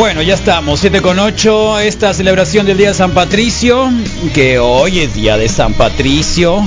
Bueno, 0.00 0.22
ya 0.22 0.32
estamos, 0.32 0.80
7 0.80 1.02
con 1.02 1.18
8, 1.18 1.80
esta 1.80 2.14
celebración 2.14 2.64
del 2.64 2.78
Día 2.78 2.88
de 2.88 2.94
San 2.94 3.10
Patricio, 3.10 3.92
que 4.32 4.58
hoy 4.58 5.00
es 5.00 5.12
Día 5.12 5.36
de 5.36 5.46
San 5.46 5.74
Patricio, 5.74 6.66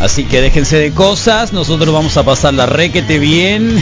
así 0.00 0.24
que 0.24 0.40
déjense 0.40 0.78
de 0.78 0.92
cosas, 0.92 1.52
nosotros 1.52 1.92
vamos 1.92 2.16
a 2.16 2.22
pasar 2.22 2.54
la 2.54 2.64
requete 2.64 3.18
bien. 3.18 3.76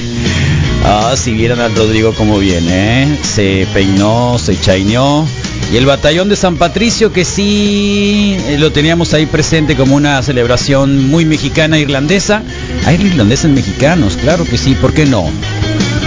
Ah, 0.84 1.14
si 1.16 1.32
vieran 1.32 1.60
al 1.60 1.76
Rodrigo 1.76 2.12
como 2.12 2.40
viene, 2.40 3.04
¿eh? 3.04 3.18
se 3.22 3.68
peinó, 3.72 4.36
se 4.40 4.60
chaineó. 4.60 5.28
Y 5.72 5.76
el 5.76 5.86
batallón 5.86 6.28
de 6.28 6.34
San 6.34 6.56
Patricio, 6.56 7.12
que 7.12 7.24
sí 7.24 8.36
eh, 8.48 8.56
lo 8.58 8.72
teníamos 8.72 9.14
ahí 9.14 9.26
presente 9.26 9.76
como 9.76 9.94
una 9.94 10.20
celebración 10.24 11.08
muy 11.08 11.24
mexicana 11.24 11.78
irlandesa. 11.78 12.42
Hay 12.84 12.96
irlandeses 12.96 13.48
mexicanos, 13.48 14.16
claro 14.16 14.44
que 14.44 14.58
sí, 14.58 14.74
¿por 14.74 14.92
qué 14.92 15.06
no? 15.06 15.30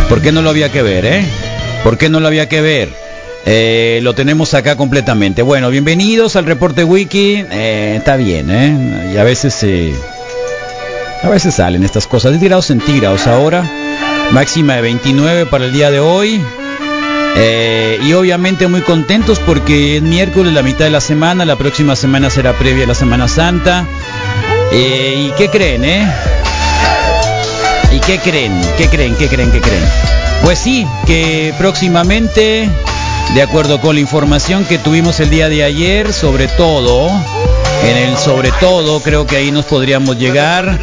¿Por 0.09 0.21
qué 0.21 0.33
no 0.33 0.41
lo 0.41 0.49
había 0.49 0.73
que 0.73 0.81
ver, 0.81 1.05
eh? 1.05 1.25
¿Por 1.85 1.99
qué 1.99 2.09
no 2.09 2.19
lo 2.19 2.25
había 2.25 2.49
que 2.49 2.61
ver? 2.61 2.89
Eh, 3.45 3.99
lo 4.01 4.15
tenemos 4.15 4.55
acá 4.55 4.75
completamente. 4.75 5.43
Bueno, 5.43 5.69
bienvenidos 5.69 6.35
al 6.35 6.47
reporte 6.47 6.83
wiki. 6.83 7.45
Eh, 7.51 7.93
está 7.97 8.15
bien, 8.15 8.49
¿eh? 8.49 9.11
Y 9.13 9.17
a 9.17 9.23
veces, 9.23 9.55
eh, 9.61 9.93
a 11.21 11.29
veces 11.29 11.53
salen 11.53 11.83
estas 11.83 12.07
cosas. 12.07 12.31
10 12.31 12.43
grados 12.43 12.65
centígrados 12.65 13.27
ahora. 13.27 13.69
Máxima 14.31 14.73
de 14.77 14.81
29 14.81 15.45
para 15.45 15.65
el 15.65 15.73
día 15.73 15.91
de 15.91 15.99
hoy. 15.99 16.41
Eh, 17.37 17.99
y 18.03 18.13
obviamente 18.13 18.65
muy 18.65 18.81
contentos 18.81 19.37
porque 19.37 19.97
es 19.97 20.01
miércoles, 20.01 20.53
la 20.53 20.63
mitad 20.63 20.85
de 20.85 20.91
la 20.91 21.01
semana. 21.01 21.45
La 21.45 21.55
próxima 21.55 21.95
semana 21.95 22.31
será 22.31 22.53
previa 22.53 22.85
a 22.85 22.87
la 22.87 22.95
Semana 22.95 23.27
Santa. 23.27 23.85
¿Y 24.71 25.29
qué 25.37 25.49
creen, 25.49 25.85
eh? 25.85 26.11
¿Y 27.91 27.99
qué 27.99 28.17
creen? 28.17 28.59
¿Qué 28.75 28.87
creen? 28.87 29.15
¿Qué 29.15 29.27
creen? 29.27 29.51
¿Qué 29.51 29.61
creen? 29.61 30.24
Pues 30.43 30.59
sí, 30.59 30.85
que 31.05 31.53
próximamente, 31.57 32.69
de 33.33 33.41
acuerdo 33.41 33.81
con 33.81 33.95
la 33.95 34.01
información 34.01 34.63
que 34.65 34.77
tuvimos 34.77 35.19
el 35.19 35.29
día 35.29 35.49
de 35.49 35.63
ayer, 35.63 36.13
sobre 36.13 36.47
todo, 36.47 37.09
en 37.83 37.97
el 37.97 38.17
sobre 38.17 38.51
todo, 38.59 38.99
creo 39.01 39.25
que 39.25 39.37
ahí 39.37 39.51
nos 39.51 39.65
podríamos 39.65 40.17
llegar, 40.17 40.79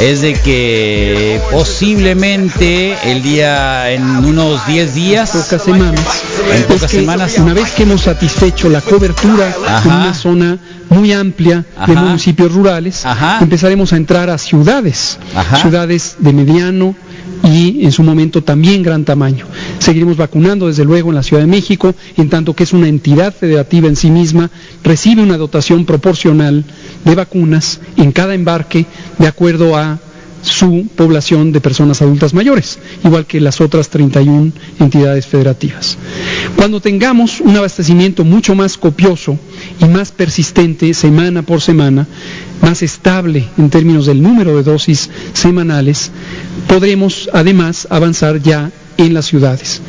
es 0.00 0.20
de 0.20 0.34
que 0.34 1.40
posiblemente 1.50 2.96
el 3.04 3.22
día, 3.22 3.90
en 3.90 4.02
unos 4.24 4.66
10 4.66 4.94
días, 4.94 5.30
pocas 5.30 5.62
semanas, 5.62 6.04
en 6.50 6.56
es 6.56 6.62
pocas 6.64 6.90
que 6.90 6.98
semanas, 6.98 7.38
una 7.38 7.54
vez 7.54 7.70
que 7.72 7.84
hemos 7.84 8.02
satisfecho 8.02 8.68
la 8.68 8.80
cobertura 8.80 9.52
en 9.84 9.92
una 9.92 10.14
zona 10.14 10.58
muy 10.90 11.12
amplia 11.12 11.64
de 11.86 11.94
municipios 11.94 12.52
rurales, 12.52 13.04
Ajá. 13.04 13.38
empezaremos 13.40 13.92
a 13.92 13.96
entrar 13.96 14.30
a 14.30 14.38
ciudades, 14.38 15.18
Ajá. 15.34 15.56
ciudades 15.56 16.16
de 16.18 16.32
mediano 16.32 16.94
y 17.54 17.84
en 17.84 17.92
su 17.92 18.02
momento 18.02 18.42
también 18.42 18.82
gran 18.82 19.04
tamaño. 19.04 19.46
Seguiremos 19.78 20.16
vacunando 20.16 20.66
desde 20.66 20.84
luego 20.84 21.10
en 21.10 21.14
la 21.14 21.22
Ciudad 21.22 21.42
de 21.44 21.46
México, 21.46 21.94
en 22.16 22.28
tanto 22.28 22.54
que 22.54 22.64
es 22.64 22.72
una 22.72 22.88
entidad 22.88 23.32
federativa 23.32 23.86
en 23.86 23.94
sí 23.94 24.10
misma, 24.10 24.50
recibe 24.82 25.22
una 25.22 25.36
dotación 25.36 25.84
proporcional 25.84 26.64
de 27.04 27.14
vacunas 27.14 27.80
en 27.96 28.10
cada 28.10 28.34
embarque 28.34 28.86
de 29.18 29.28
acuerdo 29.28 29.76
a 29.76 30.00
su 30.42 30.86
población 30.94 31.52
de 31.52 31.60
personas 31.60 32.02
adultas 32.02 32.34
mayores, 32.34 32.78
igual 33.04 33.24
que 33.24 33.40
las 33.40 33.60
otras 33.60 33.88
31 33.88 34.52
entidades 34.78 35.26
federativas. 35.26 35.96
Cuando 36.56 36.80
tengamos 36.80 37.40
un 37.40 37.56
abastecimiento 37.56 38.24
mucho 38.24 38.54
más 38.54 38.76
copioso 38.76 39.38
y 39.80 39.86
más 39.86 40.12
persistente 40.12 40.92
semana 40.92 41.42
por 41.42 41.60
semana, 41.60 42.06
más 42.62 42.82
estable 42.82 43.48
en 43.58 43.70
términos 43.70 44.06
del 44.06 44.22
número 44.22 44.56
de 44.56 44.62
dosis 44.62 45.10
semanales, 45.32 46.10
podremos 46.68 47.28
además 47.32 47.86
avanzar 47.90 48.40
ya 48.40 48.70
en 48.96 49.12
las 49.12 49.26
ciudades. 49.26 49.80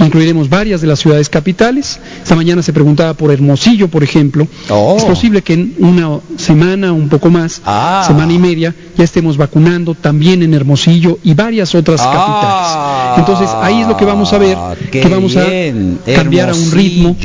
Incluiremos 0.00 0.48
varias 0.48 0.80
de 0.80 0.86
las 0.86 0.98
ciudades 1.00 1.28
capitales. 1.28 1.98
Esta 2.22 2.34
mañana 2.34 2.62
se 2.62 2.72
preguntaba 2.72 3.12
por 3.14 3.30
Hermosillo, 3.30 3.88
por 3.88 4.02
ejemplo. 4.02 4.46
Oh. 4.70 4.94
Es 4.96 5.04
posible 5.04 5.42
que 5.42 5.52
en 5.54 5.74
una 5.78 6.20
semana, 6.38 6.92
un 6.92 7.08
poco 7.10 7.28
más, 7.30 7.60
Ah. 7.66 8.02
semana 8.06 8.32
y 8.32 8.38
media, 8.38 8.74
ya 8.96 9.04
estemos 9.04 9.36
vacunando 9.36 9.94
también 9.94 10.42
en 10.42 10.54
Hermosillo 10.54 11.18
y 11.22 11.34
varias 11.34 11.74
otras 11.74 12.00
Ah, 12.02 13.14
capitales. 13.16 13.18
Entonces 13.28 13.54
ahí 13.62 13.82
es 13.82 13.88
lo 13.88 13.96
que 13.96 14.04
vamos 14.06 14.32
a 14.32 14.38
ver, 14.38 14.56
qué 14.90 15.00
que 15.00 15.08
vamos 15.08 15.34
bien. 15.34 15.98
a 16.06 16.12
cambiar 16.14 16.48
a 16.50 16.54
un 16.54 16.70
ritmo 16.70 17.16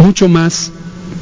mucho 0.00 0.28
más 0.28 0.72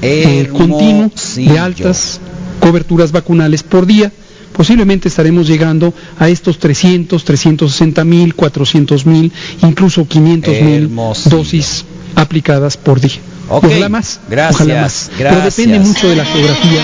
eh, 0.01 0.49
continuo 0.51 1.11
de 1.37 1.59
altas 1.59 2.21
coberturas 2.59 3.13
vacunales 3.13 3.63
por 3.63 3.87
día. 3.87 4.13
Posiblemente 4.53 5.09
estaremos 5.09 5.47
llegando 5.47 5.95
a 6.19 6.29
estos 6.29 6.59
300, 6.59 7.23
360 7.25 8.05
mil, 8.05 8.35
400 8.35 9.07
mil, 9.07 9.33
incluso 9.63 10.07
500 10.07 10.63
mil 10.63 10.91
dosis 11.27 11.85
aplicadas 12.17 12.77
por 12.77 13.01
día. 13.01 13.21
Ok, 13.51 13.65
Ojalá 13.65 13.89
más, 13.89 14.21
gracias, 14.29 14.61
ojalá 14.61 14.83
más. 14.83 15.11
Pero 15.17 15.31
gracias. 15.31 15.57
depende 15.57 15.79
mucho 15.81 16.09
de 16.09 16.17
la 16.17 16.25
geografía. 16.25 16.83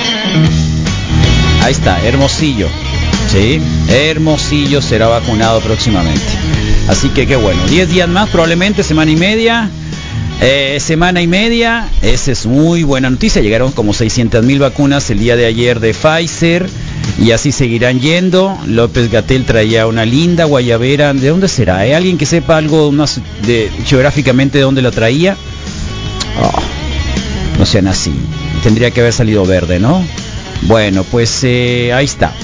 Ahí 1.63 1.73
está, 1.73 2.01
Hermosillo. 2.07 2.69
Sí, 3.31 3.61
Hermosillo 3.89 4.81
será 4.81 5.09
vacunado 5.09 5.61
próximamente. 5.61 6.23
Así 6.89 7.09
que 7.09 7.27
qué 7.27 7.37
bueno. 7.37 7.67
10 7.67 7.89
días 7.89 8.09
más, 8.09 8.29
probablemente 8.29 8.83
semana 8.83 9.11
y 9.11 9.17
media. 9.17 9.71
Eh, 10.47 10.79
semana 10.79 11.23
y 11.23 11.27
media, 11.27 11.89
esa 12.03 12.31
es 12.31 12.45
muy 12.45 12.83
buena 12.83 13.09
noticia. 13.09 13.41
Llegaron 13.41 13.73
como 13.73 13.95
600 13.95 14.45
mil 14.45 14.59
vacunas 14.59 15.09
el 15.09 15.19
día 15.19 15.37
de 15.37 15.47
ayer 15.47 15.81
de 15.81 15.95
Pfizer 15.95 16.69
y 17.19 17.31
así 17.31 17.51
seguirán 17.51 17.99
yendo. 17.99 18.55
López 18.67 19.11
Gatel 19.11 19.47
traía 19.47 19.87
una 19.87 20.05
linda 20.05 20.45
guayabera. 20.45 21.15
¿De 21.15 21.31
dónde 21.31 21.49
será? 21.49 21.79
¿Hay 21.79 21.93
alguien 21.93 22.19
que 22.19 22.27
sepa 22.27 22.59
algo 22.59 22.93
más 22.93 23.23
de, 23.47 23.71
geográficamente 23.87 24.59
de 24.59 24.65
dónde 24.65 24.83
la 24.83 24.91
traía? 24.91 25.35
Oh, 26.43 27.59
no 27.59 27.65
sean 27.65 27.89
así. 27.89 28.13
Tendría 28.63 28.91
que 28.91 29.01
haber 29.01 29.15
salido 29.15 29.47
verde, 29.47 29.79
¿no? 29.79 30.05
Bueno, 30.67 31.05
pues 31.05 31.43
eh, 31.45 31.91
ahí 31.95 32.05
está. 32.05 32.35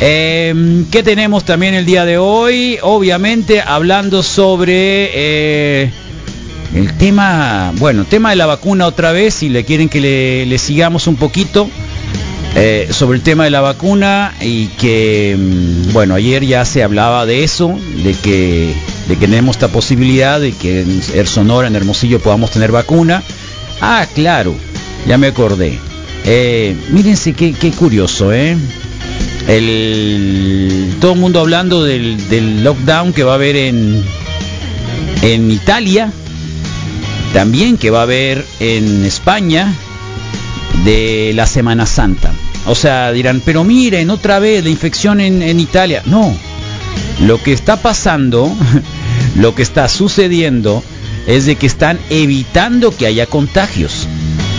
Eh, 0.00 0.86
¿Qué 0.90 1.02
tenemos 1.02 1.44
también 1.44 1.74
el 1.74 1.84
día 1.84 2.06
de 2.06 2.16
hoy? 2.16 2.78
Obviamente 2.80 3.60
hablando 3.60 4.22
sobre 4.22 5.10
eh, 5.12 5.90
el 6.74 6.92
tema, 6.96 7.72
bueno, 7.76 8.04
tema 8.04 8.30
de 8.30 8.36
la 8.36 8.46
vacuna 8.46 8.86
otra 8.86 9.12
vez, 9.12 9.34
si 9.34 9.48
le 9.48 9.64
quieren 9.64 9.88
que 9.88 10.00
le, 10.46 10.58
sigamos 10.58 11.06
un 11.06 11.16
poquito. 11.16 11.68
eh, 12.56 12.88
sobre 12.90 13.16
el 13.18 13.22
tema 13.22 13.44
de 13.44 13.50
la 13.50 13.60
vacuna 13.60 14.34
y 14.40 14.66
que, 14.78 15.36
mm, 15.38 15.92
bueno, 15.92 16.16
ayer 16.16 16.44
ya 16.44 16.64
se 16.64 16.82
hablaba 16.82 17.24
de 17.24 17.44
eso, 17.44 17.78
de 18.02 18.12
que, 18.14 18.74
de 19.06 19.14
que 19.16 19.26
tenemos 19.28 19.54
esta 19.56 19.68
posibilidad 19.68 20.40
de 20.40 20.50
que 20.52 20.80
en 20.80 21.00
Er- 21.14 21.28
Sonora, 21.28 21.68
en 21.68 21.76
Hermosillo, 21.76 22.18
podamos 22.18 22.50
tener 22.50 22.72
vacuna. 22.72 23.22
Ah, 23.80 24.04
claro, 24.16 24.56
ya 25.06 25.16
me 25.16 25.28
acordé. 25.28 25.78
Eh, 26.24 26.74
mírense 26.90 27.34
qué, 27.34 27.52
qué 27.52 27.70
curioso, 27.70 28.32
¿eh? 28.32 28.56
El, 29.46 30.94
todo 31.00 31.12
el 31.12 31.18
mundo 31.20 31.40
hablando 31.40 31.84
del, 31.84 32.28
del 32.28 32.62
lockdown 32.64 33.12
que 33.12 33.22
va 33.22 33.32
a 33.32 33.34
haber 33.36 33.54
en, 33.56 34.02
en 35.22 35.50
Italia, 35.50 36.12
también 37.32 37.76
que 37.76 37.90
va 37.90 38.00
a 38.00 38.02
haber 38.02 38.44
en 38.58 39.04
España 39.04 39.72
de 40.84 41.32
la 41.34 41.46
Semana 41.46 41.86
Santa. 41.86 42.32
O 42.66 42.74
sea, 42.74 43.12
dirán, 43.12 43.42
pero 43.44 43.64
miren, 43.64 44.10
otra 44.10 44.38
vez 44.38 44.62
la 44.64 44.70
infección 44.70 45.20
en, 45.20 45.60
Italia. 45.60 46.02
No, 46.06 46.36
lo 47.20 47.42
que 47.42 47.52
está 47.52 47.80
pasando, 47.80 48.52
lo 49.36 49.54
que 49.54 49.62
está 49.62 49.88
sucediendo 49.88 50.82
es 51.26 51.46
de 51.46 51.56
que 51.56 51.66
están 51.66 51.98
evitando 52.10 52.96
que 52.96 53.06
haya 53.06 53.26
contagios. 53.26 54.06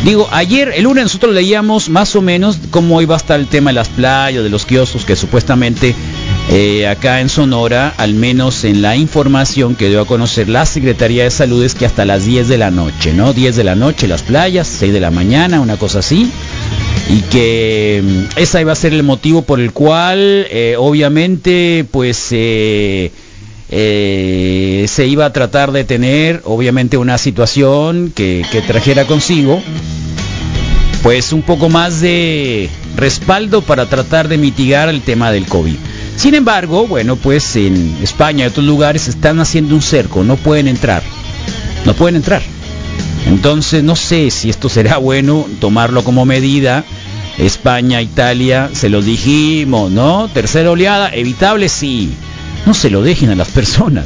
Digo, 0.03 0.27
ayer, 0.31 0.73
el 0.75 0.85
lunes 0.85 1.03
nosotros 1.03 1.33
leíamos 1.35 1.89
más 1.89 2.15
o 2.15 2.21
menos 2.21 2.57
cómo 2.71 3.01
iba 3.03 3.13
a 3.13 3.17
estar 3.17 3.39
el 3.39 3.47
tema 3.47 3.69
de 3.69 3.75
las 3.75 3.89
playas, 3.89 4.43
de 4.43 4.49
los 4.49 4.65
kioscos, 4.65 5.05
que 5.05 5.15
supuestamente 5.15 5.93
eh, 6.49 6.87
acá 6.87 7.21
en 7.21 7.29
Sonora, 7.29 7.93
al 7.97 8.13
menos 8.13 8.63
en 8.63 8.81
la 8.81 8.95
información 8.97 9.75
que 9.75 9.89
dio 9.89 10.01
a 10.01 10.05
conocer 10.05 10.49
la 10.49 10.65
Secretaría 10.65 11.23
de 11.23 11.31
Salud, 11.31 11.63
es 11.63 11.75
que 11.75 11.85
hasta 11.85 12.03
las 12.05 12.25
10 12.25 12.47
de 12.47 12.57
la 12.57 12.71
noche, 12.71 13.13
¿no? 13.13 13.33
10 13.33 13.55
de 13.55 13.63
la 13.63 13.75
noche 13.75 14.07
las 14.07 14.23
playas, 14.23 14.67
6 14.67 14.91
de 14.91 14.99
la 14.99 15.11
mañana, 15.11 15.61
una 15.61 15.77
cosa 15.77 15.99
así. 15.99 16.29
Y 17.09 17.21
que 17.21 18.01
mm, 18.03 18.39
esa 18.39 18.59
iba 18.61 18.71
a 18.71 18.75
ser 18.75 18.93
el 18.93 19.03
motivo 19.03 19.43
por 19.43 19.59
el 19.59 19.71
cual, 19.71 20.47
eh, 20.49 20.75
obviamente, 20.77 21.85
pues... 21.89 22.27
eh, 22.31 23.11
se 23.73 25.07
iba 25.07 25.25
a 25.25 25.31
tratar 25.31 25.71
de 25.71 25.85
tener 25.85 26.41
obviamente 26.43 26.97
una 26.97 27.17
situación 27.17 28.11
que, 28.13 28.43
que 28.51 28.61
trajera 28.61 29.05
consigo 29.05 29.61
pues 31.03 31.33
un 31.33 31.41
poco 31.41 31.69
más 31.69 31.99
de 32.01 32.69
respaldo 32.95 33.61
para 33.61 33.87
tratar 33.87 34.27
de 34.27 34.37
mitigar 34.37 34.89
el 34.89 35.01
tema 35.01 35.31
del 35.31 35.45
COVID. 35.47 35.75
Sin 36.21 36.35
embargo, 36.35 36.85
bueno, 36.85 37.15
pues 37.15 37.55
en 37.55 37.97
España 38.03 38.45
y 38.45 38.47
otros 38.49 38.63
lugares 38.63 39.07
están 39.07 39.39
haciendo 39.39 39.73
un 39.73 39.81
cerco, 39.81 40.23
no 40.23 40.35
pueden 40.35 40.67
entrar, 40.67 41.01
no 41.83 41.95
pueden 41.95 42.17
entrar. 42.17 42.43
Entonces 43.25 43.83
no 43.83 43.95
sé 43.95 44.29
si 44.29 44.51
esto 44.51 44.69
será 44.69 44.97
bueno 44.97 45.47
tomarlo 45.59 46.03
como 46.03 46.27
medida. 46.27 46.85
España, 47.39 48.03
Italia, 48.03 48.69
se 48.71 48.89
los 48.89 49.03
dijimos, 49.03 49.89
¿no? 49.89 50.29
Tercera 50.31 50.69
oleada, 50.69 51.09
evitable 51.11 51.69
sí. 51.69 52.13
No 52.67 52.75
se 52.75 52.91
lo 52.91 53.01
dejen 53.01 53.31
a 53.31 53.35
las 53.35 53.47
personas. 53.47 54.05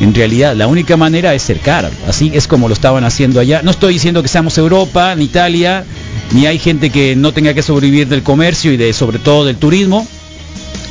en 0.00 0.14
realidad 0.14 0.56
la 0.56 0.68
única 0.68 0.96
manera 0.96 1.34
es 1.34 1.44
cercar, 1.44 1.90
así 2.08 2.30
es 2.32 2.48
como 2.48 2.66
lo 2.66 2.72
estaban 2.72 3.04
haciendo 3.04 3.40
allá. 3.40 3.60
No 3.62 3.72
estoy 3.72 3.92
diciendo 3.92 4.22
que 4.22 4.28
seamos 4.28 4.56
Europa, 4.56 5.14
ni 5.16 5.24
Italia, 5.24 5.84
ni 6.32 6.46
hay 6.46 6.58
gente 6.58 6.88
que 6.88 7.14
no 7.14 7.32
tenga 7.32 7.52
que 7.52 7.62
sobrevivir 7.62 8.08
del 8.08 8.22
comercio 8.22 8.72
y 8.72 8.78
de 8.78 8.94
sobre 8.94 9.18
todo 9.18 9.44
del 9.44 9.56
turismo. 9.56 10.08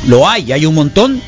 Lo 0.08 0.27
hay, 0.27 0.51
hay 0.51 0.65
un 0.65 0.75
montón, 0.75 1.22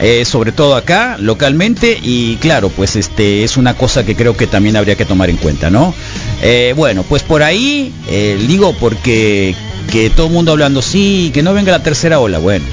eh, 0.00 0.24
sobre 0.24 0.52
todo 0.52 0.76
acá, 0.76 1.16
localmente, 1.18 1.98
y 2.02 2.36
claro, 2.36 2.70
pues 2.70 2.96
este 2.96 3.44
es 3.44 3.56
una 3.56 3.74
cosa 3.74 4.04
que 4.04 4.16
creo 4.16 4.36
que 4.36 4.46
también 4.46 4.76
habría 4.76 4.96
que 4.96 5.04
tomar 5.04 5.28
en 5.30 5.36
cuenta, 5.36 5.70
¿no? 5.70 5.94
Eh, 6.42 6.72
bueno, 6.76 7.02
pues 7.02 7.22
por 7.22 7.42
ahí, 7.42 7.92
eh, 8.08 8.42
digo, 8.48 8.74
porque 8.80 9.54
que 9.90 10.08
todo 10.08 10.28
el 10.28 10.32
mundo 10.32 10.52
hablando, 10.52 10.80
sí, 10.80 11.30
que 11.34 11.42
no 11.42 11.52
venga 11.52 11.72
la 11.72 11.82
tercera 11.82 12.18
ola, 12.18 12.38
bueno, 12.38 12.64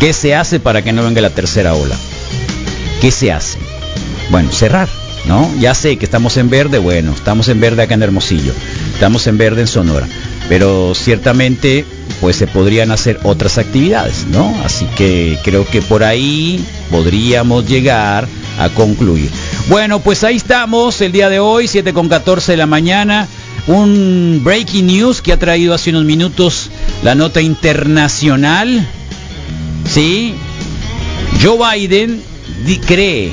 ¿qué 0.00 0.12
se 0.12 0.34
hace 0.34 0.58
para 0.58 0.82
que 0.82 0.92
no 0.92 1.04
venga 1.04 1.20
la 1.20 1.30
tercera 1.30 1.74
ola? 1.74 1.96
¿Qué 3.00 3.10
se 3.10 3.30
hace? 3.30 3.58
Bueno, 4.30 4.50
cerrar, 4.50 4.88
¿no? 5.26 5.48
Ya 5.60 5.74
sé 5.74 5.96
que 5.98 6.04
estamos 6.04 6.36
en 6.36 6.50
verde, 6.50 6.78
bueno, 6.78 7.12
estamos 7.12 7.48
en 7.48 7.60
verde 7.60 7.82
acá 7.82 7.94
en 7.94 8.02
Hermosillo, 8.02 8.52
estamos 8.94 9.26
en 9.28 9.38
verde 9.38 9.60
en 9.60 9.66
Sonora, 9.68 10.08
pero 10.48 10.94
ciertamente 10.94 11.84
pues 12.20 12.36
se 12.36 12.46
podrían 12.46 12.90
hacer 12.90 13.20
otras 13.22 13.58
actividades, 13.58 14.26
¿no? 14.28 14.54
Así 14.64 14.86
que 14.96 15.38
creo 15.44 15.66
que 15.66 15.82
por 15.82 16.02
ahí 16.02 16.64
podríamos 16.90 17.66
llegar 17.66 18.26
a 18.58 18.68
concluir. 18.70 19.30
Bueno, 19.68 20.00
pues 20.00 20.24
ahí 20.24 20.36
estamos 20.36 21.00
el 21.00 21.12
día 21.12 21.28
de 21.28 21.40
hoy, 21.40 21.68
7 21.68 21.92
con 21.92 22.08
14 22.08 22.52
de 22.52 22.58
la 22.58 22.66
mañana. 22.66 23.28
Un 23.66 24.42
breaking 24.44 24.86
news 24.86 25.20
que 25.20 25.32
ha 25.32 25.38
traído 25.38 25.74
hace 25.74 25.90
unos 25.90 26.04
minutos 26.04 26.70
la 27.02 27.14
nota 27.14 27.40
internacional. 27.40 28.86
¿Sí? 29.84 30.34
Joe 31.42 31.58
Biden 31.58 32.22
cree, 32.86 33.32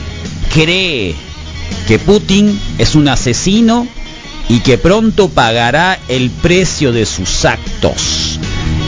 cree 0.53 1.15
que 1.87 1.99
Putin 1.99 2.59
es 2.77 2.95
un 2.95 3.07
asesino 3.07 3.87
y 4.49 4.59
que 4.59 4.77
pronto 4.77 5.29
pagará 5.29 5.99
el 6.07 6.29
precio 6.29 6.91
de 6.91 7.05
sus 7.05 7.45
actos. 7.45 8.39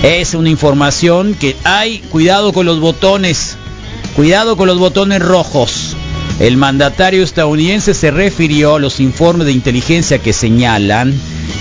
Es 0.06 0.34
una 0.36 0.52
información 0.52 1.34
que 1.34 1.56
hay, 1.64 1.98
cuidado 2.12 2.54
con 2.54 2.68
los 2.68 2.80
botones, 2.80 3.58
cuidado 4.16 4.56
con 4.56 4.68
los 4.68 4.78
botones 4.78 5.20
rojos. 5.20 5.98
El 6.40 6.58
mandatario 6.58 7.24
estadounidense 7.24 7.96
se 7.96 8.12
refirió 8.12 8.76
a 8.76 8.80
los 8.80 9.00
informes 9.00 9.48
de 9.48 9.54
inteligencia 9.54 10.20
que 10.20 10.32
señalan 10.32 11.12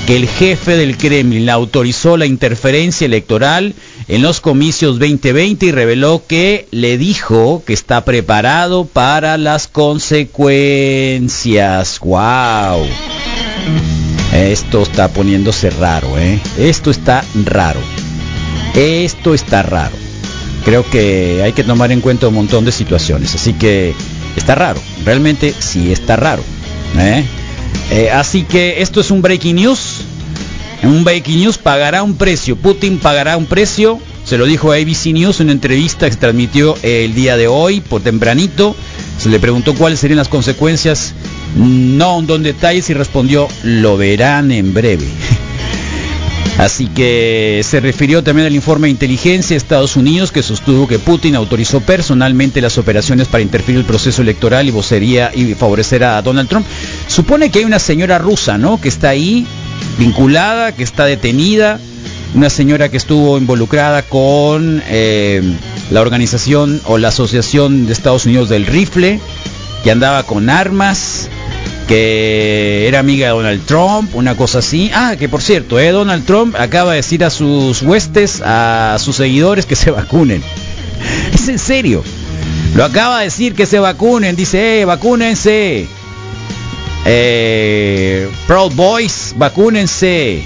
que 0.07 0.17
el 0.17 0.29
jefe 0.29 0.77
del 0.77 0.99
Kremlin 0.99 1.49
autorizó 1.49 2.19
la 2.19 2.27
interferencia 2.27 3.07
electoral 3.07 3.73
en 4.09 4.21
los 4.21 4.43
comicios 4.43 4.99
2020 4.99 5.65
y 5.65 5.73
reveló 5.73 6.23
que 6.29 6.69
le 6.71 6.99
dijo 6.99 7.63
que 7.67 7.73
está 7.73 8.05
preparado 8.05 8.85
para 8.85 9.39
las 9.39 9.69
consecuencias. 9.69 11.99
¡Wow! 12.01 12.87
Esto 14.35 14.83
está 14.83 15.09
poniéndose 15.09 15.71
raro, 15.71 16.19
¿eh? 16.19 16.39
Esto 16.59 16.91
está 16.91 17.25
raro. 17.47 17.81
Esto 18.75 19.35
está 19.35 19.63
raro. 19.63 19.97
Creo 20.65 20.89
que 20.89 21.43
hay 21.45 21.53
que 21.53 21.63
tomar 21.63 21.93
en 21.93 22.01
cuenta 22.01 22.29
un 22.29 22.35
montón 22.35 22.65
de 22.65 22.73
situaciones. 22.73 23.35
Así 23.35 23.53
que 23.53 23.95
está 24.37 24.55
raro. 24.55 24.81
Realmente 25.05 25.55
sí 25.59 25.93
está 25.93 26.17
raro. 26.17 26.43
¿eh? 26.99 27.25
Eh, 27.91 28.11
así 28.11 28.43
que 28.43 28.83
esto 28.83 29.01
es 29.01 29.11
un 29.11 29.23
breaking 29.23 29.57
news. 29.57 30.01
Un 30.83 31.05
breaking 31.05 31.41
news 31.41 31.59
pagará 31.59 32.03
un 32.03 32.17
precio. 32.17 32.57
Putin 32.57 32.99
pagará 32.99 33.37
un 33.37 33.47
precio. 33.47 33.99
Se 34.25 34.39
lo 34.39 34.47
dijo 34.47 34.73
a 34.73 34.77
ABC 34.77 35.13
News 35.13 35.41
en 35.41 35.47
una 35.47 35.53
entrevista 35.53 36.07
que 36.07 36.13
se 36.13 36.19
transmitió 36.19 36.77
el 36.83 37.15
día 37.15 37.37
de 37.37 37.47
hoy 37.47 37.81
por 37.81 38.01
tempranito. 38.03 38.75
Se 39.19 39.29
le 39.29 39.39
preguntó 39.39 39.75
cuáles 39.75 40.01
serían 40.01 40.17
las 40.17 40.29
consecuencias. 40.29 41.13
No 41.57 42.19
un 42.19 42.27
don 42.27 42.43
detalles 42.43 42.89
y 42.89 42.95
respondió, 42.95 43.49
lo 43.63 43.97
verán 43.97 44.51
en 44.51 44.73
breve. 44.73 45.07
Así 46.59 46.87
que 46.87 47.63
se 47.65 47.81
refirió 47.81 48.23
también 48.23 48.47
al 48.47 48.55
informe 48.55 48.87
de 48.87 48.93
inteligencia 48.93 49.55
de 49.55 49.59
Estados 49.59 49.97
Unidos 49.97 50.31
que 50.31 50.43
sostuvo 50.43 50.87
que 50.87 51.01
Putin 51.01 51.35
autorizó 51.35 51.81
personalmente 51.81 52.61
las 52.61 52.79
operaciones 52.79 53.27
para 53.27 53.43
interferir 53.43 53.81
el 53.81 53.85
proceso 53.85 54.23
electoral 54.23 54.69
y 54.69 54.71
vocería 54.71 55.33
y 55.35 55.55
favorecer 55.55 56.05
a 56.05 56.23
Donald 56.23 56.49
Trump. 56.49 56.67
Supone 57.09 57.51
que 57.51 57.59
hay 57.59 57.65
una 57.65 57.81
señora 57.81 58.19
rusa, 58.19 58.57
¿no? 58.57 58.81
Que 58.81 58.89
está 58.89 59.09
ahí 59.09 59.47
vinculada, 59.99 60.73
que 60.73 60.85
está 60.85 61.07
detenida, 61.07 61.81
una 62.35 62.51
señora 62.51 62.89
que 62.89 62.97
estuvo 62.99 63.37
involucrada 63.37 64.03
con 64.03 64.81
eh, 64.89 65.43
la 65.91 66.01
organización 66.01 66.81
o 66.85 66.99
la 66.99 67.09
Asociación 67.09 67.87
de 67.87 67.93
Estados 67.93 68.27
Unidos 68.27 68.49
del 68.49 68.67
Rifle, 68.67 69.21
que 69.83 69.91
andaba 69.91 70.23
con 70.23 70.49
armas 70.49 71.29
que 71.87 72.87
era 72.89 72.99
amiga 72.99 73.29
de 73.29 73.33
Donald 73.33 73.65
Trump, 73.67 74.15
una 74.15 74.37
cosa 74.37 74.59
así. 74.59 74.91
Ah, 74.95 75.17
que 75.19 75.29
por 75.29 75.43
cierto, 75.43 75.79
eh, 75.79 75.91
Donald 75.91 76.25
Trump 76.25 76.57
acaba 76.59 76.93
de 76.93 76.97
decir 76.97 77.25
a 77.25 77.31
sus 77.31 77.83
huestes, 77.83 78.41
a 78.45 78.97
sus 78.99 79.17
seguidores 79.17 79.67
que 79.67 79.77
se 79.77 79.91
vacunen. 79.91 80.43
Es 81.35 81.49
en 81.49 81.59
serio. 81.59 82.03
Lo 82.75 82.85
acaba 82.85 83.19
de 83.19 83.27
decir 83.27 83.55
que 83.55 83.67
se 83.67 83.79
vacunen. 83.79 84.35
Dice, 84.37 84.81
eh, 84.81 84.85
vacúnense. 84.85 85.87
Eh, 87.05 88.29
Proud 88.47 88.73
Boys, 88.75 89.35
vacúnense. 89.37 90.43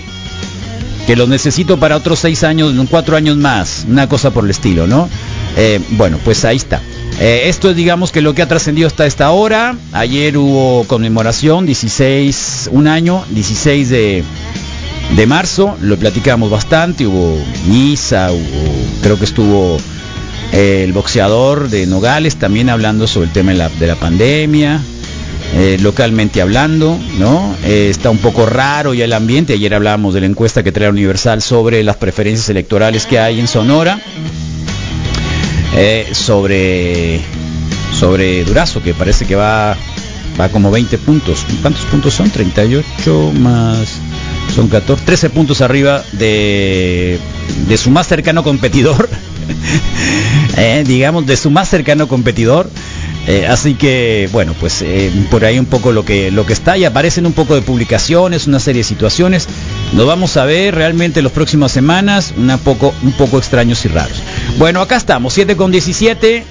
Que 1.06 1.16
los 1.16 1.28
necesito 1.28 1.78
para 1.78 1.96
otros 1.96 2.18
seis 2.18 2.42
años, 2.44 2.74
cuatro 2.90 3.16
años 3.16 3.36
más. 3.36 3.86
Una 3.88 4.08
cosa 4.08 4.30
por 4.30 4.44
el 4.44 4.50
estilo, 4.50 4.86
¿no? 4.86 5.08
Eh, 5.56 5.80
bueno, 5.90 6.18
pues 6.24 6.44
ahí 6.44 6.56
está. 6.56 6.82
Eh, 7.20 7.48
esto 7.48 7.70
es 7.70 7.76
digamos 7.76 8.12
que 8.12 8.20
lo 8.20 8.32
que 8.34 8.42
ha 8.42 8.48
trascendido 8.48 8.86
hasta 8.86 9.06
esta 9.06 9.30
hora. 9.30 9.76
Ayer 9.92 10.36
hubo 10.38 10.84
conmemoración, 10.84 11.66
16, 11.66 12.70
un 12.72 12.86
año, 12.86 13.24
16 13.30 13.88
de, 13.88 14.24
de 15.16 15.26
marzo, 15.26 15.76
lo 15.80 15.96
platicamos 15.96 16.50
bastante, 16.50 17.06
hubo 17.06 17.36
misa, 17.66 18.30
hubo, 18.30 19.02
creo 19.02 19.18
que 19.18 19.24
estuvo 19.24 19.78
eh, 20.52 20.82
el 20.84 20.92
boxeador 20.92 21.68
de 21.68 21.86
Nogales 21.86 22.36
también 22.36 22.70
hablando 22.70 23.08
sobre 23.08 23.26
el 23.26 23.32
tema 23.32 23.50
de 23.50 23.58
la, 23.58 23.68
de 23.68 23.86
la 23.86 23.96
pandemia. 23.96 24.80
Eh, 25.54 25.78
localmente 25.80 26.42
hablando, 26.42 26.98
¿no? 27.18 27.56
está 27.64 28.10
un 28.10 28.18
poco 28.18 28.44
raro 28.44 28.92
ya 28.92 29.06
el 29.06 29.12
ambiente. 29.14 29.54
Ayer 29.54 29.74
hablábamos 29.74 30.12
de 30.12 30.20
la 30.20 30.26
encuesta 30.26 30.62
que 30.62 30.72
trae 30.72 30.90
Universal 30.90 31.40
sobre 31.40 31.82
las 31.82 31.96
preferencias 31.96 32.50
electorales 32.50 33.06
que 33.06 33.18
hay 33.18 33.40
en 33.40 33.48
Sonora. 33.48 33.98
Eh, 35.74 36.08
sobre 36.12 37.20
sobre 37.92 38.44
Durazo, 38.44 38.82
que 38.82 38.94
parece 38.94 39.26
que 39.26 39.34
va 39.34 39.76
va 40.40 40.48
como 40.48 40.70
20 40.70 40.98
puntos. 40.98 41.44
¿Cuántos 41.60 41.84
puntos 41.86 42.14
son? 42.14 42.30
38 42.30 43.32
más 43.40 43.88
son 44.54 44.68
14, 44.68 45.04
13 45.04 45.30
puntos 45.30 45.60
arriba 45.60 46.02
de, 46.12 47.18
de 47.68 47.76
su 47.76 47.90
más 47.90 48.06
cercano 48.06 48.42
competidor. 48.42 49.08
Eh, 50.56 50.82
digamos, 50.86 51.24
de 51.24 51.36
su 51.36 51.50
más 51.50 51.68
cercano 51.68 52.08
competidor. 52.08 52.68
Eh, 53.28 53.46
así 53.46 53.74
que, 53.74 54.28
bueno, 54.32 54.54
pues 54.58 54.84
por 55.30 55.44
ahí 55.44 55.58
un 55.58 55.66
poco 55.66 55.92
lo 55.92 56.04
que, 56.04 56.30
lo 56.30 56.44
que 56.44 56.52
está 56.52 56.76
y 56.76 56.84
aparecen 56.84 57.26
un 57.26 57.32
poco 57.32 57.54
de 57.54 57.62
publicaciones, 57.62 58.46
una 58.46 58.58
serie 58.58 58.80
de 58.80 58.84
situaciones. 58.84 59.46
Nos 59.92 60.06
vamos 60.06 60.36
a 60.36 60.44
ver 60.44 60.74
realmente 60.74 61.20
en 61.20 61.24
las 61.24 61.32
próximas 61.32 61.70
semanas, 61.70 62.34
una 62.36 62.58
poco, 62.58 62.92
un 63.02 63.12
poco 63.12 63.38
extraños 63.38 63.84
y 63.84 63.88
raros. 63.88 64.20
Bueno, 64.56 64.80
acá 64.80 64.96
estamos, 64.96 65.34
7 65.34 65.56
con 65.56 65.70
17. 65.70 66.44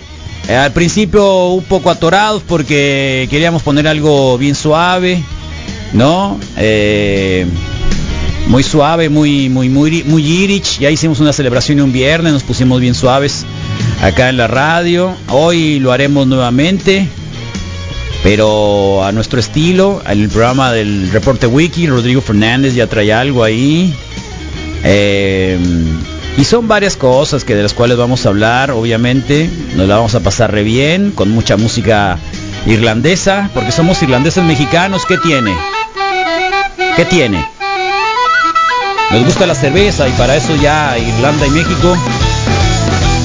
Eh, 0.49 0.55
al 0.55 0.71
principio 0.71 1.47
un 1.47 1.63
poco 1.63 1.89
atorados 1.89 2.41
porque 2.47 3.27
queríamos 3.29 3.63
poner 3.63 3.87
algo 3.87 4.37
bien 4.37 4.55
suave, 4.55 5.21
¿no? 5.93 6.39
Eh, 6.55 7.45
muy 8.47 8.63
suave, 8.63 9.09
muy, 9.09 9.49
muy, 9.49 9.67
muy, 9.67 10.03
muy 10.03 10.23
irich. 10.23 10.79
Ya 10.79 10.89
hicimos 10.89 11.19
una 11.19 11.33
celebración 11.33 11.81
un 11.81 11.91
viernes, 11.91 12.31
nos 12.31 12.43
pusimos 12.43 12.79
bien 12.79 12.95
suaves 12.95 13.45
acá 14.01 14.29
en 14.29 14.37
la 14.37 14.47
radio. 14.47 15.13
Hoy 15.29 15.79
lo 15.79 15.91
haremos 15.91 16.27
nuevamente 16.27 17.07
pero 18.23 19.05
a 19.05 19.11
nuestro 19.13 19.39
estilo, 19.39 20.01
en 20.05 20.23
el 20.23 20.29
programa 20.29 20.73
del 20.73 21.09
Reporte 21.11 21.47
Wiki, 21.47 21.87
Rodrigo 21.87 22.19
Fernández 22.19 22.73
ya 22.73 22.87
trae 22.87 23.13
algo 23.13 23.41
ahí. 23.41 23.93
Eh, 24.83 25.57
y 26.37 26.45
son 26.45 26.67
varias 26.67 26.95
cosas 26.95 27.43
que 27.43 27.55
de 27.55 27.63
las 27.63 27.73
cuales 27.73 27.97
vamos 27.97 28.25
a 28.25 28.29
hablar, 28.29 28.69
obviamente. 28.71 29.49
Nos 29.75 29.87
la 29.87 29.95
vamos 29.95 30.13
a 30.13 30.19
pasar 30.19 30.51
re 30.51 30.63
bien, 30.63 31.11
con 31.11 31.31
mucha 31.31 31.57
música 31.57 32.19
irlandesa, 32.67 33.49
porque 33.55 33.71
somos 33.71 34.01
irlandeses 34.03 34.43
mexicanos. 34.43 35.05
¿Qué 35.07 35.17
tiene? 35.17 35.57
¿Qué 36.95 37.05
tiene? 37.05 37.43
Nos 39.11 39.25
gusta 39.25 39.47
la 39.47 39.55
cerveza 39.55 40.07
y 40.07 40.11
para 40.11 40.35
eso 40.35 40.55
ya 40.55 40.95
Irlanda 40.97 41.47
y 41.47 41.49
México, 41.49 41.97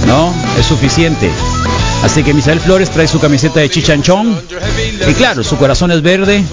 ¿no? 0.07 0.33
Es 0.59 0.67
suficiente. 0.67 1.31
Así 2.03 2.25
que 2.25 2.35
Misael 2.35 2.61
Flores 2.61 2.91
trae 2.91 3.07
su 3.07 3.21
camiseta 3.21 3.61
de 3.61 3.71
chichanchón. 3.71 4.41
Y 5.09 5.15
claro, 5.15 5.45
su 5.45 5.57
corazón 5.57 5.93
es 5.93 6.03
verde. 6.03 6.45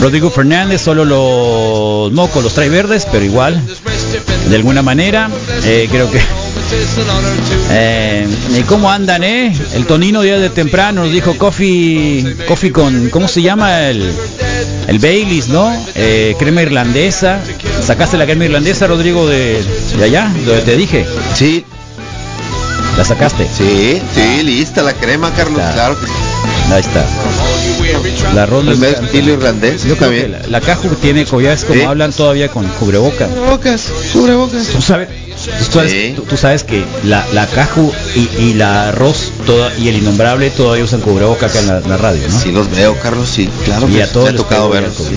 Rodrigo 0.00 0.30
Fernández 0.30 0.80
solo 0.80 1.04
los 1.04 2.12
mocos 2.12 2.44
los 2.44 2.54
trae 2.54 2.68
verdes, 2.68 3.06
pero 3.10 3.24
igual, 3.24 3.60
de 4.48 4.56
alguna 4.56 4.82
manera, 4.82 5.28
eh, 5.64 5.88
creo 5.90 6.10
que 6.10 6.20
Eh, 7.70 8.26
¿Y 8.58 8.62
cómo 8.62 8.90
andan, 8.90 9.22
eh? 9.24 9.52
El 9.74 9.86
Tonino 9.86 10.20
día 10.22 10.38
de 10.38 10.50
temprano 10.50 11.02
nos 11.04 11.12
dijo 11.12 11.36
coffee, 11.36 12.36
coffee 12.46 12.72
con, 12.72 13.08
¿cómo 13.10 13.26
se 13.28 13.42
llama? 13.42 13.88
El, 13.88 14.12
el 14.86 14.98
Baileys, 14.98 15.48
¿no? 15.48 15.70
Eh, 15.94 16.34
crema 16.38 16.62
irlandesa. 16.62 17.40
¿Sacaste 17.82 18.16
la 18.18 18.26
crema 18.26 18.44
irlandesa, 18.46 18.86
Rodrigo, 18.86 19.26
de, 19.26 19.62
de 19.98 20.04
allá? 20.04 20.30
Donde 20.46 20.62
te 20.62 20.76
dije. 20.76 21.06
Sí, 21.34 21.64
¿La 22.96 23.04
sacaste? 23.04 23.46
sí, 23.56 24.00
sí, 24.14 24.42
lista 24.42 24.82
la 24.82 24.92
crema, 24.92 25.30
Carlos, 25.36 25.56
Claro. 25.60 25.74
claro 25.74 26.00
que 26.00 26.06
sí. 26.06 26.12
Ahí 26.72 26.80
está. 26.80 27.04
La 28.34 28.46
ronda 28.46 28.72
El 28.72 28.82
estilo 28.84 29.32
irlandés, 29.32 29.84
Yo 29.84 29.96
también. 29.96 30.32
la, 30.32 30.46
la 30.48 30.60
caja 30.60 30.88
tiene 31.00 31.24
collares 31.24 31.64
como 31.64 31.78
Sí. 31.80 31.84
hablan 31.84 32.12
todavía 32.12 32.48
con 32.48 32.66
cubreboca. 32.66 33.26
Cubrebocas, 33.26 33.88
cubrebocas. 34.12 34.66
Tú 34.68 34.80
sabes, 34.82 35.08
tú 35.58 35.72
sabes, 35.72 35.92
Sí. 35.92 36.12
tú- 36.16 36.22
tú 36.22 36.36
sabes 36.36 36.62
que 36.64 36.84
la, 37.04 37.26
la 37.32 37.46
caju 37.46 37.92
y, 38.14 38.42
y 38.42 38.54
la 38.54 38.88
arroz 38.88 39.32
toda, 39.46 39.72
y 39.78 39.88
el 39.88 39.96
innombrable 39.96 40.50
todavía 40.50 40.84
usan 40.84 41.00
cubreboca 41.00 41.46
acá 41.46 41.58
en 41.60 41.66
la, 41.88 41.96
radio, 41.96 42.22
¿no? 42.28 42.38
Sí 42.40 42.52
los 42.52 42.70
veo, 42.70 42.96
Carlos, 43.00 43.28
sí, 43.28 43.48
claro 43.64 43.88
Y 43.88 43.92
que 43.94 44.02
a 44.02 44.12
todos 44.12 44.26
me 44.26 44.34
ha 44.34 44.36
tocado 44.36 44.68
verlos. 44.70 44.94
sí. 44.96 45.16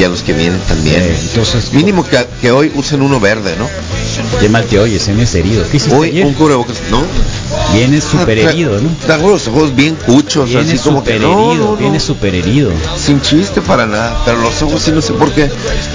Y 0.00 0.04
a 0.04 0.08
los 0.08 0.22
que 0.22 0.32
vienen 0.32 0.60
también. 0.68 1.00
Eh, 1.02 1.16
entonces, 1.30 1.72
Mínimo 1.72 2.06
que, 2.06 2.18
que 2.40 2.50
hoy 2.52 2.70
usen 2.74 3.02
uno 3.02 3.18
verde, 3.20 3.54
¿no? 3.58 3.68
Qué 4.40 4.48
mal 4.48 4.64
te 4.66 4.78
oyes, 4.78 5.06
vienes 5.06 5.34
herido. 5.34 5.64
¿Qué 5.70 5.78
hiciste 5.78 5.96
Hoy 5.96 6.08
ayer? 6.10 6.26
un 6.26 6.34
cubrebocas, 6.34 6.76
¿no? 6.90 7.02
Vienes 7.74 8.04
súper 8.04 8.38
Ah, 8.46 8.50
herido, 8.50 8.78
¿no? 8.80 8.90
Traigo 9.06 9.30
los 9.30 9.46
ojos 9.48 9.74
bien 9.74 9.96
cuchos, 10.06 10.48
Vienes 10.50 10.68
así 10.74 10.78
como 10.78 11.02
que 11.02 11.12
herido, 11.16 11.30
no, 11.34 11.54
no. 11.54 11.76
vienes 11.76 12.02
súper 12.02 12.34
herido. 12.34 12.70
Sin 12.98 13.20
chiste 13.22 13.60
para 13.62 13.86
nada, 13.86 14.20
pero 14.24 14.38
los 14.38 14.60
ojos 14.62 14.82
sí 14.82 14.90
no 14.92 15.00
sé 15.00 15.12
por 15.14 15.32
qué 15.32 15.50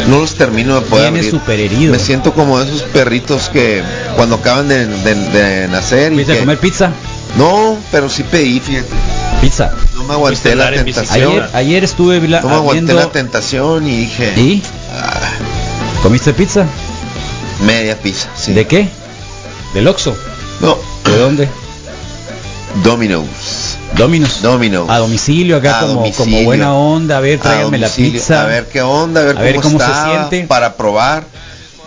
no 0.07 0.19
los 0.19 0.34
termino 0.36 0.75
de 0.75 0.81
poder 0.81 1.12
Vienes 1.12 1.31
súper 1.31 1.60
herido. 1.60 1.91
Me 1.91 2.00
siento 2.00 2.34
como 2.34 2.60
esos 2.60 2.81
perritos 2.84 3.50
que 3.50 3.66
cuando 4.15 4.36
acaban 4.36 4.67
de, 4.67 4.86
de- 4.88 5.15
de 5.15 5.67
nacer 5.67 6.12
y 6.12 6.15
¿Fuiste 6.15 6.31
a 6.33 6.36
que- 6.36 6.39
comer 6.41 6.57
pizza? 6.59 6.91
No, 7.38 7.77
pero 7.91 8.09
sí 8.09 8.24
pedí, 8.24 8.59
fíjate. 8.59 8.88
Pizza. 9.41 9.71
No 9.95 10.03
me 10.03 10.13
aguanté 10.13 10.55
la 10.55 10.71
tentación. 10.71 11.29
Ayer, 11.31 11.50
ayer 11.53 11.83
estuve 11.83 12.19
vila- 12.19 12.41
No 12.41 12.50
me 12.50 12.55
aguanté 12.55 12.81
viendo... 12.86 12.93
la 12.95 13.12
tentación 13.12 13.88
y 13.88 13.97
dije, 13.97 14.33
¿Y? 14.38 14.63
"Ah, 14.93 15.19
¿Comiste 16.01 16.33
pizza? 16.33 16.65
media 17.65 17.95
pizza, 17.97 18.29
sí. 18.36 18.53
¿De 18.53 18.65
qué? 18.65 18.88
¿Del 19.74 19.88
Oxxo? 19.88 20.15
No, 20.62 20.77
¿De 21.05 21.17
dónde? 21.17 21.50
Domino's. 22.83 23.77
Dominos. 23.95 24.41
Domino's. 24.41 24.89
A 24.89 24.97
domicilio 24.97 25.57
acá 25.57 25.77
A 25.79 25.81
como, 25.81 25.93
domicilio. 26.01 26.36
como 26.36 26.43
buena 26.45 26.74
onda. 26.74 27.17
A 27.17 27.19
ver, 27.19 27.39
A 27.39 27.41
tráiganme 27.43 27.77
la 27.79 27.89
pizza. 27.89 28.43
A 28.43 28.45
ver 28.45 28.67
qué 28.67 28.81
onda, 28.81 29.21
a 29.21 29.24
ver, 29.24 29.38
A 29.38 29.41
ver 29.41 29.55
cómo, 29.55 29.77
cómo 29.79 29.79
se 29.79 30.09
siente. 30.09 30.47
Para 30.47 30.75
probar. 30.75 31.24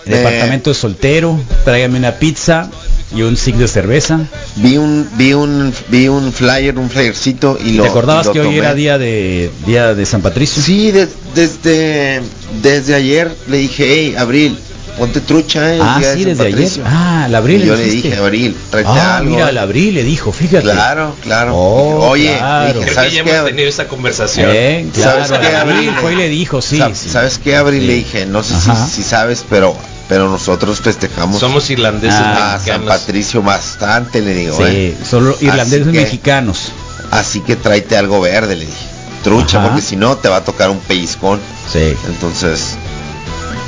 Eh, 0.06 0.10
Departamento 0.16 0.70
de 0.70 0.74
soltero. 0.74 1.38
Tráiganme 1.64 1.98
una 1.98 2.12
pizza 2.12 2.70
y 3.14 3.22
un 3.22 3.36
sig 3.36 3.56
de 3.56 3.68
cerveza. 3.68 4.20
Vi 4.56 4.76
un, 4.78 5.08
vi 5.16 5.32
un, 5.34 5.72
vi 5.88 6.08
un 6.08 6.32
flyer, 6.32 6.78
un 6.78 6.88
flyercito 6.90 7.58
y 7.64 7.72
lo. 7.72 7.82
¿Te 7.82 7.88
acordabas 7.90 8.26
lo 8.26 8.32
que 8.32 8.40
hoy 8.40 8.56
era 8.58 8.74
día 8.74 8.98
de 8.98 9.50
día 9.66 9.94
de 9.94 10.06
San 10.06 10.22
Patricio? 10.22 10.62
Sí, 10.62 10.90
de- 10.90 11.08
desde, 11.34 12.20
desde 12.62 12.94
ayer 12.94 13.30
le 13.48 13.58
dije, 13.58 13.84
hey, 13.88 14.14
Abril, 14.16 14.58
ponte 14.98 15.20
trucha, 15.20 15.72
eh, 15.72 15.76
el 15.76 15.82
Ah, 15.82 16.00
sí, 16.14 16.24
desde 16.24 16.42
ayer. 16.42 16.50
Patricio". 16.56 16.82
Ah, 16.86 17.24
al 17.24 17.34
abril. 17.34 17.62
Y 17.62 17.66
yo 17.66 17.76
le 17.76 17.84
dije, 17.84 18.16
Abril, 18.16 18.56
tráete 18.70 18.90
ah, 18.90 19.16
algo. 19.18 19.30
mira, 19.30 19.46
al 19.48 19.58
abril 19.58 19.94
le 19.94 20.04
dijo, 20.04 20.32
fíjate. 20.32 20.62
Claro, 20.62 21.14
claro. 21.22 21.54
Oh, 21.56 22.08
Oye, 22.10 22.34
claro. 22.36 22.66
dije, 22.80 22.80
Creo 22.84 22.94
¿sabes 22.94 23.10
que 23.10 23.16
ya 23.16 23.24
qué? 23.24 23.30
hemos 23.36 23.46
tenido 23.46 23.68
esa 23.68 23.88
conversación. 23.88 24.50
Eh, 24.52 24.86
claro, 24.94 25.24
¿Sabes 25.26 25.40
qué, 25.48 25.56
abril 25.56 25.76
Abril? 25.76 25.92
fue 26.00 26.12
y 26.12 26.16
le 26.16 26.28
dijo, 26.28 26.60
sí. 26.62 26.78
Sa- 26.78 26.94
sí. 26.94 27.08
¿Sabes 27.08 27.38
qué, 27.38 27.56
Abril? 27.56 27.80
Sí. 27.80 27.86
Le 27.86 27.94
dije, 27.94 28.26
no 28.26 28.42
sé 28.42 28.54
si, 28.60 28.70
si 28.94 29.02
sabes, 29.02 29.44
pero 29.48 29.76
pero 30.08 30.28
nosotros 30.28 30.80
festejamos 30.80 31.38
Somos 31.38 31.70
irlandeses 31.70 32.18
Ah, 32.20 32.54
a 32.54 32.58
San. 32.58 32.84
Patricio 32.84 33.42
bastante, 33.42 34.20
le 34.20 34.34
digo, 34.34 34.56
Sí, 34.56 34.62
eh. 34.66 34.96
solo 35.08 35.36
irlandeses 35.40 35.82
Así 35.86 35.92
que- 35.92 36.00
mexicanos. 36.02 36.72
Así 37.12 37.40
que 37.40 37.54
tráete 37.54 37.96
algo 37.96 38.20
verde, 38.20 38.56
le 38.56 38.66
dije. 38.66 38.86
Trucha, 39.22 39.58
Ajá. 39.58 39.68
porque 39.68 39.82
si 39.82 39.94
no 39.94 40.16
te 40.16 40.28
va 40.28 40.38
a 40.38 40.44
tocar 40.44 40.68
un 40.70 40.80
pellizcón. 40.80 41.38
Sí, 41.72 41.94
Entonces, 42.08 42.74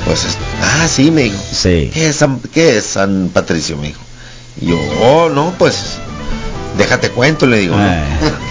pues, 0.05 0.25
es- 0.25 0.39
ah, 0.63 0.87
sí, 0.89 1.11
me 1.11 1.23
dijo. 1.23 1.39
sí. 1.53 1.91
¿Qué 1.93 2.09
es 2.09 2.17
San, 2.17 2.41
qué 2.53 2.79
es 2.79 2.85
San 2.87 3.31
Patricio? 3.33 3.77
Me 3.77 3.89
dijo. 3.89 4.01
Y 4.61 4.67
yo, 4.67 4.79
oh, 5.03 5.29
no, 5.29 5.55
pues, 5.59 5.95
déjate 6.79 7.11
cuento, 7.11 7.47
le 7.47 7.59
digo. 7.59 7.77
¿no? 7.77 7.83
Ah. 7.85 8.05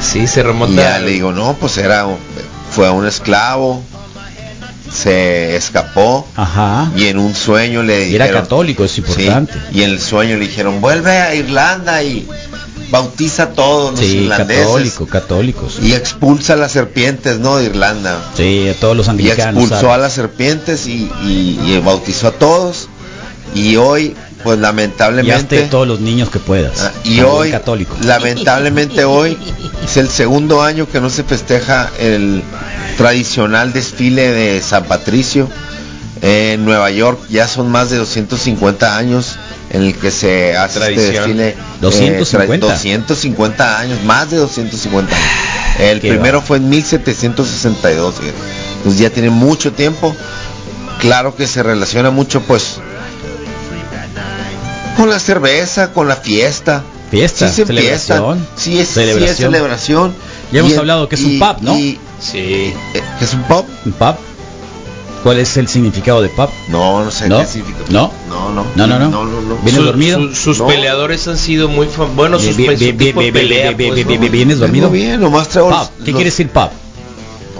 Sí, 0.00 0.28
se 0.28 0.40
Y 0.40 0.42
remonta. 0.44 0.80
ya 0.80 0.98
le 1.00 1.10
digo, 1.10 1.32
no, 1.32 1.54
pues 1.54 1.76
era, 1.76 2.06
un- 2.06 2.18
fue 2.70 2.88
un 2.88 3.04
esclavo, 3.04 3.82
se 4.92 5.56
escapó 5.56 6.24
Ajá. 6.36 6.90
y 6.96 7.06
en 7.08 7.18
un 7.18 7.34
sueño 7.34 7.82
le 7.82 8.08
Y 8.08 8.14
era 8.14 8.26
dijeron, 8.26 8.42
católico, 8.44 8.84
es 8.84 8.92
Sí, 8.92 9.00
importante. 9.00 9.54
y 9.72 9.82
en 9.82 9.90
el 9.90 10.00
sueño 10.00 10.36
le 10.36 10.46
dijeron, 10.46 10.80
vuelve 10.80 11.10
a 11.18 11.34
Irlanda 11.34 12.00
y 12.04 12.28
bautiza 12.90 13.44
a 13.44 13.50
todos 13.50 13.92
los 13.92 14.00
Sí, 14.00 14.16
irlandeses 14.18 14.64
católico, 14.66 15.06
católicos. 15.06 15.78
y 15.82 15.92
expulsa 15.92 16.54
a 16.54 16.56
las 16.56 16.72
serpientes, 16.72 17.38
¿no? 17.38 17.56
De 17.58 17.64
Irlanda. 17.66 18.18
Sí, 18.36 18.68
a 18.68 18.74
todos 18.74 18.96
los 18.96 19.06
Y 19.06 19.10
anglicanos. 19.10 19.62
expulsó 19.62 19.80
¿sabes? 19.82 19.94
a 19.94 19.98
las 19.98 20.12
serpientes 20.12 20.86
y, 20.86 21.10
y- 21.24 21.58
y 21.66 21.80
bautizó 21.84 22.28
a 22.28 22.32
todos. 22.32 22.88
Y 23.54 23.76
hoy, 23.76 24.14
pues 24.44 24.58
Y 24.58 24.60
lamentablemente, 24.60 25.62
todos 25.62 25.88
los 25.88 26.00
niños 26.00 26.28
que 26.30 26.38
puedas. 26.38 26.80
ah, 26.82 26.92
y 27.04 27.20
hoy, 27.20 27.50
católico. 27.50 27.94
lamentablemente 28.02 29.04
hoy, 29.04 29.36
es 29.84 29.96
el 29.96 30.08
segundo 30.10 30.62
año 30.62 30.86
que 30.88 31.00
no 31.00 31.10
se 31.10 31.24
festeja 31.24 31.90
el 31.98 32.42
tradicional 32.96 33.72
desfile 33.72 34.30
de 34.32 34.60
San 34.62 34.84
Patricio. 34.84 35.48
En 36.20 36.64
Nueva 36.64 36.90
York 36.90 37.20
ya 37.30 37.46
son 37.46 37.70
más 37.70 37.90
de 37.90 37.96
250 37.96 38.96
años 38.96 39.36
en 39.70 39.82
el 39.82 39.94
que 39.96 40.10
se 40.10 40.56
hace 40.56 40.78
este 40.80 40.94
Tradición. 40.94 41.36
desfile. 41.36 41.48
eh, 41.50 41.56
250. 41.80 42.66
tra- 42.66 42.70
250 42.70 43.78
años, 43.78 44.02
más 44.04 44.30
de 44.30 44.36
250 44.38 45.14
años. 45.14 45.28
El 45.78 46.00
Qué 46.00 46.08
primero 46.10 46.38
va. 46.38 46.44
fue 46.44 46.56
en 46.56 46.68
1762. 46.68 48.14
fíjate. 48.16 48.34
Entonces 48.78 49.00
ya 49.00 49.10
tiene 49.10 49.30
mucho 49.30 49.72
tiempo. 49.72 50.14
Claro 51.00 51.36
que 51.36 51.46
se 51.46 51.62
relaciona 51.62 52.10
mucho 52.10 52.40
pues 52.42 52.78
con 54.96 55.08
la 55.10 55.18
cerveza, 55.20 55.92
con 55.92 56.08
la 56.08 56.16
fiesta. 56.16 56.82
Fiesta, 57.10 57.48
Sí 57.48 57.54
se 57.54 57.66
celebración. 57.66 58.38
empiezan. 58.38 58.48
Sí 58.56 58.78
es 58.80 58.88
celebración. 58.88 59.26
Sí 59.28 59.30
es 59.32 59.36
celebración. 59.38 60.14
Ya 60.52 60.60
hemos 60.60 60.72
Y 60.72 60.76
hablado 60.76 61.08
que 61.08 61.14
es 61.14 61.22
un 61.22 61.38
pub, 61.38 61.56
¿no? 61.62 61.78
y- 61.78 61.98
Sí. 62.20 62.74
eh, 62.94 63.02
¿que 63.18 63.24
es 63.24 63.32
un 63.32 63.42
pub? 63.44 63.64
¿Un 63.86 63.92
pub? 63.92 64.16
¿Cuál 65.22 65.38
es 65.40 65.56
el 65.56 65.66
significado 65.68 66.22
de 66.22 66.28
pub? 66.28 66.48
No, 66.68 67.04
no 67.04 67.10
sé 67.10 67.28
¿No? 67.28 67.40
qué 67.40 67.46
significa. 67.46 67.80
¿No? 67.90 68.12
No, 68.28 68.50
no. 68.50 68.64
No, 68.76 68.86
no, 68.86 68.98
no. 68.98 69.08
No, 69.10 69.24
no, 69.24 69.40
no. 69.42 69.56
¿Vienes 69.56 69.74
Su- 69.74 69.82
dormido? 69.84 70.20
su- 70.28 70.34
sus 70.34 70.58
No. 70.60 70.66
peleadores 70.68 71.26
han 71.26 71.36
sido 71.38 71.68
muy 71.68 71.86
fam- 71.88 72.14
bueno, 72.14 72.38
sus, 72.38 72.54
pues, 72.56 72.78
¿Vienes 72.78 74.58
dormido? 74.60 74.90
Bien, 74.90 75.20
nomás 75.20 75.48
traigo 75.48 75.70
Pub. 75.70 75.78
¿Qué 76.04 76.10
los- 76.12 76.16
quiere 76.16 76.24
decir 76.30 76.48
pub? 76.50 76.70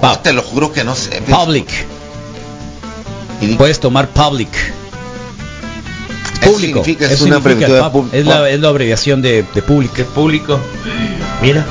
No, 0.00 0.12
Pub. 0.12 0.23
te 0.23 0.33
lo 0.33 0.43
juro 0.43 0.73
que 0.73 0.85
no 0.85 0.95
sé. 0.95 1.21
Public. 1.29 1.69
Y- 3.41 3.55
Puedes 3.57 3.81
tomar 3.81 4.09
public. 4.09 4.49
Público. 6.43 6.85
significa, 6.85 7.07
es 7.07 7.12
Eso 7.12 7.25
una 7.27 7.41
de 7.41 7.91
pub. 7.91 8.09
Es 8.12 8.25
la, 8.25 8.49
es 8.49 8.61
la 8.61 8.69
abreviación 8.69 9.21
de, 9.21 9.45
de 9.55 9.62
público. 9.62 9.95
¿Qué 9.95 10.05
público? 10.05 10.59
Mira. 11.42 11.66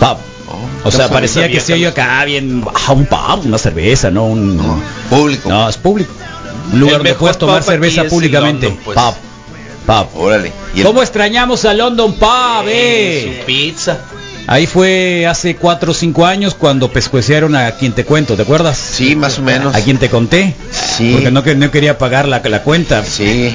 Pub. 0.00 0.16
Oh, 0.48 0.88
O 0.88 0.90
sea, 0.90 1.06
no 1.06 1.12
parecía 1.12 1.48
que 1.48 1.60
se 1.60 1.72
oye 1.74 1.86
acá 1.86 2.24
bien, 2.24 2.64
ah, 2.74 2.92
un 2.92 3.06
pub, 3.06 3.44
una 3.46 3.58
cerveza, 3.58 4.10
no 4.10 4.24
un... 4.26 4.58
No, 5.10 5.16
público. 5.16 5.48
No, 5.48 5.68
es 5.68 5.76
público. 5.76 6.12
Un 6.72 6.80
lugar 6.80 6.96
donde 6.98 7.10
mejor 7.10 7.20
puedes 7.20 7.38
tomar 7.38 7.62
cerveza 7.62 8.04
públicamente. 8.04 8.66
London, 8.66 8.84
pues. 8.84 8.98
Pub. 8.98 9.14
Pub. 9.86 10.22
Órale. 10.22 10.52
Y 10.74 10.80
el- 10.80 10.86
¿Cómo 10.86 11.02
extrañamos 11.02 11.64
a 11.64 11.72
London 11.74 12.14
Pub, 12.14 12.64
eh? 12.66 13.38
Su 13.40 13.46
pizza. 13.46 13.98
Ahí 14.46 14.66
fue 14.66 15.26
hace 15.26 15.56
4 15.56 15.90
o 15.90 15.94
5 15.94 16.24
años 16.24 16.54
cuando 16.54 16.90
pescuecearon 16.90 17.54
a 17.54 17.70
quien 17.72 17.92
te 17.92 18.04
cuento, 18.06 18.34
¿te 18.34 18.42
acuerdas? 18.42 18.78
Sí, 18.78 19.14
más 19.14 19.38
o 19.38 19.42
menos. 19.42 19.74
A 19.74 19.80
quien 19.82 19.98
te 19.98 20.08
conté. 20.08 20.54
Sí. 20.70 21.10
Porque 21.12 21.30
no, 21.30 21.42
que- 21.42 21.54
no 21.54 21.70
quería 21.70 21.98
pagar 21.98 22.26
la, 22.28 22.40
la 22.44 22.62
cuenta. 22.62 23.04
Sí. 23.04 23.54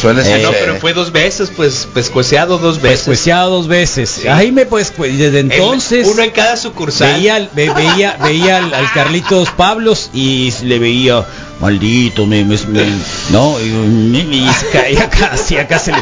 Suele 0.00 0.22
Eh, 0.22 0.24
ser. 0.24 0.42
no, 0.42 0.50
pero 0.52 0.76
fue 0.76 0.92
dos 0.92 1.12
veces, 1.12 1.50
pues 1.54 1.88
pescueceado 1.94 2.58
dos 2.58 2.80
veces. 2.80 2.98
Pescueciado 3.00 3.50
dos 3.50 3.68
veces. 3.68 4.18
Sí. 4.22 4.28
Ahí 4.28 4.50
me 4.52 4.66
pues, 4.66 4.92
pues, 4.96 5.16
desde 5.16 5.40
El- 5.40 5.52
entonces 5.52 6.06
uno 6.10 6.22
en 6.22 6.30
cada 6.30 6.56
sucursal. 6.56 7.12
veía, 7.14 7.48
ve- 7.54 7.70
veía, 7.70 8.16
veía 8.22 8.58
al, 8.58 8.74
al 8.74 8.92
Carlitos 8.92 9.50
Pablos 9.50 10.10
y 10.12 10.52
le 10.64 10.78
veía 10.78 11.24
maldito, 11.60 12.26
me, 12.26 12.44
me- 12.44 12.58
me- 12.68 12.86
no, 13.30 13.56
y, 13.60 14.46
caía 14.72 15.08
casi 15.08 15.56
acá 15.56 15.78
se 15.78 15.92
le, 15.92 15.98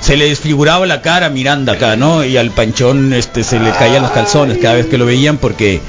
se 0.00 0.16
le 0.16 0.28
desfiguraba 0.28 0.86
la 0.86 1.00
cara 1.02 1.26
a 1.26 1.30
Miranda 1.30 1.72
acá, 1.72 1.96
¿no? 1.96 2.24
Y 2.24 2.36
al 2.36 2.50
Panchón 2.50 3.12
este 3.12 3.42
se 3.42 3.58
le 3.58 3.70
caían 3.72 4.02
los 4.02 4.10
calzones 4.12 4.58
cada 4.58 4.74
vez 4.74 4.86
que 4.86 4.98
lo 4.98 5.06
veían 5.06 5.38
porque 5.38 5.80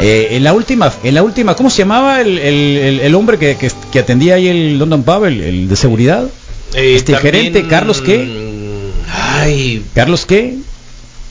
eh, 0.00 0.28
en 0.32 0.44
la 0.44 0.52
última, 0.52 0.92
en 1.02 1.14
la 1.14 1.22
última, 1.24 1.56
¿cómo 1.56 1.70
se 1.70 1.78
llamaba 1.78 2.20
el, 2.20 2.38
el- 2.38 2.76
el- 2.76 3.00
el 3.00 3.14
hombre 3.14 3.38
que, 3.38 3.56
que- 3.56 3.72
que 3.90 3.98
atendía 3.98 4.34
ahí 4.34 4.46
el 4.48 4.78
London 4.78 5.02
Pub, 5.02 5.24
el, 5.24 5.40
el 5.40 5.68
de 5.68 5.74
seguridad? 5.76 6.24
Eh, 6.74 6.94
este 6.96 7.16
gerente, 7.16 7.66
¿Carlos 7.66 8.00
qué? 8.00 8.28
Ay, 9.10 9.84
¿Carlos 9.94 10.26
qué? 10.26 10.56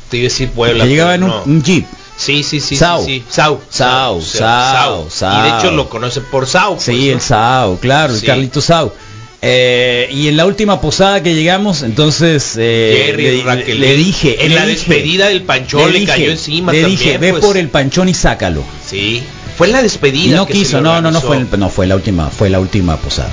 te 0.09 0.17
iba 0.17 0.23
a 0.23 0.29
decir 0.29 0.49
Puebla. 0.49 0.83
que 0.85 0.89
llegaba 0.89 1.15
en 1.15 1.23
un, 1.23 1.29
no. 1.29 1.43
un 1.45 1.61
jeep. 1.63 1.85
Sí, 2.15 2.41
sí, 2.43 2.59
sí. 2.59 2.75
Sau. 2.77 3.05
Sí, 3.05 3.19
sí. 3.19 3.23
Sau. 3.29 3.61
Sau, 3.69 4.21
Sau, 4.21 5.39
Y 5.39 5.49
de 5.51 5.57
hecho 5.57 5.71
lo 5.71 5.89
conoce 5.89 6.21
por 6.21 6.47
Sau. 6.47 6.73
pues, 6.75 6.85
Sí, 6.85 7.07
¿no? 7.09 7.13
el 7.13 7.21
Sao, 7.21 7.77
claro, 7.79 8.13
el. 8.13 8.23
Carlito 8.23 8.61
Sao. 8.61 8.93
Eh, 9.41 10.09
y 10.11 10.27
en 10.29 10.35
la 10.37 10.47
última 10.47 10.81
posada 10.81 11.21
que 11.21 11.35
llegamos, 11.35 11.83
entonces 11.83 12.55
eh, 12.57 13.03
Jerry, 13.07 13.37
le, 13.37 13.43
Raquel. 13.43 13.79
le 13.79 13.93
dije, 13.95 14.43
En 14.43 14.49
le 14.49 14.55
la 14.55 14.65
dije, 14.65 14.77
despedida 14.89 15.27
del 15.27 15.43
panchón 15.43 15.93
le 15.93 15.99
dije, 15.99 16.11
cayó 16.11 16.31
encima 16.31 16.71
Le 16.71 16.81
también, 16.81 16.99
dije, 16.99 17.17
ve 17.19 17.31
pues. 17.33 17.45
por 17.45 17.55
el 17.57 17.69
panchón 17.69 18.09
y 18.09 18.15
sácalo. 18.15 18.63
Sí. 18.89 19.21
Fue 19.55 19.67
en 19.67 19.73
la 19.73 19.83
despedida. 19.83 20.25
Y 20.33 20.35
no 20.35 20.47
que 20.47 20.53
quiso, 20.53 20.81
no, 20.81 21.01
no, 21.01 21.11
no 21.11 21.21
fue, 21.21 21.37
el- 21.37 21.47
no 21.59 21.69
fue 21.69 21.85
la 21.85 21.95
última, 21.95 22.29
fue 22.31 22.49
la 22.49 22.59
última 22.59 22.97
posada. 22.97 23.31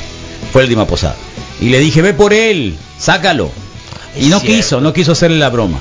Fue 0.53 0.63
la 0.63 0.67
última 0.67 0.87
posada. 0.87 1.17
Y 1.61 1.69
le 1.71 1.79
dije, 1.79 2.03
ve 2.03 2.15
por 2.15 2.33
él, 2.33 2.77
sácalo. 2.99 3.51
Es 4.17 4.25
Y 4.27 4.29
no 4.29 4.41
cierto. 4.41 4.57
quiso, 4.57 4.81
no 4.81 4.93
quiso 4.93 5.13
hacerle 5.13 5.39
la 5.39 5.51
broma. 5.51 5.79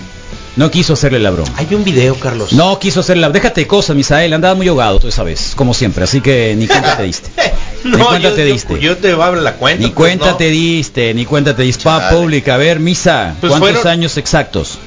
No 0.55 0.69
quiso 0.69 0.93
hacerle 0.93 1.17
la 1.19 1.31
broma. 1.31 1.51
Hay 1.57 1.67
un 1.73 1.83
video, 1.83 2.13
Carlos. 2.15 2.53
No 2.53 2.77
quiso 2.77 2.99
hacerle 2.99 3.21
la 3.21 3.29
Déjate 3.31 3.61
de 3.61 3.67
cosas, 3.67 3.95
Misael, 3.95 4.33
andaba 4.33 4.53
muy 4.53 4.67
ahogado 4.67 4.99
tú 4.99 5.07
esa 5.07 5.23
vez, 5.23 5.53
como 5.55 5.73
siempre, 5.73 6.03
así 6.03 6.21
que 6.21 6.53
ni 6.55 6.67
cuenta 6.67 6.95
te 6.95 7.03
diste. 7.03 7.29
no, 7.85 7.97
ni 7.97 8.03
cuenta 8.03 8.29
yo, 8.29 8.35
te 8.35 8.45
diste. 8.45 8.79
Yo, 8.79 8.97
te 8.97 9.15
voy 9.15 9.23
a 9.25 9.31
la 9.31 9.53
cuenta. 9.55 9.81
ni 9.83 9.89
pues, 9.89 9.95
cuenta 10.11 10.31
no. 10.31 10.37
te 10.37 10.49
diste, 10.51 11.11
ni 11.15 11.25
cuenta 11.25 11.55
te 11.55 11.63
diste. 11.63 11.83
Pa 11.85 12.09
pública, 12.11 12.53
a 12.53 12.57
ver, 12.57 12.79
Misa, 12.79 13.35
Pues 13.41 13.49
¿cuántos 13.49 13.71
fueron- 13.71 13.87
años 13.87 14.15
exactos? 14.17 14.77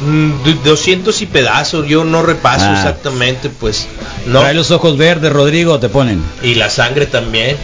Mm, 0.00 0.44
de- 0.44 0.54
200 0.64 1.20
y 1.20 1.26
pedazos, 1.26 1.86
yo 1.88 2.04
no 2.04 2.22
repaso 2.22 2.66
Ah. 2.68 2.74
exactamente, 2.76 3.48
pues. 3.48 3.88
No. 4.26 4.38
Trae 4.40 4.54
los 4.54 4.70
ojos 4.70 4.96
verdes, 4.96 5.32
Rodrigo, 5.32 5.80
te 5.80 5.88
ponen. 5.88 6.22
Y 6.44 6.54
la 6.54 6.70
sangre 6.70 7.06
también. 7.06 7.56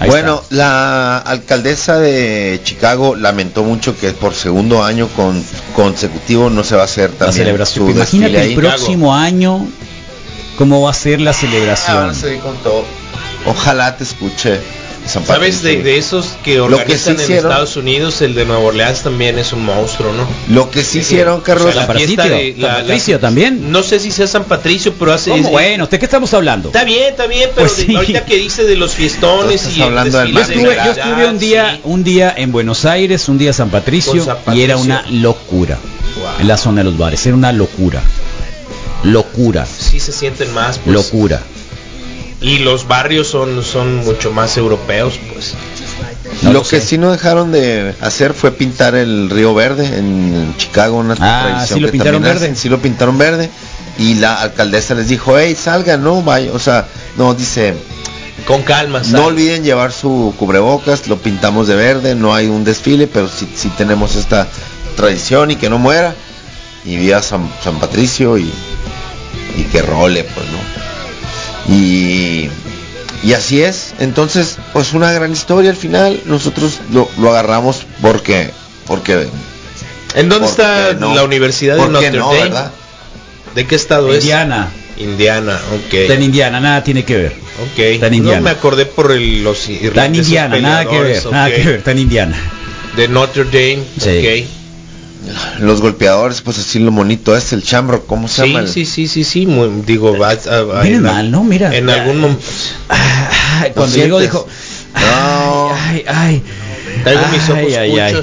Ahí 0.00 0.08
bueno, 0.10 0.40
está. 0.42 0.54
la 0.54 1.18
alcaldesa 1.18 1.98
de 1.98 2.60
Chicago 2.64 3.14
lamentó 3.16 3.62
mucho 3.64 3.96
que 3.98 4.12
por 4.12 4.34
segundo 4.34 4.82
año 4.84 5.08
con, 5.08 5.42
consecutivo 5.74 6.50
no 6.50 6.64
se 6.64 6.74
va 6.76 6.82
a 6.82 6.84
hacer 6.86 7.10
la 7.12 7.18
también 7.26 7.44
celebración. 7.44 7.86
su 7.86 7.90
Imagínate 7.92 8.32
el 8.36 8.40
ahí. 8.50 8.56
próximo 8.56 9.14
año 9.14 9.66
cómo 10.58 10.82
va 10.82 10.90
a 10.90 10.94
ser 10.94 11.20
la 11.20 11.30
Ah, 11.30 11.34
celebración. 11.34 11.96
van 11.96 12.10
a 12.10 12.14
seguir 12.14 12.40
con 12.40 12.56
todo. 12.58 12.84
Ojalá 13.46 13.96
te 13.96 14.04
escuche 14.04 14.60
San 15.06 15.24
¿Sabes 15.26 15.62
de, 15.62 15.74
Patricio. 15.76 15.84
de 15.84 15.98
esos 15.98 16.26
que 16.42 16.56
Lo 16.56 16.68
que 16.68 16.74
organizan 16.76 16.98
sí 16.98 17.10
en 17.10 17.20
hicieron- 17.28 17.50
Estados 17.50 17.76
Unidos? 17.76 18.22
El 18.22 18.34
de 18.34 18.46
Nueva 18.46 18.62
Orleans 18.62 19.02
también 19.02 19.38
es 19.38 19.52
un 19.52 19.62
monstruo, 19.64 20.12
¿no? 20.14 20.26
Lo 20.54 20.70
que 20.70 20.82
sí 20.82 21.00
hicieron, 21.00 21.42
Carlos, 21.42 21.66
O 21.68 21.72
sea, 21.72 21.82
la 21.82 21.86
San 21.86 21.96
fiesta 21.98 22.22
Patricio, 22.22 22.36
de- 22.44 22.52
San 22.52 22.62
la- 22.62 22.76
Patricio 22.80 23.14
la- 23.16 23.20
también. 23.20 23.70
No 23.72 23.82
sé 23.82 24.00
si 24.00 24.10
sea 24.10 24.26
San 24.26 24.44
Patricio, 24.44 24.94
pero 24.98 25.12
hace... 25.12 25.30
¿Cómo? 25.30 25.44
es- 25.44 25.50
Bueno, 25.50 25.86
¿de 25.86 25.98
qué 25.98 26.04
estamos 26.06 26.32
hablando? 26.32 26.68
Está 26.68 26.84
bien, 26.84 27.10
está 27.10 27.26
bien, 27.26 27.50
pero 27.54 27.66
Pues 27.66 27.76
de- 27.76 27.86
sí. 27.86 27.94
ahorita 27.96 28.24
que 28.24 28.36
dice 28.36 28.64
de 28.64 28.76
los 28.76 28.94
fiestones 28.94 29.68
y 29.76 29.76
el 29.76 29.88
hablando 29.88 30.18
del 30.18 30.32
Yo 30.32 30.40
estuve, 30.40 30.74
yo 30.84 30.90
estuve 30.92 31.26
un 31.28 31.38
día, 31.38 31.72
sí. 31.74 31.80
un 31.84 32.02
día 32.04 32.34
en 32.36 32.50
Buenos 32.50 32.84
Aires, 32.86 33.28
un 33.28 33.36
día 33.36 33.52
San 33.52 33.68
Patricio, 33.68 34.24
San 34.24 34.38
y 34.56 34.62
era 34.62 34.74
Patricio. 34.76 34.94
una 35.00 35.04
locura 35.22 35.78
Wow. 36.16 36.26
en 36.40 36.48
la 36.48 36.56
zona 36.56 36.78
de 36.80 36.84
los 36.84 36.96
bares, 36.96 37.26
era 37.26 37.36
una 37.36 37.52
locura, 37.52 38.00
locura, 39.02 39.66
Sí 39.66 40.00
se 40.00 40.12
sienten 40.12 40.52
más, 40.54 40.78
pues. 40.78 40.94
locura. 40.94 41.42
Y 42.44 42.58
los 42.58 42.86
barrios 42.86 43.28
son, 43.28 43.62
son 43.64 43.96
mucho 44.04 44.30
más 44.30 44.56
europeos, 44.58 45.14
pues. 45.32 45.54
No 46.42 46.52
lo 46.52 46.58
lo 46.60 46.68
que 46.68 46.80
sí 46.80 46.98
no 46.98 47.10
dejaron 47.10 47.52
de 47.52 47.94
hacer 48.00 48.34
fue 48.34 48.52
pintar 48.52 48.94
el 48.94 49.30
río 49.30 49.54
verde 49.54 49.86
en 49.98 50.54
Chicago, 50.58 50.98
una 50.98 51.14
Ah, 51.20 51.42
tradición 51.46 51.76
sí 51.78 51.80
lo 51.80 51.86
que 51.88 51.92
pintaron 51.92 52.14
también 52.16 52.34
verde. 52.34 52.46
hacen, 52.46 52.56
sí 52.56 52.68
lo 52.68 52.78
pintaron 52.80 53.16
verde 53.16 53.48
y 53.98 54.14
la 54.16 54.34
alcaldesa 54.42 54.94
les 54.94 55.08
dijo, 55.08 55.38
hey, 55.38 55.56
salgan, 55.58 56.02
no, 56.04 56.22
vaya, 56.22 56.50
o 56.52 56.58
sea, 56.58 56.86
no, 57.16 57.32
dice, 57.34 57.74
Con 58.46 58.62
calma, 58.62 59.00
no 59.10 59.26
olviden 59.26 59.62
llevar 59.64 59.92
su 59.92 60.34
cubrebocas, 60.38 61.06
lo 61.08 61.16
pintamos 61.18 61.66
de 61.66 61.76
verde, 61.76 62.14
no 62.14 62.34
hay 62.34 62.48
un 62.48 62.64
desfile, 62.64 63.06
pero 63.06 63.28
sí, 63.28 63.48
sí 63.54 63.70
tenemos 63.78 64.16
esta 64.16 64.48
tradición 64.96 65.50
y 65.52 65.56
que 65.56 65.70
no 65.70 65.78
muera, 65.78 66.14
y 66.84 66.96
viva 66.96 67.22
San, 67.22 67.48
San 67.62 67.78
Patricio 67.78 68.36
y, 68.36 68.52
y 69.56 69.62
que 69.72 69.80
role, 69.80 70.24
pues, 70.24 70.46
¿no? 70.50 70.83
Y, 71.68 72.48
y 73.22 73.32
así 73.32 73.62
es, 73.62 73.94
entonces, 74.00 74.58
pues 74.72 74.92
una 74.92 75.12
gran 75.12 75.32
historia 75.32 75.70
al 75.70 75.76
final, 75.76 76.20
nosotros 76.26 76.80
lo, 76.92 77.08
lo 77.18 77.30
agarramos 77.30 77.86
porque, 78.02 78.50
porque, 78.86 79.26
¿En 80.14 80.28
dónde 80.28 80.46
¿por 80.46 80.50
está 80.50 80.92
no? 80.94 81.14
la 81.14 81.24
Universidad 81.24 81.74
de 81.76 81.80
¿Por 81.80 81.88
qué 82.00 82.10
Notre 82.10 82.18
no, 82.18 82.34
Dame? 82.34 82.70
¿De 83.54 83.66
qué 83.66 83.74
estado 83.76 84.10
es? 84.12 84.16
Indiana, 84.22 84.70
Indiana, 84.98 85.58
ok. 85.74 85.94
está 85.94 86.14
en 86.14 86.22
Indiana, 86.22 86.60
nada 86.60 86.84
tiene 86.84 87.04
que 87.04 87.16
ver. 87.16 87.32
Ok. 87.72 87.78
Está 87.78 88.06
en 88.08 88.14
Indiana. 88.14 88.38
No 88.38 88.44
me 88.44 88.50
acordé 88.50 88.84
por 88.86 89.10
el- 89.12 89.42
los 89.42 89.68
Está 89.68 90.06
en 90.06 90.16
Indiana, 90.16 90.58
nada 90.58 90.84
que 90.88 91.00
ver, 91.00 91.24
nada 91.30 91.46
ok. 91.46 91.52
que 91.54 91.64
ver, 91.64 91.74
está 91.76 91.90
en 91.92 91.98
Indiana. 91.98 92.36
De 92.96 93.08
Notre 93.08 93.44
Dame, 93.44 93.82
Sí. 93.98 94.46
Los 95.60 95.80
golpeadores, 95.80 96.40
pues 96.42 96.58
así 96.58 96.78
lo 96.78 96.90
bonito 96.90 97.36
es 97.36 97.52
el 97.52 97.62
chambro, 97.62 98.06
¿cómo 98.06 98.28
se 98.28 98.42
ok. 98.42 98.48
llama? 98.48 98.66
Sí, 98.66 98.84
sí, 98.84 99.06
sí, 99.06 99.08
sí, 99.08 99.24
sí, 99.24 99.46
muy- 99.46 99.82
digo, 99.86 100.16
va 100.18 100.30
a- 100.30 100.80
a- 100.80 100.86
en 100.86 101.02
mal, 101.02 101.30
¿no? 101.30 101.44
Mira. 101.44 101.74
En 101.76 101.88
algún 101.90 102.20
momento 102.20 102.42
Cuando 103.74 103.96
¿Lo 103.96 104.02
llegó 104.02 104.20
dijo, 104.20 104.46
No. 104.94 105.70
ay, 105.74 106.04
ay, 106.06 106.14
ay. 106.16 106.42
Traigo 107.02 107.22
mis 107.32 107.48
ojos 107.50 107.76
Ay, 107.78 107.98
ay. 107.98 108.16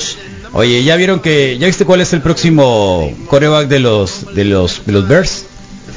Oye, 0.53 0.83
¿ya 0.83 0.95
vieron 0.97 1.21
que 1.21 1.57
ya 1.57 1.67
viste 1.67 1.85
cuál 1.85 2.01
es 2.01 2.11
el 2.13 2.21
próximo 2.21 3.11
coreback 3.27 3.67
de 3.69 3.79
los 3.79 4.33
de 4.35 4.43
los 4.45 4.85
de 4.85 4.91
los 4.91 5.07
Bears? 5.07 5.45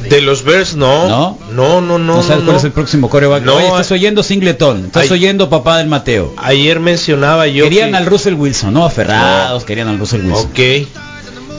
De 0.03 0.21
los 0.21 0.43
Bears 0.45 0.75
no. 0.77 1.09
¿No? 1.09 1.39
No, 1.53 1.81
no, 1.81 1.99
no. 1.99 2.17
No, 2.17 2.23
sabes 2.23 2.39
no, 2.41 2.45
cuál 2.45 2.53
no. 2.55 2.59
es 2.59 2.65
el 2.65 2.73
próximo 2.73 3.09
coreback. 3.09 3.43
No, 3.45 3.55
Oye, 3.57 3.67
estás 3.67 3.91
oyendo 3.93 4.23
Singleton, 4.23 4.87
estás 4.87 5.05
ay. 5.05 5.11
oyendo 5.13 5.49
papá 5.49 5.79
del 5.79 5.89
Mateo. 5.89 6.35
Ayer 6.37 6.81
mencionaba 6.81 7.47
yo 7.47 7.65
Querían 7.65 7.91
que- 7.93 7.97
al 7.97 8.07
Russell 8.07 8.35
Wilson, 8.35 8.75
no 8.75 8.85
aferrados, 8.85 9.65
querían 9.65 9.89
al 9.89 9.99
Russell 9.99 10.25
Wilson. 10.25 10.47
Ok. 10.51 10.59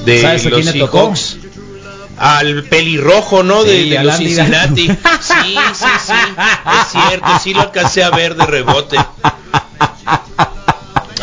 De 0.05 0.21
¿Sabes 0.21 0.45
a 0.45 0.49
quién 0.51 0.65
le 0.65 0.73
tocó? 0.73 1.13
Al 2.17 2.63
pelirrojo, 2.63 3.43
¿no? 3.43 3.63
De- 3.63 3.83
Sí, 3.83 3.89
de, 3.89 3.97
a 3.97 4.03
los 4.03 4.17
Cincinnati. 4.17 4.87
Sí, 4.87 5.55
sí, 5.73 5.85
sí. 6.05 6.13
Es 6.13 6.91
cierto, 7.09 7.27
sí 7.43 7.53
lo 7.53 7.61
alcancé 7.61 8.03
a 8.03 8.09
ver 8.11 8.35
de 8.35 8.45
rebote. 8.45 8.97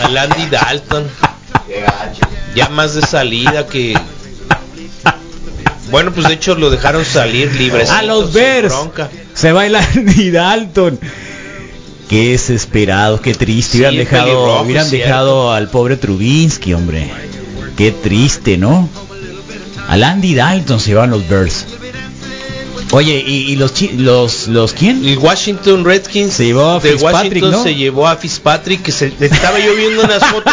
Al 0.02 0.16
Andy 0.18 0.46
Dalton. 0.50 1.04
Ya 2.54 2.68
más 2.68 2.94
de 2.94 3.02
salida 3.02 3.66
que. 3.66 3.96
Bueno, 5.92 6.10
pues 6.12 6.26
de 6.26 6.34
hecho 6.34 6.54
lo 6.54 6.70
dejaron 6.70 7.04
salir 7.04 7.54
libre. 7.54 7.84
A 7.84 8.02
los 8.02 8.32
Bears. 8.32 8.74
Se 9.34 9.52
va 9.52 9.66
el 9.66 9.76
Andy 9.76 10.30
Dalton. 10.30 10.98
Qué 12.08 12.30
desesperado, 12.30 13.20
qué 13.20 13.34
triste. 13.34 13.72
Sí, 13.72 13.78
hubieran 13.78 13.96
dejado, 13.96 14.62
hubieran 14.62 14.86
cierto. 14.86 15.06
dejado 15.06 15.52
al 15.52 15.68
pobre 15.68 15.96
Trubinsky, 15.96 16.72
hombre. 16.74 17.10
Qué 17.76 17.90
triste, 17.90 18.56
¿no? 18.56 18.88
Al 19.88 20.02
Andy 20.02 20.34
Dalton 20.34 20.80
se 20.80 20.94
van 20.94 21.10
los 21.10 21.28
Bears. 21.28 21.66
Oye, 22.94 23.24
¿y, 23.26 23.52
y 23.52 23.56
los, 23.56 23.72
los 23.96 24.48
los 24.48 24.72
quién? 24.74 25.06
El 25.06 25.16
Washington 25.18 25.84
Redskins 25.84 26.34
Se 26.34 26.44
llevó 26.44 26.72
a 26.72 26.74
de 26.78 26.92
Fitzpatrick, 26.92 27.14
Washington 27.14 27.50
¿no? 27.50 27.62
se 27.62 27.74
llevó 27.74 28.06
a 28.06 28.16
Fitzpatrick 28.16 28.82
que 28.82 28.92
se 28.92 29.12
estaba 29.18 29.58
yo 29.58 29.74
viendo 29.74 30.02
unas 30.04 30.22
fotos 30.26 30.52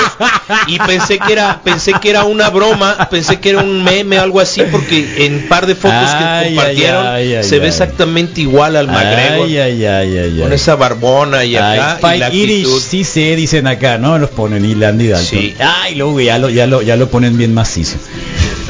y 0.67 0.77
pensé 0.79 1.19
que 1.19 1.33
era 1.33 1.61
pensé 1.63 1.93
que 2.01 2.09
era 2.09 2.23
una 2.23 2.49
broma, 2.49 3.09
pensé 3.09 3.39
que 3.41 3.49
era 3.49 3.59
un 3.59 3.83
meme 3.83 4.19
o 4.19 4.23
algo 4.23 4.39
así 4.39 4.61
porque 4.71 5.25
en 5.25 5.47
par 5.49 5.67
de 5.67 5.75
fotos 5.75 5.97
Ay, 5.99 6.49
que 6.49 6.55
compartieron 6.55 7.07
ay, 7.07 7.33
ay, 7.35 7.43
se 7.43 7.59
ve 7.59 7.67
exactamente 7.67 8.41
igual 8.41 8.75
al 8.77 8.87
McGregor 8.87 9.45
Ay, 9.45 9.57
ay, 9.57 9.85
ay, 9.85 10.17
ay, 10.17 10.39
con 10.41 10.53
esa 10.53 10.75
barbona 10.75 11.43
y 11.43 11.55
acá 11.57 12.15
y 12.15 12.19
la 12.19 12.33
Irish, 12.33 12.67
sí 12.79 13.03
sé, 13.03 13.35
dicen 13.35 13.67
acá, 13.67 13.97
¿no? 13.97 14.17
Los 14.17 14.29
ponen 14.29 14.63
y 14.65 14.81
Andy 14.83 15.07
Dalton. 15.07 15.39
Sí. 15.39 15.55
Ay, 15.59 15.95
luego 15.95 16.19
ya 16.19 16.37
lo, 16.37 16.49
ya 16.49 16.67
lo, 16.67 16.81
ya 16.81 16.95
lo 16.95 17.09
ponen 17.09 17.37
bien 17.37 17.53
macizo. 17.53 17.97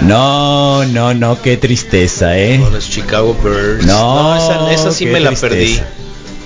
No, 0.01 0.85
no, 0.85 1.13
no, 1.13 1.41
qué 1.41 1.57
tristeza, 1.57 2.38
¿eh? 2.38 2.59
con 2.62 2.73
los 2.73 2.89
Chicago 2.89 3.38
Bears. 3.43 3.85
No, 3.85 4.35
esa, 4.35 4.71
esa 4.71 4.91
sí 4.91 5.05
me 5.05 5.19
la 5.19 5.29
tristeza. 5.29 5.49
perdí. 5.49 5.79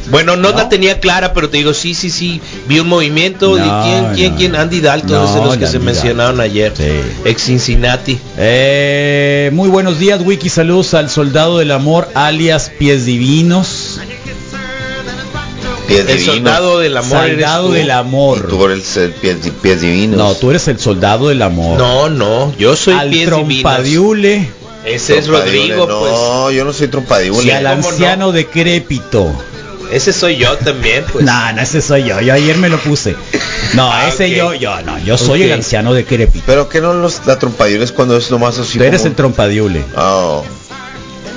Bueno, 0.10 0.36
no, 0.36 0.52
¿No? 0.52 0.58
la 0.58 0.70
tenía 0.70 1.00
clara, 1.00 1.34
pero 1.34 1.50
te 1.50 1.58
digo, 1.58 1.74
sí, 1.74 1.94
sí, 1.94 2.10
sí, 2.10 2.42
vi 2.68 2.80
un 2.80 2.88
movimiento. 2.88 3.58
No, 3.58 3.66
¿Y 3.66 3.84
quién, 3.84 4.16
quién, 4.16 4.36
quién? 4.36 4.56
Andy 4.56 4.82
Dalton, 4.82 5.26
es 5.26 5.34
de 5.34 5.40
los 5.40 5.58
que 5.58 5.66
Andy 5.66 5.68
se 5.68 5.80
mencionaron 5.80 6.42
ayer. 6.42 6.74
Sí. 6.76 6.84
Ex 7.26 7.42
Cincinnati. 7.44 8.20
Eh, 8.38 9.50
muy 9.54 9.70
buenos 9.70 10.00
días, 10.00 10.22
Wiki. 10.22 10.50
Saludos 10.50 10.94
al 10.94 11.10
soldado 11.10 11.60
del 11.60 11.72
amor, 11.72 12.10
alias 12.16 12.72
Pies 12.78 13.06
Divinos. 13.06 14.00
Pies 15.88 16.06
El 16.08 16.20
soldado 16.26 16.80
del 16.80 16.96
amor. 16.98 17.18
eres 17.26 17.32
soldado 17.36 17.68
tú. 17.68 17.74
del 17.74 17.88
Y 17.88 17.92
amor. 17.92 18.48
tú 18.48 18.66
eres 18.66 18.98
el 18.98 19.12
pies, 19.12 19.38
pies 19.62 19.82
divinos. 19.82 20.18
No, 20.18 20.34
tú 20.36 20.50
eres 20.50 20.68
el 20.68 20.80
soldado 20.80 21.28
del 21.30 21.42
amor. 21.42 21.78
No, 21.78 22.10
no, 22.10 22.56
yo 22.58 22.76
soy 22.76 22.94
al 22.94 23.10
pies 23.10 23.30
divinos. 23.30 23.40
trompadiule 23.48 24.50
Ese 24.86 25.18
es 25.18 25.28
Rodrigo, 25.28 25.86
No, 25.88 26.52
yo 26.52 26.66
no 26.66 26.74
soy 26.74 26.88
y 26.88 26.90
trompadiule. 26.90 27.54
al 27.54 27.64
¿cómo 27.78 27.90
anciano 27.90 28.32
decrépito. 28.32 29.26
pues. 29.26 29.54
Ese 29.94 30.12
soy 30.14 30.38
yo 30.38 30.58
también, 30.58 31.04
pues. 31.12 31.24
No, 31.26 31.52
no, 31.54 31.62
ese 31.62 31.82
soy 31.82 32.04
yo. 32.06 32.20
Yo 32.22 32.34
ayer 32.34 32.58
me 32.58 32.68
lo 32.70 32.78
puse. 32.80 33.16
No, 33.76 33.90
Ah, 33.92 34.08
ese 34.10 34.32
yo, 34.32 34.54
yo, 34.54 34.82
no, 34.82 34.98
yo 35.00 35.18
soy 35.18 35.44
el 35.44 35.52
anciano 35.54 35.94
decrépito. 35.94 36.44
Pero 36.48 36.68
que 36.70 36.82
no 36.82 36.94
los 36.94 37.26
la 37.28 37.38
trompadiule 37.38 37.84
es 37.84 37.92
cuando 37.92 38.18
es 38.18 38.32
lo 38.32 38.40
más 38.40 38.58
así. 38.58 38.78
Tú 38.78 38.84
eres 38.86 39.02
como- 39.02 39.10
el 39.10 39.16
trompadiule. 39.16 39.84
Oh, 39.96 40.44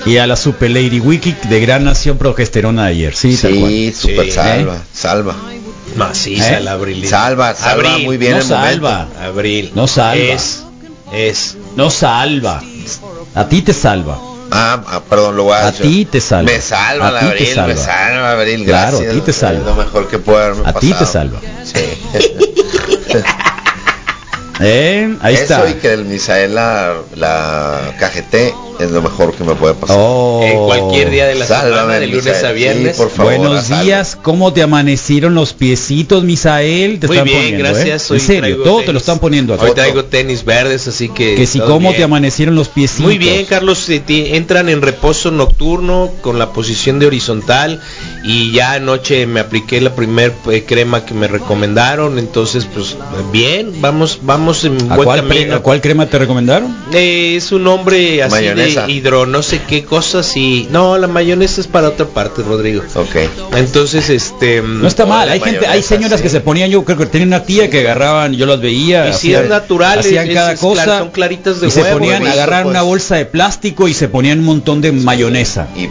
Y 0.07 0.19
a 0.19 0.27
la 0.27 0.37
Super 0.37 0.71
Lady 0.71 1.01
Wiki 1.01 1.35
de 1.49 1.61
Gran 1.61 1.85
Nación 1.85 2.17
Progesterona 2.17 2.85
de 2.85 2.91
ayer. 2.91 3.15
Sí, 3.17 3.37
tal 3.37 3.55
cual. 3.59 3.71
sí, 3.71 3.93
super 3.93 4.25
Sí. 4.27 4.31
salva, 4.33 4.79
salva. 4.95 5.35
Maciza 5.97 6.59
¿Eh? 6.59 6.61
la 6.61 6.73
Abril. 6.73 7.07
Salva, 7.09 7.55
salva 7.55 7.91
Abril, 7.93 8.07
muy 8.07 8.17
bien 8.17 8.33
no 8.33 8.39
el 8.39 8.45
momento. 8.47 8.67
salva. 8.71 9.09
Abril. 9.25 9.73
No 9.75 9.87
salva. 9.89 10.15
Es. 10.23 10.63
Es. 11.13 11.57
No 11.77 11.91
salva. 11.91 12.63
A 13.35 13.49
ti 13.49 13.63
te 13.63 13.73
salva. 13.73 14.19
Ah, 14.51 14.81
ah, 14.87 15.01
perdón, 15.09 15.37
lo 15.37 15.45
voy 15.45 15.55
a 15.55 15.67
A 15.69 15.73
ti 15.73 16.05
te 16.05 16.21
salva. 16.21 16.53
Me 16.53 16.61
salva 16.61 17.09
A 17.09 17.11
la 17.11 17.21
ti 17.21 17.27
te 17.27 17.33
abril, 17.33 17.55
salva. 17.55 17.67
me 17.75 17.77
salva 17.77 18.31
abril, 18.33 18.65
Claro, 18.65 18.91
gracias. 18.99 19.11
a 19.11 19.15
ti 19.15 19.21
te 19.23 19.33
salva. 19.33 19.59
Es 19.61 19.67
lo 19.67 19.75
mejor 19.75 20.09
que 20.09 20.19
puede 20.19 20.45
haberme 20.45 20.63
A 20.69 20.73
ti 20.75 20.93
te 20.93 21.05
salva. 21.07 21.41
Sí. 21.65 21.81
¿Eh? 24.61 25.15
Ahí 25.21 25.35
Eso 25.35 25.43
está. 25.45 25.71
y 25.71 25.75
que 25.75 25.93
el 25.93 26.05
Misael 26.07 26.55
la, 26.55 26.95
la 27.15 27.95
KGT 27.99 28.35
es 28.79 28.91
lo 28.91 29.01
mejor 29.03 29.35
que 29.35 29.43
me 29.45 29.55
puede 29.55 29.75
pasar. 29.75 29.97
Oh. 29.99 30.41
En 30.43 30.59
cualquier 30.67 31.11
día 31.11 31.27
de 31.27 31.35
la 31.35 31.47
Sálvame, 31.47 31.77
semana, 31.77 31.95
de 32.01 32.07
lunes 32.09 32.25
Misael. 32.27 32.47
a 32.47 32.53
viernes. 32.53 32.97
Sí, 32.97 33.03
por 33.03 33.11
favor, 33.11 33.37
Buenos 33.37 33.69
días, 33.69 34.19
¿cómo 34.21 34.53
te 34.53 34.63
amanecieron 34.63 35.35
los 35.35 35.53
piecitos, 35.55 36.25
Misael? 36.25 36.99
Te 37.01 37.07
Muy 37.07 37.17
están 37.17 37.25
bien, 37.25 37.39
poniendo, 37.39 37.65
¿eh? 37.65 37.73
gracias. 37.73 38.11
hoy 38.11 38.19
En 38.19 38.25
serio, 38.27 38.63
todo 38.63 38.83
te 38.83 38.93
lo 38.93 38.99
están 38.99 39.19
poniendo 39.19 39.55
aquí. 39.55 39.65
Hoy 39.65 39.73
traigo 39.73 40.05
tenis 40.05 40.45
verdes, 40.45 40.87
así 40.89 41.09
que. 41.09 41.35
Que 41.37 41.47
si 41.47 41.59
cómo 41.61 41.89
bien. 41.91 41.97
te 41.97 42.03
amanecieron 42.05 42.55
los 42.55 42.69
piecitos. 42.69 43.05
Muy 43.05 43.19
bien, 43.19 43.45
Carlos, 43.47 43.89
eh, 43.89 44.03
entran 44.09 44.69
en 44.69 44.83
reposo 44.83 45.31
nocturno 45.31 46.11
con 46.23 46.39
la 46.39 46.53
posición 46.53 46.99
de 46.99 47.07
horizontal 47.07 47.81
y 48.25 48.53
ya 48.53 48.73
anoche 48.73 49.27
me 49.27 49.41
apliqué 49.41 49.81
la 49.81 49.95
primer 49.95 50.33
eh, 50.51 50.65
crema 50.67 51.05
que 51.05 51.15
me 51.15 51.29
recomendaron, 51.29 52.19
entonces 52.19 52.67
pues 52.73 52.97
bien, 53.33 53.81
vamos 53.81 54.21
vamos 54.23 54.46
en 54.65 54.91
¿A 54.91 54.95
buen 54.97 55.05
cuál, 55.07 55.21
pre- 55.25 55.37
camino. 55.37 55.55
a 55.57 55.61
cuál 55.61 55.81
crema 55.81 56.07
te 56.07 56.19
recomendaron? 56.19 56.75
Eh, 56.93 57.35
es 57.37 57.51
un 57.53 57.65
nombre 57.65 58.23
así 58.23 58.31
Mayonesa. 58.35 58.87
de 58.87 58.93
hidro, 58.93 59.27
no 59.27 59.43
sé 59.43 59.61
qué 59.69 59.85
cosas 59.85 60.37
y 60.37 60.69
no, 60.71 60.97
la 60.99 61.07
mayonesa 61.07 61.61
es 61.61 61.67
para 61.67 61.89
otra 61.89 62.07
parte, 62.07 62.43
Rodrigo. 62.43 62.83
Ok. 62.95 63.17
Entonces, 63.57 64.09
este 64.11 64.63
No 64.63 64.87
está 64.89 65.07
mal, 65.07 65.29
hay 65.29 65.41
gente, 65.41 65.67
hay 65.67 65.83
señoras 65.83 66.21
que 66.23 66.29
se 66.29 66.41
ponían, 66.41 66.71
yo 66.71 66.85
creo 66.85 66.97
que 66.99 67.07
tenía 67.07 67.27
una 67.27 67.43
tía 67.45 67.69
que 67.71 67.81
agarraban, 67.81 68.35
yo 68.35 68.47
las 68.47 68.61
veía, 68.61 69.09
Y 69.11 69.13
si 69.15 69.35
es 69.35 69.49
natural, 69.49 69.99
hacían 70.01 70.29
es- 70.29 70.35
cada 70.35 70.53
es 70.53 70.61
cosa 70.61 70.85
clar- 70.85 70.99
son 71.01 71.11
claritas 71.11 71.61
de 71.61 71.69
y 71.69 71.71
se 71.71 71.83
huevo, 71.83 71.99
ponían, 71.99 72.23
he 72.23 72.27
visto, 72.27 72.33
agarraron 72.35 72.71
una 72.71 72.81
pues. 72.81 72.89
bolsa 72.89 73.17
de 73.17 73.27
plástico 73.27 73.89
y 73.89 73.95
se 73.95 74.09
ponían 74.09 74.39
un 74.41 74.45
montón 74.45 74.81
de 74.81 74.93
mayonesa. 74.93 75.69
Y 75.77 75.89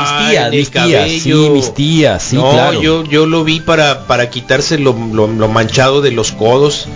Mis 0.00 0.30
tías, 0.30 0.50
mis 0.50 0.70
tías, 0.70 1.10
sí, 1.22 1.32
mis 1.50 1.74
tías, 1.74 2.22
sí, 2.22 2.36
no, 2.36 2.50
claro. 2.52 2.80
yo, 2.80 3.04
yo 3.04 3.26
lo 3.26 3.44
vi 3.44 3.60
para, 3.60 4.06
para 4.06 4.30
quitarse 4.30 4.78
lo, 4.78 4.92
lo- 5.12 5.26
lo 5.28 5.48
manchado 5.48 6.00
de 6.00 6.10
los 6.12 6.32
codos. 6.32 6.86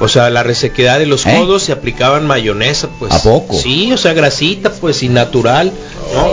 O 0.00 0.08
sea, 0.08 0.28
la 0.30 0.42
resequedad 0.42 0.98
de 0.98 1.06
los 1.06 1.24
¿Eh? 1.26 1.34
codos 1.38 1.62
se 1.62 1.72
aplicaban 1.72 2.26
mayonesa, 2.26 2.88
pues. 2.98 3.12
¿A 3.12 3.22
poco? 3.22 3.56
Sí, 3.58 3.92
o 3.92 3.96
sea, 3.96 4.12
grasita, 4.12 4.70
pues, 4.72 5.02
y 5.02 5.08
natural, 5.08 5.72
¿no? 6.14 6.28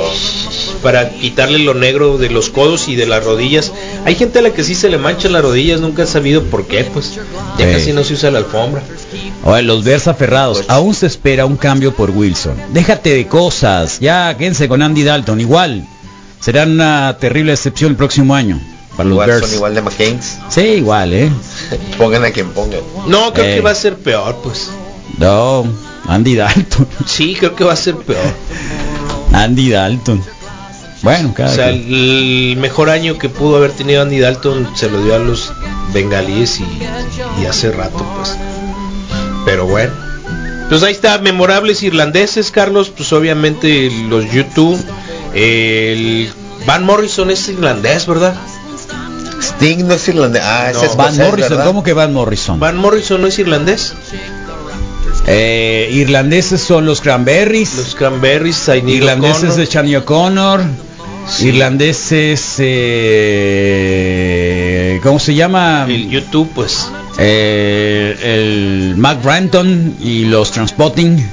Para 0.81 1.09
quitarle 1.11 1.59
lo 1.59 1.73
negro 1.75 2.17
de 2.17 2.29
los 2.29 2.49
codos 2.49 2.87
y 2.87 2.95
de 2.95 3.05
las 3.05 3.23
rodillas. 3.23 3.71
Hay 4.05 4.15
gente 4.15 4.39
a 4.39 4.41
la 4.41 4.49
que 4.51 4.63
sí 4.63 4.73
se 4.73 4.89
le 4.89 4.97
manchan 4.97 5.31
las 5.33 5.43
rodillas, 5.43 5.79
nunca 5.79 6.03
he 6.03 6.07
sabido 6.07 6.43
por 6.43 6.65
qué, 6.65 6.83
pues. 6.85 7.19
Ya 7.59 7.67
Sí. 7.67 7.73
casi 7.73 7.93
no 7.93 8.03
se 8.03 8.13
usa 8.15 8.31
la 8.31 8.39
alfombra. 8.39 8.81
Oye, 9.43 9.61
los 9.61 9.83
Bears 9.83 10.07
aferrados, 10.07 10.63
aún 10.67 10.93
se 10.95 11.05
espera 11.05 11.45
un 11.45 11.55
cambio 11.57 11.93
por 11.93 12.09
Wilson. 12.09 12.55
Déjate 12.73 13.13
de 13.13 13.27
cosas, 13.27 13.99
ya 13.99 14.35
quédense 14.37 14.67
con 14.67 14.81
Andy 14.81 15.03
Dalton, 15.03 15.39
igual. 15.39 15.85
Será 16.39 16.63
una 16.63 17.15
terrible 17.19 17.53
excepción 17.53 17.91
el 17.91 17.97
próximo 17.97 18.33
año 18.33 18.59
para 18.97 19.03
los 19.07 19.13
igual 19.15 19.29
Bears. 19.29 19.45
son 19.45 19.55
igual 19.55 19.75
de 19.75 19.81
McCain's. 19.83 20.37
Sí, 20.49 20.61
igual, 20.61 21.13
¿eh? 21.13 21.31
Pongan 21.97 22.23
a 22.25 22.31
quien 22.31 22.49
pongan. 22.51 22.79
No, 23.07 23.33
creo 23.33 23.45
Eh. 23.45 23.55
que 23.55 23.61
va 23.61 23.71
a 23.71 23.75
ser 23.75 23.95
peor, 23.97 24.37
pues. 24.43 24.69
No, 25.17 25.65
Andy 26.07 26.35
Dalton. 26.35 26.87
Sí, 27.05 27.35
creo 27.37 27.55
que 27.55 27.63
va 27.63 27.73
a 27.73 27.77
ser 27.77 27.95
peor. 27.95 28.23
Andy 29.33 29.69
Dalton. 29.69 30.23
Bueno, 31.03 31.33
cada 31.35 31.51
O 31.51 31.55
sea, 31.55 31.71
quien. 31.71 31.83
el 31.93 32.57
mejor 32.57 32.89
año 32.89 33.17
que 33.17 33.27
pudo 33.29 33.57
haber 33.57 33.71
tenido 33.71 34.01
Andy 34.03 34.19
Dalton 34.19 34.69
se 34.75 34.89
lo 34.89 35.03
dio 35.03 35.15
a 35.15 35.19
los 35.19 35.51
bengalíes 35.93 36.59
y, 36.59 36.65
y 37.41 37.45
hace 37.45 37.71
rato, 37.71 38.05
pues. 38.17 38.37
Pero 39.45 39.65
bueno. 39.65 39.91
Pues 40.69 40.83
ahí 40.83 40.91
está, 40.93 41.17
memorables 41.17 41.81
irlandeses, 41.83 42.51
Carlos, 42.51 42.91
pues 42.95 43.11
obviamente 43.13 43.91
los 44.09 44.31
YouTube. 44.31 44.79
El 45.33 46.29
Van 46.65 46.85
Morrison 46.85 47.31
es 47.31 47.47
irlandés, 47.49 48.05
¿verdad? 48.05 48.35
Sting 49.41 49.87
no 49.87 49.93
es 49.95 50.07
irlandés. 50.07 50.41
Ah, 50.45 50.69
ese 50.71 50.79
No. 50.85 50.85
es 50.91 50.95
Van 50.95 51.17
Morrison, 51.17 51.49
¿verdad? 51.49 51.65
¿cómo 51.65 51.83
que 51.83 51.93
Van 51.93 52.13
Morrison? 52.13 52.59
Van 52.59 52.77
Morrison 52.77 53.21
no 53.21 53.27
es 53.27 53.37
irlandés. 53.39 53.93
Eh, 55.27 55.89
irlandeses 55.93 56.61
son 56.61 56.85
los 56.85 57.01
Cranberries. 57.01 57.75
Los 57.77 57.95
Cranberries, 57.95 58.67
irlandeses 58.87 59.55
de 59.55 59.65
Shani 59.65 59.95
O'Connor. 59.97 60.61
Sí. 61.29 61.47
Irlandeses, 61.49 62.55
eh, 63.61 64.99
¿cómo 65.03 65.19
se 65.19 65.33
llama? 65.35 65.85
El 65.87 66.09
YouTube, 66.09 66.49
pues. 66.55 66.87
Eh, 67.17 68.15
el 68.23 68.95
Mac 68.97 69.21
Branton 69.23 69.95
y 70.01 70.25
los 70.25 70.51
Transpotting. 70.51 71.23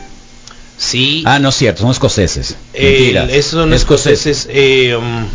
Sí. 0.77 1.23
Ah, 1.27 1.39
no 1.39 1.49
es 1.49 1.55
cierto, 1.57 1.83
son 1.83 1.91
escoceses. 1.91 2.57
Mentira. 2.79 3.25
esos 3.25 3.53
son 3.53 3.73
escoceses. 3.75 4.47
eh, 4.51 4.95
um, 4.97 5.27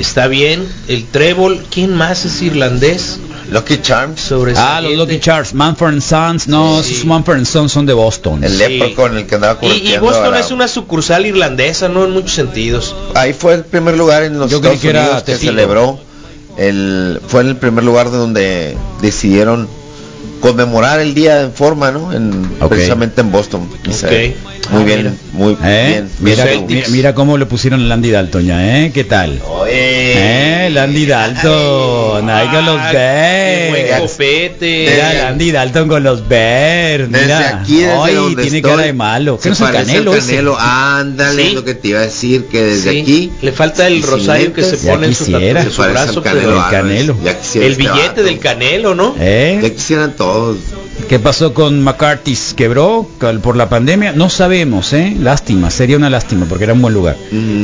está 0.00 0.26
bien. 0.26 0.66
El 0.88 1.04
Trébol, 1.06 1.64
¿quién 1.70 1.94
más 1.94 2.24
es 2.24 2.40
irlandés? 2.42 3.18
Lucky 3.50 3.78
Charms. 3.82 4.20
Sobre 4.20 4.54
Ah, 4.56 4.80
los 4.80 4.94
Lucky 4.94 5.18
Charms, 5.18 5.54
Manford 5.54 5.94
and 5.94 6.02
Sons. 6.02 6.46
No, 6.46 6.82
Sí. 6.82 6.92
esos 6.94 7.04
Manford 7.04 7.38
and 7.38 7.46
Sons 7.46 7.72
son 7.72 7.84
de 7.86 7.92
Boston. 7.92 8.44
El 8.44 8.52
Sí. 8.52 8.58
Leprechaun, 8.58 9.16
el 9.16 9.26
que 9.26 9.34
andaba 9.34 9.58
Y, 9.62 9.92
y 9.92 9.98
Boston 9.98 10.30
la- 10.32 10.38
es 10.40 10.50
una 10.52 10.68
sucursal 10.68 11.26
irlandesa, 11.26 11.88
¿no? 11.88 12.04
En 12.04 12.12
muchos 12.12 12.32
sentidos. 12.32 12.94
Ahí 13.14 13.32
fue 13.32 13.54
el 13.54 13.64
primer 13.64 13.96
lugar 13.96 14.22
en 14.22 14.38
los 14.38 14.50
Yo 14.50 14.60
creí 14.60 14.74
Estados 14.74 14.80
que 14.82 14.88
era 14.90 15.00
Unidos 15.06 15.22
que 15.24 15.36
celebró. 15.36 15.98
El, 16.56 17.20
fue 17.26 17.40
el 17.42 17.56
primer 17.56 17.82
lugar 17.84 18.10
de 18.10 18.18
donde 18.18 18.76
decidieron 19.00 19.68
conmemorar 20.40 21.00
el 21.00 21.14
día 21.14 21.42
en 21.42 21.52
forma, 21.52 21.90
¿no? 21.90 22.12
En, 22.12 22.50
Ok. 22.60 22.70
Precisamente 22.70 23.20
en 23.20 23.30
Boston. 23.32 23.68
Misael. 23.86 24.34
Ok. 24.44 24.50
Muy 24.70 24.82
Ah, 24.82 24.84
bien, 24.84 24.98
mira. 25.00 25.12
muy 25.32 25.56
¿Eh? 25.64 25.86
bien. 25.88 26.08
Mira, 26.20 26.44
mira, 26.68 26.86
mira 26.90 27.14
cómo 27.14 27.36
le 27.38 27.46
pusieron 27.46 27.80
el 27.80 27.90
Andy 27.90 28.10
Dalton 28.10 28.44
ya, 28.44 28.78
¿eh? 28.84 28.92
¿Qué 28.94 29.02
tal? 29.04 29.40
Oye. 29.48 29.72
¿Eh? 29.72 30.66
El 30.68 30.78
Andy 30.78 31.06
Dalton. 31.06 32.30
Ahí 32.30 32.48
con 32.48 32.66
los 32.66 32.78
Ah, 32.80 32.88
qué 32.92 33.66
buen 33.70 33.82
Bears. 33.86 34.00
copete. 34.12 34.86
Mira, 34.90 35.12
el 35.12 35.26
Andy 35.26 35.50
Dalton 35.52 35.88
con 35.88 36.02
los 36.04 36.28
Bears. 36.28 37.10
Desde 37.10 37.24
Mira. 37.26 37.60
aquí, 37.60 37.76
desde 37.78 37.92
Ay, 37.92 38.14
donde 38.14 38.42
tiene 38.42 38.58
estoy, 38.58 38.70
cara 38.70 38.82
de 38.84 38.92
malo. 38.92 39.36
¿Qué 39.38 39.42
se 39.42 39.48
no 39.48 39.54
es 39.54 39.60
el 39.60 39.66
parece 39.66 39.80
al 39.80 39.86
canelo, 39.96 40.14
ese? 40.14 40.26
Canelo. 40.30 40.56
Ándale, 40.60 41.42
Sí. 41.42 41.48
es 41.48 41.54
lo 41.54 41.64
que 41.64 41.74
te 41.74 41.88
iba 41.88 41.98
a 41.98 42.02
decir, 42.02 42.44
que 42.46 42.62
desde 42.62 42.90
Sí, 42.92 43.00
aquí... 43.00 43.32
Le 43.42 43.52
falta 43.52 43.86
el 43.88 44.02
rosario 44.02 44.52
que 44.52 44.62
se 44.62 44.76
pone 44.76 45.06
en 45.08 45.14
su, 45.14 45.24
brazo, 45.82 46.22
Canelo 46.22 46.64
el. 46.64 46.70
Canelo. 46.70 47.16
El 47.24 47.28
este 47.28 47.68
billete 47.70 48.22
del 48.22 48.38
canelo, 48.38 48.94
¿no? 48.94 49.16
¿Eh? 49.18 49.58
Ya 49.62 49.70
quisieran 49.70 50.12
todos. 50.14 50.29
¿Qué 51.08 51.18
pasó 51.18 51.54
con 51.54 51.82
McCarthy? 51.82 52.36
¿Quebró 52.54 53.08
por 53.42 53.56
la 53.56 53.68
pandemia? 53.68 54.12
No 54.12 54.30
sabemos, 54.30 54.92
¿eh? 54.92 55.16
Lástima, 55.18 55.70
sería 55.70 55.96
una 55.96 56.10
lástima 56.10 56.46
porque 56.48 56.64
era 56.64 56.72
un 56.74 56.82
buen 56.82 56.94
lugar. 56.94 57.16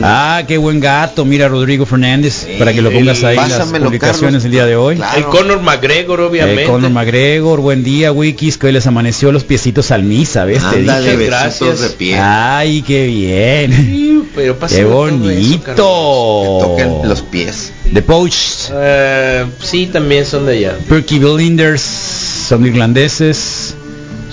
Ah, 0.03 0.43
qué 0.49 0.57
buen 0.59 0.81
gato, 0.81 1.25
mira 1.25 1.49
Rodrigo 1.49 1.87
Fernández, 1.87 2.47
para 2.59 2.73
que 2.73 2.83
lo 2.83 2.91
pongas 2.91 3.23
ahí 3.25 3.37
en 3.39 3.51
las 3.51 3.69
publicaciones 3.69 4.21
Carlos. 4.21 4.45
el 4.45 4.51
día 4.51 4.67
de 4.67 4.77
hoy. 4.77 4.97
Claro. 4.97 5.19
El 5.19 5.25
Conor 5.27 5.61
McGregor, 5.63 6.21
obviamente. 6.21 6.65
Eh, 6.65 6.67
Conor 6.67 6.91
McGregor, 6.91 7.61
buen 7.61 7.85
día, 7.85 8.11
Wikis, 8.13 8.59
que 8.59 8.67
hoy 8.67 8.73
les 8.73 8.87
amaneció 8.87 9.31
los 9.33 9.45
piecitos 9.45 9.91
al 9.91 10.03
misa, 10.03 10.45
¿ves? 10.45 10.63
Te 10.69 10.83
dije. 10.83 11.27
Gracias. 11.27 11.81
de 11.81 11.89
pie. 11.91 12.19
Ay, 12.19 12.83
qué 12.83 13.07
bien. 13.07 13.73
Sí, 13.73 14.23
Pero 14.35 14.59
Qué 14.59 14.81
eso, 14.81 14.89
bonito. 14.89 15.63
Carlos. 15.65 15.77
Que 15.77 16.85
toquen 16.87 17.09
los 17.09 17.23
pies. 17.23 17.73
The 17.95 18.03
Poached, 18.03 18.71
Eh, 18.73 19.47
sí, 19.63 19.87
también 19.87 20.27
son 20.27 20.45
de 20.47 20.53
allá. 20.59 20.79
Perky 20.89 21.19
Blinders, 21.19 21.81
son 21.83 22.67
irlandeses. 22.67 23.75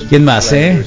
¿Quién 0.09 0.25
más, 0.25 0.51
eh? 0.53 0.83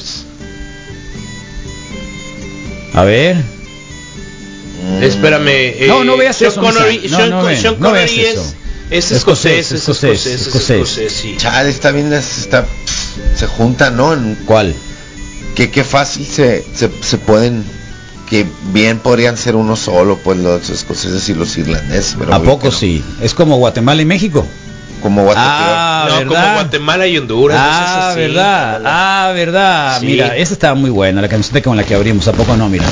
A 2.94 3.04
ver. 3.04 3.36
Mm. 3.36 5.02
Espérame. 5.02 5.48
eh, 5.48 5.86
No, 5.88 6.04
no 6.04 6.16
veas 6.16 6.36
Sean 6.36 6.52
eso, 6.52 6.60
Connery. 6.60 7.08
No, 7.08 7.16
Sean, 7.16 7.30
no 7.30 7.48
Sean 7.56 7.76
no 7.78 7.92
veas 7.92 8.10
Connery 8.10 8.26
es, 8.26 8.32
eso. 8.34 8.54
es 8.90 9.10
Escocés, 9.12 9.72
escocés, 9.72 9.72
es 9.72 9.72
escocés, 9.72 10.10
escocés, 10.10 10.26
es 10.26 10.40
escocés. 10.46 10.70
escocés, 10.80 11.12
sí. 11.12 11.34
Chale, 11.38 11.70
está 11.70 11.90
bien, 11.92 12.12
es- 12.12 12.38
está, 12.38 12.66
se 13.34 13.46
juntan, 13.46 13.96
¿no? 13.96 14.12
En- 14.12 14.36
¿Cuál? 14.46 14.74
que 15.54 15.70
qué 15.70 15.84
fácil 15.84 16.26
se, 16.26 16.62
se, 16.74 16.90
se 17.00 17.16
pueden, 17.18 17.64
que 18.28 18.46
bien 18.72 18.98
podrían 18.98 19.36
ser 19.36 19.56
uno 19.56 19.76
solo, 19.76 20.18
pues 20.18 20.38
los 20.38 20.68
escoceses 20.68 21.28
y 21.28 21.34
los 21.34 21.56
irlandeses. 21.56 22.16
Pero 22.18 22.34
¿A 22.34 22.42
poco 22.42 22.66
no. 22.66 22.72
sí? 22.72 23.04
Es 23.20 23.34
como 23.34 23.56
Guatemala 23.56 24.02
y 24.02 24.04
México. 24.04 24.46
Como 25.02 25.22
Guatemala. 25.24 26.04
Ah, 26.04 26.06
no, 26.08 26.16
¿verdad? 26.16 26.42
como 26.44 26.54
Guatemala 26.54 27.06
y 27.06 27.18
Honduras. 27.18 27.58
Ah, 27.60 27.84
es 27.84 28.10
así, 28.10 28.20
verdad. 28.20 28.82
Ah, 28.84 29.32
verdad. 29.34 30.00
Sí. 30.00 30.06
Mira, 30.06 30.36
esa 30.36 30.52
estaba 30.52 30.74
muy 30.74 30.90
buena, 30.90 31.22
la 31.22 31.28
canción 31.28 31.60
con 31.62 31.76
la 31.76 31.84
que 31.84 31.94
abrimos. 31.94 32.26
¿A 32.28 32.32
poco 32.32 32.56
no? 32.56 32.68
Mira. 32.68 32.84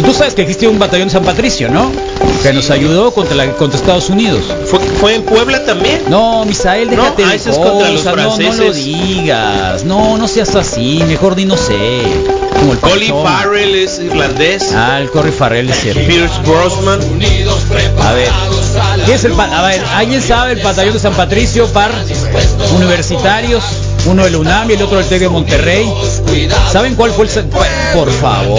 Y 0.00 0.02
tú 0.02 0.14
sabes 0.14 0.32
que 0.32 0.40
existió 0.40 0.70
un 0.70 0.78
batallón 0.78 1.08
de 1.08 1.12
San 1.12 1.24
Patricio, 1.24 1.68
¿no? 1.68 1.92
Que 2.42 2.54
nos 2.54 2.70
ayudó 2.70 3.10
contra, 3.10 3.36
la, 3.36 3.52
contra 3.52 3.78
Estados 3.78 4.08
Unidos. 4.08 4.42
¿Fue, 4.64 4.78
fue 4.78 5.14
en 5.16 5.22
Puebla 5.24 5.62
también? 5.66 6.00
No, 6.08 6.46
Misael, 6.46 6.88
No, 6.88 7.02
déjate 7.02 7.24
ah, 7.24 7.32
de 7.32 7.38
contra 7.38 7.90
los 7.90 8.02
cosas, 8.02 8.16
no, 8.16 8.22
no 8.22 8.28
lo 8.28 8.32
franceses. 8.32 8.76
digas. 8.76 9.84
No, 9.84 10.16
no 10.16 10.26
seas 10.26 10.54
así, 10.56 11.04
mejor 11.06 11.34
di 11.34 11.44
no 11.44 11.58
sé. 11.58 12.00
Como 12.58 12.72
el 12.72 12.78
Colin. 12.78 13.12
Farrell 13.22 13.74
es 13.74 13.98
irlandés. 13.98 14.72
Ah, 14.74 15.00
el 15.02 15.10
Corey 15.10 15.32
Farrell 15.32 15.68
es 15.68 15.78
cierto. 15.78 16.00
Pierce 16.06 16.40
Brosnan. 16.46 17.00
A 18.00 18.12
ver, 18.14 18.28
¿qué 19.04 19.12
es 19.12 19.24
el 19.24 19.38
A 19.38 19.62
ver, 19.66 19.84
¿alguien 19.96 20.22
sabe 20.22 20.52
el 20.52 20.62
batallón 20.62 20.94
de 20.94 21.00
San 21.00 21.12
Patricio, 21.12 21.66
par 21.74 21.92
universitarios? 22.74 23.62
Uno 24.06 24.24
del 24.24 24.36
UNAM 24.36 24.70
y 24.70 24.74
el 24.74 24.82
otro 24.82 24.96
del 24.96 25.06
TEC 25.06 25.20
de 25.20 25.28
Monterrey. 25.28 25.92
¿Saben 26.72 26.94
cuál 26.94 27.10
fue 27.10 27.26
el... 27.26 27.44
Por 27.92 28.10
favor. 28.10 28.58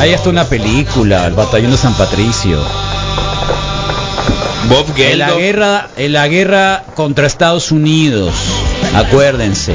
Ahí 0.00 0.12
está 0.14 0.30
una 0.30 0.44
película, 0.44 1.26
el 1.26 1.34
batallón 1.34 1.72
de 1.72 1.76
San 1.76 1.94
Patricio. 1.94 2.58
Bob 4.68 4.86
En 4.96 5.18
la 5.18 5.32
guerra, 5.32 5.88
en 5.96 6.12
la 6.12 6.26
guerra 6.28 6.84
contra 6.94 7.26
Estados 7.26 7.70
Unidos. 7.70 8.32
Acuérdense. 8.94 9.74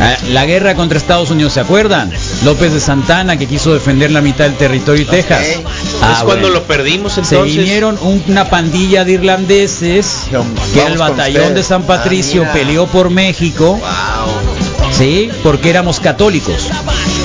Ah, 0.00 0.16
La 0.30 0.46
guerra 0.46 0.74
contra 0.74 0.96
Estados 0.98 1.30
Unidos, 1.30 1.52
¿se 1.52 1.60
acuerdan? 1.60 2.10
López 2.44 2.72
de 2.72 2.80
Santana 2.80 3.36
que 3.36 3.46
quiso 3.46 3.72
defender 3.74 4.10
la 4.10 4.20
mitad 4.20 4.44
del 4.44 4.54
territorio 4.54 5.04
de 5.04 5.10
Texas. 5.10 5.44
Ok. 5.60 5.66
Ah, 6.02 6.12
es 6.18 6.24
cuando 6.24 6.48
bueno. 6.48 6.48
lo 6.48 6.62
perdimos 6.64 7.12
Se 7.14 7.20
entonces. 7.20 7.56
vinieron 7.56 7.98
un- 8.02 8.22
una 8.26 8.48
pandilla 8.48 9.04
de 9.04 9.12
irlandeses 9.12 10.26
que 10.72 10.80
era 10.80 10.88
el 10.90 10.98
batallón 10.98 11.54
de 11.54 11.62
San 11.62 11.82
Patricio, 11.84 12.44
Ah, 12.48 12.52
peleó 12.52 12.86
por 12.86 13.10
México, 13.10 13.72
Wow. 13.74 14.92
¿sí? 14.96 15.30
Porque 15.42 15.70
éramos 15.70 16.00
católicos. 16.00 16.68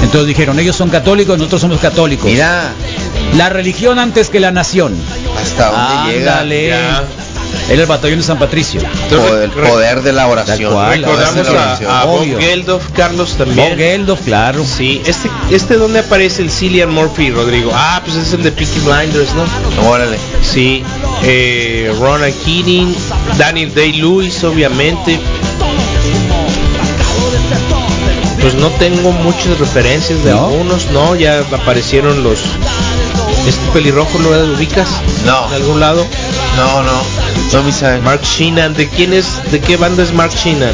Entonces 0.03 0.27
dijeron, 0.27 0.59
ellos 0.59 0.75
son 0.75 0.89
católicos, 0.89 1.37
nosotros 1.37 1.61
somos 1.61 1.79
católicos. 1.79 2.25
Mira, 2.25 2.71
La 3.35 3.49
religión 3.49 3.99
antes 3.99 4.29
que 4.29 4.39
la 4.39 4.51
nación. 4.51 4.95
hasta 5.41 5.69
dónde 5.71 6.13
llega 6.19 6.31
Ándale. 6.33 6.67
Ya. 6.69 7.03
Era 7.67 7.81
el 7.81 7.87
batallón 7.87 8.19
de 8.19 8.23
San 8.23 8.37
Patricio. 8.39 8.79
El 9.11 9.49
poder 9.51 10.01
de 10.03 10.13
la 10.13 10.27
oración. 10.27 10.71
Cual. 10.73 10.99
Recordamos 11.01 11.29
Poder 11.31 11.45
de 11.45 11.51
la 11.53 11.61
oración. 11.65 11.91
a, 11.91 12.01
a 12.01 12.05
Bob. 12.05 12.39
Geldof, 12.39 12.83
Carlos 12.95 13.29
Bob 13.37 13.45
también. 13.47 13.77
Geldof, 13.77 14.21
claro. 14.21 14.63
Sí, 14.65 15.01
este, 15.05 15.29
este 15.51 15.75
donde 15.75 15.99
aparece 15.99 16.41
el 16.43 16.51
Cillian 16.51 16.91
Murphy, 16.91 17.31
Rodrigo. 17.31 17.71
Ah, 17.73 18.01
pues 18.05 18.17
es 18.17 18.33
el 18.33 18.43
de 18.43 18.51
Peaky 18.51 18.79
Blinders, 18.81 19.29
¿no? 19.33 19.87
Órale. 19.89 20.17
Sí, 20.43 20.83
eh, 21.23 21.91
Ronan 21.99 22.31
Keating, 22.45 22.95
Daniel 23.37 23.73
Day-Lewis, 23.73 24.43
obviamente. 24.43 25.19
Pues 28.41 28.55
no 28.55 28.69
tengo 28.71 29.11
muchas 29.11 29.59
referencias 29.59 30.23
de 30.23 30.31
¿No? 30.31 30.47
algunos, 30.47 30.87
no, 30.91 31.15
ya 31.15 31.39
aparecieron 31.39 32.23
los... 32.23 32.39
¿Este 33.47 33.71
pelirrojo 33.71 34.19
lo 34.19 34.29
ubicas? 34.53 34.87
No. 35.25 35.47
¿En 35.47 35.53
algún 35.53 35.79
lado? 35.79 36.05
No, 36.57 36.83
no. 36.83 36.91
No 37.53 37.63
me 37.63 37.71
sabe. 37.71 37.99
Mark 38.01 38.21
Sheenan, 38.23 38.73
¿de 38.73 38.87
quién 38.89 39.13
es? 39.13 39.25
¿De 39.51 39.59
qué 39.59 39.77
banda 39.77 40.03
es 40.03 40.13
Mark 40.13 40.31
Sheenan? 40.33 40.73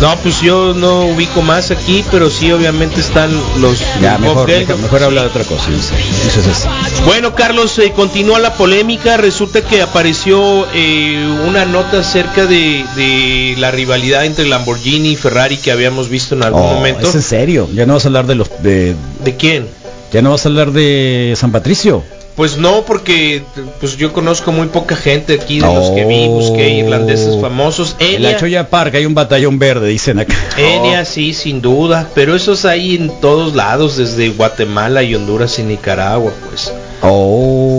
No, 0.00 0.14
pues 0.18 0.40
yo 0.42 0.74
no 0.74 1.06
ubico 1.06 1.40
más 1.40 1.70
aquí, 1.70 2.04
pero 2.10 2.28
sí 2.30 2.52
obviamente 2.52 3.00
están 3.00 3.30
los 3.60 3.78
Ya, 4.02 4.18
mejor, 4.18 4.46
Geldof. 4.48 4.78
mejor 4.80 5.02
habla 5.02 5.22
de 5.22 5.28
otra 5.28 5.44
cosa. 5.44 5.70
dice. 5.70 5.94
Eso 6.26 6.40
es 6.40 6.46
así. 6.48 6.68
Bueno, 7.06 7.34
Carlos, 7.34 7.78
eh, 7.78 7.92
continúa 7.96 8.38
la 8.38 8.52
polémica. 8.54 9.16
Resulta 9.16 9.62
que 9.62 9.80
apareció 9.80 10.66
eh, 10.74 11.26
una 11.48 11.64
nota 11.64 12.00
acerca 12.00 12.44
de, 12.44 12.84
de 12.94 13.54
la 13.58 13.70
rivalidad 13.70 14.26
entre 14.26 14.46
Lamborghini 14.46 15.12
y 15.12 15.16
Ferrari 15.16 15.56
que 15.56 15.72
habíamos 15.72 16.10
visto 16.10 16.34
en 16.34 16.42
algún 16.42 16.60
Oh, 16.62 16.74
momento. 16.74 17.08
¿Es 17.08 17.14
en 17.14 17.22
serio? 17.22 17.68
¿Ya 17.72 17.86
no 17.86 17.94
vas 17.94 18.04
a 18.04 18.08
hablar 18.08 18.26
de 18.26 18.34
los... 18.34 18.50
De, 18.62 18.94
¿De 19.24 19.36
quién? 19.36 19.66
¿Ya 20.12 20.20
no 20.20 20.30
vas 20.30 20.44
a 20.44 20.48
hablar 20.50 20.72
de 20.72 21.32
San 21.36 21.52
Patricio? 21.52 22.04
Pues 22.36 22.58
no, 22.58 22.82
porque 22.82 23.42
pues 23.80 23.96
yo 23.96 24.12
conozco 24.12 24.52
muy 24.52 24.66
poca 24.68 24.94
gente 24.94 25.34
aquí 25.40 25.60
de 25.60 25.66
los 25.66 25.90
que 25.90 26.04
vi, 26.04 26.28
busqué 26.28 26.68
irlandeses 26.68 27.40
famosos. 27.40 27.96
En 27.98 28.22
la 28.22 28.36
Choya 28.36 28.68
Park 28.68 28.94
hay 28.94 29.06
un 29.06 29.14
batallón 29.14 29.58
verde, 29.58 29.88
dicen 29.88 30.18
acá. 30.18 30.34
Enya, 30.58 31.06
sí, 31.06 31.32
sin 31.32 31.62
duda, 31.62 32.10
pero 32.14 32.36
esos 32.36 32.66
hay 32.66 32.94
en 32.94 33.20
todos 33.22 33.54
lados, 33.54 33.96
desde 33.96 34.28
Guatemala 34.28 35.02
y 35.02 35.14
Honduras 35.14 35.58
y 35.58 35.62
Nicaragua, 35.62 36.30
pues. 36.46 36.70
Oh. 37.00 37.75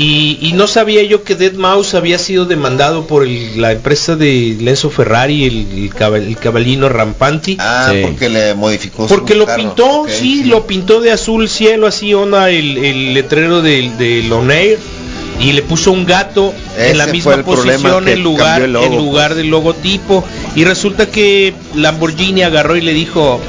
Y, 0.00 0.38
y 0.40 0.52
no 0.52 0.68
sabía 0.68 1.02
yo 1.02 1.24
que 1.24 1.34
Dead 1.34 1.54
Mouse 1.54 1.94
había 1.94 2.18
sido 2.20 2.44
demandado 2.46 3.08
por 3.08 3.24
el- 3.24 3.60
la 3.60 3.72
empresa 3.72 4.14
de 4.14 4.56
Lenzo 4.60 4.90
Ferrari, 4.90 5.44
el, 5.44 5.66
el, 5.76 5.90
cab- 5.92 6.14
el 6.16 6.36
caballino 6.36 6.88
Rampanti. 6.88 7.56
Ah, 7.58 7.90
Sí. 7.92 8.02
porque 8.02 8.28
le 8.28 8.54
modificó 8.54 9.08
su 9.08 9.14
Porque 9.14 9.34
lo 9.34 9.44
carro. 9.44 9.60
pintó, 9.60 9.86
Ok, 10.02 10.08
sí, 10.08 10.44
lo 10.44 10.66
pintó 10.68 11.00
de 11.00 11.10
azul 11.10 11.48
cielo, 11.48 11.88
así 11.88 12.14
onda 12.14 12.48
el, 12.48 12.78
el 12.78 13.12
letrero 13.12 13.60
del 13.60 13.98
de 13.98 14.22
Lonair 14.22 14.78
y 15.40 15.52
le 15.52 15.62
puso 15.62 15.90
un 15.90 16.04
gato 16.06 16.54
Ese 16.76 16.90
en 16.92 16.98
la 16.98 17.06
misma 17.08 17.36
posición 17.42 18.08
en 18.08 18.22
lugar, 18.22 18.62
el 18.62 18.72
logo, 18.72 18.86
en 18.86 18.96
lugar 18.96 19.28
pues. 19.30 19.38
del 19.38 19.48
logotipo 19.48 20.24
y 20.54 20.64
resulta 20.64 21.10
que 21.10 21.54
Lamborghini 21.74 22.42
agarró 22.42 22.76
y 22.76 22.80
le 22.82 22.92
dijo 22.92 23.40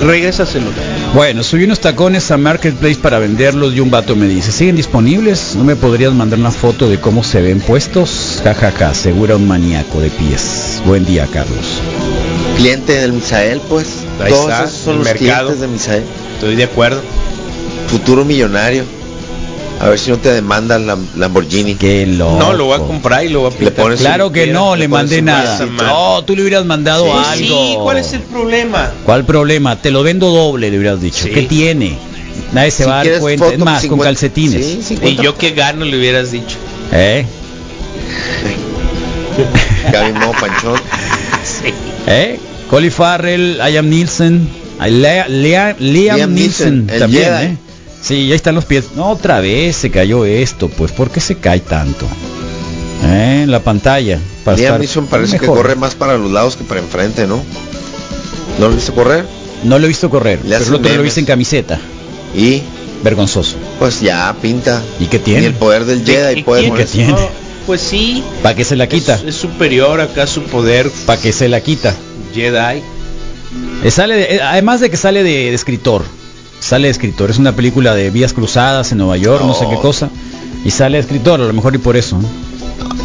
regrésaselo. 0.00 0.66
Bueno, 1.14 1.42
subí 1.42 1.64
unos 1.64 1.80
tacones 1.80 2.30
a 2.30 2.36
Marketplace 2.36 2.96
para 2.96 3.18
venderlos 3.18 3.74
y 3.74 3.80
un 3.80 3.90
vato 3.90 4.16
me 4.16 4.26
dice, 4.26 4.52
¿siguen 4.52 4.76
disponibles? 4.76 5.54
¿No 5.56 5.64
me 5.64 5.76
podrías 5.76 6.12
mandar 6.12 6.38
una 6.38 6.50
foto 6.50 6.88
de 6.88 6.98
cómo 7.00 7.22
se 7.22 7.40
ven 7.40 7.60
puestos? 7.60 8.40
Ja, 8.42 8.54
ja, 8.54 8.70
ja, 8.72 8.94
segura 8.94 9.36
un 9.36 9.46
maníaco 9.46 10.00
de 10.00 10.10
pies. 10.10 10.82
Buen 10.86 11.04
día, 11.04 11.26
Carlos. 11.32 11.80
Cliente 12.56 12.92
del 13.00 13.12
Misael, 13.12 13.60
pues. 13.68 13.86
Ahí 14.20 14.30
Todos 14.30 14.50
está, 14.50 14.64
esos 14.64 14.76
son 14.78 14.92
el 14.94 14.98
los 14.98 15.06
mercado. 15.08 15.48
clientes 15.48 15.60
de 15.60 15.68
Misael. 15.68 16.02
Estoy 16.34 16.56
de 16.56 16.64
acuerdo. 16.64 17.00
Futuro 17.88 18.24
millonario. 18.24 18.84
A 19.84 19.88
ver 19.90 19.98
si 19.98 20.10
no 20.10 20.16
te 20.18 20.32
demanda 20.32 20.78
la 20.78 20.96
Lamborghini. 21.16 21.74
Qué 21.74 22.06
loco. 22.06 22.36
No, 22.38 22.52
lo 22.54 22.64
voy 22.66 22.74
a 22.76 22.78
comprar 22.78 23.24
y 23.24 23.28
lo 23.28 23.40
voy 23.40 23.48
a 23.48 23.50
Le 23.52 23.56
pintar. 23.58 23.74
pones 23.84 24.00
Claro 24.00 24.32
que 24.32 24.46
no, 24.46 24.74
le 24.76 24.88
mandé 24.88 25.20
nada. 25.20 25.58
No, 25.66 26.24
tú 26.24 26.34
le 26.34 26.40
hubieras 26.42 26.64
mandado 26.64 27.04
Pues 27.04 27.26
algo. 27.26 27.46
sí, 27.46 27.76
¿cuál 27.82 27.98
es 27.98 28.12
el 28.14 28.20
problema? 28.22 28.90
¿Cuál 29.04 29.24
problema? 29.24 29.76
Te 29.80 29.90
lo 29.90 30.02
vendo 30.02 30.30
doble, 30.30 30.70
le 30.70 30.78
hubieras 30.78 31.00
dicho. 31.02 31.24
Sí. 31.24 31.30
¿Qué 31.30 31.42
tiene? 31.42 31.98
Nadie 32.52 32.70
se 32.70 32.84
Si 32.84 32.88
va 32.88 33.00
a 33.00 33.04
dar 33.04 33.20
cuenta. 33.20 33.44
foto, 33.44 33.56
es 33.56 33.60
más, 33.64 33.74
con 33.74 33.82
50 33.82 34.04
calcetines. 34.04 34.64
Sí, 34.66 34.78
Y 34.80 34.82
50. 34.82 35.22
yo 35.22 35.36
que 35.36 35.50
gano 35.50 35.84
le 35.84 35.98
hubieras 35.98 36.30
dicho. 36.32 36.56
¿Eh? 36.92 37.26
Gaby 39.92 40.12
Mo 40.12 40.32
Panchón. 40.32 40.80
¿Eh? 42.06 42.38
Colin 42.70 42.90
Farrell, 42.90 43.58
Liam 43.58 43.88
Nielsen, 43.88 44.48
Lea- 44.80 45.26
Lea- 45.28 45.76
Liam, 45.78 46.36
el 46.38 46.86
también, 46.98 47.24
Jedi. 47.24 47.44
¿eh? 47.44 47.56
Sí, 48.04 48.14
ahí 48.14 48.32
están 48.32 48.54
los 48.54 48.66
pies. 48.66 48.84
No, 48.96 49.08
otra 49.10 49.40
vez 49.40 49.76
se 49.76 49.90
cayó 49.90 50.24
esto, 50.26 50.68
pues, 50.68 50.92
¿por 50.92 51.10
qué 51.10 51.20
se 51.20 51.36
cae 51.36 51.60
tanto? 51.60 52.06
¿Eh? 53.06 53.40
En 53.44 53.50
la 53.50 53.60
pantalla. 53.60 54.18
Para 54.44 54.58
estar 54.58 54.78
Neeson 54.78 55.06
parece 55.06 55.38
que 55.38 55.46
corre 55.46 55.74
más 55.74 55.94
para 55.94 56.18
los 56.18 56.30
lados 56.30 56.56
que 56.56 56.64
para 56.64 56.80
enfrente, 56.80 57.26
¿no? 57.26 57.42
¿No 58.58 58.68
lo 58.68 58.74
viste 58.74 58.92
correr? 58.92 59.24
No 59.64 59.78
lo 59.78 59.86
he 59.86 59.88
visto 59.88 60.10
correr, 60.10 60.40
Le 60.44 60.56
pero 60.58 60.68
el 60.68 60.74
otro 60.74 60.94
lo 60.94 61.02
viste 61.02 61.20
en 61.20 61.26
camiseta. 61.26 61.78
Y 62.36 62.62
Vergonzoso. 63.02 63.56
pues 63.78 64.00
ya 64.00 64.34
pinta. 64.42 64.82
¿Y 65.00 65.06
qué 65.06 65.16
Y 65.16 65.20
tiene? 65.20 65.46
el 65.46 65.54
poder 65.54 65.84
del 65.86 66.04
Jedi 66.04 66.40
¿Y 66.40 66.42
con 66.42 66.76
¿Qué 66.76 66.84
tiene? 66.84 67.12
No, 67.12 67.28
pues 67.66 67.80
sí. 67.80 68.22
¿Para 68.42 68.54
qué 68.54 68.64
se 68.64 68.76
la 68.76 68.86
quita? 68.86 69.14
Es, 69.14 69.22
es 69.24 69.34
superior 69.36 70.00
acá 70.02 70.26
su 70.26 70.42
poder 70.42 70.90
¿Para 71.06 71.20
qué 71.20 71.32
se 71.32 71.48
la 71.48 71.60
quita? 71.62 71.94
Jedi. 72.34 72.82
Eh, 73.82 73.90
sale 73.90 74.16
de- 74.16 74.36
eh, 74.36 74.40
además 74.42 74.80
de 74.80 74.90
que 74.90 74.96
sale 74.98 75.22
de, 75.22 75.30
de 75.30 75.54
escritor. 75.54 76.02
Sale 76.64 76.86
de 76.88 76.92
escritor. 76.92 77.30
Es 77.30 77.38
una 77.38 77.54
película 77.54 77.94
de 77.94 78.10
vías 78.10 78.32
cruzadas 78.32 78.90
en 78.92 78.98
Nueva 78.98 79.18
York, 79.18 79.44
no, 79.44 79.52
sé 79.54 79.66
qué 79.68 79.76
cosa. 79.76 80.08
Y 80.64 80.70
sale 80.70 80.98
escritor, 80.98 81.38
a 81.40 81.44
lo 81.44 81.52
mejor 81.52 81.74
y 81.74 81.78
por 81.78 81.94
eso. 81.94 82.18
¿no? 82.18 82.26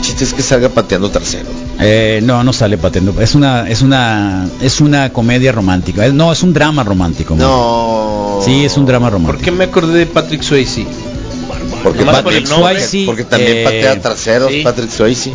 Chiste 0.02 0.24
es 0.24 0.34
que 0.34 0.42
salga 0.42 0.70
pateando 0.70 1.10
trasero. 1.12 1.50
Eh, 1.78 2.22
no, 2.24 2.42
no 2.42 2.54
sale 2.54 2.78
pateando. 2.78 3.20
Es 3.20 3.36
una, 3.36 3.70
es 3.70 3.82
una, 3.82 4.48
es 4.62 4.80
una 4.80 5.12
comedia 5.12 5.52
romántica. 5.52 6.08
No, 6.08 6.32
es 6.32 6.42
un 6.42 6.54
drama 6.54 6.86
romántico. 6.86 7.36
man. 7.36 7.46
No. 7.46 8.40
Sí, 8.46 8.64
es 8.64 8.78
un 8.78 8.86
drama 8.86 9.08
¿Por 9.08 9.14
romántico. 9.20 9.44
qué 9.44 9.52
me 9.52 9.66
acordé 9.66 10.00
de 10.00 10.06
Patrick 10.06 10.42
Swayze? 10.42 10.86
Porque 11.84 12.00
Nomás 12.00 12.22
Patrick 12.24 12.48
por. 12.48 12.60
Swayze, 12.60 13.04
porque 13.06 13.26
también 13.26 13.58
eh, 13.58 13.64
patea 13.66 14.02
traseros, 14.02 14.50
sí. 14.52 14.62
Patrick 14.64 14.90
Swayze. 14.90 15.34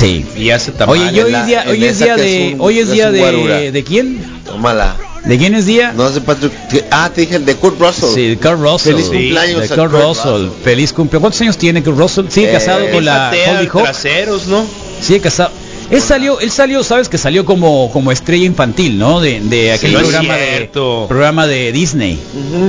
Sí. 0.00 0.26
Y 0.36 0.50
hace. 0.50 0.72
Oye, 0.88 1.12
y 1.12 1.20
hoy 1.20 1.30
la- 1.30 1.46
día, 1.46 1.62
en 1.62 1.70
hoy 1.70 1.84
es 1.84 1.98
día 2.00 2.16
de, 2.16 2.48
es 2.48 2.54
un- 2.54 2.60
hoy 2.60 2.78
es 2.80 2.90
día 2.90 3.12
de, 3.12 3.70
¿de 3.70 3.84
quién? 3.84 4.24
Tómala. 4.44 4.96
¿De 5.24 5.38
quién 5.38 5.54
es 5.54 5.64
día? 5.64 5.92
No 5.96 6.06
es 6.06 6.14
de 6.14 6.20
Patrick. 6.20 6.52
Ah, 6.90 7.10
te 7.14 7.22
dije 7.22 7.36
el 7.36 7.46
de 7.46 7.54
Kurt 7.56 7.80
Russell. 7.80 8.10
Sí, 8.14 8.28
de 8.28 8.36
Kurt 8.36 8.60
Russell. 8.60 8.92
Feliz 8.92 9.06
Sí, 9.06 9.12
cumpleaños 9.16 9.60
de 9.62 9.68
Kurt 9.68 9.78
Kurt 9.80 9.92
Russell. 9.92 10.30
Russell. 10.32 10.48
Feliz 10.62 10.92
cumpleaños. 10.92 11.20
¿Cuántos 11.22 11.40
años 11.40 11.56
tiene 11.58 11.82
Kurt 11.82 11.98
Russell? 11.98 12.26
Sigue 12.28 12.50
Eh, 12.50 12.52
casado 12.52 12.90
con 12.90 13.04
la 13.04 13.30
Holly 13.32 13.66
Hawk. 13.72 13.84
traseros, 13.84 14.46
¿no? 14.48 14.66
Sigue 15.00 15.20
casado. 15.20 15.50
Él 15.90 16.00
salió, 16.00 16.40
él 16.40 16.50
salió, 16.50 16.82
sabes 16.82 17.08
que 17.10 17.18
salió 17.18 17.44
como, 17.44 17.90
como 17.92 18.10
estrella 18.10 18.46
infantil, 18.46 18.98
¿no? 18.98 19.20
De, 19.20 19.40
de 19.40 19.72
aquel 19.72 19.92
no 19.92 19.98
es 20.00 20.04
programa 20.04 20.34
de 20.36 20.70
programa 21.08 21.46
de 21.46 21.72
Disney, 21.72 22.18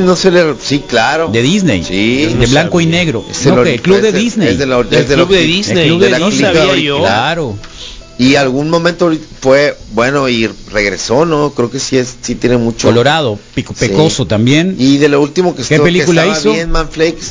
No 0.04 0.16
se 0.18 0.32
le. 0.32 0.54
Sí, 0.62 0.84
claro. 0.88 1.30
de 1.32 1.42
Disney, 1.42 1.84
Sí. 1.84 2.36
de 2.38 2.46
blanco 2.48 2.82
y 2.82 2.86
negro. 2.86 3.24
Es 3.30 3.46
el 3.46 3.56
No, 3.56 3.64
que 3.64 3.70
ori- 3.70 3.74
el 3.76 3.82
club 3.82 4.02
de 4.02 4.10
es 4.10 4.14
el- 4.16 4.20
Disney. 4.22 4.48
Es 4.50 4.58
de 4.60 4.66
la, 4.66 4.80
es 4.82 4.90
de 4.90 5.00
la- 5.02 5.24
club 5.26 5.30
de 5.30 5.42
Disney. 5.44 5.84
El 5.84 5.88
club 5.90 6.02
de 6.02 6.10
la 6.10 6.20
no 6.20 6.30
Disney. 6.30 6.52
clica 6.52 6.66
sabía 6.68 6.82
yo. 6.84 7.00
Claro. 7.00 7.58
Y 8.18 8.36
algún 8.36 8.70
momento 8.70 9.12
fue 9.42 9.78
bueno 9.92 10.30
y 10.30 10.48
regresó, 10.72 11.26
¿no? 11.26 11.52
Creo 11.52 11.70
que 11.70 11.80
sí 11.80 11.98
es, 11.98 12.16
sí 12.22 12.36
tiene 12.36 12.56
mucho. 12.58 12.88
Colorado, 12.88 13.38
pico, 13.54 13.74
Sí. 13.78 13.90
pecoso 13.90 14.26
también. 14.26 14.76
Y 14.80 14.98
de 14.98 15.10
lo 15.10 15.22
último 15.22 15.52
que 15.54 15.58
¿Qué 15.58 15.76
estuvo- 15.76 15.80
que 15.80 15.84
película 15.92 16.22
estaba 16.24 16.40
hizo? 16.40 16.54
bien, 16.54 16.72
Man 16.72 16.88
Flakes, 16.90 17.26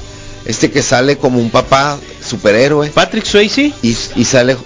este 0.44 0.70
que 0.70 0.82
sale 0.82 1.16
como 1.16 1.38
un 1.40 1.48
papá 1.48 1.98
superhéroe 2.28 2.90
Patrick 2.90 3.24
Swayze 3.24 3.72
y, 3.82 3.96
y 4.16 4.24
sale 4.26 4.56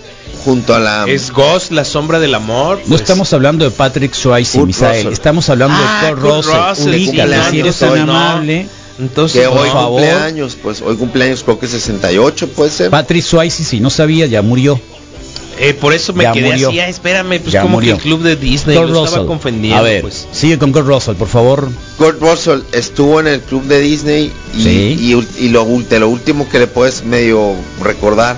junto 0.44 0.74
a 0.74 0.81
la 0.81 1.04
es 1.09 1.31
Ghost, 1.31 1.70
la 1.70 1.85
sombra 1.85 2.18
del 2.18 2.35
amor. 2.35 2.78
No 2.83 2.88
pues. 2.88 3.00
estamos 3.02 3.33
hablando 3.33 3.64
de 3.64 3.70
Patrick 3.70 4.12
Swayze, 4.12 4.59
Kurt 4.59 4.66
Misael. 4.66 4.96
Russell. 5.04 5.12
Estamos 5.12 5.48
hablando 5.50 5.76
Ah, 5.78 6.02
de 6.02 6.09
Kurt 6.11 6.20
Kurt 6.22 6.35
Russell. 6.46 6.68
Russell, 6.68 7.04
cumpleaños 7.07 7.46
si 7.50 7.61
eres 7.61 7.76
tan 7.78 7.90
hoy, 7.90 7.98
¿no? 8.00 8.12
amable. 8.16 8.68
Entonces, 8.98 9.42
que 9.42 9.48
por 9.48 9.59
hoy 9.59 9.68
favor. 9.70 10.00
cumpleaños, 10.02 10.57
pues 10.61 10.83
hoy 10.83 10.96
cumpleaños 10.96 11.44
creo 11.44 11.61
que 11.61 11.68
68 11.68 12.48
puede 12.48 12.70
ser. 12.72 12.90
Patrick 12.90 13.22
Swayze, 13.22 13.62
si 13.62 13.78
no 13.78 13.90
sabía, 13.90 14.26
ya 14.26 14.42
murió. 14.42 14.81
Eh, 15.61 15.75
por 15.75 15.92
eso 15.92 16.12
me 16.12 16.25
Ya 16.25 16.33
quedé 16.33 16.49
murió. 16.51 16.68
así, 16.68 16.81
ah, 16.81 16.88
espérame, 16.88 17.40
pues 17.40 17.53
Ya 17.53 17.62
como 17.62 17.75
murió. 17.77 17.97
que 17.97 17.97
el 17.97 18.03
club 18.03 18.23
de 18.23 18.37
Disney 18.37 18.77
Kurt 18.77 18.90
lo 18.90 19.05
estaba 19.05 19.27
confundiendo, 19.27 19.79
A 19.79 19.83
ver, 19.83 20.03
pues. 20.03 20.27
sigue 20.33 20.59
con 20.59 20.73
Kurt 20.73 20.87
Russell, 20.87 21.14
por 21.16 21.29
favor. 21.29 21.68
Kurt 21.97 22.21
Russell 22.21 22.61
estuvo 22.73 23.21
en 23.21 23.27
el 23.27 23.40
club 23.40 23.64
de 23.64 23.81
Disney 23.81 24.33
y, 24.57 24.62
Sí. 24.62 24.97
y 25.01 25.12
ul- 25.14 25.27
y 25.38 25.49
lo, 25.49 25.66
ul- 25.66 25.87
de 25.88 25.99
lo 26.01 26.09
último 26.09 26.49
que 26.49 26.59
le 26.59 26.66
puedes 26.66 27.05
medio 27.05 27.55
recordar 27.83 28.37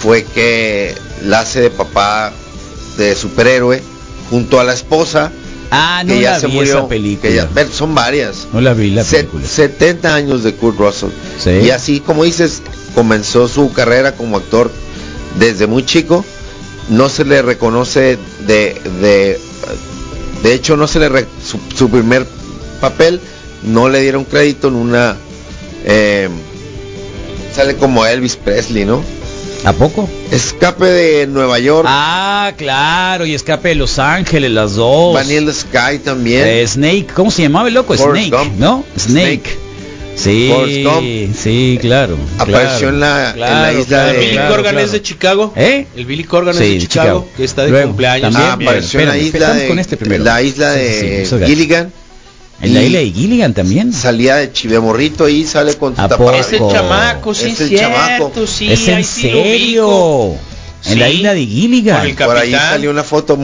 fue 0.00 0.24
que 0.24 0.94
la 1.24 1.40
hace 1.40 1.60
de 1.60 1.70
papá 1.70 2.32
de 2.96 3.14
superhéroe 3.14 3.82
junto 4.30 4.58
a 4.60 4.64
la 4.64 4.72
esposa 4.74 5.30
Ah, 5.70 6.02
no 6.04 6.12
que 6.14 6.20
ya 6.20 6.32
la 6.32 6.40
se 6.40 6.46
vi 6.48 6.52
murió. 6.54 6.78
esa 6.80 6.88
película. 6.88 7.30
que 7.30 7.34
ya- 7.36 7.46
ver, 7.46 7.68
son 7.72 7.94
varias. 7.94 8.46
No 8.52 8.60
la 8.60 8.74
vi 8.74 8.90
la 8.90 9.04
Se- 9.04 9.18
película. 9.18 9.46
70 9.46 10.14
años 10.14 10.42
de 10.42 10.54
Kurt 10.54 10.78
Russell. 10.78 11.08
Sí. 11.42 11.50
Y 11.64 11.70
así 11.70 12.00
como 12.00 12.24
dices, 12.24 12.60
comenzó 12.94 13.48
su 13.48 13.72
carrera 13.72 14.12
como 14.16 14.36
actor 14.36 14.70
desde 15.38 15.66
muy 15.66 15.86
chico. 15.86 16.24
No 16.88 17.08
se 17.08 17.24
le 17.24 17.42
reconoce 17.42 18.18
de 18.46 18.80
de 19.00 19.40
de 20.42 20.54
hecho 20.54 20.76
no 20.76 20.86
se 20.88 20.98
le 20.98 21.08
re- 21.08 21.26
su, 21.44 21.58
su 21.76 21.88
primer 21.88 22.26
papel 22.80 23.20
no 23.62 23.88
le 23.88 24.00
dieron 24.00 24.24
crédito 24.24 24.68
en 24.68 24.74
una 24.74 25.16
eh, 25.84 26.28
sale 27.54 27.76
como 27.76 28.04
Elvis 28.04 28.36
Presley, 28.36 28.84
¿no? 28.84 29.02
¿A 29.64 29.72
poco? 29.72 30.08
Escape 30.32 30.84
de 30.86 31.26
Nueva 31.28 31.60
York, 31.60 31.86
Ah, 31.88 32.52
claro, 32.56 33.24
y 33.26 33.34
Escape 33.34 33.68
de 33.68 33.74
Los 33.76 34.00
Ángeles, 34.00 34.50
las 34.50 34.74
dos. 34.74 35.14
Vanilla 35.14 35.52
Sky 35.52 36.00
también. 36.04 36.44
Eh, 36.44 36.66
Snake, 36.66 37.06
¿cómo 37.14 37.30
se 37.30 37.42
llamaba 37.42 37.68
el 37.68 37.74
loco? 37.74 37.94
Forrest 37.94 38.26
Snake, 38.28 38.44
Gump. 38.44 38.58
¿no? 38.58 38.84
Snake. 38.98 39.56
Sí, 40.22 40.50
Forrest 40.52 41.36
sí, 41.42 41.78
claro. 41.80 42.16
Apareció 42.38 42.88
en 42.90 43.00
la- 43.00 43.30
en 43.32 43.40
la 43.40 43.72
isla 43.72 44.08
El 44.10 44.12
de- 44.14 44.20
Billy 44.20 44.32
claro, 44.32 44.48
Corgan 44.54 44.72
claro. 44.74 44.86
es 44.86 44.92
de 44.92 45.02
Chicago. 45.02 45.52
¿Eh? 45.56 45.86
El 45.96 46.06
Billy 46.06 46.24
Corgan 46.24 46.54
Sí, 46.54 46.62
es 46.62 46.68
de 46.68 46.74
de 46.74 46.80
Chicago, 46.80 47.08
Chicago. 47.20 47.28
que 47.36 47.44
está 47.44 47.62
de 47.64 47.70
Luego, 47.70 47.86
cumpleaños. 47.88 48.22
también. 48.32 48.50
Ah, 48.52 48.56
bien, 48.56 48.68
apareció 48.68 49.00
en 49.00 49.08
la 49.08 49.16
espérame, 49.16 49.46
isla 49.50 49.54
de 49.62 49.68
con 49.68 49.78
este 49.78 49.96
primero. 49.96 50.24
la 50.24 50.42
isla 50.42 50.74
Sí, 50.74 50.80
sí, 50.80 51.26
sí, 51.26 51.36
de. 51.38 51.46
Gilligan. 51.46 51.92
En 52.60 52.74
la 52.74 52.82
isla 52.82 52.98
de 53.00 53.10
Gilligan 53.10 53.54
también. 53.54 53.92
Salía 53.92 54.36
de 54.36 54.52
Chivemorrito 54.52 55.28
y 55.28 55.44
sale 55.44 55.74
con 55.74 55.94
¿A 55.98 56.08
su 56.08 56.16
poco? 56.16 56.32
Es 56.32 56.52
el 56.52 56.58
Poco. 56.60 56.72
chamaco, 56.72 57.34
sí, 57.34 57.46
Es 57.50 57.60
el 57.60 57.68
cierto, 57.70 57.96
chamaco. 57.96 58.46
sí, 58.46 58.72
es 58.72 58.86
en 58.88 59.02
serio. 59.04 60.34
En 60.84 60.98
la 60.98 61.08
isla 61.08 61.32
de 61.34 61.40
Con 61.44 61.48
Gilligan. 61.48 62.06
el 62.06 62.14
Por 62.16 62.36
ahí 62.36 62.52
salió 62.52 62.90
una 62.90 63.04
foto 63.04 63.38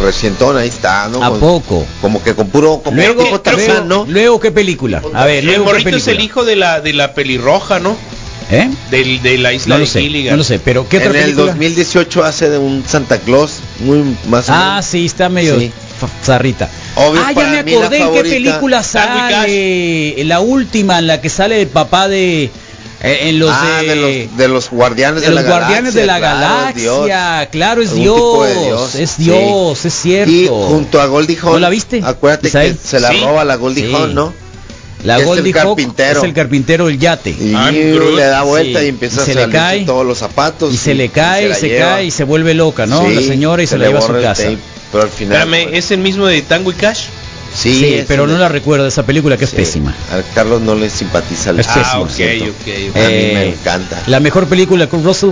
recientona, 0.00 0.60
ahí 0.60 0.68
está, 0.68 1.08
¿no? 1.08 1.22
¿A 1.24 1.30
Con- 1.30 1.40
poco? 1.40 1.86
Como 2.00 2.22
que 2.22 2.34
con 2.34 2.48
puro, 2.48 2.80
como 2.84 2.96
Luego, 2.96 3.40
Tarzán, 3.40 3.66
luego, 3.66 3.84
¿no? 3.84 4.06
luego, 4.12 4.40
¿qué 4.40 4.50
película? 4.52 5.02
A 5.14 5.24
ver, 5.24 5.38
el 5.38 5.46
luego 5.46 5.64
qué 5.64 5.70
morrito 5.70 5.96
es 5.96 6.08
el 6.08 6.20
hijo 6.20 6.44
de 6.44 6.56
la 6.56 6.80
de 6.80 6.92
la 6.92 7.14
pelirroja, 7.14 7.78
¿no? 7.78 7.96
¿Eh? 8.50 8.68
Del, 8.90 9.22
de 9.22 9.38
la 9.38 9.54
isla 9.54 9.76
No 9.76 9.78
lo 9.78 9.84
de 9.86 9.90
sé, 9.90 10.02
Gilligan. 10.02 10.32
no 10.32 10.36
lo 10.38 10.44
sé, 10.44 10.58
pero 10.58 10.86
¿qué 10.86 10.98
otra 10.98 11.10
en 11.10 11.16
el 11.16 11.22
película? 11.22 11.46
2018 11.52 12.24
hace 12.24 12.50
de 12.50 12.58
un 12.58 12.84
Santa 12.86 13.18
Claus, 13.18 13.60
muy 13.80 14.14
más 14.28 14.48
o 14.50 14.52
Ah, 14.52 14.68
menos. 14.72 14.86
sí, 14.86 15.06
está 15.06 15.28
medio 15.30 15.58
Sí. 15.58 15.72
zarrita. 16.22 16.68
Obvio, 16.96 17.22
ah, 17.24 17.32
ya 17.32 17.62
me 17.62 17.72
acordé 17.72 17.98
en 17.98 18.12
qué 18.12 18.22
película 18.22 18.82
sale. 18.82 20.22
La 20.24 20.40
última, 20.40 20.98
en 20.98 21.06
la 21.06 21.20
que 21.22 21.30
sale 21.30 21.62
el 21.62 21.68
papá 21.68 22.08
de. 22.08 22.50
Eh, 23.02 23.28
en 23.28 23.38
los 23.40 23.50
ah, 23.52 23.78
de, 23.82 23.86
de 23.88 23.96
los, 23.96 24.36
de 24.36 24.48
los 24.48 24.70
guardianes 24.70 25.22
de 25.22 25.28
de, 25.28 25.34
los 25.34 25.44
la 25.44 25.50
guardianes 25.50 25.94
de 25.94 26.06
la 26.06 26.18
claro, 26.18 26.68
es 26.68 26.74
Dios. 26.76 27.06
galaxia. 27.08 27.50
Claro, 27.50 27.82
es 27.82 27.94
Dios, 27.94 28.16
tipo 28.16 28.44
de 28.44 28.54
Dios, 28.64 28.94
Es 28.94 29.10
sí. 29.10 29.24
Dios, 29.24 29.84
es 29.84 29.94
cierto. 29.94 30.30
Y 30.32 30.46
junto 30.48 31.00
a 31.00 31.06
Goldie 31.06 31.36
Hawn. 31.42 31.52
¿No 31.54 31.58
la 31.58 31.68
viste, 31.68 32.00
Acuérdate 32.04 32.50
que 32.50 32.74
se 32.82 33.00
la 33.00 33.08
Sí. 33.10 33.20
roba 33.20 33.44
la 33.44 33.56
Goldie 33.56 33.86
Sí. 33.88 33.94
Hawn, 33.94 34.14
¿no? 34.14 34.32
la 35.04 35.16
es 35.16 35.20
el 35.22 35.26
Goldie 35.26 35.52
Hawn 35.58 35.74
carpintero. 35.74 36.18
es 36.20 36.24
el 36.24 36.32
carpintero 36.32 36.86
del 36.86 36.98
yate. 37.00 37.30
Y 37.30 37.52
Ah, 37.56 37.72
le 37.72 38.22
da 38.22 38.42
vuelta 38.42 38.78
Sí. 38.78 38.86
y 38.86 38.88
empieza 38.90 39.16
Y 39.16 39.22
a 39.22 39.24
se 39.24 39.34
le 39.34 39.40
salirse 39.40 39.58
cae. 39.58 39.84
todos 39.84 40.06
los 40.06 40.18
zapatos. 40.18 40.72
Y 40.72 40.76
se 40.76 40.94
le 40.94 41.08
cae, 41.08 41.46
y 41.46 41.48
la 41.48 41.54
se, 41.56 41.68
lleva. 41.68 41.86
cae 41.94 42.04
y 42.04 42.10
se 42.12 42.22
vuelve 42.22 42.54
loca, 42.54 42.86
¿no? 42.86 43.04
Sí, 43.04 43.14
la 43.16 43.22
señora 43.22 43.62
y 43.64 43.66
se, 43.66 43.78
la 43.78 43.86
le 43.86 43.88
lleva 43.88 43.98
a 43.98 44.06
su 44.06 44.14
el 44.14 44.22
casa. 44.22 44.42
tape, 44.44 44.58
pero 44.92 45.02
al 45.04 45.10
final. 45.10 45.38
Espérame, 45.38 45.70
pues, 45.70 45.84
¿es 45.84 45.90
el 45.90 45.98
mismo 45.98 46.26
de 46.26 46.40
Tango 46.42 46.70
y 46.70 46.74
Cash? 46.74 47.00
Sí, 47.54 48.04
pero 48.08 48.26
no 48.26 48.38
la 48.38 48.48
recuerdo 48.48 48.86
esa 48.86 49.04
película 49.04 49.36
que 49.36 49.44
es 49.44 49.50
sí. 49.50 49.56
pésima. 49.56 49.94
A 50.10 50.22
Carlos 50.34 50.60
no 50.62 50.74
le 50.74 50.88
simpatiza 50.90 51.50
el 51.50 51.60
Es 51.60 51.68
Ah, 51.68 51.74
pésimo, 51.74 52.02
ok, 52.04 52.10
siento. 52.10 52.44
ok, 52.46 52.50
ok. 52.60 52.66
A 52.66 52.68
mí 52.68 52.90
Eh, 52.94 53.30
me 53.34 53.48
encanta. 53.50 54.02
La 54.06 54.20
mejor 54.20 54.46
película 54.46 54.86
con 54.88 55.04
Russell. 55.04 55.30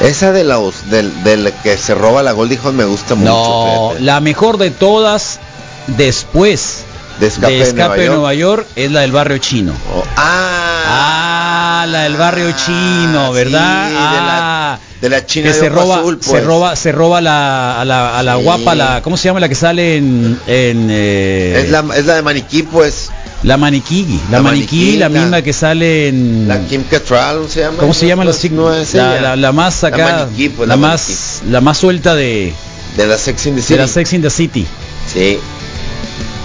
Esa 0.00 0.30
de 0.32 0.44
los 0.44 0.88
del, 0.90 1.24
del 1.24 1.52
que 1.64 1.76
se 1.76 1.94
roba 1.94 2.22
la 2.22 2.30
Goldie 2.32 2.58
Hawn 2.62 2.76
me 2.76 2.84
gusta 2.84 3.16
mucho. 3.16 3.30
No, 3.32 3.88
fíjate. 3.90 4.04
la 4.04 4.20
mejor 4.20 4.56
de 4.58 4.70
todas 4.70 5.40
después 5.88 6.84
de 7.20 7.26
escape, 7.26 7.52
de 7.52 7.58
de 7.58 7.64
Escape 7.64 7.78
Nueva 7.78 7.96
de 7.96 8.04
York. 8.04 8.16
Nueva 8.16 8.34
York 8.34 8.66
es 8.76 8.90
la 8.92 9.00
del 9.00 9.12
barrio 9.12 9.38
chino. 9.38 9.72
Oh, 9.94 10.04
ah, 10.16 10.74
Ah, 10.90 11.86
la 11.88 12.02
del 12.04 12.16
barrio 12.16 12.50
chino, 12.52 13.28
sí, 13.28 13.34
¿verdad? 13.34 13.88
de 13.88 13.94
la- 13.94 14.72
Ah, 14.74 14.78
de 15.00 15.08
la 15.08 15.24
china 15.26 15.48
que 15.48 15.52
de 15.54 15.60
se 15.60 15.68
roba, 15.68 15.98
azul, 15.98 16.18
se 16.20 16.30
pues. 16.30 16.44
roba, 16.44 16.74
se 16.76 16.92
roba 16.92 17.20
la, 17.20 17.80
a 17.80 17.84
la, 17.84 18.18
a 18.18 18.22
la 18.22 18.36
Sí. 18.36 18.42
guapa, 18.42 18.74
la, 18.74 19.00
¿cómo 19.02 19.16
se 19.16 19.24
llama 19.28 19.38
la 19.40 19.48
que 19.48 19.54
sale 19.54 19.96
en, 19.96 20.38
en 20.46 20.88
eh, 20.90 21.62
Es 21.64 21.70
la, 21.70 21.84
es 21.94 22.04
la 22.06 22.14
de 22.16 22.22
maniquí, 22.22 22.62
pues. 22.64 23.10
la 23.44 23.56
maniquí, 23.56 24.18
la, 24.30 24.38
La 24.38 24.42
maniquí, 24.42 24.76
maniquí, 24.76 24.96
la, 24.98 25.08
misma 25.08 25.42
que 25.42 25.52
sale 25.52 26.08
en, 26.08 26.48
La 26.48 26.58
Kim 26.66 26.82
Cattrall 26.90 27.48
se 27.48 27.60
llama. 27.60 27.78
¿cómo 27.78 27.94
se 27.94 28.06
llama 28.08 28.24
la, 28.24 28.32
Pues, 28.32 28.50
no 28.50 28.74
es 28.74 28.94
la, 28.94 29.36
la, 29.36 29.52
más 29.52 29.84
acá, 29.84 30.24
maniquí, 30.26 30.48
pues, 30.48 30.68
la, 30.68 30.76
más, 30.76 31.42
la 31.48 31.60
más 31.60 31.78
suelta 31.78 32.14
de, 32.16 32.52
De 32.96 33.06
la 33.06 33.16
Sex 33.18 33.46
in 33.46 33.54
the 33.54 33.60
de 33.60 33.66
City. 33.66 33.78
la 33.78 33.86
Sex 33.86 34.12
in 34.14 34.22
the 34.22 34.30
City. 34.30 34.66
Sí. 35.12 35.38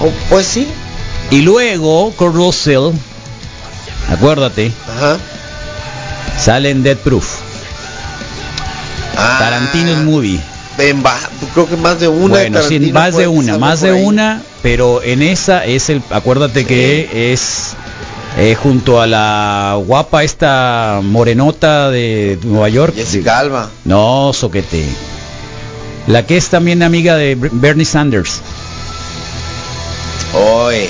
Oh, 0.01 0.11
pues 0.29 0.45
sí. 0.45 0.67
Y 1.31 1.41
luego 1.41 2.11
Kurt 2.17 2.35
Russell, 2.35 2.91
acuérdate, 4.09 4.71
Ajá. 4.97 5.17
sale 6.37 6.69
en 6.71 6.83
Dead 6.83 6.97
Proof, 6.97 7.25
Ah, 9.15 9.37
Tarantino's 9.39 10.03
Movie. 10.03 10.39
en 10.79 11.03
creo 11.53 11.67
que 11.69 11.77
más 11.77 11.99
de 11.99 12.07
una. 12.07 12.29
bueno, 12.35 12.59
sí, 12.63 12.79
más 12.91 13.15
de 13.15 13.27
una, 13.27 13.57
más 13.57 13.81
de 13.81 13.91
ahí. 13.91 14.03
una, 14.03 14.41
pero 14.61 15.01
en 15.03 15.21
esa 15.21 15.65
es 15.65 15.89
el, 15.89 16.01
acuérdate 16.09 16.65
que 16.65 17.31
es 17.31 17.73
eh, 18.37 18.55
junto 18.55 18.99
a 18.99 19.05
la 19.07 19.79
guapa 19.85 20.23
esta 20.23 20.99
morenota 21.03 21.89
de 21.91 22.39
Nueva 22.43 22.69
York. 22.69 22.95
Jessica 22.95 23.39
Alba. 23.39 23.69
No, 23.85 24.31
soquete. 24.33 24.83
La 26.07 26.25
que 26.25 26.35
es 26.37 26.49
también 26.49 26.81
amiga 26.83 27.15
de 27.15 27.35
Ber- 27.35 27.51
Bernie 27.53 27.85
Sanders. 27.85 28.41
Oye, 30.33 30.89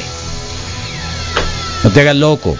No 1.83 1.89
te 1.91 2.01
hagas 2.01 2.15
loco. 2.15 2.57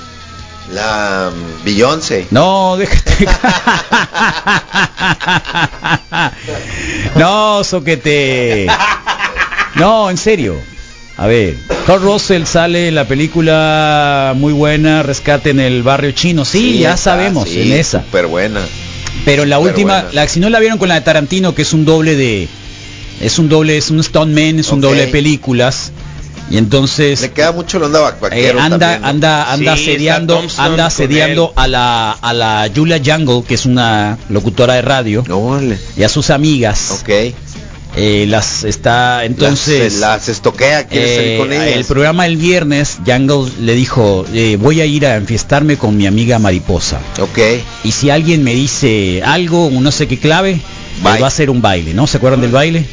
la 0.74 1.32
mm, 1.34 1.64
Beyoncé. 1.66 2.28
No, 2.32 2.76
déjate. 2.78 3.28
no, 7.16 7.64
soquete. 7.64 8.68
No, 9.76 10.10
en 10.10 10.18
serio. 10.18 10.56
A 11.16 11.28
ver, 11.28 11.56
Kurt 11.86 12.02
Russell 12.04 12.44
sale 12.46 12.88
en 12.88 12.96
la 12.96 13.08
película 13.08 14.34
muy 14.36 14.52
buena, 14.52 15.04
Rescate 15.04 15.52
en 15.52 15.60
el 15.60 15.84
barrio 15.84 16.12
chino. 16.12 16.44
Sí, 16.44 16.80
ya 16.80 16.96
está, 16.96 17.12
sabemos, 17.12 17.48
sí, 17.48 17.62
en 17.62 17.74
esa. 17.80 18.02
Súper 18.04 18.26
buena. 18.28 18.62
Pero 19.24 19.44
en 19.44 19.50
la 19.52 19.60
última, 19.60 20.02
buena. 20.02 20.10
la, 20.14 20.28
si 20.28 20.40
no 20.40 20.50
la 20.50 20.60
vieron 20.60 20.80
con 20.80 20.90
la 20.90 20.96
de 20.96 21.02
Tarantino, 21.02 21.54
que 21.54 21.62
es 21.62 21.72
un 21.74 21.86
doble 21.86 22.16
de, 22.16 22.48
es 23.22 23.38
un 23.40 23.48
doble, 23.48 23.78
es 23.78 23.92
un 23.92 24.04
stuntman, 24.04 24.60
es 24.60 24.70
un 24.72 24.82
doble 24.82 25.06
de 25.06 25.12
películas. 25.12 25.92
Y 26.50 26.58
entonces 26.58 27.22
Le 27.22 27.32
queda 27.32 27.52
mucho 27.52 27.80
vac- 27.80 28.32
eh, 28.32 28.50
anda, 28.52 28.78
también, 28.80 29.02
¿no? 29.02 29.08
anda, 29.08 29.52
anda 29.54 29.78
Sí, 29.78 29.86
Thompson 30.28 30.66
anda 30.66 30.76
con 30.76 30.80
asediando 30.82 31.54
a 31.56 31.68
la, 31.68 32.12
a 32.12 32.34
la 32.34 32.70
Julia 32.76 33.02
Jungle, 33.04 33.44
que 33.48 33.56
es 33.56 33.66
una 33.66 34.18
locutora 34.30 34.74
de 34.76 34.82
radio, 34.82 35.24
Órale. 35.30 35.78
y 35.96 36.04
a 36.04 36.10
sus 36.10 36.30
amigas. 36.30 37.00
Ok. 37.02 37.10
Eh, 37.96 38.26
las 38.28 38.64
está 38.64 39.24
entonces 39.24 39.94
Las, 40.00 40.18
las 40.22 40.30
estoquea, 40.30 40.88
quiere 40.88 41.16
salir 41.16 41.32
eh, 41.34 41.38
con 41.38 41.54
ellas. 41.54 41.76
el 41.78 41.86
programa 41.86 42.26
el 42.26 42.38
viernes 42.38 42.98
Jungle 43.06 43.52
le 43.62 43.76
dijo 43.76 44.26
eh, 44.34 44.58
voy 44.60 44.82
a 44.82 44.86
ir 44.88 45.06
a 45.06 45.16
enfiestarme 45.16 45.78
con 45.78 45.96
mi 45.96 46.08
amiga 46.08 46.40
mariposa 46.40 47.00
Ok. 47.22 47.38
y 47.84 47.92
si 47.92 48.10
alguien 48.10 48.44
me 48.44 48.56
dice 48.56 49.22
algo 49.24 49.70
no 49.72 49.92
sé 49.92 50.08
qué 50.08 50.18
clave 50.18 50.60
va 51.06 51.28
a 51.28 51.30
ser 51.30 51.52
un 51.52 51.62
baile 51.62 51.94
¿no 51.94 52.08
se 52.08 52.18
acuerdan 52.18 52.42
del 52.42 52.50
baile? 52.50 52.84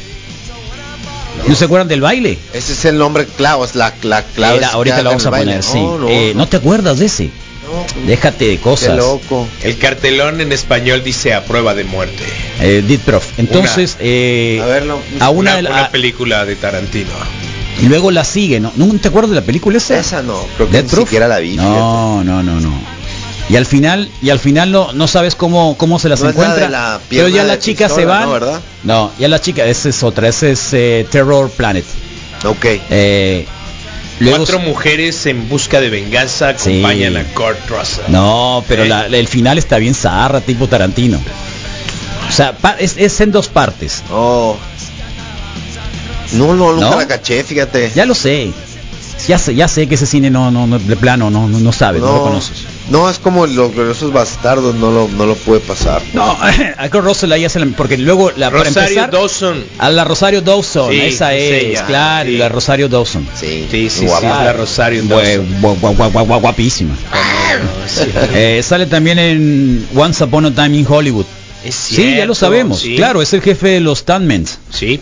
¿No 1.47 1.55
se 1.55 1.65
acuerdan 1.65 1.87
del 1.87 2.01
baile? 2.01 2.37
Ese 2.53 2.73
es 2.73 2.85
el 2.85 2.97
nombre 2.97 3.25
clave, 3.25 3.65
es 3.65 3.75
la, 3.75 3.93
la 4.03 4.23
clave. 4.23 4.57
Era- 4.57 4.69
ahorita 4.69 5.01
lo 5.01 5.09
vamos 5.11 5.25
a 5.25 5.31
poner 5.31 5.63
sí 5.63 5.77
Oh, 5.79 5.97
no, 5.97 6.09
Eh, 6.09 6.33
¿no 6.35 6.47
te 6.47 6.57
acuerdas 6.57 6.99
de 6.99 7.05
ese? 7.07 7.25
no, 7.63 8.05
déjate 8.07 8.45
de 8.47 8.55
Qué 8.57 8.61
cosas 8.61 8.97
loco. 8.97 9.47
El 9.63 9.77
cartelón 9.77 10.41
en 10.41 10.51
español 10.51 11.03
dice 11.03 11.33
a 11.33 11.45
prueba 11.45 11.73
de 11.73 11.83
muerte. 11.85 12.23
eh, 12.59 12.99
Prof. 13.05 13.25
entonces 13.37 13.97
eh, 13.99 14.59
A 14.61 14.65
verlo. 14.65 14.99
a 15.19 15.29
una, 15.29 15.51
Una, 15.51 15.55
de 15.55 15.61
la- 15.63 15.69
una 15.71 15.89
película 15.91 16.45
de 16.45 16.55
Tarantino. 16.55 17.09
y 17.81 17.85
luego 17.85 18.11
la 18.11 18.23
sigue 18.25 18.59
¿no? 18.59 18.71
¿no 18.75 18.93
te 18.99 19.07
acuerdas 19.07 19.29
de 19.31 19.35
la 19.37 19.45
película 19.45 19.77
esa? 19.77 19.97
Esa 19.97 20.21
no, 20.21 20.45
creo 20.57 20.69
que 20.69 20.83
ni 20.83 20.89
siquiera 20.89 21.27
la 21.27 21.39
vi. 21.39 21.55
No, 21.55 22.23
no, 22.23 22.43
no, 22.43 22.59
no. 22.59 23.00
Y 23.51 23.57
al 23.57 23.65
final, 23.65 24.09
y 24.21 24.29
al 24.29 24.39
final 24.39 24.71
no, 24.71 24.93
no 24.93 25.07
sabes 25.07 25.35
cómo, 25.35 25.75
cómo 25.77 25.99
se 25.99 26.07
las 26.07 26.19
No 26.21 26.27
la 26.27 26.31
encuentra. 26.31 26.69
la 26.69 26.99
pero 27.09 27.27
ya 27.27 27.43
las 27.43 27.59
chicas 27.59 27.93
se 27.93 28.05
van. 28.05 28.23
¿no, 28.23 28.31
verdad? 28.31 28.61
No, 28.83 29.11
ya 29.19 29.27
la 29.27 29.41
chica, 29.41 29.65
esa 29.65 29.89
es 29.89 30.01
otra, 30.03 30.29
esa 30.29 30.47
es 30.47 30.69
eh, 30.73 31.05
Terror 31.11 31.49
Planet. 31.49 31.83
Ok. 32.45 32.65
Eh, 32.89 33.45
Luego- 34.19 34.37
Cuatro 34.45 34.59
mujeres 34.59 35.25
en 35.25 35.49
busca 35.49 35.81
de 35.81 35.89
venganza 35.89 36.49
acompañan 36.49 37.17
a 37.17 37.23
Kurt 37.33 37.57
Russell. 37.69 38.05
No, 38.07 38.63
pero 38.69 38.83
¿Eh? 38.83 38.87
la- 38.87 39.07
el 39.07 39.27
final 39.27 39.57
está 39.57 39.77
bien 39.79 39.95
zarra, 39.95 40.39
tipo 40.39 40.67
Tarantino. 40.67 41.19
O 42.29 42.31
sea, 42.31 42.53
pa- 42.55 42.77
es, 42.79 42.95
es 42.97 43.19
en 43.19 43.31
dos 43.33 43.49
partes. 43.49 44.01
Oh. 44.11 44.55
No, 46.33 46.55
no, 46.55 46.71
nunca 46.73 46.89
¿No? 46.91 46.97
la 46.97 47.07
caché, 47.07 47.43
fíjate. 47.43 47.91
Ya 47.93 48.05
lo 48.05 48.15
sé. 48.15 48.51
Ya 49.27 49.37
sé, 49.37 49.53
ya 49.55 49.67
sé 49.67 49.87
que 49.87 49.95
ese 49.95 50.05
cine 50.05 50.29
no, 50.29 50.49
no, 50.51 50.65
no 50.65 50.79
de 50.79 50.95
plano, 50.95 51.29
no, 51.29 51.47
no, 51.47 51.59
no 51.59 51.71
sabes, 51.73 52.01
no, 52.01 52.13
lo 52.13 52.23
conoces. 52.23 52.63
No, 52.91 53.09
es 53.09 53.17
como 53.19 53.47
los 53.47 53.73
gloriosos 53.73 54.11
bastardos, 54.13 54.75
no 54.75 54.91
lo, 54.91 55.07
no 55.07 55.25
lo 55.25 55.35
pude 55.35 55.59
pasar. 55.61 56.01
No, 56.13 56.37
a 56.77 56.89
Kurt 56.89 57.03
Russell 57.05 57.31
ahí 57.31 57.45
hace 57.45 57.59
la, 57.59 57.65
porque 57.77 57.97
luego 57.97 58.31
la 58.35 58.51
para 58.51 58.65
Rosario 58.65 58.89
empezar, 58.89 59.11
Dawson. 59.11 59.63
a 59.79 59.89
la 59.89 60.03
Rosario 60.03 60.41
Dawson, 60.41 60.91
Sí, 60.91 60.99
esa 61.01 61.33
es 61.33 61.63
ella, 61.63 61.85
claro, 61.85 62.29
y 62.29 62.33
sí. 62.33 62.37
la 62.37 62.49
Rosario 62.49 62.89
Dawson. 62.89 63.27
Sí, 63.35 63.67
Sí, 63.71 63.89
sí, 63.89 63.99
sí, 64.01 64.05
guapa. 64.05 64.43
la 64.43 64.53
Rosario 64.53 65.03
Dawson. 65.03 65.61
gua- 65.61 65.75
gua- 65.79 65.95
gua- 66.11 66.25
gua- 66.27 66.41
guapísima. 66.41 66.95
Sí. 67.87 68.01
Eh, 68.33 68.61
sale 68.63 68.85
también 68.85 69.19
en 69.19 69.87
Once 69.95 70.23
Upon 70.23 70.45
a 70.45 70.51
Time 70.53 70.77
in 70.77 70.85
Hollywood. 70.87 71.25
Es 71.63 71.75
sí, 71.75 72.15
ya 72.17 72.25
lo 72.25 72.33
sabemos. 72.35 72.79
sí. 72.81 72.95
Claro, 72.95 73.21
es 73.21 73.33
el 73.33 73.41
jefe 73.41 73.67
de 73.69 73.79
los 73.81 73.99
Stuntmens. 73.99 74.57
Sí. 74.69 74.99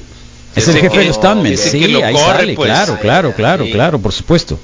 Es 0.56 0.68
el 0.68 0.76
jefe 0.76 0.90
que- 0.90 1.00
de 1.00 1.06
los 1.06 1.16
Stuntmens. 1.16 1.60
ese 1.60 1.72
Sí, 1.72 1.80
que 1.80 1.88
lo 1.88 2.04
ahí 2.04 2.14
corre, 2.14 2.26
sale, 2.40 2.54
pues. 2.56 2.68
claro, 2.68 2.98
claro, 3.00 3.34
claro, 3.36 3.66
Sí. 3.66 3.72
claro, 3.72 4.00
por 4.00 4.12
supuesto. 4.12 4.60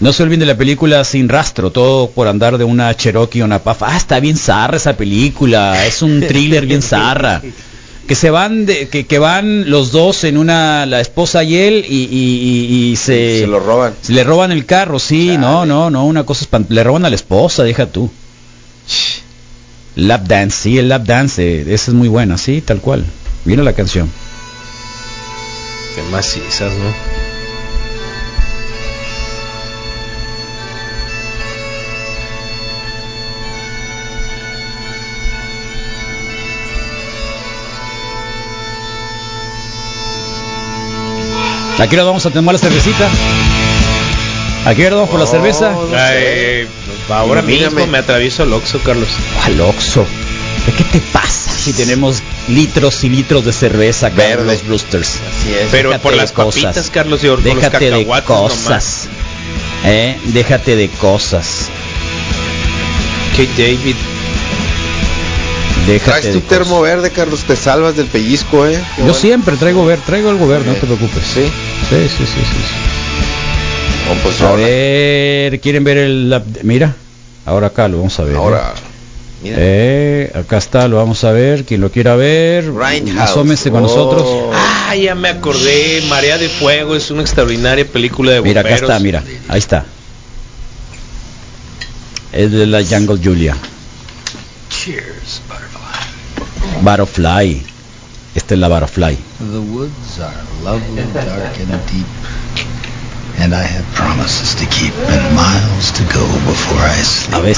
No 0.00 0.12
se 0.14 0.22
olviden 0.22 0.40
de 0.40 0.46
la 0.46 0.56
película 0.56 1.04
Sin 1.04 1.28
Rastro, 1.28 1.70
todo 1.70 2.10
por 2.10 2.26
andar 2.26 2.56
de 2.56 2.64
una 2.64 2.94
Cherokee 2.96 3.40
a 3.42 3.44
una 3.44 3.58
Pafa. 3.58 3.86
Ah, 3.90 3.96
está 3.98 4.18
bien 4.18 4.36
zarra 4.36 4.76
esa 4.78 4.96
película, 4.96 5.86
es 5.86 6.00
un 6.00 6.20
thriller 6.26 6.64
bien 6.66 6.80
zarra. 6.82 7.42
Que 8.06 8.14
se 8.14 8.30
van, 8.30 8.66
de, 8.66 8.88
que, 8.88 9.06
que 9.06 9.18
van 9.18 9.70
los 9.70 9.92
dos 9.92 10.24
en 10.24 10.36
una, 10.38 10.84
la 10.86 11.00
esposa 11.00 11.44
y 11.44 11.54
él, 11.56 11.84
y, 11.88 11.94
y- 12.04 12.08
y- 12.10 12.90
y 12.92 12.96
se, 12.96 13.40
Se 13.40 13.46
lo 13.46 13.60
roban. 13.60 13.92
se 14.00 14.12
le 14.12 14.24
roban 14.24 14.50
el 14.50 14.64
carro, 14.66 14.98
sí, 14.98 15.36
no, 15.38 15.64
no, 15.66 15.90
no, 15.90 16.06
una 16.06 16.24
cosa 16.24 16.44
espant- 16.44 16.66
Le 16.70 16.82
roban 16.82 17.04
a 17.04 17.10
la 17.10 17.14
esposa, 17.14 17.62
deja 17.62 17.86
tú. 17.86 18.10
Lap 19.96 20.26
Dance, 20.26 20.56
sí, 20.62 20.78
el 20.78 20.88
Lap 20.88 21.04
Dance, 21.04 21.42
eh, 21.60 21.60
esa 21.74 21.90
es 21.90 21.94
muy 21.94 22.08
buena, 22.08 22.36
sí, 22.38 22.60
tal 22.62 22.80
cual. 22.80 23.04
Viene 23.44 23.62
la 23.62 23.74
canción. 23.74 24.10
Qué 25.94 26.02
macizas, 26.10 26.72
¿no? 26.72 27.19
¿A 41.80 41.86
qué 41.88 41.96
hora 41.96 42.04
vamos 42.04 42.26
a 42.26 42.30
tomar 42.30 42.54
la 42.54 42.58
cervecita? 42.58 43.08
¿A 44.66 44.74
qué 44.74 44.86
hora 44.86 44.96
vamos 44.96 45.10
por 45.10 45.18
la 45.18 45.24
Oh, 45.24 45.28
cerveza? 45.30 45.70
no 45.70 45.88
sé. 45.88 45.96
Ay, 45.96 46.68
ahora 47.08 47.42
mismo 47.42 47.86
me 47.86 47.98
atravieso 47.98 48.42
el 48.42 48.52
Oxxo, 48.52 48.80
Carlos. 48.80 49.08
Al 49.44 49.60
Oxxo. 49.60 50.04
¿De 50.66 50.72
qué 50.72 50.84
te 50.84 51.00
pasa 51.00 51.50
si 51.50 51.72
tenemos 51.72 52.22
litros 52.48 53.02
y 53.04 53.08
litros 53.08 53.44
de 53.46 53.52
cerveza 53.54 54.08
acá 54.08 54.24
en 54.24 54.36
Verde. 54.36 54.52
los 54.52 54.66
Brewsters? 54.66 55.08
Así 55.38 55.54
es. 55.54 55.68
Pero 55.70 55.88
Déjate 55.90 56.02
por 56.02 56.14
las 56.16 56.32
cosas. 56.32 56.62
papitas, 56.62 56.90
Carlos, 56.90 57.24
y 57.24 57.28
por 57.28 57.36
los 57.42 57.44
Déjate 57.44 57.90
de 57.90 58.06
cosas. 58.26 59.08
¿Eh? 59.84 60.18
Déjate 60.24 60.76
de 60.76 60.88
cosas. 60.90 61.70
Que 63.34 63.46
David. 63.56 63.96
Déjate 65.86 66.20
Traes 66.20 66.32
tu 66.34 66.40
termo 66.42 66.80
verde, 66.82 67.10
Carlos, 67.10 67.40
te 67.44 67.56
salvas 67.56 67.96
del 67.96 68.06
pellizco, 68.06 68.66
¿eh? 68.66 68.72
Qué 68.72 69.00
Yo 69.02 69.04
bueno. 69.08 69.14
siempre 69.14 69.56
traigo 69.56 69.84
ver, 69.84 69.98
traigo 70.00 70.30
algo 70.30 70.46
verde, 70.46 70.66
no 70.66 70.74
te 70.74 70.86
preocupes. 70.86 71.22
Sí. 71.24 71.42
Sí, 71.88 72.08
sí, 72.08 72.08
sí, 72.18 72.26
sí. 72.26 72.42
sí. 72.44 74.16
Pues 74.22 74.40
A 74.40 74.48
ahora. 74.50 74.62
ver, 74.64 75.60
¿quieren 75.60 75.84
ver 75.84 75.96
el... 75.98 76.30
la- 76.30 76.42
Mira, 76.62 76.94
ahora 77.46 77.68
acá 77.68 77.88
lo 77.88 77.98
vamos 77.98 78.18
a 78.18 78.24
ver. 78.24 78.34
¿eh? 78.34 78.38
Ahora. 78.38 78.74
Mira. 79.42 79.56
Eh, 79.58 80.32
acá 80.34 80.58
está, 80.58 80.86
lo 80.88 80.96
vamos 80.96 81.24
a 81.24 81.32
ver. 81.32 81.64
Quien 81.64 81.80
lo 81.80 81.90
quiera 81.90 82.14
ver, 82.16 82.70
asómese 83.18 83.70
con 83.70 83.80
Oh. 83.84 83.86
nosotros. 83.86 84.52
Ah, 84.52 84.94
ya 84.96 85.14
me 85.14 85.28
acordé. 85.28 86.02
Marea 86.08 86.38
de 86.38 86.48
Fuego 86.48 86.94
es 86.96 87.10
una 87.10 87.22
extraordinaria 87.22 87.86
película 87.86 88.32
de 88.32 88.42
Mira, 88.42 88.60
acá 88.60 88.70
bomberos. 88.70 88.90
está, 88.90 89.02
mira, 89.02 89.22
ahí 89.48 89.58
está. 89.58 89.84
Es 92.32 92.50
de 92.52 92.66
la 92.66 92.84
Jungle 92.84 93.18
Julia. 93.22 93.56
Cheers, 94.70 95.40
butterfly. 96.82 96.84
Butterfly. 96.84 97.66
Esta 98.34 98.54
es 98.54 98.60
la 98.60 98.68
Butterfly. 98.68 99.16
The 99.40 99.60
woods 99.60 100.20
are 100.20 100.32
lovely, 100.62 101.02
dark 101.12 101.58
and 101.58 101.86
deep, 101.90 102.06
and 103.40 103.52
I 103.54 103.62
have 103.64 103.84
promises 103.94 104.54
to 104.54 104.66
keep 104.66 104.94
and 104.94 105.34
miles 105.34 105.90
to 105.92 106.02
go 106.14 106.24
before 106.46 106.78
I 106.78 107.02
sleep. 107.02 107.36
A 107.36 107.40
ver, 107.40 107.56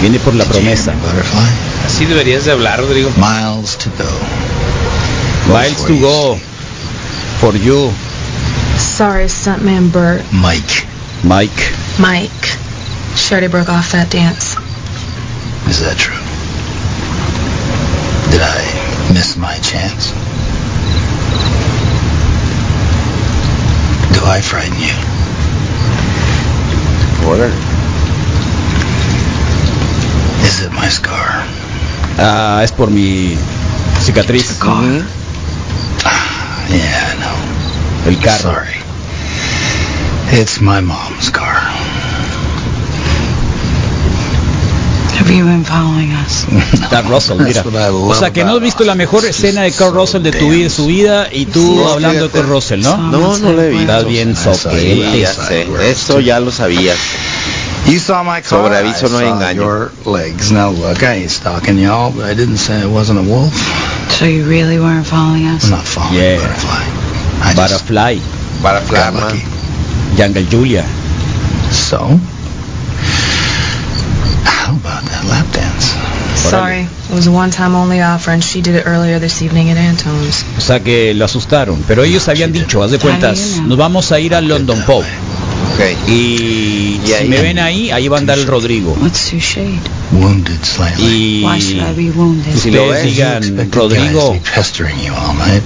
viene 0.00 0.18
por 0.18 0.34
la 0.34 0.44
Did 0.44 0.54
you 0.54 0.60
hear 0.62 0.76
promesa. 0.76 0.92
butterfly. 1.00 1.50
Así 1.86 2.04
deberías 2.06 2.44
de 2.46 2.52
hablar, 2.52 2.80
Rodrigo. 2.80 3.10
Miles 3.16 3.76
to 3.78 3.90
go. 3.90 4.10
Miles 5.52 5.84
to 5.86 6.00
go. 6.00 6.36
For 7.40 7.54
you, 7.56 7.90
Sorry, 8.76 9.26
stuntman 9.28 9.90
Bert. 9.92 10.22
Mike, 10.32 10.84
Mike. 11.24 11.72
Mike. 11.98 12.58
Shorty 13.16 13.46
broke 13.48 13.68
off 13.70 13.92
that 13.92 14.10
dance. 14.10 14.56
is 15.68 15.80
that 15.80 15.96
true? 15.96 16.19
Did 18.30 18.40
I 18.42 19.12
miss 19.12 19.36
my 19.36 19.56
chance? 19.58 20.12
Do 24.14 24.24
I 24.26 24.40
frighten 24.40 24.78
you? 24.78 24.94
Órale. 27.26 27.54
Is 30.46 30.62
it 30.64 30.72
my 30.72 30.88
scar? 30.88 31.44
Ah, 32.18 32.60
es 32.62 32.72
por 32.72 32.90
mi 32.90 33.36
cicatriz. 34.00 34.58
Ujú. 34.60 35.04
Yeah, 36.70 37.14
no. 37.18 37.26
know. 37.26 38.10
El 38.10 38.16
carro. 38.22 38.38
Sorry. 38.38 38.76
It's 40.32 40.60
my 40.60 40.80
mom's 40.80 41.09
Have 45.20 45.30
you 45.30 45.44
been 45.44 45.64
following 45.64 46.12
us? 46.12 46.46
Carl 46.90 47.04
Russell, 47.10 47.36
mira. 47.38 47.62
O 47.92 48.14
sea 48.14 48.32
que 48.32 48.42
no 48.42 48.54
has 48.56 48.60
visto 48.62 48.84
la 48.84 48.94
mejor 48.94 49.24
escena 49.26 49.62
de 49.62 49.72
Carl 49.72 49.92
Russell 49.92 50.22
de 50.22 50.32
tu 50.32 50.48
vida, 50.50 50.70
su 50.70 50.86
vida 50.86 51.28
y 51.30 51.44
tú 51.44 51.76
No, 51.76 51.92
hablando 51.92 52.28
de. 52.28 52.30
Carl 52.30 52.48
Russell, 52.48 52.80
¿no? 52.80 52.96
No, 52.96 53.36
no 53.36 53.60
he 53.60 53.68
visto. 53.68 53.82
Estás 53.82 54.06
bien 54.06 54.34
sé. 54.34 55.66
where 55.68 55.90
Eso 55.90 56.20
ya 56.20 56.40
lo 56.40 56.50
sabías. 56.50 56.96
You 57.86 57.98
saw 57.98 58.22
my 58.22 58.40
car. 58.40 58.44
Sobre 58.44 58.76
aviso 58.78 59.08
no 59.08 59.20
engaño. 59.20 59.62
Your 59.62 59.92
legs. 60.06 60.50
Now 60.52 60.70
look, 60.70 61.02
I 61.02 61.22
ain't 61.22 61.30
stalking 61.30 61.78
y'all, 61.78 62.12
but 62.12 62.24
I 62.24 62.34
didn't 62.34 62.58
say 62.58 62.80
I 62.80 62.86
wasn't 62.86 63.18
a 63.18 63.22
wolf. 63.22 63.52
So 64.18 64.24
you 64.24 64.44
really 64.44 64.78
weren't 64.78 65.06
following 65.06 65.46
us? 65.46 65.64
I'm 65.64 65.70
not 65.70 65.84
following 65.86 66.18
Yeah. 66.18 66.36
butterfly. 66.36 67.10
I 67.42 67.54
just 67.68 67.88
Butterfly, 68.62 69.10
lucky. 69.10 69.44
Jungle 70.16 70.44
Julia. 70.44 70.84
So, 71.70 72.18
how 74.44 74.74
about? 74.76 75.09
Sorry. 76.48 76.82
It 76.82 77.14
was 77.14 77.26
a 77.26 77.30
one-time 77.30 77.74
only 77.74 78.00
offer, 78.00 78.30
and 78.30 78.42
she 78.42 78.62
did 78.62 78.74
it 78.74 78.86
earlier 78.86 79.18
this 79.18 79.42
evening 79.42 79.70
at 79.70 79.76
Antone's. 79.76 80.44
O 80.56 80.60
sea 80.60 80.80
que 80.80 81.12
lo 81.14 81.24
asustaron. 81.24 81.82
Pero 81.86 82.04
ellos 82.04 82.28
habían 82.28 82.52
dicho, 82.52 82.82
haz 82.82 82.90
de 82.90 82.98
cuentas, 82.98 83.60
nos 83.64 83.76
vamos 83.76 84.12
a 84.12 84.20
ir 84.20 84.34
al 84.34 84.48
London 84.48 84.82
Pop. 84.86 85.04
Ok. 85.74 86.08
Y 86.08 86.80
Y 87.04 87.12
si 87.22 87.28
me 87.28 87.40
ven 87.40 87.58
ahí, 87.58 87.90
ahí 87.90 88.08
va 88.08 88.16
a 88.16 88.20
andar 88.20 88.38
el 88.38 88.46
Rodrigo. 88.46 88.96
What's 89.00 89.32
your 89.32 89.40
shade? 89.40 89.80
Wounded 90.12 90.64
slightly. 90.64 91.42
Why 91.44 91.60
should 91.60 91.82
I 91.82 92.00
Y 92.00 92.10
be 92.10 92.10
wounded? 92.10 92.56
Si 92.56 92.70
lo 92.70 92.92
digan, 92.92 93.70
Rodrigo, 93.70 94.38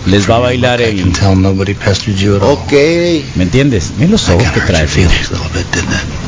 les 0.07 0.31
va 0.31 0.37
a 0.37 0.41
bailar 0.41 0.81
el-. 0.81 1.12
Ok. 2.43 2.72
¿me 2.72 3.43
entiendes? 3.43 3.93
Ven 3.99 4.11
los 4.11 4.29
ojos 4.29 4.51
que 4.53 4.61
trae. 4.61 4.81
your 4.81 4.89
feelings 4.89 5.31
a 5.31 5.35
little 5.35 5.49
bit, 5.53 5.70
didn't 5.72 5.93
it? 5.93 6.25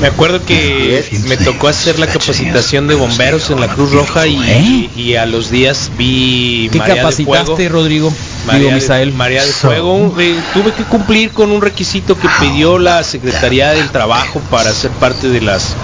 Me 0.00 0.08
acuerdo 0.08 0.44
que 0.44 1.04
me 1.28 1.36
tocó 1.38 1.68
hacer 1.68 1.98
la 1.98 2.06
capacitación 2.06 2.86
de 2.88 2.94
bomberos 2.94 3.48
en 3.50 3.60
la 3.60 3.68
Cruz 3.68 3.92
Roja 3.92 4.26
y, 4.26 4.36
¿Eh? 4.42 4.90
y 4.96 5.14
a 5.14 5.24
los 5.24 5.50
días 5.50 5.90
vi 5.96 6.68
¿Qué 6.70 6.78
Marea 6.78 6.94
de 6.96 7.00
capacitaste, 7.00 7.54
Fuego. 7.54 7.72
Rodrigo? 7.72 8.12
María 8.46 8.74
Digo, 8.74 8.94
de-. 8.94 9.06
María 9.12 9.44
de 9.44 9.52
Fuego. 9.52 10.14
eh, 10.18 10.36
tuve 10.52 10.72
que 10.72 10.82
cumplir 10.84 11.30
con 11.30 11.50
un 11.50 11.62
requisito 11.62 12.18
que 12.18 12.28
pidió 12.40 12.78
la 12.78 13.02
Secretaría 13.02 13.70
del 13.70 13.88
Trabajo 13.90 14.40
para 14.50 14.72
ser 14.72 14.90
parte 14.90 15.28
de 15.28 15.40
las 15.40 15.74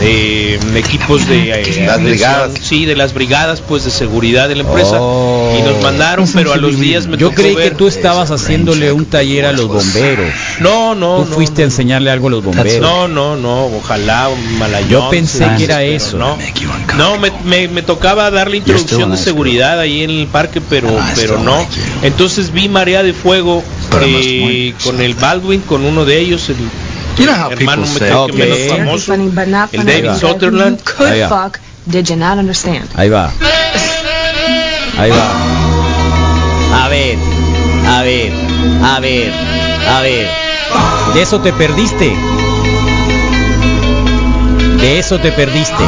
eh, 0.00 0.58
equipos 0.74 1.28
de 1.28 1.52
eh, 1.52 1.86
Las 1.86 2.02
brigadas. 2.02 2.52
sí, 2.60 2.84
de 2.86 2.96
las 2.96 3.14
brigadas 3.14 3.60
pues 3.60 3.84
de 3.84 3.90
seguridad 3.90 4.48
de 4.48 4.56
la 4.56 4.62
empresa 4.62 4.98
Oh. 5.00 5.56
y 5.58 5.62
nos 5.62 5.82
mandaron, 5.82 6.26
pero 6.32 6.52
a 6.52 6.56
los 6.56 6.78
días 6.78 7.06
me 7.06 7.16
Yo 7.16 7.30
tocó 7.30 7.42
creí 7.42 7.56
que 7.56 7.70
tú 7.70 7.86
estabas 7.86 8.30
haciéndole 8.30 8.92
un 8.92 9.04
taller 9.06 9.46
a 9.46 9.52
los 9.52 9.68
bomberos. 9.68 10.26
No, 10.60 10.94
no, 10.94 11.18
Tú 11.18 11.30
no, 11.30 11.34
fuiste 11.36 11.62
a 11.62 11.64
enseñarle 11.66 12.10
algo 12.10 12.28
a 12.28 12.30
los 12.30 12.44
bomberos. 12.44 12.80
No, 12.80 13.08
no, 13.08 13.36
no, 13.36 13.66
ojalá 13.66 14.28
malayón. 14.58 14.88
Yo 14.90 15.10
pensé 15.10 15.46
que 15.56 15.64
era 15.64 15.82
eso. 15.82 16.18
No, 16.18 16.36
no 16.96 17.18
me, 17.18 17.30
me, 17.44 17.68
me 17.68 17.82
tocaba 17.82 18.30
darle 18.30 18.58
introducción 18.58 19.10
de 19.10 19.16
seguridad 19.16 19.78
ahí 19.78 20.02
en 20.02 20.10
el 20.10 20.26
parque, 20.26 20.60
pero 20.60 20.88
pero 21.16 21.38
no. 21.38 21.66
Entonces 22.02 22.52
vi 22.52 22.68
Marea 22.68 23.02
de 23.02 23.12
Fuego 23.12 23.62
eh, 24.02 24.74
con 24.84 25.00
el 25.00 25.14
Baldwin, 25.14 25.60
con 25.60 25.84
uno 25.84 26.04
de 26.04 26.18
ellos, 26.18 26.48
el 26.48 26.56
You 27.18 27.26
know 27.26 27.34
how 27.34 27.50
hermano 27.50 27.82
people 27.82 27.86
say, 27.86 28.08
creo 28.08 28.26
que 28.26 28.32
Ok. 28.32 28.38
menos 28.38 28.58
famoso. 28.68 29.06
funny, 29.12 29.28
but 29.28 29.48
not 29.48 29.68
El 29.72 29.80
funny 29.80 29.92
David 29.92 30.04
enough 30.04 30.20
that 30.20 30.28
Sutherland. 30.32 30.78
You 30.78 30.84
could 30.84 31.12
Ahí 31.12 31.20
va. 31.20 31.28
fuck. 31.28 31.60
Did 31.86 32.08
you 32.10 32.16
not 32.16 32.38
understand? 32.38 32.88
Ahí 32.96 33.08
va. 33.10 33.30
Ahí 34.98 35.10
va. 35.10 36.84
A 36.84 36.88
ver, 36.88 37.18
a 37.86 38.02
ver, 38.02 38.32
a 38.84 39.00
ver, 39.00 39.32
a 39.88 40.00
ver. 40.00 40.28
De 41.14 41.22
eso 41.22 41.40
te 41.40 41.52
perdiste. 41.52 42.12
De 44.80 44.98
eso 44.98 45.18
te 45.20 45.30
perdiste. 45.32 45.84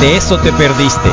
De 0.00 0.16
eso 0.16 0.38
te 0.38 0.52
perdiste. 0.52 1.10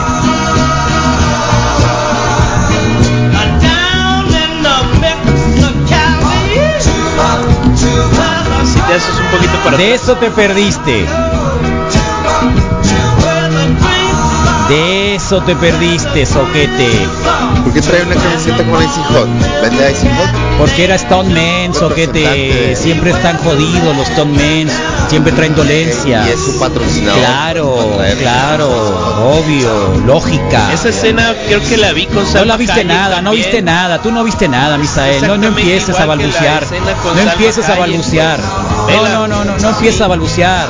Para 9.63 9.77
De 9.77 9.93
eso 9.93 10.15
te 10.15 10.29
perdiste. 10.29 11.05
De 14.69 15.15
eso 15.15 15.41
te 15.41 15.55
perdiste, 15.55 16.25
soquete. 16.25 16.89
¿Por 17.63 17.73
qué 17.73 17.81
trae 17.81 18.03
una 18.03 18.15
camiseta 18.15 18.63
con 18.63 18.81
Icy 18.81 19.01
Hot? 19.09 19.27
¿Vende 19.61 19.91
Icy 19.91 20.07
Hot? 20.07 20.29
Porque 20.57 20.85
era 20.85 20.97
Stoneman, 20.97 21.73
soquete. 21.73 22.23
Representante. 22.23 22.75
Siempre 22.77 23.11
están 23.11 23.37
jodidos 23.39 23.95
los 23.95 24.07
Stoneman. 24.07 24.67
Siempre 25.09 25.33
traen 25.33 25.55
dolencias. 25.55 26.27
Y 26.27 26.31
es 26.31 26.39
su 26.39 26.59
patrocinador. 26.59 27.19
Claro, 27.19 27.97
claro, 28.19 28.69
obvio, 29.37 30.01
lógica. 30.05 30.73
Esa 30.73 30.89
escena 30.89 31.35
creo 31.45 31.61
que 31.61 31.77
la 31.77 31.91
vi 31.91 32.05
con 32.05 32.23
No 32.23 32.25
Salma 32.25 32.45
la 32.53 32.57
viste 32.57 32.73
Hayek 32.73 32.87
nada, 32.87 33.21
no 33.21 33.31
viste 33.31 33.61
nada, 33.61 34.01
tú 34.01 34.11
no 34.11 34.23
viste 34.23 34.47
nada, 34.47 34.77
Misael. 34.77 35.27
No, 35.27 35.37
no 35.37 35.47
empieces 35.47 35.99
a 35.99 36.05
balbucear. 36.05 36.65
No 37.15 37.31
empieces 37.31 37.67
a 37.67 37.75
balbucear. 37.75 38.39
pues. 38.39 38.72
No, 38.83 38.87
Vela. 39.03 39.09
no, 39.09 39.27
no, 39.27 39.45
no, 39.45 39.57
no 39.57 39.69
empieces 39.69 40.01
a 40.01 40.07
balbucear. 40.07 40.67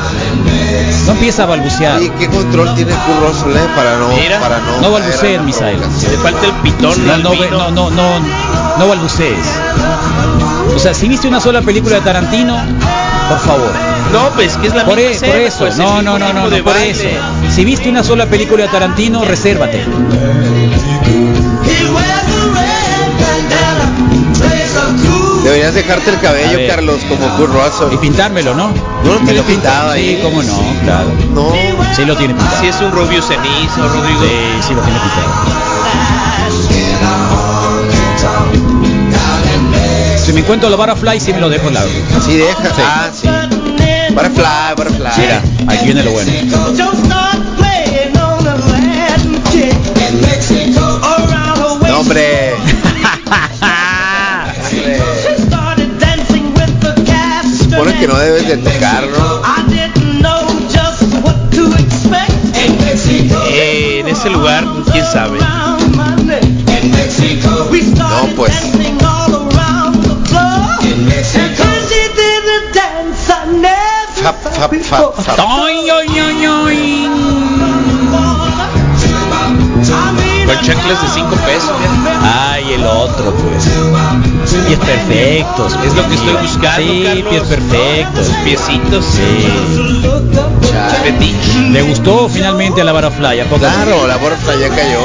No 1.05 1.11
empieces 1.13 1.39
a 1.39 1.45
balbucear. 1.45 2.01
¿Y 2.01 2.09
qué 2.11 2.27
control 2.27 2.73
tiene 2.75 2.93
Kurt 2.93 3.19
Russell, 3.27 3.57
eh? 3.57 3.67
Para 3.75 3.97
no, 3.97 4.09
Mira. 4.09 4.39
para 4.39 4.59
no. 4.59 4.81
No 4.81 4.99
la 4.99 5.41
Misael. 5.43 5.79
Le 5.79 6.17
falta 6.17 6.45
el 6.45 6.51
pitón 6.63 7.05
No, 7.07 7.17
no, 7.17 7.33
no, 7.33 7.71
no, 7.71 7.89
no, 7.91 8.19
no 8.77 8.87
balbucees. 8.87 9.37
O 10.75 10.79
sea, 10.79 10.93
si 10.93 11.07
viste 11.07 11.27
una 11.27 11.39
sola 11.41 11.61
película 11.61 11.95
de 11.95 12.01
Tarantino, 12.01 12.55
por 13.29 13.39
favor. 13.39 13.71
No, 14.11 14.29
pues 14.35 14.55
que 14.57 14.67
es 14.67 14.75
la 14.75 14.85
Por, 14.85 14.95
misma 14.97 15.27
e- 15.27 15.29
por 15.31 15.39
eso, 15.39 15.57
pues, 15.59 15.77
no, 15.77 16.01
no, 16.01 16.19
no, 16.19 16.31
no, 16.33 16.43
no, 16.49 16.63
por 16.63 16.73
baile. 16.73 16.91
eso. 16.91 17.53
Si 17.55 17.65
viste 17.65 17.89
una 17.89 18.03
sola 18.03 18.25
película 18.27 18.63
de 18.63 18.69
Tarantino, 18.69 19.23
resérvate. 19.25 19.83
Deberías 25.43 25.73
dejarte 25.73 26.09
el 26.11 26.19
cabello, 26.19 26.57
ver. 26.57 26.69
Carlos, 26.69 27.01
como 27.09 27.27
Kurt 27.37 27.51
Y 27.53 27.57
Russell. 27.85 27.97
pintármelo, 27.99 28.53
¿no? 28.55 28.69
No 29.03 29.13
lo 29.13 29.17
tiene 29.19 29.41
pinta- 29.41 29.47
pintado 29.47 29.91
ahí. 29.91 30.15
Sí, 30.15 30.19
cómo 30.23 30.41
no, 30.41 30.59
claro. 30.83 31.11
No. 31.33 31.51
Sí 31.95 32.05
lo 32.05 32.15
tiene 32.15 32.33
pintado. 32.33 32.61
Si 32.61 32.67
es 32.67 32.75
un 32.81 32.91
rubio 32.91 33.21
cenizo, 33.21 33.87
Rodrigo. 33.89 34.21
Sí, 34.21 34.67
sí 34.67 34.73
lo 34.73 34.81
tiene 34.81 34.99
pintado. 34.99 35.33
Si 40.25 40.31
me 40.31 40.39
encuentro 40.39 40.69
la 40.69 40.77
Butterfly, 40.77 41.19
sí 41.19 41.33
me 41.33 41.41
lo 41.41 41.49
dejo 41.49 41.67
al 41.67 41.73
lado. 41.73 41.89
Sí, 42.25 42.37
deja. 42.37 42.59
Ah, 42.79 43.09
sí. 43.13 43.27
Butterfly, 44.13 44.75
butterfly. 44.77 45.11
Mira, 45.17 45.41
aquí 45.67 45.85
viene 45.85 46.03
lo 46.03 46.11
bueno. 46.11 46.31
No, 51.87 51.99
hombre. 51.99 52.53
que 58.03 58.07
no 58.09 58.17
debes 58.19 58.45
de 58.45 58.57
tocar, 58.57 59.07
¿no? 59.07 59.41
Eh, 63.47 63.99
en 64.01 64.07
ese 64.09 64.29
lugar, 64.29 64.65
quién 64.91 65.05
sabe. 65.05 65.39
No, 68.09 68.35
pues. 68.35 68.51
Fap, 74.21 74.35
fap. 74.83 75.13
Con 80.45 80.55
chanclas 80.65 81.01
de 81.01 81.07
5 81.07 81.35
pesos. 81.45 81.71
Ay, 82.21 82.73
el 82.73 82.85
otro, 82.85 83.33
pues. 83.33 83.92
Pies 84.67 84.79
perfectos. 84.79 85.77
Es 85.85 85.93
lo 85.95 86.07
que 86.07 86.15
estoy 86.15 86.33
buscando, 86.41 86.93
Sí, 86.93 87.03
Carlos. 87.03 87.27
pies 87.29 87.43
perfectos. 87.43 88.27
Piecitos. 88.43 89.05
Sí. 89.05 89.47
¿Le 91.71 91.81
gustó 91.81 92.29
finalmente 92.29 92.81
a 92.81 92.83
la 92.83 92.91
Butterfly? 92.93 93.39
¿A 93.41 93.45
poco? 93.45 93.59
Claro, 93.59 94.07
la 94.07 94.17
Butterfly 94.17 94.59
ya 94.59 94.69
cayó. 94.69 94.99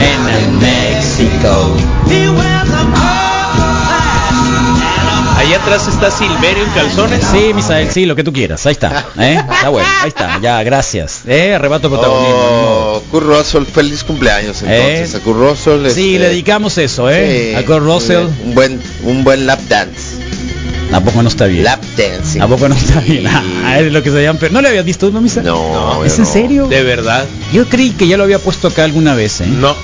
En 0.00 0.58
México. 0.58 1.76
Allá 5.40 5.56
atrás 5.56 5.88
está 5.88 6.10
Silverio 6.10 6.64
en 6.64 6.70
calzones. 6.72 7.24
Sí, 7.32 7.54
Misael, 7.54 7.90
sí, 7.90 8.04
lo 8.04 8.14
que 8.14 8.22
tú 8.22 8.30
quieras. 8.30 8.66
Ahí 8.66 8.72
está. 8.72 9.06
¿eh? 9.18 9.40
Está 9.50 9.70
bueno, 9.70 9.88
ahí 10.02 10.08
está. 10.08 10.38
Ya, 10.42 10.62
gracias. 10.62 11.22
¿eh? 11.26 11.54
Arrebato 11.54 11.88
protagonismo. 11.88 12.36
Oh, 12.36 13.02
Kurt 13.10 13.26
Russell, 13.26 13.64
feliz 13.64 14.04
cumpleaños 14.04 14.60
entonces. 14.60 15.14
Eh. 15.14 15.16
A 15.16 15.20
Kurt 15.20 15.38
Russell. 15.38 15.90
Sí, 15.90 16.14
este, 16.14 16.18
le 16.18 16.28
dedicamos 16.28 16.76
eso, 16.76 17.08
¿eh? 17.08 17.52
sí, 17.54 17.56
a 17.56 17.64
Kurt 17.64 17.82
Russell. 17.82 18.26
Un 18.44 18.54
buen, 18.54 18.82
un 19.04 19.24
buen 19.24 19.46
lap 19.46 19.60
dance. 19.60 20.18
Tampoco 20.90 21.22
no 21.22 21.30
está 21.30 21.46
bien. 21.46 21.64
Lap 21.64 21.82
dancing. 21.96 22.40
Tampoco 22.40 22.68
no 22.68 22.74
está 22.74 23.00
bien. 23.00 23.24
Ah, 23.64 23.78
es 23.78 23.90
lo 23.92 24.02
que 24.02 24.10
se 24.10 24.22
llaman. 24.22 24.38
Pero 24.40 24.52
¿No 24.52 24.60
le 24.60 24.68
habías 24.68 24.84
visto, 24.84 25.10
no, 25.10 25.22
Misa? 25.22 25.42
No, 25.42 26.04
¿Es 26.04 26.18
en 26.18 26.24
no. 26.24 26.30
serio? 26.30 26.66
De 26.66 26.82
verdad. 26.82 27.24
Yo 27.52 27.64
creí 27.66 27.92
que 27.92 28.06
ya 28.08 28.16
lo 28.18 28.24
había 28.24 28.40
puesto 28.40 28.68
acá 28.68 28.84
alguna 28.84 29.14
vez, 29.14 29.40
¿eh? 29.40 29.46
No. 29.46 29.74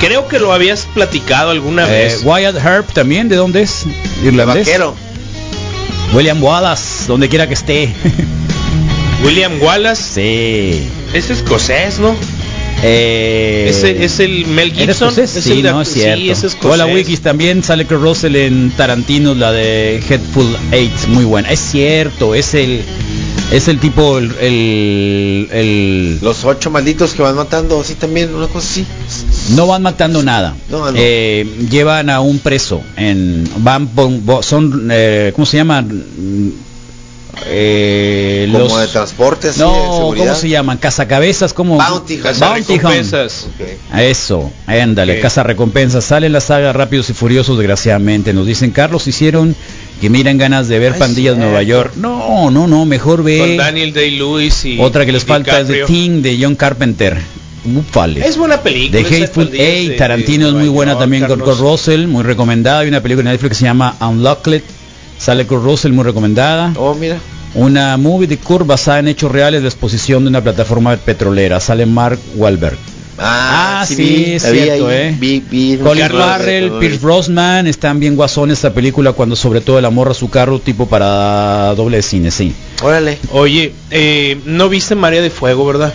Creo 0.00 0.28
que 0.28 0.38
lo 0.38 0.52
habías 0.52 0.86
platicado 0.94 1.50
alguna 1.50 1.86
Eh, 1.88 2.04
vez. 2.04 2.20
Wyatt 2.24 2.56
Earp 2.56 2.92
también, 2.92 3.28
¿de 3.28 3.36
dónde 3.36 3.62
es? 3.62 3.84
De 4.22 4.28
¿Irlandés? 4.28 4.66
vaquero. 4.66 4.94
William 6.12 6.42
Wallace, 6.42 7.06
donde 7.08 7.28
quiera 7.28 7.46
que 7.48 7.54
esté. 7.54 7.92
William 9.24 9.52
Wallace. 9.60 10.02
sí. 10.02 10.88
Es 11.14 11.30
escocés, 11.30 11.98
¿no? 11.98 12.14
Eh, 12.82 13.68
Ese 13.70 14.04
es 14.04 14.20
el 14.20 14.46
Mel 14.48 14.68
¿Eres 14.78 14.98
Gibson. 14.98 15.18
Es 15.18 15.30
Sí, 15.30 15.52
el 15.52 15.62
de- 15.62 15.70
no, 15.72 15.80
es 15.80 15.88
cierto. 15.92 16.20
Sí, 16.20 16.30
es. 16.30 16.56
Hola 16.62 16.84
Wikis, 16.86 17.22
también 17.22 17.64
sale 17.64 17.86
Kurt 17.86 18.02
Russell 18.02 18.36
en 18.36 18.70
Tarantino, 18.76 19.34
la 19.34 19.50
de 19.50 19.96
Headful 20.06 20.54
Eight, 20.72 20.92
muy 21.08 21.24
buena. 21.24 21.50
Es 21.50 21.60
cierto, 21.60 22.34
es 22.34 22.52
el 22.52 22.82
es 23.50 23.68
el 23.68 23.78
tipo 23.78 24.18
el, 24.18 24.30
el, 24.40 25.48
el- 25.52 26.18
Los 26.20 26.44
ocho 26.44 26.70
malditos 26.70 27.14
que 27.14 27.22
van 27.22 27.34
matando, 27.36 27.80
así 27.80 27.94
también, 27.94 28.34
una 28.34 28.46
cosa 28.48 28.68
así. 28.68 28.84
No 29.50 29.66
van 29.66 29.82
matando 29.82 30.22
nada. 30.22 30.54
No, 30.70 30.90
no. 30.90 30.98
Eh, 30.98 31.46
llevan 31.70 32.10
a 32.10 32.20
un 32.20 32.38
preso 32.38 32.82
en 32.96 33.48
van 33.58 33.88
son 34.42 34.88
eh, 34.90 35.32
¿cómo 35.34 35.46
se 35.46 35.56
llaman? 35.58 36.04
Eh, 37.48 38.48
Como 38.50 38.64
los- 38.64 38.80
de 38.80 38.86
transporte, 38.88 39.48
así, 39.48 39.58
de 39.60 39.66
no. 39.66 40.12
¿cómo 40.16 40.34
se 40.34 40.48
llaman? 40.48 40.78
Cazacabezas, 40.78 41.52
¿cómo? 41.52 41.76
Bounty 41.76 42.14
Hunt. 42.14 42.38
Bounty. 42.38 42.76
Recompensas. 42.78 43.46
Eso, 43.94 44.50
ándale, 44.66 45.16
Ok. 45.16 45.20
casa 45.22 45.42
recompensa. 45.42 46.00
Sale 46.00 46.28
la 46.30 46.40
saga 46.40 46.72
Rápidos 46.72 47.10
y 47.10 47.12
Furiosos, 47.12 47.58
desgraciadamente. 47.58 48.32
Nos 48.32 48.46
dicen, 48.46 48.70
Carlos, 48.70 49.06
hicieron 49.06 49.54
que 50.00 50.08
miran 50.08 50.38
ganas 50.38 50.68
de 50.68 50.78
ver 50.78 50.94
Ay, 50.94 50.98
pandillas 50.98 51.36
de 51.36 51.42
Nueva. 51.44 51.62
York. 51.62 51.92
No, 51.96 52.50
no, 52.50 52.66
no, 52.66 52.84
mejor 52.86 53.16
Con 53.16 53.26
ve. 53.26 53.56
Daniel 53.56 53.92
Day-Lewis 53.92 54.64
y 54.64 54.80
Otra 54.80 55.04
que 55.04 55.12
les 55.12 55.22
y 55.22 55.26
falta 55.26 55.60
es 55.60 55.66
The 55.66 55.72
DiCaprio. 55.74 55.86
Thing 55.86 56.22
de 56.22 56.38
John 56.40 56.54
Carpenter. 56.56 57.18
Es 58.24 58.36
buena 58.36 58.60
película. 58.60 59.00
The 59.02 59.06
esa 59.06 59.24
Hateful 59.24 59.50
de- 59.50 59.78
Eight, 59.80 59.96
Tarantino 59.96 60.46
de 60.46 60.50
es 60.52 60.56
muy 60.58 60.68
buena 60.68 60.92
York, 60.92 61.02
también 61.02 61.26
con 61.26 61.38
Carlos. 61.38 61.58
Kurt 61.58 61.68
Russell, 61.70 62.06
muy 62.06 62.22
recomendada. 62.22 62.80
Hay 62.80 62.88
una 62.88 63.00
película 63.02 63.28
en 63.28 63.32
Netflix 63.34 63.50
que 63.50 63.54
se 63.60 63.64
llama 63.64 63.96
Unlocked. 64.00 64.62
Sale 65.18 65.46
Kurt 65.46 65.62
Russell, 65.64 65.92
muy 65.92 66.04
recomendada. 66.04 66.72
Oh, 66.76 66.94
mira. 66.94 67.18
Una 67.54 67.96
movie 67.96 68.26
de 68.28 68.36
Kurt 68.38 68.66
basada 68.66 68.98
en 68.98 69.08
hechos 69.08 69.32
reales 69.32 69.62
de 69.62 69.68
exposición 69.68 70.24
de 70.24 70.28
una 70.28 70.42
plataforma 70.42 70.94
petrolera. 70.96 71.58
Sale 71.60 71.86
Mark 71.86 72.18
Wahlberg. 72.36 72.76
Ah, 73.18 73.82
sí, 73.88 73.94
vi, 73.96 74.24
es 74.34 74.42
la 74.42 74.50
cierto, 74.50 74.88
ahí, 74.88 74.94
¿eh? 74.94 75.16
Vi, 75.18 75.40
vi 75.50 75.78
Colin 75.78 76.06
Farrell, 76.10 76.72
Pierce 76.78 76.98
Brosnan, 76.98 77.66
están 77.66 77.98
bien 77.98 78.14
guasones 78.14 78.58
esta 78.58 78.74
película 78.74 79.12
cuando 79.14 79.34
sobre 79.36 79.62
todo 79.62 79.78
el 79.78 79.86
amor 79.86 80.10
a 80.10 80.12
su 80.14 80.28
carro, 80.28 80.58
tipo 80.58 80.86
para 80.86 81.74
doble 81.74 81.96
de 81.96 82.02
cine, 82.02 82.30
sí. 82.30 82.52
Órale. 82.82 83.16
Oye, 83.32 83.72
eh, 83.90 84.38
no 84.44 84.68
viste 84.68 84.94
María 84.96 85.22
de 85.22 85.30
Fuego, 85.30 85.64
¿verdad? 85.64 85.94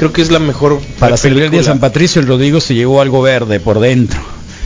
Creo 0.00 0.14
que 0.14 0.22
es 0.22 0.30
la 0.30 0.38
mejor 0.38 0.80
Para 0.98 1.18
celebrar 1.18 1.44
el 1.44 1.50
día 1.50 1.60
de. 1.60 1.66
San 1.66 1.78
Patricio, 1.78 2.22
el 2.22 2.26
Rodrigo 2.26 2.58
se 2.62 2.74
llevó 2.74 3.02
algo 3.02 3.20
verde 3.20 3.60
por 3.60 3.80
dentro. 3.80 4.18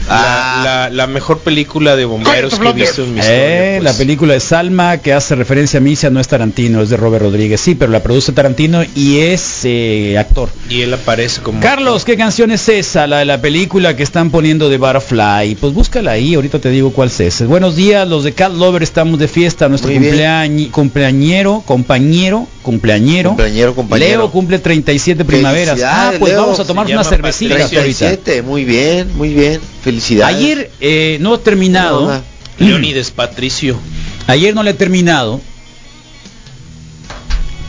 Ah. 0.09 0.61
La, 0.63 0.89
la- 0.89 0.89
la 0.89 1.07
mejor 1.07 1.39
película 1.39 1.95
de 1.95 2.05
bomberos 2.05 2.57
que 2.59 2.67
he 2.69 2.73
visto 2.73 3.03
en 3.03 3.13
mi 3.13 3.19
historia. 3.19 3.75
Eh, 3.75 3.77
pues. 3.79 3.83
La 3.83 3.93
película 3.97 4.33
de 4.33 4.39
Salma 4.39 4.97
que 4.99 5.13
hace 5.13 5.35
referencia 5.35 5.77
a 5.79 5.81
Misia 5.81 6.09
no 6.09 6.19
es 6.19 6.27
Tarantino, 6.27 6.81
es 6.81 6.89
de 6.89 6.97
Robert 6.97 7.23
Rodríguez, 7.23 7.59
sí, 7.61 7.75
pero 7.75 7.91
la 7.91 8.01
produce 8.03 8.31
Tarantino 8.31 8.83
y 8.95 9.19
es 9.19 9.61
eh, 9.63 10.15
actor. 10.17 10.49
Y 10.69 10.81
él 10.81 10.93
aparece 10.93 11.41
como... 11.41 11.59
Carlos, 11.59 12.05
¿qué 12.05 12.17
canción 12.17 12.51
es 12.51 12.67
esa? 12.69 13.07
La 13.07 13.19
de 13.19 13.25
la 13.25 13.41
película 13.41 13.95
que 13.95 14.03
están 14.03 14.29
poniendo 14.31 14.69
de 14.69 14.77
Butterfly. 14.77 15.55
Pues 15.55 15.73
búscala 15.73 16.11
ahí, 16.11 16.35
ahorita 16.35 16.59
te 16.59 16.69
digo 16.69 16.91
cuál 16.91 17.09
es 17.09 17.19
esa. 17.19 17.45
Buenos 17.45 17.75
días, 17.75 18.07
los 18.07 18.23
de 18.23 18.33
Cat 18.33 18.53
Lover 18.53 18.83
estamos 18.83 19.19
de 19.19 19.27
fiesta. 19.27 19.67
Nuestro 19.69 19.91
cumpleaños, 19.91 20.69
cumpleañero, 20.71 21.63
compañero, 21.65 22.47
cumpleañero. 22.61 23.29
Cumpleañero, 23.29 23.75
compañero. 23.75 24.09
Leo 24.19 24.31
cumple 24.31 24.59
37 24.59 25.25
primaveras. 25.25 25.79
Ah, 25.83 26.13
pues 26.19 26.31
Leo. 26.33 26.41
vamos 26.43 26.59
a 26.59 26.65
tomar 26.65 26.87
cervecitas 26.87 27.57
Patricia. 27.57 27.79
ahorita. 27.79 27.99
37, 27.99 28.41
muy 28.41 28.65
bien, 28.65 29.15
muy 29.17 29.33
bien. 29.33 29.59
Felicidades. 29.85 30.35
Ayer 30.35 30.71
eh, 30.81 31.19
no 31.21 31.35
he 31.35 31.37
terminado. 31.37 32.21
Leonides 32.57 33.11
Patricio. 33.11 33.77
Ayer 34.25 34.55
no 34.55 34.63
la 34.63 34.71
he 34.71 34.73
terminado, 34.73 35.39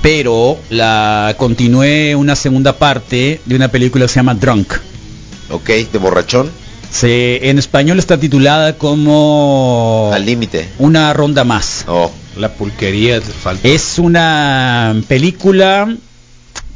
pero 0.01 0.59
la 0.71 1.35
continué 1.37 2.17
una 2.17 2.35
segunda 2.37 2.79
parte 2.79 3.43
de 3.45 3.55
una 3.55 3.69
película 3.69 4.07
que 4.07 4.09
se 4.09 4.15
llama 4.17 4.35
Drunk. 4.35 4.73
Ok, 5.51 5.69
de 5.69 5.99
borrachón 5.99 6.51
Se, 6.91 7.51
en 7.51 7.59
español 7.59 7.99
está 7.99 8.19
titulada 8.19 8.79
como 8.79 10.11
al 10.15 10.25
límite. 10.25 10.71
Una 10.79 11.13
ronda 11.13 11.45
más. 11.45 11.85
Oh, 11.87 12.11
La 12.39 12.55
pulquería 12.55 13.21
te 13.21 13.31
falta. 13.31 13.69
Es 13.69 13.99
una 13.99 14.97
película 15.07 15.95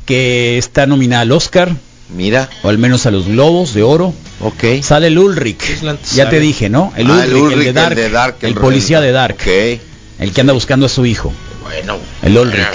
que 0.04 0.58
está 0.58 0.86
nominada 0.86 1.22
al 1.22 1.32
Oscar, 1.32 1.74
mira. 2.16 2.48
o 2.62 2.68
al 2.68 2.78
menos 2.78 3.06
a 3.06 3.10
los 3.10 3.26
Globos 3.28 3.74
de 3.74 3.82
Oro. 3.82 4.12
Ok. 4.40 4.82
Sale 4.82 5.08
el 5.08 5.18
Ulrich, 5.18 5.80
ya 6.14 6.28
te 6.30 6.40
dije, 6.40 6.68
¿no? 6.68 6.92
El 6.96 7.06
Ah, 7.10 7.14
Ulrich, 7.14 7.28
el, 7.30 7.34
Ulrich, 7.36 7.64
de 7.66 7.72
Dark, 7.72 7.94
de 7.96 8.10
Dark, 8.10 8.36
el 8.42 8.54
policía 8.54 9.00
de 9.00 9.12
Dark, 9.12 9.36
el 9.46 10.32
que 10.32 10.40
anda 10.40 10.52
buscando 10.52 10.86
a 10.86 10.88
su 10.88 11.04
hijo, 11.06 11.32
Bueno. 11.62 11.98
el 12.22 12.36
Ulrich. 12.38 12.66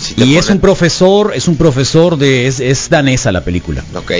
Si 0.00 0.14
te 0.14 0.24
Y 0.24 0.36
es 0.36 0.48
un 0.48 0.60
profesor, 0.60 1.32
es 1.34 1.46
un 1.48 1.56
profesor 1.56 2.16
de, 2.16 2.46
es, 2.46 2.60
es 2.60 2.88
danesa 2.88 3.32
la 3.32 3.44
película. 3.44 3.84
Ok. 3.94 4.12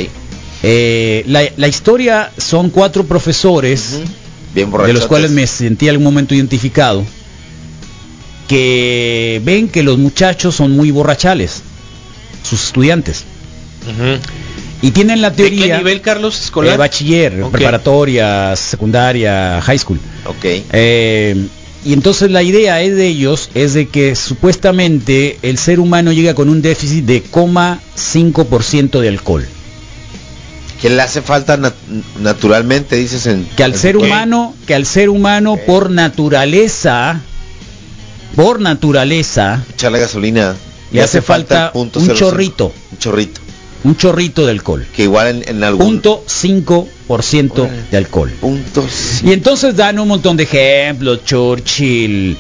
Eh, 0.62 1.24
la, 1.26 1.42
la 1.56 1.68
historia 1.68 2.30
son 2.36 2.68
cuatro 2.70 3.04
profesores. 3.04 4.00
Bien 4.54 4.70
de 4.70 4.92
los 4.92 5.06
cuales 5.06 5.30
me 5.30 5.46
sentí 5.46 5.88
algún 5.88 6.02
momento 6.04 6.34
identificado, 6.34 7.04
que 8.48 9.40
ven 9.44 9.68
que 9.68 9.82
los 9.82 9.96
muchachos 9.96 10.56
son 10.56 10.72
muy 10.72 10.90
borrachales, 10.90 11.62
sus 12.42 12.64
estudiantes, 12.64 13.24
Y 14.83 14.91
tienen 14.93 15.20
la 15.20 15.31
¿De 15.31 15.37
qué 15.37 15.51
teoría 15.51 15.78
nivel, 15.78 16.01
Carlos? 16.01 16.41
¿Escolar? 16.43 16.74
eh, 16.74 16.76
bachiller, 16.78 17.45
preparatoria, 17.53 18.55
secundaria, 18.57 19.61
high 19.62 19.78
school. 19.78 19.99
Ok. 20.26 20.45
Eh, 20.72 21.47
y 21.85 21.93
entonces 21.93 22.31
la 22.31 22.43
idea 22.43 22.81
es 22.83 22.95
de 22.97 23.07
ellos 23.07 23.51
es 23.55 23.74
de 23.74 23.89
que 23.89 24.14
supuestamente 24.14 25.39
el 25.43 25.59
ser 25.59 25.81
humano 25.81 26.12
llega 26.12 26.35
con 26.35 26.49
un 26.49 26.61
déficit 26.62 27.05
de 27.05 27.22
0,5% 27.24 29.01
de 29.01 29.09
alcohol. 29.09 29.47
Que 30.81 30.89
le 30.89 31.03
hace 31.03 31.20
falta 31.20 31.59
nat- 31.59 31.74
naturalmente, 32.20 32.97
dices 32.97 33.26
en... 33.26 33.45
Que 33.57 33.64
al 33.64 33.72
en- 33.72 33.78
ser 33.78 33.97
humano, 33.99 34.55
que 34.66 34.74
al 34.74 34.87
ser 34.87 35.11
humano 35.11 35.59
por 35.66 35.91
naturaleza, 35.91 37.20
por 38.35 38.61
naturaleza, 38.61 39.62
Echarle 39.74 40.01
gasolina. 40.01 40.57
Le 40.91 41.03
hace 41.03 41.20
falta 41.22 41.70
un 41.74 41.91
05. 41.91 42.14
chorrito. 42.14 42.72
Un 42.93 42.99
chorrito. 42.99 43.41
Un 43.85 43.97
chorrito 43.97 44.45
de 44.45 44.53
alcohol. 44.53 44.87
Que 44.95 45.05
igual 45.05 45.28
en, 45.28 45.49
en 45.57 45.64
algún... 45.64 45.87
Punto 45.87 46.24
5% 46.28 47.68
de 47.91 47.97
alcohol. 47.97 48.31
Punto 48.41 48.85
Y 49.24 49.33
entonces 49.33 49.76
dan 49.76 49.99
un 49.99 50.09
montón 50.09 50.37
de 50.37 50.45
ejemplos, 50.45 51.24
Churchill, 51.24 52.37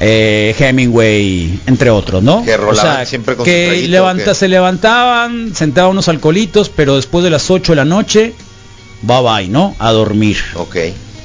eh, 0.00 0.54
Hemingway, 0.58 1.60
entre 1.66 1.90
otros, 1.90 2.22
¿no? 2.22 2.44
Que 2.44 2.56
rolaban 2.56 3.06
siempre 3.06 3.36
con 3.36 3.44
que 3.44 3.66
traguito, 3.68 3.90
levanta, 3.90 4.30
¿o 4.32 4.34
se 4.34 4.48
levantaban, 4.48 5.54
sentaban 5.54 5.92
unos 5.92 6.08
alcoholitos, 6.08 6.68
pero 6.68 6.96
después 6.96 7.24
de 7.24 7.30
las 7.30 7.50
8 7.50 7.72
de 7.72 7.76
la 7.76 7.84
noche, 7.84 8.34
bye 9.02 9.22
bye, 9.22 9.48
¿no? 9.48 9.74
A 9.78 9.92
dormir. 9.92 10.38
Ok. 10.54 10.76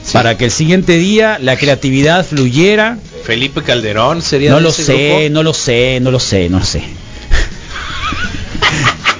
Sí. 0.04 0.14
Para 0.14 0.38
que 0.38 0.46
el 0.46 0.52
siguiente 0.52 0.98
día 0.98 1.38
la 1.42 1.58
creatividad 1.58 2.26
fluyera. 2.26 2.98
Felipe 3.26 3.62
Calderón 3.62 4.22
sería 4.22 4.52
No 4.52 4.56
de 4.58 4.62
lo 4.62 4.70
ese 4.70 4.86
sé, 4.86 5.10
grupo? 5.10 5.34
no 5.34 5.44
lo 5.44 5.54
sé, 5.54 6.00
no 6.02 6.12
lo 6.12 6.20
sé, 6.20 6.50
no 6.50 6.60
lo 6.60 6.66
sé. 6.66 6.82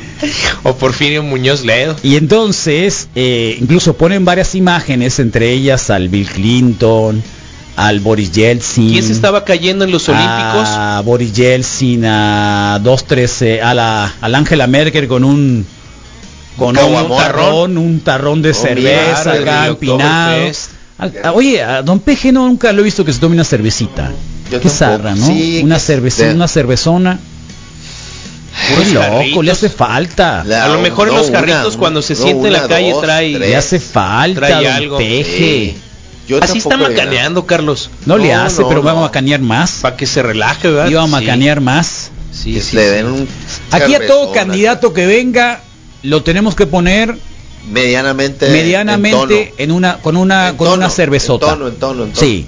O 0.64 0.76
Porfirio 0.76 1.24
Muñoz 1.24 1.64
Ledo. 1.64 1.96
Y 2.04 2.16
entonces, 2.16 3.08
eh, 3.16 3.58
incluso 3.62 3.96
ponen 3.96 4.26
varias 4.26 4.56
imágenes, 4.56 5.20
entre 5.20 5.52
ellas 5.52 5.90
al 5.90 6.10
Bill 6.10 6.28
Clinton, 6.28 7.22
al 7.76 8.00
Boris 8.00 8.32
Yeltsin. 8.32 8.90
¿Quién 8.92 9.04
se 9.04 9.14
estaba 9.14 9.46
cayendo 9.46 9.86
en 9.86 9.92
los 9.92 10.10
Olímpicos? 10.10 10.68
A 10.68 11.02
Boris 11.06 11.34
Yeltsin, 11.34 12.04
a 12.06 12.80
dos, 12.84 13.06
tres, 13.06 13.42
eh, 13.44 13.62
a 13.62 13.74
la, 13.74 14.14
al 14.22 14.34
Angela 14.36 14.66
Merkel 14.68 15.08
con 15.08 15.24
un 15.24 15.66
con 16.58 16.76
un 16.76 17.10
tarrón, 17.18 17.78
un 17.78 18.00
tarrón 18.00 18.42
de 18.42 18.50
Oh, 18.50 18.54
cerveza 18.56 19.32
acá 19.34 19.68
empinado. 19.68 20.42
Oye, 21.36 21.62
a 21.62 21.84
Don 21.84 22.00
Peje 22.00 22.32
no, 22.32 22.48
nunca 22.48 22.72
lo 22.74 22.82
he 22.82 22.84
visto 22.84 23.06
que 23.06 23.14
se 23.14 23.20
tome 23.20 23.36
una 23.36 23.44
cervecita. 23.44 24.12
Yo 24.52 24.60
Qué 24.60 24.68
tampoco. 24.70 24.70
zarra, 24.76 25.14
¿no? 25.14 25.28
Sí, 25.28 25.62
una 25.64 25.78
de- 25.78 26.34
una 26.34 26.48
cervezona. 26.48 27.20
Qué 28.68 28.86
loco, 28.94 29.44
le 29.44 29.52
hace 29.52 29.70
falta. 29.70 30.44
La- 30.46 30.66
A 30.66 30.68
lo 30.70 30.80
mejor 30.82 31.08
en 31.08 31.14
no, 31.16 31.20
los 31.22 31.30
una, 31.30 31.40
carritos 31.40 31.78
cuando 31.78 32.02
se 32.02 32.14
no, 32.16 32.22
siente 32.24 32.48
en 32.48 32.54
la 32.54 32.68
calle 32.68 32.92
dos, 32.92 33.04
trae- 33.04 33.36
tres. 33.38 33.50
Le 33.50 33.56
hace 33.56 33.80
falta, 33.80 34.40
Trae 34.48 34.68
algo. 34.68 34.98
Peje. 34.98 35.24
Sí. 35.38 35.78
Yo 36.28 36.44
Así 36.44 36.58
está 36.58 36.76
macaneando, 36.76 37.46
Carlos. 37.46 37.90
No, 38.06 38.18
le 38.18 38.34
hace, 38.34 38.62
no, 38.62 38.68
pero 38.70 38.84
va 38.84 38.92
a 38.92 38.96
macanear 38.96 39.40
más. 39.40 39.80
Para 39.82 39.96
que 39.96 40.06
se 40.06 40.22
relaje, 40.22 40.70
¿verdad? 40.70 40.90
Iba 40.90 41.02
a 41.04 41.06
Sí. 41.06 41.12
macanear 41.12 41.62
más. 41.62 42.12
Sí, 42.34 42.54
Que 42.56 42.62
sí, 42.62 42.76
le 42.76 42.84
sí. 42.84 42.90
den 42.96 43.06
un 43.06 43.28
Aquí 43.72 43.96
a 43.96 44.06
todo 44.06 44.32
candidato 44.34 44.94
que 44.94 45.06
venga 45.06 45.62
lo 46.04 46.22
tenemos 46.24 46.54
que 46.56 46.68
poner 46.68 47.16
medianamente 47.72 48.48
medianamente 48.50 49.54
en 49.58 49.70
en 49.70 49.72
una 49.72 49.98
con 49.98 50.16
una 50.18 50.50
En 50.50 50.58
con 50.58 50.68
tono, 50.68 50.78
una 50.78 50.90
cervezota. 50.90 51.48
en 51.48 51.52
tono, 51.54 51.68
en 51.68 51.76
tono, 51.76 52.04
en 52.04 52.12
tono. 52.14 52.20
Sí. 52.28 52.46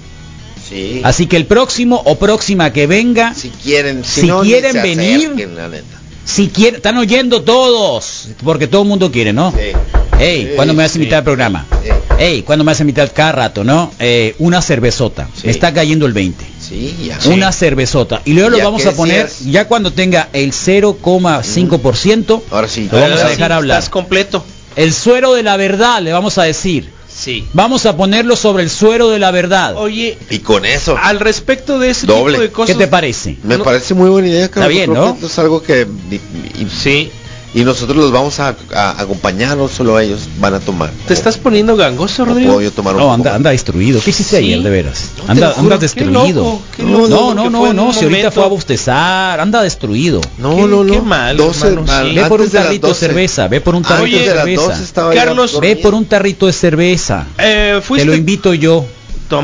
Sí. 0.68 1.00
Así 1.02 1.26
que 1.26 1.36
el 1.36 1.46
próximo 1.46 2.00
o 2.04 2.16
próxima 2.18 2.72
que 2.72 2.86
venga, 2.86 3.34
si 3.34 3.48
quieren, 3.50 4.04
si, 4.04 4.20
si 4.22 4.26
no, 4.28 4.42
ni 4.44 4.50
quieren 4.50 4.74
venir, 4.80 5.16
acerquen, 5.26 5.56
la 5.56 5.68
neta. 5.68 5.99
Si 6.30 6.48
quieren, 6.48 6.76
están 6.76 6.96
oyendo 6.98 7.42
todos, 7.42 8.28
porque 8.44 8.66
todo 8.66 8.82
el 8.82 8.88
mundo 8.88 9.10
quiere, 9.10 9.32
¿no? 9.32 9.52
Sí. 9.52 9.72
Ey, 10.18 10.42
Sí, 10.48 10.52
¿cuándo 10.54 10.74
me 10.74 10.82
vas 10.82 10.90
a 10.90 10.92
sí. 10.94 10.98
invitar 10.98 11.18
al 11.18 11.24
programa? 11.24 11.66
Sí. 11.82 11.88
Ey, 12.18 12.42
¿cuándo 12.42 12.62
me 12.64 12.72
vas 12.72 12.78
a 12.80 12.82
invitar 12.82 13.10
cada 13.12 13.32
rato, 13.32 13.64
no? 13.64 13.90
Eh, 13.98 14.34
una 14.38 14.60
cervezota. 14.60 15.28
Sí. 15.34 15.46
Me 15.46 15.50
está 15.52 15.72
cayendo 15.72 16.04
el 16.06 16.12
20. 16.12 16.44
Sí, 16.60 16.94
ya. 17.06 17.18
Una 17.32 17.50
cervezota. 17.52 18.20
Y 18.26 18.34
luego 18.34 18.50
lo 18.50 18.58
vamos 18.58 18.84
a 18.86 18.92
poner, 18.92 19.24
decías. 19.24 19.50
ya 19.50 19.66
cuando 19.66 19.92
tenga 19.92 20.28
el 20.34 20.52
0,5%, 20.52 22.42
Ahora 22.50 22.68
sí. 22.68 22.88
Lo 22.92 23.00
vamos 23.00 23.20
a 23.20 23.28
dejar 23.28 23.50
sí, 23.50 23.54
hablar. 23.54 23.78
Estás 23.78 23.90
completo. 23.90 24.44
el 24.76 24.92
suero 24.92 25.32
de 25.34 25.42
la 25.42 25.56
verdad, 25.56 26.02
le 26.02 26.12
vamos 26.12 26.36
a 26.38 26.42
decir. 26.44 26.90
Sí. 27.20 27.46
Vamos 27.52 27.84
a 27.84 27.96
ponerlo 27.98 28.34
sobre 28.34 28.62
el 28.62 28.70
suero 28.70 29.10
de 29.10 29.18
la 29.18 29.30
verdad. 29.30 29.76
Oye, 29.76 30.16
Y 30.30 30.38
con 30.38 30.64
eso. 30.64 30.96
al 30.98 31.20
respecto 31.20 31.78
de 31.78 31.90
ese 31.90 32.06
Doble. 32.06 32.32
tipo 32.32 32.42
de 32.42 32.50
cosas. 32.50 32.74
¿Qué 32.76 32.82
te 32.82 32.88
parece? 32.88 33.36
Me 33.42 33.58
no- 33.58 33.64
parece 33.64 33.92
muy 33.92 34.08
buena 34.08 34.28
idea, 34.28 34.48
Carlos. 34.50 34.72
bien, 34.72 34.90
Creo 34.90 35.16
¿no? 35.20 35.26
es 35.26 35.38
algo 35.38 35.62
que 35.62 35.86
y, 36.10 36.14
y- 36.14 36.68
Sí. 36.70 37.10
Y 37.52 37.64
nosotros 37.64 37.96
los 37.96 38.12
vamos 38.12 38.38
a, 38.38 38.54
a 38.74 39.00
acompañar, 39.00 39.56
no 39.56 39.66
solo 39.68 39.98
ellos 39.98 40.28
van 40.38 40.54
a 40.54 40.60
tomar. 40.60 40.90
¿Te 41.08 41.14
estás 41.14 41.36
poniendo 41.36 41.76
gangoso, 41.76 42.22
¿O 42.22 42.26
Rodrigo? 42.26 42.52
puedo 42.54 42.62
yo 42.62 42.70
tomar 42.72 42.94
un 42.94 43.00
No, 43.00 43.12
anda, 43.12 43.34
anda 43.34 43.50
destruido. 43.50 44.00
¿Qué 44.00 44.10
hiciste 44.10 44.38
Sí. 44.38 44.44
ayer, 44.44 44.62
de 44.62 44.70
veras? 44.70 45.10
No, 45.18 45.24
anda, 45.32 45.48
juro, 45.50 45.60
anda 45.62 45.76
qué 45.76 45.80
destruido. 45.82 46.42
loco, 46.44 46.62
qué 46.76 46.82
no, 46.84 46.90
loco, 47.08 47.34
no, 47.34 47.50
no, 47.50 47.72
no, 47.72 47.84
un 47.86 47.92
si 47.94 48.04
ahorita 48.04 48.30
fue 48.30 48.44
a 48.44 48.46
bostezar, 48.46 49.40
anda 49.40 49.62
destruido. 49.62 50.20
No, 50.38 50.54
Qué- 50.56 50.62
no, 50.62 50.84
no. 50.84 50.92
qué 50.92 51.00
mal, 51.00 51.36
12, 51.36 51.66
hermano, 51.66 51.86
mal. 51.86 52.08
sí. 52.08 52.14
Ve 52.14 52.24
por 52.26 52.40
un 52.40 52.50
tarrito 52.50 52.86
de 52.86 52.92
12. 52.92 53.06
cerveza, 53.06 53.48
ve 53.48 53.60
por 53.60 53.74
un 53.74 53.82
tarrito 53.82 54.16
de 54.18 54.24
cerveza. 54.24 54.62
12 54.62 54.84
estaba 54.84 55.14
ya 55.14 55.24
Carlos. 55.24 55.60
Ve 55.60 55.76
por 55.76 55.94
un 55.94 56.04
tarrito 56.04 56.46
de 56.46 56.52
cerveza. 56.52 57.26
Eh, 57.38 57.80
Te 57.96 58.04
lo 58.04 58.14
invito 58.14 58.54
yo. 58.54 58.86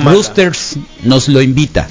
Roosters 0.05 0.77
nos 1.05 1.29
lo 1.29 1.41
invita. 1.43 1.89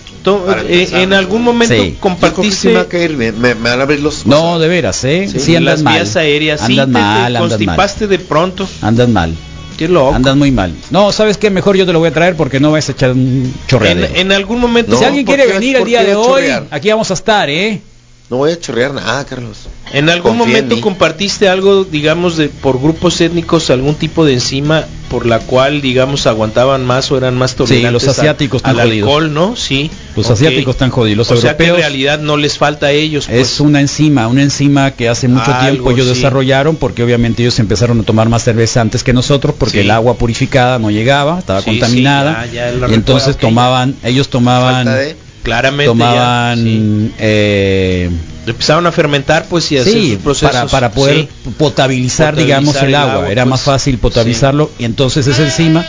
Eh, 0.67 0.89
en 0.93 1.13
algún 1.13 1.43
momento 1.43 1.73
Sí. 1.75 1.77
Yo 1.77 1.83
creo 1.83 1.91
que 1.91 1.93
sí 1.93 1.99
compartiste 2.01 2.67
me 2.69 2.73
va 2.75 2.81
a 2.81 2.87
caer 2.87 3.15
bien. 3.15 3.39
Me, 3.39 3.55
me 3.55 3.69
van 3.69 3.79
a 3.79 3.83
abrir 3.83 3.99
los 4.01 4.25
No, 4.25 4.59
de 4.59 4.67
veras, 4.67 5.03
¿eh? 5.03 5.27
Sí, 5.31 5.39
Sí, 5.39 5.55
andas 5.55 5.75
las 5.75 5.83
mal. 5.83 5.93
vías 5.95 6.15
aéreas. 6.15 6.61
Sí, 6.65 6.79
Andas 6.79 6.87
te- 6.87 6.93
te 6.93 6.99
mal, 6.99 7.37
constipaste 7.37 8.07
de 8.07 8.19
pronto. 8.19 8.67
Andas 8.81 9.09
mal. 9.09 9.33
Qué 9.77 9.87
loco. 9.89 10.13
Andas 10.15 10.35
muy 10.37 10.51
mal. 10.51 10.73
No, 10.89 11.11
¿sabes 11.11 11.37
qué? 11.37 11.49
Mejor 11.49 11.75
yo 11.75 11.85
te 11.85 11.91
lo 11.93 11.99
voy 11.99 12.07
a 12.09 12.13
traer 12.13 12.35
porque 12.35 12.59
no 12.61 12.71
vas 12.71 12.87
a 12.87 12.93
echar 12.93 13.11
un 13.11 13.19
En, 13.19 13.53
chorreadero. 13.67 14.15
en 14.15 14.31
algún 14.31 14.59
momento. 14.61 14.91
No, 14.93 14.97
si 14.99 15.03
alguien 15.05 15.25
¿por 15.25 15.35
quiere 15.35 15.49
qué- 15.51 15.59
venir 15.59 15.75
el 15.77 15.83
día 15.85 16.03
de 16.03 16.15
hoy, 16.15 16.25
chorrear? 16.25 16.67
aquí 16.71 16.89
vamos 16.89 17.11
a 17.11 17.13
estar, 17.13 17.49
¿eh? 17.49 17.81
No 18.27 18.37
voy 18.37 18.51
a 18.51 18.59
chorrear 18.59 18.91
nada, 18.91 19.23
Carlos. 19.23 19.67
¿En 19.93 20.09
algún 20.09 20.39
Confía 20.39 20.63
momento 20.63 20.81
compartiste 20.81 21.47
algo, 21.47 21.83
digamos, 21.83 22.37
de 22.37 22.49
por 22.49 22.81
grupos 22.81 23.21
étnicos, 23.21 23.69
algún 23.69 23.93
tipo 23.93 24.25
de 24.25 24.33
enzima 24.33 24.83
por 25.11 25.27
la 25.27 25.37
cual, 25.37 25.79
digamos, 25.79 26.25
aguantaban 26.25 26.83
más 26.87 27.11
o 27.11 27.17
eran 27.17 27.37
más 27.37 27.53
tolerantes 27.53 27.91
los 27.93 28.07
a- 28.07 28.11
asiáticos 28.19 28.63
al 28.63 28.71
están 28.71 28.87
jodidos. 28.87 29.07
alcohol, 29.09 29.33
¿no? 29.35 29.55
Sí. 29.55 29.91
Los 30.15 30.27
asiáticos 30.31 30.73
están 30.73 30.89
jodidos. 30.89 31.17
Los 31.29 31.37
o 31.37 31.37
sea 31.39 31.55
que 31.55 31.65
en 31.65 31.69
europeos 31.69 31.87
realidad 31.87 32.17
no 32.19 32.35
les 32.37 32.57
falta 32.57 32.87
a 32.87 32.91
ellos. 32.91 33.27
pues. 33.27 33.37
es 33.53 33.59
una 33.59 33.79
enzima, 33.79 34.27
una 34.27 34.41
enzima 34.41 34.89
que 34.89 35.07
hace 35.07 35.27
mucho 35.27 35.53
Algo, 35.53 35.69
tiempo 35.73 35.91
ellos 35.91 36.07
sí. 36.07 36.15
desarrollaron 36.15 36.77
porque 36.77 37.03
obviamente 37.03 37.43
ellos 37.43 37.59
empezaron 37.59 37.99
a 37.99 38.03
tomar 38.03 38.27
más 38.27 38.43
cerveza 38.43 38.81
antes 38.81 39.03
que 39.03 39.13
nosotros 39.13 39.53
porque 39.55 39.73
Sí. 39.73 39.79
el 39.81 39.91
agua 39.91 40.15
purificada 40.15 40.79
no 40.79 40.89
llegaba, 40.89 41.37
estaba 41.37 41.59
Sí, 41.61 41.65
contaminada 41.69 42.45
sí, 42.45 42.55
ya, 42.55 42.71
ya 42.71 42.75
lo 42.75 42.89
y 42.89 42.95
entonces 42.95 43.37
tomaban, 43.37 43.95
ellos 44.03 44.29
tomaban 44.29 44.85
Falta 44.87 44.95
de- 44.95 45.15
Claramente 45.45 45.85
tomaban 45.91 46.57
ya, 46.57 46.63
sí. 46.63 47.11
eh, 47.19 48.09
empezaron 48.47 48.85
a 48.87 48.91
fermentar 48.91 49.45
pues 49.47 49.71
y 49.71 49.77
hacer 49.77 49.93
sí, 49.93 50.13
sus 50.13 50.23
procesos 50.23 50.51
para, 50.55 50.67
para 50.67 50.91
poder 50.91 51.17
sí. 51.17 51.29
potabilizar, 51.57 52.33
Potabilizar 52.33 52.35
digamos 52.35 52.75
el 52.77 52.87
el 52.89 52.95
agua, 52.95 53.13
agua, 53.13 53.29
era 53.29 53.43
pues, 53.43 53.49
más 53.51 53.61
fácil 53.61 53.97
potabilizarlo 53.99 54.71
y 54.79 54.85
entonces 54.85 55.27
esa 55.27 55.43
enzima 55.43 55.85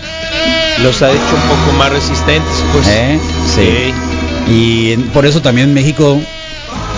los 0.83 1.01
ha 1.01 1.11
hecho 1.11 1.21
un 1.21 1.49
poco 1.49 1.73
más 1.79 1.91
resistentes 1.91 2.53
pues 2.73 2.87
¿eh? 2.87 3.19
sí. 3.55 4.53
y 4.53 4.97
por 5.15 5.25
eso 5.25 5.41
también 5.41 5.69
en 5.69 5.75
México 5.75 6.21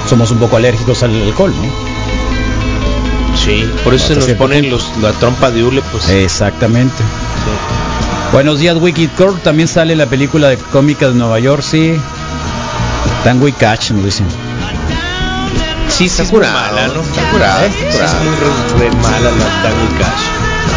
somos 0.08 0.30
un 0.32 0.38
poco 0.38 0.56
alérgicos 0.56 1.02
al 1.04 1.14
alcohol, 1.22 1.54
¿no? 1.54 3.36
Sí 3.36 3.64
por 3.84 3.94
eso 3.94 4.12
Hasta 4.12 4.20
se 4.22 4.30
nos 4.32 4.38
ponen 4.38 4.68
los, 4.68 4.90
la 5.00 5.12
trompa 5.12 5.52
de 5.52 5.62
hule 5.62 5.82
pues 5.92 6.08
Exactamente. 6.08 7.02
Buenos 8.32 8.58
días, 8.58 8.76
Wicked 8.76 9.08
Core. 9.16 9.38
También 9.42 9.68
sale 9.68 9.96
la 9.96 10.04
película 10.04 10.48
de 10.48 10.58
cómica 10.58 11.08
de 11.08 11.14
Nueva 11.14 11.38
York, 11.40 11.62
sí. 11.62 11.94
Tango 13.24 13.48
y 13.48 13.52
Catch, 13.52 13.90
nos 13.90 14.04
dicen. 14.04 14.26
sí, 15.88 16.08
sí 16.08 16.22
es 16.22 16.30
muy 16.32 16.40
curado, 16.40 16.54
mala 16.76 16.86
¿no? 16.88 17.00
está 17.02 17.30
curado, 17.30 17.64
¿Eh? 17.64 17.66
está 17.66 18.08
Sí, 18.08 18.16
es 18.16 18.24
muy 18.24 18.34
re, 18.36 18.90
re 18.90 18.96
mala 18.96 19.30
la 19.30 19.62
Tango 19.62 19.98
Cash 19.98 20.24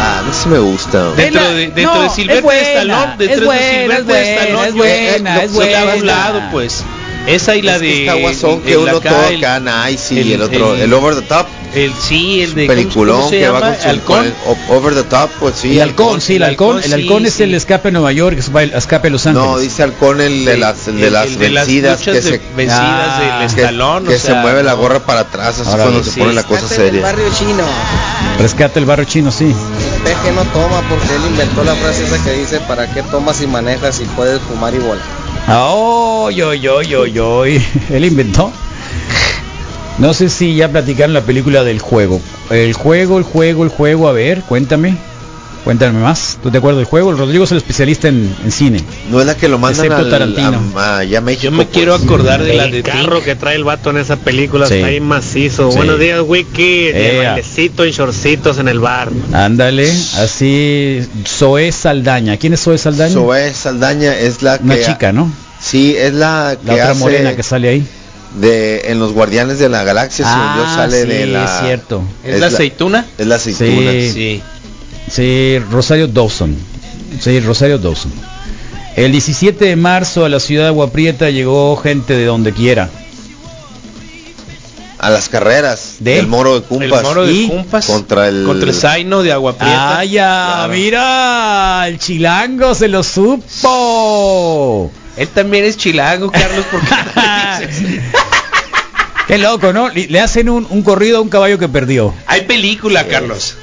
Ah, 0.04 0.18
a 0.18 0.22
mí 0.22 0.30
sí 0.32 0.48
me 0.48 0.58
gusta. 0.58 1.10
dentro 1.12 1.42
de 1.50 1.68
dentro 1.70 1.94
no, 1.94 2.00
de 2.00 2.06
es 2.06 2.12
Silvestre 2.12 2.42
buena, 2.42 2.62
Stallone 2.62 3.16
dentro 3.18 3.34
es 3.34 3.40
de 3.40 3.46
buena, 3.46 3.70
Silvestre 3.70 3.98
es 4.02 4.04
buena, 4.06 4.42
Stallone 4.42 4.66
es 4.68 4.74
yo- 4.74 4.78
buena, 4.78 5.34
lo- 5.36 5.40
es 5.42 5.52
lo 5.52 5.62
he 5.62 5.66
buena. 5.66 5.92
hablado, 5.92 6.42
pues 6.50 6.84
esa 7.26 7.54
y 7.56 7.62
la 7.62 7.76
Es 7.76 7.80
que 7.82 7.86
de 7.86 8.00
está 8.00 8.14
guasón 8.14 8.60
que 8.62 8.72
el 8.72 8.78
uno 8.78 8.96
acá, 8.96 9.10
todo 9.10 9.28
el- 9.28 9.44
acá 9.44 9.60
nice 9.60 10.14
y 10.14 10.18
el- 10.20 10.32
el, 10.32 10.42
otro, 10.42 10.74
el- 10.74 10.80
el, 10.82 10.92
over 10.94 11.14
the 11.14 11.22
top, 11.22 11.46
el 11.74 11.92
sí 11.94 12.42
el 12.42 12.54
de 12.54 12.66
peliculón 12.66 13.16
¿cómo 13.16 13.30
se 13.30 13.38
que 13.38 13.48
va 13.48 13.60
llama? 13.60 13.72
con, 13.72 13.82
su, 13.82 13.88
Halcón. 13.88 14.16
con 14.18 14.26
el 14.26 14.34
over 14.76 14.94
the 14.94 15.02
top, 15.04 15.30
pues 15.40 15.54
sí. 15.56 15.72
el 15.76 15.82
halcón, 15.82 16.20
sí, 16.20 16.34
el 16.36 16.42
el 16.42 16.48
halcón. 16.50 16.82
El 16.82 16.92
halcón 16.92 17.22
sí, 17.22 17.28
es 17.28 17.34
sí. 17.34 17.42
el 17.44 17.54
escape 17.54 17.88
a 17.88 17.90
Nueva 17.92 18.12
York, 18.12 18.36
es 18.38 18.48
el 18.54 18.74
escape 18.74 19.08
a 19.08 19.10
Los 19.10 19.26
Ángeles. 19.26 19.48
No, 19.48 19.58
dice 19.58 19.82
halcón 19.82 20.20
el 20.20 20.44
de 20.44 20.56
las, 20.58 20.88
el 20.88 20.96
de 21.00 21.06
el- 21.06 21.12
las 21.12 21.26
el 21.26 21.38
de 21.38 21.50
las 21.50 21.66
vencidas 21.66 22.00
que 22.00 22.20
se 22.22 22.40
vencidas 22.56 22.80
Ah, 22.82 23.38
del 23.40 23.54
que, 23.54 23.60
Stallone, 23.62 24.08
que 24.08 24.18
se 24.18 24.34
mueve 24.34 24.62
la 24.62 24.72
gorra 24.74 25.00
para 25.06 25.20
atrás 25.20 25.60
así 25.60 25.70
cuando 25.76 26.02
se 26.04 26.10
sí. 26.10 26.20
pone 26.20 26.32
la 26.34 26.42
cosa 26.42 26.62
Rescate 26.62 26.82
del 26.82 26.90
seria. 26.92 27.02
barrio 27.02 27.24
chino. 27.38 27.64
Rescate 28.38 28.78
el 28.80 28.84
barrio 28.86 29.04
chino, 29.06 29.30
sí. 29.32 29.54
Peje 30.04 30.32
no 30.32 30.42
toma 30.46 30.82
porque 30.88 31.14
él 31.14 31.30
inventó 31.30 31.62
la 31.64 31.74
frase 31.74 32.04
esa 32.04 32.22
que 32.24 32.32
dice 32.32 32.60
¿para 32.60 32.92
qué 32.92 33.02
tomas 33.02 33.40
y 33.40 33.46
manejas 33.46 33.96
si 33.96 34.04
puedes 34.04 34.40
fumar 34.42 34.74
y 34.74 34.78
volar? 34.78 35.04
Oh, 35.48 36.30
yo, 36.30 36.54
yo, 36.54 36.82
yo, 36.82 37.06
yo. 37.06 37.44
Él 37.44 38.04
inventó. 38.04 38.52
No 39.98 40.14
sé 40.14 40.28
si 40.28 40.54
ya 40.54 40.68
platicaron 40.68 41.12
la 41.12 41.22
película 41.22 41.64
del 41.64 41.78
juego. 41.78 42.20
El 42.50 42.72
juego, 42.72 43.18
el 43.18 43.24
juego, 43.24 43.64
el 43.64 43.70
juego. 43.70 44.08
A 44.08 44.12
ver, 44.12 44.42
cuéntame. 44.42 44.96
Cuéntame 45.64 46.00
más. 46.00 46.38
¿Tú 46.42 46.50
te 46.50 46.58
acuerdas 46.58 46.78
del 46.78 46.86
juego? 46.86 47.10
El 47.12 47.18
Rodrigo 47.18 47.44
es 47.44 47.52
el 47.52 47.58
especialista 47.58 48.08
en, 48.08 48.34
en 48.44 48.50
cine. 48.50 48.80
No 49.10 49.20
es 49.20 49.26
la 49.26 49.36
que 49.36 49.46
lo 49.48 49.58
mandan 49.58 49.86
Excepto 49.86 50.04
al, 50.06 50.10
Tarantino. 50.10 50.60
a- 50.76 51.20
México. 51.20 51.42
yo 51.42 51.50
me 51.52 51.56
pues. 51.64 51.68
quiero 51.72 51.94
acordar 51.94 52.42
de 52.42 52.54
la 52.54 52.66
de 52.66 52.82
carro 52.82 53.22
que 53.22 53.36
trae 53.36 53.54
el 53.54 53.62
vato 53.62 53.90
en 53.90 53.98
esa 53.98 54.16
película 54.16 54.66
Sí. 54.66 54.74
está 54.74 54.88
ahí 54.88 55.00
macizo. 55.00 55.70
Sí. 55.70 55.76
Buenos 55.76 56.00
días, 56.00 56.20
Wiki. 56.26 56.86
De 56.92 57.18
bailecito 57.24 57.84
en 57.84 57.92
shortcitos 57.92 58.58
en 58.58 58.66
el 58.66 58.80
bar. 58.80 59.10
Ándale, 59.32 59.88
así. 60.16 61.00
Zoe 61.28 61.70
Saldaña. 61.70 62.36
¿Quién 62.38 62.54
es 62.54 62.60
Zoe 62.62 62.76
Saldaña? 62.78 63.14
Zoe 63.14 63.54
Saldaña 63.54 64.18
es 64.18 64.42
la 64.42 64.58
que 64.58 64.64
Una 64.64 64.80
chica, 64.80 65.12
¿no? 65.12 65.30
Sí, 65.60 65.94
es 65.96 66.12
la 66.12 66.56
que 66.60 66.66
La 66.66 66.72
otra 66.74 66.90
hace 66.90 66.98
morena 67.00 67.36
que 67.36 67.42
sale 67.44 67.68
ahí. 67.68 67.86
de 68.40 68.90
en 68.90 68.98
los 68.98 69.12
Guardianes 69.12 69.60
de 69.60 69.68
la 69.68 69.84
Galaxia, 69.84 70.24
según 70.26 70.56
yo, 70.56 70.74
sale 70.74 71.02
sí, 71.02 71.08
de 71.08 71.26
la 71.26 71.44
es 71.44 71.50
cierto. 71.66 72.02
es 72.24 72.40
la 72.40 72.46
aceituna 72.46 73.06
es 73.18 73.26
la 73.28 73.36
aceituna. 73.36 73.90
Sí. 73.92 74.10
sí 74.12 74.42
Sí, 75.12 75.58
Rosario 75.70 76.06
Dawson. 76.08 76.56
Sí, 77.20 77.38
Rosario 77.40 77.76
Dawson. 77.78 78.10
El 78.96 79.12
17 79.12 79.62
de 79.66 79.76
marzo 79.76 80.24
a 80.24 80.30
la 80.30 80.40
ciudad 80.40 80.62
de 80.64 80.68
Agua 80.68 80.90
Prieta 80.90 81.28
llegó 81.28 81.76
gente 81.76 82.14
de 82.14 82.24
donde 82.24 82.52
quiera. 82.52 82.88
A 84.98 85.10
las 85.10 85.28
carreras 85.28 85.96
¿De? 85.98 86.14
del 86.16 86.28
Moro 86.28 86.60
de 86.60 86.66
Cumpas. 86.66 86.98
el 87.00 87.04
moro 87.04 87.26
de 87.26 87.32
Y 87.32 87.48
Cumpas 87.48 87.86
contra 87.86 88.28
el- 88.28 88.44
contra 88.46 88.68
el 88.70 88.74
Zaino 88.74 89.22
de 89.22 89.32
Agua 89.32 89.54
Prieta 89.58 89.98
¡Ah, 89.98 90.04
ya! 90.04 90.52
Claro. 90.68 90.72
¡Mira! 90.72 91.84
El 91.88 91.98
chilango 91.98 92.74
se 92.74 92.86
lo 92.88 93.02
supo. 93.02 94.92
él 95.16 95.28
también 95.28 95.64
es 95.64 95.76
chilango 95.76 96.30
Carlos 96.30 96.64
porque? 96.70 96.86
Qué 99.26 99.38
loco, 99.38 99.72
¿no? 99.72 99.88
Le 99.88 100.06
le 100.06 100.20
hacen 100.20 100.48
un, 100.48 100.66
un 100.70 100.82
corrido 100.82 101.18
a 101.18 101.20
un 101.20 101.28
caballo 101.28 101.58
que 101.58 101.68
perdió. 101.68 102.14
hay 102.26 102.42
película 102.42 103.06
Carlos 103.06 103.56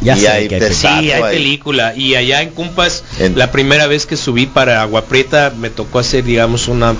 Ya 0.00 0.16
Y 0.16 0.20
sé 0.20 0.28
hay 0.28 0.48
que. 0.48 0.60
Sí, 0.72 0.86
hay 0.86 1.22
película. 1.32 1.94
Y 1.96 2.14
allá 2.14 2.42
en 2.42 2.50
Cumpas, 2.50 3.02
En- 3.18 3.38
la 3.38 3.50
primera 3.50 3.86
vez 3.86 4.06
que 4.06 4.16
subí 4.16 4.46
para 4.46 4.82
Agua 4.82 5.04
Prieta, 5.06 5.52
me 5.58 5.70
tocó 5.70 5.98
hacer, 6.00 6.24
digamos, 6.24 6.68
una 6.68 6.94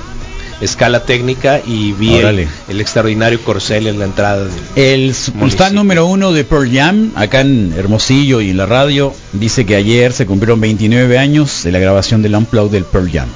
escala 0.60 1.04
técnica 1.04 1.60
y 1.66 1.92
vi 1.92 2.14
el, 2.14 2.80
extraordinario 2.80 3.38
corcel 3.42 3.86
en 3.88 3.98
la 3.98 4.06
entrada. 4.06 4.44
del- 4.44 4.52
El 4.74 5.14
fan 5.50 5.74
número 5.74 6.06
uno 6.06 6.32
de 6.32 6.44
Pearl 6.44 6.70
Jam, 6.72 7.12
acá 7.14 7.42
en 7.42 7.74
Hermosillo 7.76 8.40
y 8.40 8.50
en 8.50 8.56
la 8.56 8.64
radio, 8.66 9.12
dice 9.34 9.66
que 9.66 9.76
ayer 9.76 10.12
se 10.14 10.24
cumplieron 10.24 10.58
29 10.60 11.18
años 11.18 11.62
de 11.64 11.72
la 11.72 11.78
grabación 11.78 12.22
del 12.22 12.34
Unplugged 12.34 12.72
del 12.72 12.84
Pearl 12.84 13.10
Jam. 13.12 13.28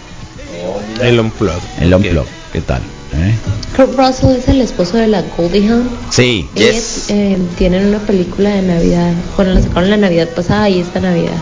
El 1.03 1.21
Unplugged. 1.21 1.63
El. 1.81 1.95
Unplugged, 1.95 2.29
¿qué 2.53 2.61
tal? 2.61 2.81
¿Eh? 3.15 3.35
Kurt 3.77 3.97
Russell 3.99 4.37
es 4.37 4.49
el 4.49 4.61
esposo 4.61 4.97
de 4.97 5.09
la 5.09 5.23
Goldie 5.37 5.69
Hawn. 5.69 5.89
Sí. 6.11 6.49
Ellos 6.55 6.75
Yes. 6.75 7.05
eh, 7.11 7.39
tienen 7.59 7.87
una 7.87 7.99
película 7.99 8.51
de 8.51 8.63
Navidad. 8.63 9.13
Bueno, 9.37 9.55
la 9.55 9.63
sacaron 9.63 9.91
la 9.91 9.97
Navidad 9.97 10.29
pasada 10.29 10.69
y 10.69 10.81
esta 10.81 11.01
Navidad. 11.01 11.33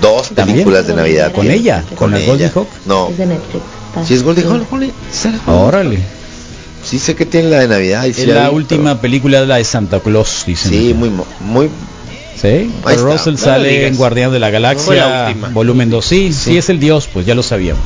Dos 0.00 0.28
¿También? 0.28 0.58
películas 0.58 0.86
de 0.86 0.94
Navidad. 0.94 1.32
¿Con 1.32 1.50
ella? 1.50 1.84
¿Con 1.96 2.12
la 2.12 2.20
Goldie 2.20 2.50
Hawn? 2.54 2.66
No. 2.86 3.08
Es 3.08 3.18
de 3.18 3.26
Netflix. 3.26 3.64
Si 4.06 4.14
es 4.14 4.22
Goldie 4.22 4.44
sí. 5.10 5.28
Órale. 5.46 5.98
Sí 6.84 6.98
sé 6.98 7.16
que 7.16 7.26
tiene 7.26 7.48
la 7.50 7.60
de 7.60 7.68
Navidad. 7.68 8.04
y 8.04 8.14
sí 8.14 8.22
Es 8.22 8.28
la 8.28 8.50
última 8.50 9.00
película 9.00 9.40
de 9.40 9.46
la 9.46 9.56
de 9.56 9.64
Santa 9.64 9.98
Claus, 10.00 10.44
dicen. 10.46 10.70
Sí, 10.70 10.94
muy 10.94 11.10
muy 11.40 11.68
¿Sí? 12.40 12.70
Russell 12.84 13.32
No 13.32 13.38
sale 13.38 13.88
en 13.88 13.96
Guardián 13.96 14.30
de 14.30 14.38
la 14.38 14.50
Galaxia, 14.50 15.34
volumen 15.52 15.90
2. 15.90 16.04
Sí, 16.04 16.32
sí, 16.32 16.56
es 16.56 16.68
el 16.68 16.78
dios, 16.78 17.08
pues 17.12 17.26
ya 17.26 17.34
lo 17.34 17.42
sabíamos. 17.42 17.82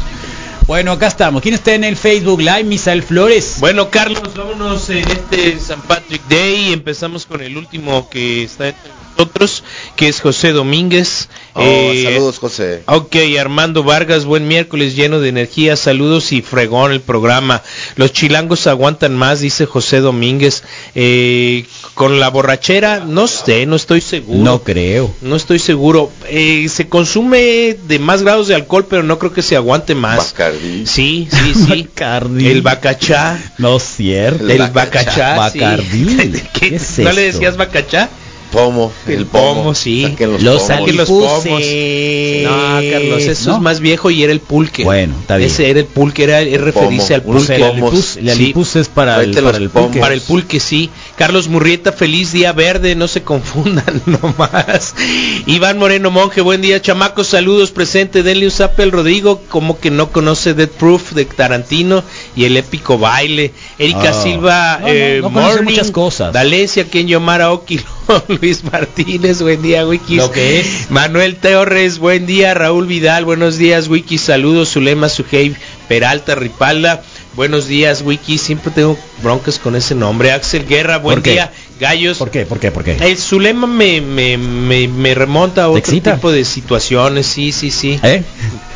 Bueno, 0.67 0.93
acá 0.93 1.09
estamos. 1.09 1.43
¿Quién 1.43 1.55
está 1.55 1.75
en 1.75 1.85
el 1.85 1.97
Facebook 1.97 2.41
Live? 2.41 2.65
Misael 2.65 3.03
Flores. 3.03 3.57
Bueno, 3.59 3.91
Carlos, 3.91 4.35
vámonos 4.35 4.89
en 4.91 5.09
este 5.11 5.59
San 5.59 5.83
Patrick 5.83 6.23
Day. 6.29 6.73
Empezamos 6.73 7.27
con 7.27 7.43
el 7.43 7.57
último 7.57 8.09
que 8.09 8.45
está 8.45 8.69
entre 8.69 8.91
nosotros, 9.17 9.65
que 9.97 10.09
es 10.09 10.21
José 10.21 10.53
Domínguez. 10.53 11.29
Oh, 11.55 11.61
Eh, 11.63 12.05
saludos, 12.05 12.39
José. 12.39 12.83
Ok, 12.87 13.15
Armando 13.39 13.83
Vargas, 13.83 14.25
buen 14.25 14.49
miércoles 14.49 14.97
lleno 14.97 15.21
de 15.21 15.29
energía, 15.29 15.77
saludos 15.77 16.33
y 16.33 16.41
fregón 16.41 16.93
el 16.93 17.01
programa. 17.03 17.63
Los 17.97 18.13
chilangos 18.13 18.67
aguantan 18.67 19.15
más, 19.15 19.41
dice 19.41 19.67
José 19.67 20.01
Domínguez. 20.01 20.63
Eh, 20.95 21.67
con 21.95 22.21
la 22.21 22.31
borrachera, 22.31 23.01
no 23.07 23.27
sé, 23.27 23.67
no 23.67 23.77
estoy 23.77 24.01
seguro. 24.01 24.39
No 24.43 24.63
creo. 24.63 25.15
No 25.21 25.37
estoy 25.37 25.59
seguro. 25.59 26.11
Eh, 26.29 26.69
se 26.71 26.89
consume 26.89 27.77
de 27.87 27.99
más 27.99 28.23
grados 28.23 28.49
de 28.49 28.55
alcohol, 28.55 28.87
pero 28.89 29.03
no 29.03 29.19
creo 29.19 29.33
que 29.35 29.43
se 29.43 29.55
aguante 29.57 29.95
más. 29.95 30.33
Bacardí. 30.33 30.87
Sí, 30.87 31.29
sí, 31.31 31.53
sí. 31.55 31.83
Bacardí. 31.95 32.49
El 32.49 32.63
bacachá. 32.63 33.39
No 33.59 33.77
es 33.77 33.83
cierto. 33.83 34.45
El 34.45 34.53
El 34.63 34.71
bacachá. 34.71 35.51
sí. 35.51 35.59
Bacardí. 35.59 36.17
¿Qué? 36.55 36.71
¿Qué 36.71 36.77
es 36.77 36.99
¿No 36.99 37.13
le 37.13 37.23
decías 37.23 37.57
bacachá? 37.59 38.09
Pomo, 38.53 38.93
el, 39.07 39.13
El 39.15 39.27
pomo, 39.27 39.55
pomo, 39.55 39.75
sí. 39.75 40.03
Saquen 40.03 40.33
los, 40.33 40.43
Los 40.43 40.63
pomos. 40.63 40.67
Saquen 40.69 40.97
los 40.97 41.09
pomos. 41.09 41.33
No, 42.43 42.91
Carlos, 42.93 43.23
eso 43.23 43.51
¿No? 43.51 43.57
es 43.57 43.63
más 43.63 43.81
viejo 43.81 44.11
y 44.11 44.23
era 44.23 44.33
el 44.33 44.41
pulque. 44.41 44.85
Bueno, 44.85 45.15
está 45.21 45.37
bien. 45.39 45.51
Ese 45.51 45.71
era 45.71 45.81
el 45.81 45.87
pulque, 45.87 46.25
era 46.25 46.41
referirse 46.63 47.15
al 47.15 47.23
pulque. 47.23 47.55
El 47.55 47.61
pomos. 47.61 47.73
alipus, 47.93 48.17
el 48.19 48.25
Sí. 48.25 48.31
alipus 48.31 48.77
es 48.77 48.89
para 48.89 49.23
el, 49.23 49.35
para 49.35 49.59
pulque. 49.71 50.01
Para 50.01 50.15
el 50.15 50.21
pulque, 50.21 50.61
sí. 50.61 50.91
Carlos 51.17 51.47
Murrieta, 51.49 51.93
feliz 51.93 52.33
día 52.33 52.53
verde, 52.53 52.95
no 52.97 53.07
se 53.07 53.23
confundan 53.23 54.03
nomás. 54.07 54.95
Iván 55.47 55.79
Moreno 55.79 56.11
Monje, 56.11 56.41
buen 56.41 56.63
día, 56.63 56.81
chamacos, 56.83 57.29
saludos, 57.29 57.71
presente, 57.71 58.23
denle 58.23 58.47
un 58.47 58.51
zape 58.51 58.83
al 58.83 58.91
Rodrigo, 58.93 59.41
como 59.49 59.79
que 59.79 59.91
no 59.91 60.11
conoce 60.11 60.55
Dead 60.55 60.69
Proof 60.69 61.13
de 61.13 61.25
Tarantino 61.27 62.03
y 62.35 62.45
el 62.47 62.57
épico 62.57 62.99
baile. 62.99 63.53
Erika 63.79 64.11
Ah. 64.11 64.23
Silva, 64.23 64.79
No, 64.81 64.89
eh, 64.89 65.19
no 65.23 65.31
conoce 65.33 65.49
Morning, 65.57 65.71
muchas 65.71 65.91
cosas. 65.91 66.33
Dalecia, 66.33 66.89
Ken 66.91 67.07
Yomara 67.07 67.53
Okilo, 67.53 67.85
Luis 68.29 68.65
Martínez, 68.65 69.43
buen 69.43 69.61
día, 69.63 69.87
Wikis. 69.87 70.17
Lo 70.17 70.31
que 70.33 70.61
es. 70.61 70.91
Manuel 70.91 71.37
Torres, 71.37 71.99
buen 71.99 72.27
día, 72.27 72.55
Raúl 72.55 72.87
Vidal, 72.87 73.25
buenos 73.27 73.59
días, 73.59 73.87
Wikis, 73.89 74.23
saludos, 74.23 74.71
Zulema 74.73 75.09
Sujei, 75.09 75.55
Peralta, 75.89 76.35
Ripalda. 76.35 77.03
Buenos 77.35 77.67
días, 77.67 78.03
Wiki. 78.03 78.37
Siempre 78.37 78.71
tengo 78.73 78.99
broncas 79.23 79.59
con 79.59 79.77
ese 79.77 79.95
nombre. 79.95 80.33
Axel 80.33 80.67
Guerra, 80.67 80.99
buen 80.99 81.17
¿Por 81.17 81.23
qué? 81.23 81.31
día. 81.33 81.53
Gallos. 81.81 82.19
¿Por 82.19 82.31
qué? 82.31 82.47
¿Por 82.47 82.61
qué? 82.61 82.71
¿Por 82.71 82.85
qué? 82.85 82.97
El 83.01 83.17
Zulema 83.19 83.67
me, 83.67 84.01
me, 84.01 84.37
me, 84.39 84.87
me 84.89 85.15
remonta 85.15 85.65
a 85.65 85.69
otro 85.69 85.79
excita? 85.79 86.15
tipo 86.15 86.31
de 86.31 86.45
situaciones. 86.45 87.27
Sí, 87.27 87.51
sí, 87.53 87.71
sí. 87.71 87.99
¿Eh? 88.03 88.23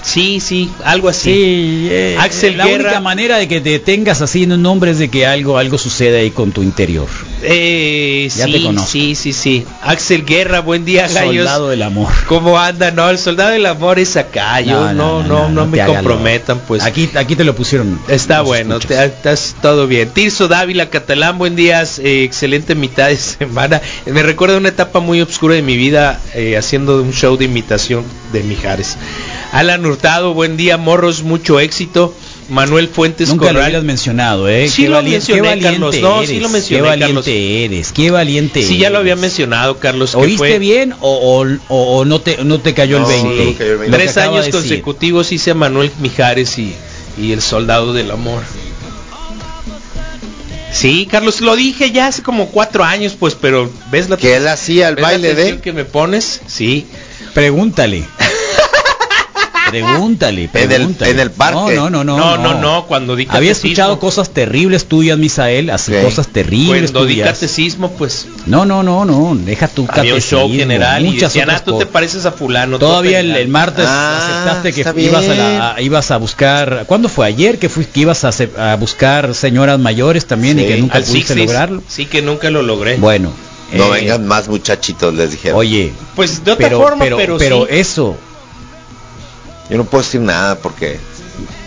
Sí, 0.03 0.41
sí, 0.41 0.71
algo 0.85 1.09
así. 1.09 1.31
Sí, 1.33 1.89
eh, 1.91 2.17
Axel 2.21 2.57
la 2.57 2.67
Guerra. 2.67 2.85
única 2.85 3.01
manera 3.01 3.39
de 3.39 3.49
que 3.49 3.61
te 3.61 3.79
tengas 3.81 4.23
así 4.23 4.45
en 4.45 4.53
un 4.53 4.63
nombre 4.63 4.91
es 4.93 4.99
de 4.99 5.09
que 5.09 5.27
algo 5.27 5.59
algo 5.59 5.79
sucede 5.79 6.21
ahí 6.21 6.31
con 6.31 6.53
tu 6.53 6.63
interior. 6.63 7.09
Eh, 7.43 8.29
Ya 8.35 8.47
te 8.47 8.53
sí, 8.53 8.63
conozco. 8.65 8.89
sí, 8.91 9.15
sí, 9.15 9.33
sí. 9.33 9.65
Axel 9.83 10.25
Guerra, 10.25 10.61
buen 10.61 10.85
día, 10.85 11.09
gallos. 11.09 11.37
Soldado 11.37 11.69
del 11.71 11.83
amor. 11.83 12.13
¿Cómo 12.29 12.59
anda? 12.59 12.91
No, 12.91 13.09
el 13.11 13.19
soldado 13.19 13.51
del 13.51 13.67
amor 13.67 13.99
es 13.99 14.17
acá. 14.17 14.61
Yo 14.61 14.93
no, 14.93 15.23
no, 15.23 15.49
no, 15.49 15.67
me 15.67 15.79
te 15.79 15.87
comprometan, 15.87 16.61
pues. 16.67 16.83
Aquí 16.83 17.09
aquí 17.15 17.35
te 17.37 17.45
lo 17.45 17.55
pusieron. 17.55 17.99
Está 18.09 18.43
bueno, 18.43 18.79
te- 18.79 19.05
estás 19.05 19.55
todo 19.63 19.87
bien. 19.87 20.11
Tirso 20.11 20.36
Dávila, 20.47 20.91
catalán, 20.91 21.39
buen 21.39 21.57
día, 21.57 21.83
eh, 21.99 22.23
excelente 22.25 22.75
mitad 22.75 23.09
de 23.09 23.17
semana. 23.17 23.81
Me 24.05 24.23
recuerda 24.23 24.59
una 24.59 24.69
etapa 24.69 25.01
muy 25.01 25.21
oscura 25.23 25.55
de 25.55 25.63
mi 25.63 25.77
vida 25.77 26.21
eh, 26.35 26.57
haciendo 26.57 27.03
un 27.03 27.13
show 27.13 27.37
de 27.37 27.47
imitación 27.47 28.05
de 28.33 28.43
Mijares. 28.43 28.97
Alan 29.53 29.85
Hurtado, 29.87 30.35
buen 30.35 30.57
día, 30.57 30.77
morros, 30.77 31.23
mucho 31.23 31.59
éxito. 31.59 32.15
Manuel 32.49 32.87
Fuentes 32.87 33.29
Nunca 33.31 33.47
lo 33.47 33.49
Corral. 33.55 33.65
hubieras 33.65 33.83
mencionado, 33.85 34.49
¿eh? 34.49 34.69
Sí 34.69 34.83
qué, 34.85 34.89
lo 34.89 35.03
mencioné, 35.03 35.43
qué 35.43 35.49
valiente 35.49 35.71
Carlos. 35.73 35.97
No, 36.01 36.19
sí 36.25 36.31
eres, 36.31 36.43
lo 36.43 36.49
mencioné, 36.49 36.83
Qué 36.83 36.89
valiente 36.89 37.15
Carlos. 37.15 37.27
eres, 37.29 37.93
qué 37.93 38.11
valiente 38.13 38.63
Sí, 38.63 38.79
ya 38.79 38.91
lo 38.91 38.99
había 38.99 39.17
mencionado, 39.17 39.79
Carlos. 39.81 40.15
¿Oíste 40.15 40.37
fue- 40.39 40.59
bien 40.61 40.93
o, 41.01 41.11
o- 41.41 41.45
o- 41.69 41.97
o 41.99 42.05
no 42.05 42.21
te 42.21 42.45
no 42.45 42.61
te 42.61 42.73
cayó 42.73 43.01
No, 43.01 43.11
el 43.11 43.21
20? 43.25 43.29
no 43.45 43.51
me 43.51 43.55
cayó 43.57 43.73
el 43.73 43.79
20. 43.79 43.91
Lo 43.91 43.99
que 43.99 44.05
Tres 44.05 44.17
años 44.19 44.45
de 44.45 44.53
consecutivos 44.53 45.33
hice 45.33 45.51
a 45.51 45.55
Manuel 45.55 45.91
Mijares 46.01 46.57
y, 46.61 46.73
y 47.21 47.33
el 47.33 47.43
soldado 47.43 47.93
del 47.93 48.13
amor. 48.13 48.43
Sí, 50.77 51.09
Carlos, 51.11 51.41
lo 51.41 51.57
dije 51.57 51.91
ya 51.91 52.09
hace 52.09 52.23
como 52.23 52.49
cuatro 52.49 52.85
años, 52.85 53.17
pues, 53.19 53.35
pero 53.35 53.71
¿ves 53.91 54.11
la, 54.11 54.19
Que 54.19 54.37
él 54.37 54.47
hacía 54.47 54.89
el 54.89 54.97
baile 54.97 55.35
de... 55.35 55.59
que 55.61 55.73
me 55.73 55.87
pones? 55.87 56.43
Sí. 56.47 56.87
Pregúntale. 57.33 58.05
Pregúntale, 59.71 60.43
En 60.45 60.61
el- 60.63 60.69
pregúntale. 60.69 61.11
en 61.11 61.21
el 61.21 61.31
parque. 61.31 61.75
No, 61.75 61.91
no, 61.91 62.05
no, 62.05 62.17
No, 62.17 62.37
no. 62.37 62.55
no, 62.55 62.61
no, 62.61 62.87
cuando 62.87 63.17
di 63.17 63.27
Había 63.29 63.53
escuchado 63.53 63.99
cosas 63.99 64.31
terribles 64.31 64.87
tuyas, 64.87 65.19
Misael, 65.19 65.71
así 65.71 65.93
cosas 66.03 66.29
terribles 66.29 66.91
Cuando 66.93 67.07
di 67.07 67.15
tuyas. 67.15 67.29
catecismo, 67.35 67.91
pues, 67.93 68.27
No, 68.47 68.65
no, 68.65 68.83
no, 68.83 69.05
no, 69.05 69.35
deja 69.35 69.69
tu 69.69 69.87
había 69.89 70.15
un 70.15 70.21
show 70.21 70.41
catecismo, 70.43 70.61
general 70.61 71.05
y 71.05 71.09
muchas 71.11 71.33
decían, 71.33 71.49
otras 71.49 71.61
ah, 71.61 71.65
tú 71.65 71.71
te 71.73 71.77
cosas. 71.79 71.89
pareces 71.91 72.27
a 72.27 72.33
fulano. 72.33 72.79
Todavía 72.79 73.19
el, 73.21 73.27
Pengano". 73.27 73.41
el 73.43 73.49
martes 73.49 73.85
Ah, 73.89 74.19
aceptaste 74.45 74.73
que 74.95 75.03
ibas 75.03 75.29
a, 75.29 75.35
la- 75.35 75.75
a- 75.75 75.81
ibas 75.83 76.11
a 76.11 76.17
buscar, 76.19 76.85
¿cuándo 76.87 77.09
fue 77.09 77.27
ayer 77.27 77.59
que 77.59 77.69
fui, 77.69 77.85
que 77.85 78.01
ibas 78.01 78.25
a, 78.25 78.77
buscar 78.77 79.35
señoras 79.35 79.79
mayores 79.79 80.27
también 80.27 80.59
y 80.61 80.65
que 80.65 80.77
nunca 80.77 80.99
Al 80.99 81.05
pudiste 81.05 81.35
lograrlo? 81.35 81.83
Sí, 81.89 82.07
que 82.07 82.23
nunca 82.23 82.51
lo 82.51 82.63
logré. 82.63 82.97
Bueno, 82.99 83.33
No 83.73 83.87
eh, 83.95 84.01
vengan 84.01 84.27
más 84.27 84.47
muchachitos, 84.49 85.13
les 85.15 85.33
dijeron. 85.33 85.59
Oye, 85.59 85.93
Pues 86.15 86.45
de 86.45 86.53
otra 86.53 86.69
pero, 86.69 86.81
forma, 86.81 87.05
pero, 87.05 87.17
pero, 87.17 87.37
pero 87.39 87.61
sí. 87.69 87.75
eso, 87.77 88.17
Yo 89.71 89.77
no 89.77 89.85
puedo 89.85 90.03
decir 90.05 90.21
nada 90.21 90.59
porque... 90.59 90.99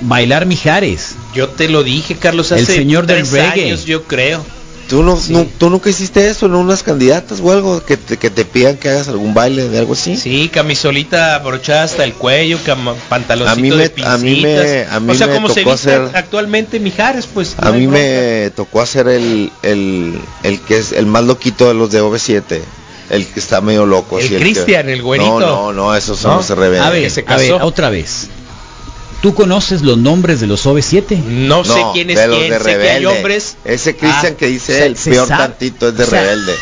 bailar 0.01 0.45
Mijares, 0.45 1.15
Yo 1.33 1.49
te 1.49 1.67
lo 1.69 1.83
dije, 1.83 2.15
Carlos, 2.15 2.51
hace 2.51 2.61
El 2.61 2.67
señor 2.67 3.05
del 3.05 3.17
tres 3.27 3.31
reggae. 3.31 3.65
años, 3.65 3.85
yo 3.85 4.03
creo. 4.03 4.43
¿Tú, 4.87 5.03
no, 5.03 5.17
Sí. 5.17 5.33
no- 5.33 5.45
¿Tú 5.59 5.69
nunca 5.69 5.91
hiciste 5.91 6.27
eso 6.27 6.47
en 6.47 6.55
unas 6.55 6.81
candidatas 6.81 7.39
o 7.43 7.51
algo? 7.51 7.85
Que 7.85 7.95
te, 7.95 8.17
que 8.17 8.31
te 8.31 8.43
pidan 8.43 8.75
que 8.77 8.89
hagas 8.89 9.07
algún 9.07 9.35
baile 9.35 9.69
de 9.69 9.77
algo 9.77 9.93
así. 9.93 10.17
Sí, 10.17 10.49
camisolita 10.51 11.35
abrochada 11.35 11.83
hasta 11.83 12.03
el 12.03 12.13
cuello, 12.13 12.57
cama- 12.65 12.95
pantaloncito 13.07 13.59
A 13.59 13.61
mí 13.61 13.69
me- 13.69 13.75
de 13.83 13.89
pincitas. 13.91 14.13
a 14.15 14.17
mí 14.17 14.41
me- 14.41 14.85
a 14.89 14.99
mí 14.99 15.11
o 15.11 15.15
sea, 15.15 15.27
me 15.27 15.33
como 15.35 15.49
se 15.49 15.61
tocó 15.61 15.73
viste 15.73 15.91
hacer- 15.93 16.09
actualmente 16.15 16.79
Mijares, 16.79 17.27
pues. 17.31 17.53
A 17.59 17.65
no 17.65 17.73
hay 17.73 17.79
mí 17.81 17.85
bronca. 17.85 18.01
me 18.03 18.51
tocó 18.55 18.81
hacer 18.81 19.07
el, 19.09 19.51
el, 19.61 20.19
el 20.41 20.59
que 20.61 20.79
es 20.79 20.91
el 20.93 21.05
más 21.05 21.23
loquito 21.23 21.67
de 21.67 21.75
los 21.75 21.91
de 21.91 22.01
OV7. 22.01 22.61
El 23.09 23.25
que 23.25 23.39
está 23.39 23.59
medio 23.61 23.85
loco. 23.85 24.19
El 24.19 24.29
que- 24.29 24.37
Cristian, 24.39 24.89
el 24.89 25.01
güerito. 25.01 25.39
No, 25.39 25.71
no, 25.71 25.73
no, 25.73 25.95
esos 25.95 26.19
son 26.19 26.31
¿No? 26.31 26.37
los 26.37 26.51
a 26.51 26.89
ver, 26.89 27.03
que 27.03 27.09
se 27.09 27.23
a 27.27 27.37
ver, 27.37 27.51
casó. 27.51 27.65
otra 27.65 27.89
vez. 27.89 28.27
¿Tú 29.21 29.33
conoces 29.33 29.81
los 29.81 29.97
nombres 29.97 30.39
de 30.39 30.47
los 30.47 30.65
OV7? 30.65 31.17
No, 31.17 31.65
sé 31.65 31.81
quién 31.93 32.09
es 32.09 32.17
de 32.17 32.27
los 32.27 32.37
quién, 32.37 32.51
de 32.51 32.59
sé 32.59 32.63
que 32.77 32.89
hay 32.89 33.05
hombres. 33.05 33.57
Ese 33.65 33.95
Cristian 33.97 34.33
Ah, 34.33 34.37
que 34.37 34.47
dice 34.47 34.85
el 34.85 34.95
peor 34.95 35.27
sabe- 35.27 35.43
tantito 35.43 35.89
es 35.89 35.97
de 35.97 36.03
o 36.03 36.07
sea, 36.07 36.21
rebelde. 36.21 36.53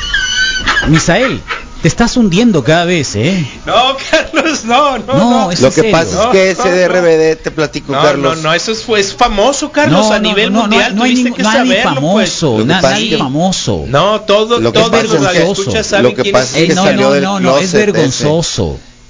Misael, 0.87 1.41
te 1.81 1.87
estás 1.87 2.17
hundiendo 2.17 2.63
cada 2.63 2.85
vez, 2.85 3.15
¿eh? 3.15 3.47
No, 3.65 3.95
Carlos, 4.11 4.65
no, 4.65 4.97
no, 4.97 5.13
No, 5.13 5.29
no. 5.45 5.51
es 5.51 5.61
Lo 5.61 5.69
que 5.69 5.75
serio. 5.75 5.91
pasa 5.91 6.15
No, 6.15 6.23
es 6.23 6.29
que 6.31 6.51
ese 6.51 6.69
no, 6.69 6.75
de 6.75 6.87
no. 6.87 6.93
RBD, 6.95 7.35
te 7.43 7.51
platico, 7.51 7.91
No, 7.93 8.01
Carlos. 8.01 8.37
no, 8.37 8.43
no, 8.43 8.53
eso 8.53 8.71
es, 8.71 8.83
es 8.97 9.13
famoso, 9.13 9.71
Carlos, 9.71 10.07
No, 10.07 10.13
a 10.13 10.19
no, 10.19 10.27
nivel 10.29 10.51
no, 10.51 10.59
no, 10.59 10.61
mundial. 10.63 10.95
no 10.95 11.03
hay 11.03 11.15
ningún- 11.15 11.43
saberlo, 11.43 11.83
famoso, 11.83 12.55
pasa 12.67 12.81
nadie 12.81 13.03
es 13.05 13.09
que- 13.11 13.17
famoso. 13.17 13.77
Pues. 13.79 13.89
No, 13.91 14.21
todo, 14.21 14.59
Lo 14.59 14.71
que 14.71 14.79
todos 14.79 14.91
pasa 14.91 15.03
es 15.03 15.11
que- 15.11 15.83
saben 15.83 16.03
lo 16.15 16.23
que 16.23 16.31
pasa 16.31 16.57
es. 16.59 16.65
que 16.65 16.71
Eh, 16.71 16.75
no, 16.75 16.83
salió 16.83 17.01
no, 17.07 17.11
del 17.13 17.23
no, 17.23 17.39
no, 17.39 17.57
es 17.57 17.69
closet 17.71 17.79
ese. 18.07 18.67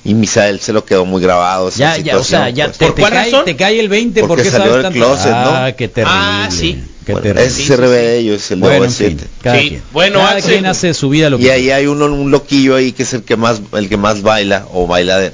Y 0.08 0.14
Misael 0.14 0.60
se 0.62 0.72
lo 0.72 0.86
quedó 0.86 1.06
muy 1.06 1.22
grabado. 1.22 1.68
esa 1.68 1.78
Ya, 1.78 1.98
ya, 1.98 2.18
o 2.18 2.24
sea, 2.24 2.48
situación, 2.48 2.56
ya 2.56 2.66
pues. 2.68 2.78
te, 2.78 2.86
¿Por 2.86 2.96
te 2.96 3.02
cuál 3.02 3.14
cae, 3.14 3.26
razón? 3.32 3.46
te 3.46 3.56
cae 3.58 3.80
el 3.80 3.90
20 3.90 4.22
Porque 4.22 4.28
porque, 4.44 4.50
salió 4.50 4.68
sabes 4.68 4.74
del 4.76 4.84
tanto. 4.84 5.00
closet, 5.00 5.32
¿no? 5.32 5.50
Ah, 5.52 5.72
qué 5.78 5.88
terrible. 5.90 6.18
Ah, 6.18 6.48
sí. 6.50 6.84
Qué 7.06 7.12
Bueno, 7.12 7.24
terrible. 7.24 7.46
ese 7.46 7.62
sí, 7.64 7.76
RBD 7.76 8.00
sí. 8.00 8.16
ellos, 8.18 8.52
el 8.52 8.60
de 8.62 8.68
Bueno, 8.68 8.86
en 8.86 8.90
OV7. 8.92 9.08
fin, 9.10 9.20
cada 9.44 9.60
Sí. 9.60 9.70
quien. 9.70 9.82
Bueno, 9.92 10.20
cada 10.20 10.32
Axel. 10.32 10.52
quien 10.54 10.66
hace 10.66 10.94
su 10.94 11.10
vida 11.10 11.30
lo 11.30 11.38
que 11.38 11.44
Y 11.44 11.50
ahí 11.50 11.72
hay 11.72 11.88
uno, 11.88 12.06
un 12.06 12.32
loquillo 12.32 12.76
ahí 12.76 12.94
que 12.94 13.04
es 13.04 13.14
el 13.14 13.24
que 13.24 13.36
más, 13.36 13.62
el 13.74 13.90
que 13.90 13.98
más 13.98 14.22
baila 14.22 14.66
o 14.74 14.88
baila 14.88 15.18
de, 15.20 15.32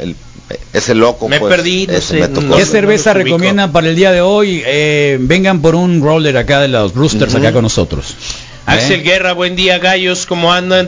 el, 0.00 0.14
ese 0.72 0.94
loco. 0.94 1.28
Me 1.28 1.40
pues, 1.40 1.52
perdí, 1.52 1.86
no 1.88 1.94
ese 1.94 2.06
sé, 2.06 2.20
me 2.20 2.28
tocó 2.28 2.46
no 2.46 2.56
¿Qué 2.56 2.66
cerveza 2.66 3.10
ubico. 3.12 3.24
recomiendan 3.24 3.72
para 3.72 3.88
el 3.88 3.96
día 3.96 4.12
de 4.12 4.20
hoy? 4.20 4.62
Eh, 4.64 5.18
vengan 5.20 5.60
por 5.60 5.74
un 5.74 6.00
roller 6.00 6.36
acá 6.36 6.60
de 6.60 6.68
los 6.68 6.94
Roosters 6.94 7.32
Ujú. 7.34 7.42
acá 7.42 7.52
con 7.52 7.62
nosotros. 7.62 8.14
Axel 8.66 9.00
¿Eh? 9.00 9.02
Guerra, 9.02 9.32
buen 9.32 9.56
día, 9.56 9.78
gallos, 9.78 10.24
¿cómo 10.26 10.52
andan? 10.52 10.86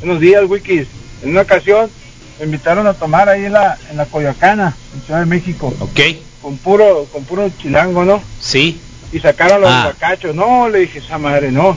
Buenos 0.00 0.20
días, 0.20 0.42
Wikis. 0.48 0.86
En 1.22 1.30
una 1.30 1.40
ocasión 1.42 1.88
me 2.38 2.44
invitaron 2.44 2.86
a 2.86 2.94
tomar 2.94 3.28
ahí 3.28 3.44
en 3.46 3.52
la, 3.52 3.78
en 3.90 3.96
la 3.96 4.06
Coyoacana, 4.06 4.76
en 4.94 5.02
Ciudad 5.02 5.20
de 5.20 5.26
México, 5.26 5.72
Ok, 5.80 6.00
con 6.42 6.56
puro, 6.58 7.06
con 7.12 7.24
puro 7.24 7.50
chilango, 7.60 8.04
¿no? 8.04 8.22
sí, 8.40 8.80
Y 9.12 9.20
sacaron 9.20 9.60
los 9.60 9.70
Ah. 9.70 9.84
bacachos. 9.86 10.34
No, 10.34 10.68
le 10.68 10.80
dije, 10.80 10.98
esa 10.98 11.16
madre, 11.16 11.50
no. 11.52 11.76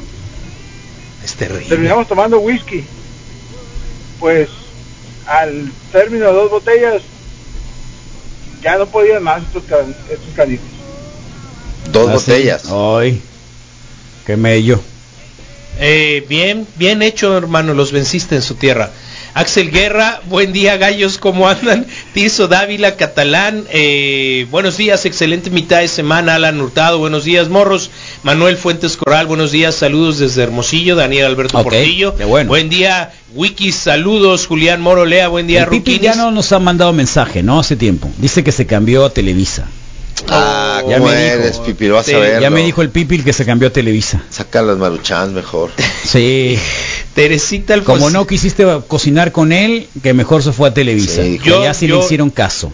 es 1.23 1.33
terrible. 1.35 1.65
Terminamos 1.67 2.07
tomando 2.07 2.39
whisky. 2.39 2.83
Pues, 4.19 4.49
al 5.27 5.71
término 5.91 6.25
de 6.27 6.33
dos 6.33 6.49
botellas, 6.49 7.01
ya 8.63 8.77
no 8.77 8.87
podían 8.87 9.23
más 9.23 9.43
estos, 9.43 9.63
can- 9.63 9.95
estos 10.11 10.33
canijos. 10.35 10.65
Dos 11.91 12.09
Ah, 12.09 12.17
sí. 12.19 12.31
botellas. 12.31 12.63
Ay, 12.71 13.21
qué 14.25 14.35
mello. 14.35 14.81
Eh, 15.79 16.25
bien, 16.27 16.67
bien 16.75 17.01
hecho, 17.01 17.37
hermano, 17.37 17.73
los 17.73 17.91
venciste 17.91 18.35
en 18.35 18.41
su 18.41 18.55
tierra. 18.55 18.91
Axel 19.33 19.71
Guerra, 19.71 20.21
buen 20.25 20.53
día, 20.53 20.77
gallos, 20.77 21.17
¿cómo 21.17 21.47
andan? 21.47 21.85
Tirso 22.13 22.47
Dávila, 22.47 22.95
catalán, 22.95 23.65
eh, 23.71 24.47
buenos 24.49 24.77
días, 24.77 25.05
excelente 25.05 25.49
mitad 25.49 25.79
de 25.79 25.87
semana, 25.87 26.35
Alan 26.35 26.59
Hurtado, 26.59 26.97
buenos 26.97 27.23
días, 27.23 27.47
morros, 27.47 27.91
Manuel 28.23 28.57
Fuentes 28.57 28.97
Corral, 28.97 29.27
buenos 29.27 29.51
días, 29.51 29.75
saludos 29.75 30.19
desde 30.19 30.43
Hermosillo, 30.43 30.95
Daniel 30.95 31.27
Alberto 31.27 31.61
Portillo, 31.63 32.13
bueno. 32.27 32.49
buen 32.49 32.69
día, 32.69 33.11
Wikis, 33.33 33.75
saludos, 33.75 34.47
Julián 34.47 34.81
Moro 34.81 35.05
Lea, 35.05 35.27
buen 35.27 35.47
día, 35.47 35.65
Ruquinis. 35.65 36.01
ya 36.01 36.15
no 36.15 36.31
nos 36.31 36.51
ha 36.51 36.59
mandado 36.59 36.91
mensaje, 36.91 37.43
¿no? 37.43 37.59
Hace 37.59 37.75
tiempo. 37.75 38.09
Dice 38.17 38.43
que 38.43 38.51
se 38.51 38.65
cambió 38.65 39.05
a 39.05 39.11
Televisa. 39.11 39.67
Ah, 40.31 40.81
Ya 40.87 40.97
¿cómo 40.99 41.09
me 41.11 41.15
dijo. 41.23 41.35
eres, 41.35 41.57
Pipi? 41.59 41.87
Lo 41.87 41.95
vas 41.95 42.05
Sí, 42.05 42.13
a 42.13 42.19
ver. 42.19 42.41
Ya 42.41 42.49
me 42.49 42.63
dijo 42.63 42.81
el 42.81 42.89
Pipil 42.89 43.23
que 43.23 43.33
se 43.33 43.45
cambió 43.45 43.67
a 43.69 43.71
Televisa. 43.71 44.21
Saca 44.29 44.61
las 44.61 44.77
maruchans 44.77 45.31
mejor. 45.33 45.71
Sí. 46.05 46.57
Teresita 47.13 47.81
Como 47.83 48.09
no 48.09 48.25
quisiste 48.27 48.65
cocinar 48.87 49.31
con 49.31 49.51
él, 49.51 49.87
que 50.01 50.13
mejor 50.13 50.41
se 50.43 50.51
fue 50.53 50.69
a 50.69 50.73
Televisa. 50.73 51.23
Sí, 51.23 51.39
yo- 51.43 51.63
ya 51.63 51.73
sí 51.73 51.87
yo- 51.87 51.99
le 51.99 52.05
hicieron 52.05 52.29
caso. 52.29 52.71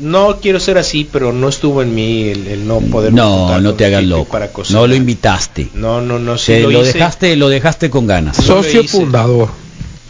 No 0.00 0.38
quiero 0.40 0.58
ser 0.58 0.78
así, 0.78 1.06
pero 1.10 1.32
no 1.32 1.48
estuvo 1.48 1.82
en 1.82 1.94
mí 1.94 2.28
el, 2.28 2.46
el 2.46 2.66
no 2.66 2.80
poder 2.80 3.12
No, 3.12 3.60
no 3.60 3.74
te 3.74 3.84
hagas 3.84 4.02
loco. 4.02 4.24
para 4.32 4.48
cocinar. 4.48 4.80
No 4.82 4.86
lo 4.88 4.94
invitaste. 4.94 5.68
No, 5.74 6.00
no, 6.00 6.18
no, 6.18 6.38
sí 6.38 6.52
Te 6.52 6.60
lo, 6.60 6.70
lo, 6.70 6.82
hice. 6.82 6.94
dejaste, 6.94 7.36
lo 7.36 7.48
dejaste 7.48 7.90
con 7.90 8.06
ganas. 8.06 8.36
Socio 8.38 8.82
fundador. 8.84 9.50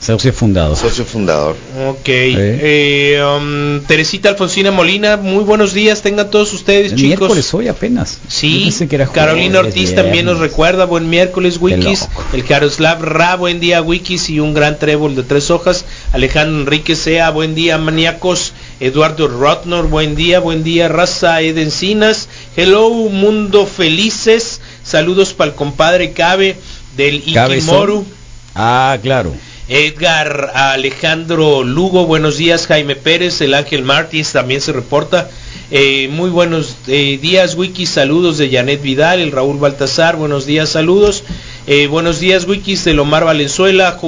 Socio 0.02 0.32
fundado. 0.32 0.74
Socio 0.74 1.04
fundador. 1.04 1.54
Ok. 1.88 2.08
Eh, 2.08 3.22
um, 3.24 3.80
Teresita 3.86 4.30
Alfonsina 4.30 4.72
Molina, 4.72 5.16
muy 5.16 5.44
buenos 5.44 5.74
días, 5.74 6.02
tengan 6.02 6.28
todos 6.28 6.52
ustedes, 6.54 6.90
El 6.90 6.98
chicos. 6.98 7.18
miércoles 7.20 7.54
hoy 7.54 7.68
apenas. 7.68 8.18
Sí, 8.26 8.62
pensé 8.64 8.88
que 8.88 8.96
era 8.96 9.06
Carolina 9.06 9.60
Ortiz 9.60 9.94
también 9.94 10.26
nos 10.26 10.40
recuerda, 10.40 10.86
buen 10.86 11.08
miércoles, 11.08 11.56
Wikis. 11.60 12.08
El 12.32 12.44
Caroslav 12.44 13.00
Ra, 13.00 13.36
buen 13.36 13.60
día, 13.60 13.80
Wikis, 13.80 14.28
y 14.30 14.40
un 14.40 14.54
gran 14.54 14.76
trébol 14.76 15.14
de 15.14 15.22
tres 15.22 15.52
hojas. 15.52 15.84
Alejandro 16.12 16.62
Enrique 16.62 16.96
Sea, 16.96 17.30
buen 17.30 17.54
día, 17.54 17.78
maníacos. 17.78 18.54
Eduardo 18.80 19.28
Rotnor, 19.28 19.86
buen 19.86 20.16
día, 20.16 20.40
buen 20.40 20.64
día, 20.64 20.88
Raza 20.88 21.42
Edencinas. 21.42 22.28
Hello, 22.56 22.90
mundo 22.90 23.66
felices. 23.66 24.60
Saludos 24.82 25.32
para 25.32 25.50
el 25.52 25.54
compadre 25.54 26.10
Cabe 26.10 26.56
del 26.96 27.22
Cabezón. 27.32 27.68
Ikimoru. 27.68 28.04
Ah, 28.56 28.98
claro. 29.00 29.32
Edgar 29.74 30.52
Alejandro 30.54 31.64
Lugo, 31.64 32.04
buenos 32.04 32.36
días. 32.36 32.66
Jaime 32.66 32.94
Pérez, 32.94 33.40
el 33.40 33.54
Ángel 33.54 33.82
Martins 33.82 34.30
también 34.30 34.60
se 34.60 34.70
reporta. 34.70 35.30
Eh, 35.74 36.08
muy 36.12 36.28
buenos 36.28 36.76
eh, 36.86 37.18
días, 37.22 37.54
Wikis. 37.54 37.88
Saludos 37.88 38.36
de 38.36 38.50
Janet 38.50 38.82
Vidal, 38.82 39.20
el 39.20 39.32
Raúl 39.32 39.56
Baltasar. 39.56 40.16
Buenos 40.16 40.44
días, 40.44 40.68
saludos. 40.68 41.24
Eh, 41.66 41.86
buenos 41.86 42.20
días, 42.20 42.46
Wikis 42.46 42.84
de 42.84 42.92
Lomar 42.92 43.24
Valenzuela, 43.24 43.98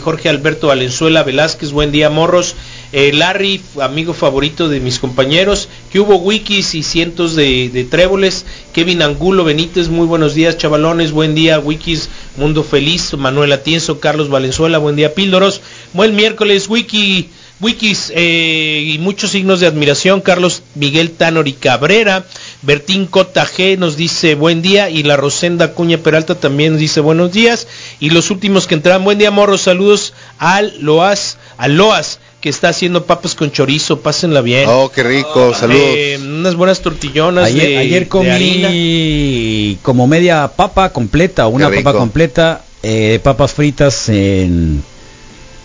Jorge 0.00 0.28
Alberto 0.30 0.68
Valenzuela 0.68 1.22
Velázquez. 1.22 1.72
Buen 1.72 1.92
día, 1.92 2.08
morros. 2.08 2.56
Larry, 2.92 3.60
amigo 3.82 4.14
favorito 4.14 4.70
de 4.70 4.80
mis 4.80 4.98
compañeros. 4.98 5.68
Que 5.92 6.00
hubo 6.00 6.16
Wikis 6.16 6.74
y 6.74 6.82
cientos 6.82 7.36
de, 7.36 7.68
de 7.68 7.84
tréboles. 7.84 8.46
Kevin 8.72 9.02
Angulo 9.02 9.44
Benítez, 9.44 9.90
muy 9.90 10.06
buenos 10.06 10.34
días, 10.34 10.56
chavalones. 10.56 11.12
Buen 11.12 11.34
día, 11.34 11.58
Wikis. 11.58 12.08
Mundo 12.38 12.64
Feliz. 12.64 13.12
Manuel 13.12 13.52
Atienzo, 13.52 14.00
Carlos 14.00 14.30
Valenzuela. 14.30 14.78
Buen 14.78 14.96
día, 14.96 15.12
Píldoros. 15.12 15.60
Buen 15.92 16.16
miércoles, 16.16 16.66
Wiki. 16.66 17.28
Wikis 17.60 18.12
eh, 18.14 18.82
y 18.86 18.98
muchos 18.98 19.30
signos 19.30 19.60
de 19.60 19.66
admiración. 19.66 20.20
Carlos 20.20 20.62
Miguel 20.74 21.10
Tanori 21.10 21.52
Cabrera, 21.52 22.24
Bertín 22.62 23.06
Cota 23.06 23.46
G 23.46 23.76
nos 23.76 23.96
dice 23.96 24.34
buen 24.34 24.62
día 24.62 24.88
y 24.88 25.02
la 25.02 25.16
Rosenda 25.16 25.72
Cuña 25.74 25.98
Peralta 25.98 26.34
también 26.34 26.72
nos 26.72 26.80
dice 26.80 27.00
buenos 27.00 27.32
días. 27.32 27.66
Y 28.00 28.10
los 28.10 28.30
últimos 28.30 28.66
que 28.66 28.74
entraron, 28.74 29.04
buen 29.04 29.18
día 29.18 29.30
morros, 29.30 29.62
saludos 29.62 30.14
al 30.38 30.74
Loas, 30.80 31.38
al 31.58 31.76
Loas 31.76 32.18
que 32.40 32.48
está 32.48 32.70
haciendo 32.70 33.04
papas 33.04 33.34
con 33.34 33.52
chorizo, 33.52 34.00
pásenla 34.00 34.40
bien. 34.40 34.64
Oh, 34.66 34.90
qué 34.90 35.02
rico, 35.02 35.52
saludos. 35.52 35.82
Eh, 35.82 36.18
unas 36.22 36.54
buenas 36.54 36.80
tortillonas 36.80 37.44
Ayer, 37.44 37.68
de, 37.68 37.76
ayer 37.76 38.08
de 38.08 38.30
harina. 38.30 38.68
comí 38.68 39.78
como 39.82 40.06
media 40.06 40.48
papa 40.48 40.90
completa, 40.90 41.46
una 41.48 41.70
papa 41.70 41.92
completa, 41.92 42.64
eh, 42.82 43.20
papas 43.22 43.52
fritas 43.52 44.08
en 44.08 44.82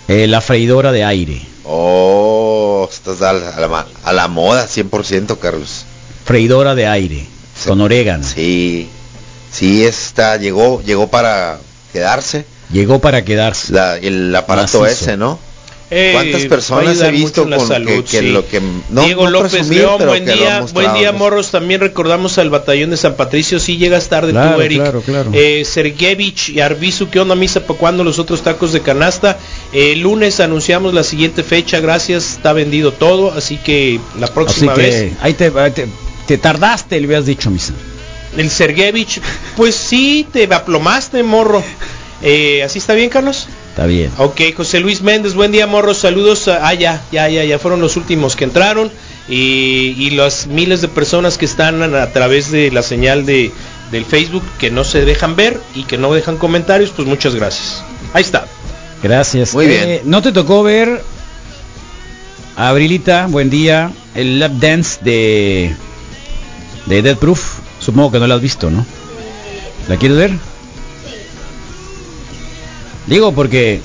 eh, 0.09 0.27
la 0.27 0.41
freidora 0.41 0.91
de 0.91 1.05
aire. 1.05 1.54
Oh, 1.67 2.87
estás 2.91 3.21
a 3.21 3.33
la, 3.33 3.49
a 3.49 3.59
la 3.59 3.67
ma- 3.67 3.87
a 4.03 4.13
la 4.13 4.27
moda 4.27 4.67
100%, 4.67 5.37
Carlos. 5.39 5.85
Freidora 6.23 6.75
de 6.75 6.87
aire, 6.87 7.25
con 7.65 7.81
orégano. 7.81 8.23
Sí, 8.23 8.89
sí, 9.51 9.83
está, 9.83 10.37
llegó, 10.37 10.81
llegó 10.83 11.07
para 11.07 11.57
quedarse. 11.91 12.45
Llegó 12.71 12.99
para 12.99 13.23
quedarse. 13.25 13.73
La- 13.73 13.97
el 13.97 14.35
aparato 14.35 14.81
Macizo. 14.81 15.03
ese, 15.05 15.17
¿no? 15.17 15.39
Eh, 15.91 16.11
¿Cuántas 16.13 16.45
personas 16.45 16.89
ayudar 16.89 17.09
he 17.09 17.11
visto 17.11 17.27
mucho 17.27 17.43
en 17.43 17.49
la 17.51 17.57
con 17.57 17.67
salud, 17.67 17.87
que, 17.87 18.03
que 18.03 18.19
sí. 18.19 18.31
lo 18.31 18.47
que 18.47 18.59
no, 18.89 19.03
Diego 19.03 19.25
no 19.25 19.29
López 19.29 19.51
presumir, 19.51 19.79
León, 19.81 19.95
pero 19.99 20.09
buen 20.09 20.25
día, 20.25 20.65
buen 20.73 20.93
día. 20.95 21.11
Morros, 21.11 21.51
también 21.51 21.79
recordamos 21.79 22.39
al 22.39 22.49
batallón 22.49 22.89
de 22.89 22.97
San 22.97 23.15
Patricio, 23.15 23.59
sí 23.59 23.77
llegas 23.77 24.09
tarde 24.09 24.31
Claro, 24.31 24.55
tú 24.55 24.61
Eric, 24.61 24.81
claro, 24.81 25.01
claro. 25.01 25.31
Eh, 25.33 25.63
Sergevich 25.63 26.49
y 26.49 26.59
Arbizu, 26.59 27.09
¿qué 27.09 27.19
onda 27.19 27.35
misa 27.35 27.59
para 27.59 27.77
cuando 27.77 28.03
los 28.03 28.17
otros 28.17 28.41
tacos 28.41 28.73
de 28.73 28.81
canasta? 28.81 29.37
Eh, 29.73 29.95
lunes 29.95 30.39
anunciamos 30.39 30.95
la 30.95 31.03
siguiente 31.03 31.43
fecha, 31.43 31.79
gracias, 31.79 32.31
está 32.31 32.51
vendido 32.51 32.91
todo, 32.91 33.31
así 33.31 33.57
que 33.57 33.99
la 34.19 34.25
Así 34.25 34.33
próxima 34.33 34.73
que 34.73 34.81
vez 34.81 35.13
ahí 35.21 35.35
te, 35.35 35.51
ahí 35.55 35.69
te, 35.69 35.87
te 36.25 36.39
tardaste, 36.39 36.99
le 36.99 37.05
hubieras 37.05 37.27
dicho, 37.27 37.51
misa. 37.51 37.73
el 38.35 38.49
Sergevich, 38.49 39.21
pues 39.55 39.75
sí, 39.75 40.25
te 40.31 40.51
aplomaste 40.51 41.21
morro. 41.21 41.63
Eh, 42.23 42.63
¿Así 42.63 42.79
está 42.79 42.93
bien 42.93 43.09
Carlos? 43.11 43.47
Está 43.75 43.87
bien. 43.87 44.09
Ok, 44.19 44.39
José 44.55 44.79
Luis 44.79 45.01
Méndez, 45.01 45.33
buen 45.33 45.51
día, 45.51 45.67
morros, 45.67 45.97
saludos. 45.97 46.47
a- 46.47 46.65
Ah, 46.65 46.73
ya, 46.73 47.03
ya, 47.11 47.27
ya, 47.27 47.43
ya 47.43 47.59
fueron 47.59 47.81
los 47.81 47.97
últimos 47.97 48.37
que 48.37 48.45
entraron. 48.45 48.89
Y, 49.27 49.95
y 49.97 50.11
las 50.11 50.47
miles 50.47 50.79
de 50.81 50.87
personas 50.87 51.37
que 51.37 51.43
están 51.45 51.81
a, 51.83 52.03
a 52.03 52.11
través 52.13 52.51
de 52.51 52.71
la 52.71 52.81
señal 52.83 53.25
de, 53.25 53.51
del 53.91 54.05
Facebook 54.05 54.43
que 54.59 54.71
no 54.71 54.85
se 54.85 55.03
dejan 55.03 55.35
ver 55.35 55.59
y 55.73 55.83
que 55.83 55.97
no 55.97 56.13
dejan 56.13 56.37
comentarios, 56.37 56.91
pues 56.95 57.05
muchas 57.05 57.35
gracias. 57.35 57.83
Ahí 58.13 58.21
está. 58.21 58.47
Gracias. 59.03 59.53
Muy 59.53 59.67
bien. 59.67 59.83
Eh, 59.89 60.01
¿No 60.05 60.21
te 60.21 60.31
tocó 60.31 60.63
ver, 60.63 61.01
Abrilita, 62.55 63.27
buen 63.29 63.49
día, 63.49 63.91
el 64.13 64.39
lap 64.39 64.53
dance 64.53 64.99
de, 65.03 65.75
de 66.85 67.01
Dead 67.01 67.17
Proof? 67.17 67.57
Supongo 67.81 68.13
que 68.13 68.19
no 68.19 68.27
la 68.27 68.35
has 68.35 68.41
visto, 68.41 68.69
¿no? 68.69 68.85
¿La 69.89 69.97
quieres 69.97 70.17
ver? 70.17 70.31
Digo 73.07 73.33
porque, 73.33 73.81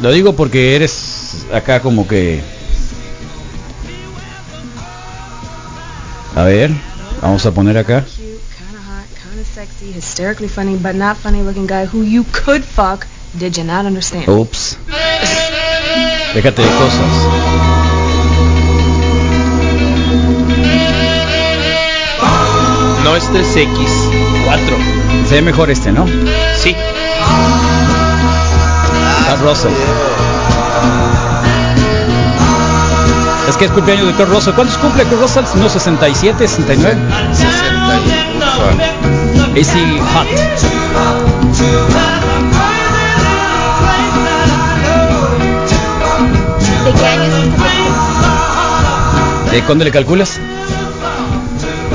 lo 0.00 0.12
digo 0.12 0.34
porque 0.34 0.76
eres 0.76 1.46
acá 1.52 1.80
como 1.80 2.06
que... 2.06 2.40
A 6.36 6.44
ver, 6.44 6.70
vamos 7.20 7.44
a 7.44 7.50
poner 7.50 7.76
acá. 7.76 8.04
Sexy, 9.54 9.90
hysterically 9.92 10.48
funny, 10.48 10.76
but 10.76 10.94
not 10.94 11.16
funny 11.16 11.42
looking 11.42 11.66
guy 11.66 11.84
who 11.84 12.02
you 12.02 12.24
could 12.32 12.62
fuck. 12.62 13.06
Did 13.36 13.56
you 13.56 13.64
not 13.64 13.84
understand? 13.84 14.28
Ups. 14.28 14.76
Déjate 16.34 16.62
de 16.62 16.68
cosas. 16.68 17.12
No 23.02 23.16
es 23.16 23.24
3X, 23.24 24.44
4. 24.44 24.76
Se 25.28 25.34
ve 25.34 25.42
mejor 25.42 25.70
este, 25.70 25.90
¿no? 25.90 26.06
Sí. 26.56 26.76
Russell. 29.42 29.72
Es 33.48 33.56
que 33.56 33.64
es 33.64 33.70
cumpleaños 33.72 34.06
de 34.06 34.12
Kurt 34.14 34.28
Russell. 34.30 34.54
¿Cuántos 34.54 34.76
cumple 34.78 35.04
Kurt 35.04 35.20
Russell? 35.22 35.44
¿No 35.56 35.68
67, 35.68 36.46
69? 36.48 36.96
60 37.32 37.96
y- 37.96 38.38
ufa. 38.38 39.60
AC 39.60 40.00
Hot. 40.14 41.40
¿De 46.84 46.92
qué 46.92 47.06
año 47.06 47.22
es 49.46 49.52
¿De 49.52 49.62
cuándo 49.62 49.84
le 49.84 49.90
calculas? 49.90 50.38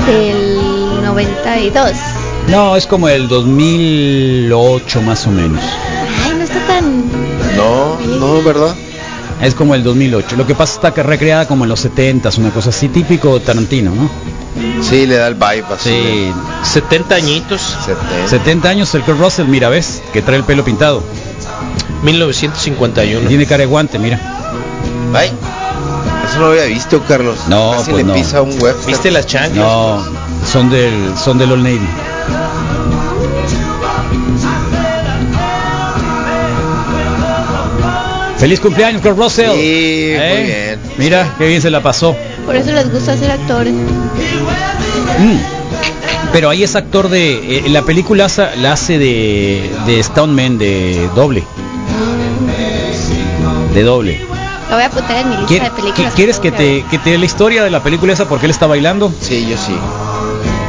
Del 0.06 1.02
92. 1.04 1.91
No, 2.50 2.76
es 2.76 2.86
como 2.86 3.08
el 3.10 3.28
2008 3.28 5.02
más 5.02 5.26
o 5.26 5.32
menos. 5.32 5.64
Ay, 6.26 6.34
no 6.38 6.43
está 6.43 6.60
tan... 6.68 7.04
No, 7.56 7.97
no, 8.20 8.41
¿verdad? 8.43 8.76
Es 9.41 9.53
como 9.53 9.76
el 9.76 9.84
2008. 9.84 10.36
Lo 10.38 10.47
que 10.47 10.56
pasa 10.56 10.76
está 10.76 10.93
que 10.93 11.03
recreada 11.03 11.47
como 11.47 11.66
en 11.66 11.70
los 11.70 11.86
70s, 11.86 12.38
una 12.38 12.51
cosa 12.51 12.70
así, 12.70 12.88
típico 12.89 13.39
Tarantino, 13.39 13.91
¿no? 13.93 14.10
Sí, 14.82 15.06
le 15.06 15.16
da 15.16 15.28
el 15.28 15.36
vibe 15.36 15.66
así. 15.74 15.89
Sí, 15.89 16.32
70 16.64 17.16
añitos, 17.16 17.76
de 17.88 17.93
70. 17.95 18.28
70 18.30 18.70
años 18.70 18.95
el 18.95 19.01
Kurt 19.01 19.20
Russell, 19.20 19.47
mira, 19.47 19.68
¿ves? 19.70 20.01
Que 20.14 20.22
trae 20.22 20.38
el 20.38 20.43
pelo 20.45 20.64
pintado. 20.64 21.03
Y 22.01 22.06
1951. 22.06 23.28
tiene 23.28 23.45
cara 23.45 23.62
de 23.62 23.66
guante, 23.66 23.99
mira. 23.99 24.20
Ay, 25.14 25.32
eso 26.30 26.39
no 26.39 26.45
lo 26.45 26.51
había 26.51 26.66
visto, 26.66 27.01
Carlos. 27.08 27.38
No, 27.49 27.72
Casi 27.72 27.91
pues 27.91 28.06
le 28.06 28.08
no. 28.08 28.14
pisa 28.14 28.41
un 28.41 28.51
Webster. 28.62 28.86
¿Viste 28.88 29.12
las 29.12 29.26
chanclas? 29.26 29.58
No, 29.66 30.06
son 30.51 30.70
del, 30.70 31.14
son 31.18 31.38
del 31.38 31.51
Old 31.51 31.64
Navy. 31.64 31.88
Feliz 38.46 38.60
cumpleaños, 38.60 39.02
Kurt 39.02 39.18
Russell. 39.18 39.54
Sí, 39.54 40.12
¿Eh? 40.14 40.36
muy 40.36 40.43
bien. 40.43 40.80
Mira, 41.00 41.34
qué 41.39 41.48
bien 41.48 41.64
se 41.64 41.72
la 41.72 41.82
pasó. 41.82 42.16
Por 42.46 42.56
eso 42.56 42.72
les 42.74 42.91
gusta 42.91 43.18
ser 43.18 43.32
actores. 43.32 43.74
Mm. 43.74 45.38
Pero 46.32 46.52
ahí 46.52 46.62
es 46.62 46.76
actor 46.76 47.10
de... 47.10 47.58
eh, 47.58 47.70
la 47.70 47.82
película 47.82 48.28
la 48.58 48.74
hace 48.74 49.00
de, 49.00 49.68
de 49.88 50.04
Stoneman, 50.04 50.60
de 50.60 51.10
doble. 51.16 51.43
De 53.74 53.82
doble. 53.82 54.20
Lo 54.70 54.76
voy 54.76 54.84
a 54.84 54.88
apuntar 54.88 55.18
en 55.18 55.30
mi 55.32 55.38
lista 55.38 55.48
¿Quier- 55.52 55.64
de 55.64 55.72
películas. 55.72 56.12
qui- 56.14 56.16
¿Quieres 56.16 56.39
que 56.39 56.52
te, 56.52 56.86
que 56.91 57.00
te 57.00 57.10
dé 57.10 57.18
la 57.18 57.26
historia 57.26 57.64
de 57.64 57.72
la 57.72 57.82
película 57.82 58.14
esa 58.14 58.30
porque 58.30 58.46
él 58.46 58.52
está 58.52 58.68
bailando? 58.68 59.12
Sí, 59.22 59.48
yo 59.50 59.58
sí. 59.58 59.74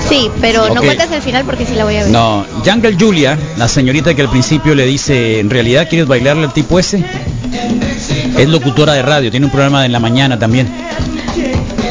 Sí, 0.09 0.31
pero 0.41 0.73
no 0.73 0.81
cuentas 0.81 1.11
el 1.11 1.21
final 1.21 1.45
porque 1.45 1.67
sí 1.67 1.75
la 1.75 1.85
voy 1.85 1.97
a 1.97 2.05
ver. 2.05 2.11
No, 2.11 2.47
Jungle 2.65 2.97
Julia, 2.99 3.37
la 3.59 3.69
señorita 3.69 4.15
que 4.15 4.23
al 4.23 4.31
principio 4.31 4.75
le 4.75 4.87
dice, 4.87 5.41
¿en 5.41 5.51
realidad 5.51 5.87
quieres 5.91 6.07
bailarle 6.09 6.45
al 6.47 6.53
tipo 6.55 6.79
ese? 6.79 7.05
Es 8.39 8.49
locutora 8.49 8.93
de 8.93 9.03
radio, 9.03 9.31
tiene 9.31 9.47
un 9.47 9.53
programa 9.53 9.85
en 9.87 9.93
la 9.93 10.01
mañana 10.01 10.39
también. 10.39 10.69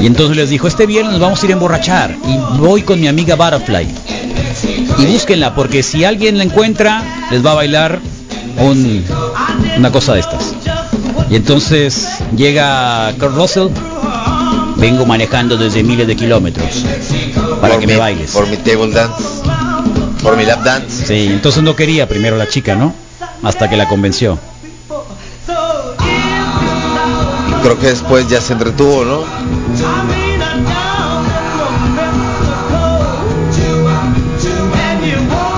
Y 0.02 0.06
entonces 0.08 0.36
les 0.38 0.50
dijo, 0.50 0.68
este 0.68 0.86
viernes 0.86 1.14
nos 1.14 1.22
vamos 1.22 1.42
a 1.42 1.46
ir 1.46 1.52
a 1.52 1.54
emborrachar 1.54 2.16
y 2.28 2.58
voy 2.60 2.82
con 2.84 3.00
mi 3.00 3.08
amiga 3.08 3.36
Butterfly. 3.36 3.88
Y 5.00 5.06
búsquenla, 5.06 5.56
porque 5.56 5.82
si 5.84 6.04
alguien 6.04 6.38
la 6.38 6.44
encuentra, 6.44 7.04
les 7.32 7.46
va 7.46 7.52
a 7.52 7.56
bailar 7.56 8.00
un- 8.60 9.04
una 9.78 9.92
cosa 9.92 10.14
de 10.14 10.20
estas. 10.20 10.54
Y 11.30 11.36
entonces 11.36 12.08
llega 12.36 13.12
Kurt 13.20 13.36
Russell, 13.36 13.68
vengo 14.78 15.06
manejando 15.06 15.58
desde 15.58 15.82
miles 15.84 16.08
de 16.08 16.16
kilómetros 16.16 16.86
para 17.62 17.74
Por 17.74 17.80
que 17.82 17.88
mi- 17.88 17.94
me 17.94 18.00
bailes. 18.00 18.32
Por 18.32 18.48
mi 18.48 18.58
table 18.58 18.92
dance. 18.92 19.24
Por 20.22 20.38
mi 20.38 20.46
lap 20.46 20.64
dance. 20.64 21.06
Sí, 21.08 21.28
entonces 21.32 21.64
no 21.64 21.76
quería 21.76 22.08
primero 22.08 22.38
la 22.38 22.48
chica, 22.48 22.76
¿no? 22.76 22.94
Hasta 23.44 23.70
que 23.70 23.78
la 23.78 23.88
convenció. 23.88 24.38
Creo 27.66 27.80
que 27.80 27.88
después 27.88 28.30
ya 28.30 28.40
se 28.42 28.54
entretuvo, 28.54 29.04
¿no? 29.04 29.24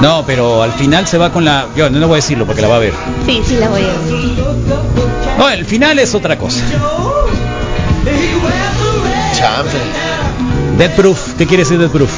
No, 0.01 0.24
pero 0.26 0.62
al 0.62 0.72
final 0.74 1.08
se 1.08 1.18
va 1.18 1.32
con 1.32 1.43
la... 1.43 1.66
Yo 1.76 1.89
no, 1.89 1.99
no 1.99 2.08
voy 2.08 2.16
a 2.16 2.22
decirlo 2.22 2.45
porque 2.45 2.62
la 2.62 2.68
va 2.68 2.76
a 2.76 2.80
ver. 2.80 2.93
Sí, 3.26 3.41
sí 3.45 3.58
la 3.58 3.68
voy 3.70 3.82
a 3.82 3.88
ver. 3.88 3.97
No, 5.39 5.49
el 5.49 5.66
final 5.66 5.97
es 5.99 6.14
otra 6.14 6.38
cosa. 6.38 6.62
Champ. 9.36 9.68
Death 10.78 10.91
Proof, 10.95 11.34
¿qué 11.38 11.47
quiere 11.47 11.64
decir 11.64 11.80
Death 11.80 11.91
Proof? 11.91 12.12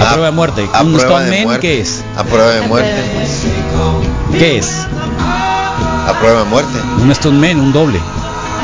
A, 0.00 0.02
A- 0.02 0.08
prueba 0.10 0.26
de 0.26 0.32
muerte. 0.32 0.68
a 0.72 0.82
¿Un 0.82 0.94
prueba 0.94 1.20
de 1.20 1.26
Stoneman 1.26 1.44
muerte. 1.44 1.60
qué 1.66 1.80
es? 1.80 2.04
A 2.16 2.24
prueba 2.24 2.50
de 2.50 2.60
muerte. 2.62 2.94
¿Qué 4.36 4.58
es? 4.58 4.72
A 6.08 6.12
prueba 6.18 6.40
de 6.40 6.46
muerte. 6.50 6.78
Un 7.00 7.14
Stoneman, 7.14 7.60
un 7.60 7.72
doble. 7.72 8.00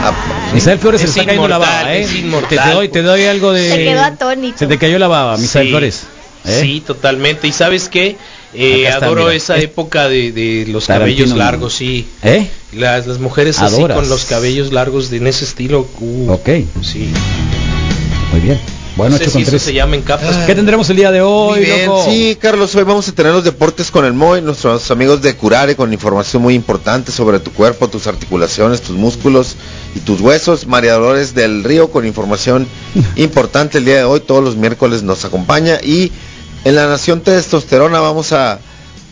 A- 0.03 0.53
Misael 0.55 0.78
Flores 0.78 1.01
se 1.01 1.07
Es 1.07 1.14
le 1.14 1.20
está 1.20 1.26
cayendo 1.30 1.48
la 1.48 1.59
baba, 1.59 1.94
¿eh? 1.94 2.03
es 2.03 2.11
Te, 2.11 2.18
inmortal. 2.18 2.59
te 2.68 2.74
doy, 2.74 2.88
te 2.88 3.03
doy 3.03 3.24
algo 3.24 3.53
de... 3.53 3.68
Se 3.70 3.76
quedó 3.84 4.03
atónito. 4.03 4.59
Se 4.59 4.66
te 4.66 4.78
cayó 4.78 4.98
la 4.98 5.09
baba, 5.09 5.36
Misael 5.36 5.66
Sí. 5.66 5.70
Flores. 5.70 6.03
¿eh? 6.46 6.59
Sí, 6.62 6.82
totalmente. 6.86 7.46
¿Y 7.46 7.53
sabes 7.53 7.88
qué? 7.88 8.16
Eh, 8.55 8.84
está, 8.86 9.07
adoro 9.07 9.24
mira. 9.24 9.34
esa 9.34 9.57
Es- 9.57 9.64
época 9.64 10.09
de, 10.09 10.32
de 10.32 10.66
los 10.68 10.86
Tarantino, 10.86 11.18
cabellos 11.18 11.38
largos, 11.38 11.74
sí. 11.74 12.09
¿Eh? 12.22 12.48
Las, 12.72 13.07
las 13.07 13.18
mujeres 13.18 13.59
Adoras. 13.61 13.96
así 13.96 14.01
con 14.01 14.09
los 14.09 14.24
cabellos 14.24 14.72
largos 14.72 15.11
de, 15.11 15.18
en 15.18 15.26
ese 15.28 15.44
estilo. 15.44 15.86
uh, 16.01 16.30
Ok, 16.32 16.48
Sí. 16.82 17.12
muy 18.32 18.40
bien. 18.40 18.59
Bueno, 19.01 19.12
no 19.12 19.18
sé 19.18 19.24
8 19.24 19.30
si 19.30 19.42
eso 19.42 19.51
3. 19.53 19.62
se 19.62 19.72
llama 19.72 19.96
en 19.96 20.03
capas. 20.03 20.36
¿Qué 20.44 20.55
tendremos 20.55 20.90
el 20.90 20.96
día 20.96 21.11
de 21.11 21.22
hoy, 21.22 21.61
Muy 21.61 21.64
bien, 21.64 21.86
loco? 21.86 22.05
sí, 22.05 22.36
Carlos, 22.38 22.74
hoy 22.74 22.84
vamos 22.84 23.09
a 23.09 23.12
tener 23.12 23.32
los 23.32 23.44
deportes 23.44 23.90
con 23.90 24.05
el 24.05 24.12
MOI, 24.12 24.42
nuestros 24.42 24.90
amigos 24.90 25.22
de 25.22 25.34
Curare 25.36 25.74
con 25.74 25.90
información 25.94 26.42
muy 26.42 26.55
importante 26.55 27.11
sobre 27.11 27.40
tu 27.40 27.51
cuerpo, 27.51 27.88
tus 27.88 28.07
articulaciones, 28.07 28.82
tus 28.82 28.96
músculos 28.96 29.57
y 29.94 30.01
tus 30.01 30.20
huesos. 30.20 30.66
María 30.66 30.92
Dolores 30.94 31.34
del 31.34 31.64
Río 31.64 31.90
con 31.90 32.05
información 32.07 32.68
importante 33.16 33.78
el 33.78 33.86
día 33.86 33.96
de 33.96 34.05
hoy, 34.05 34.20
todos 34.20 34.44
los 34.44 34.57
miércoles 34.57 35.03
nos 35.03 35.24
acompaña 35.24 35.80
y 35.82 36.12
en 36.64 36.74
la 36.74 36.86
Nación 36.86 37.22
Testosterona 37.22 38.01
vamos 38.01 38.32
a 38.32 38.59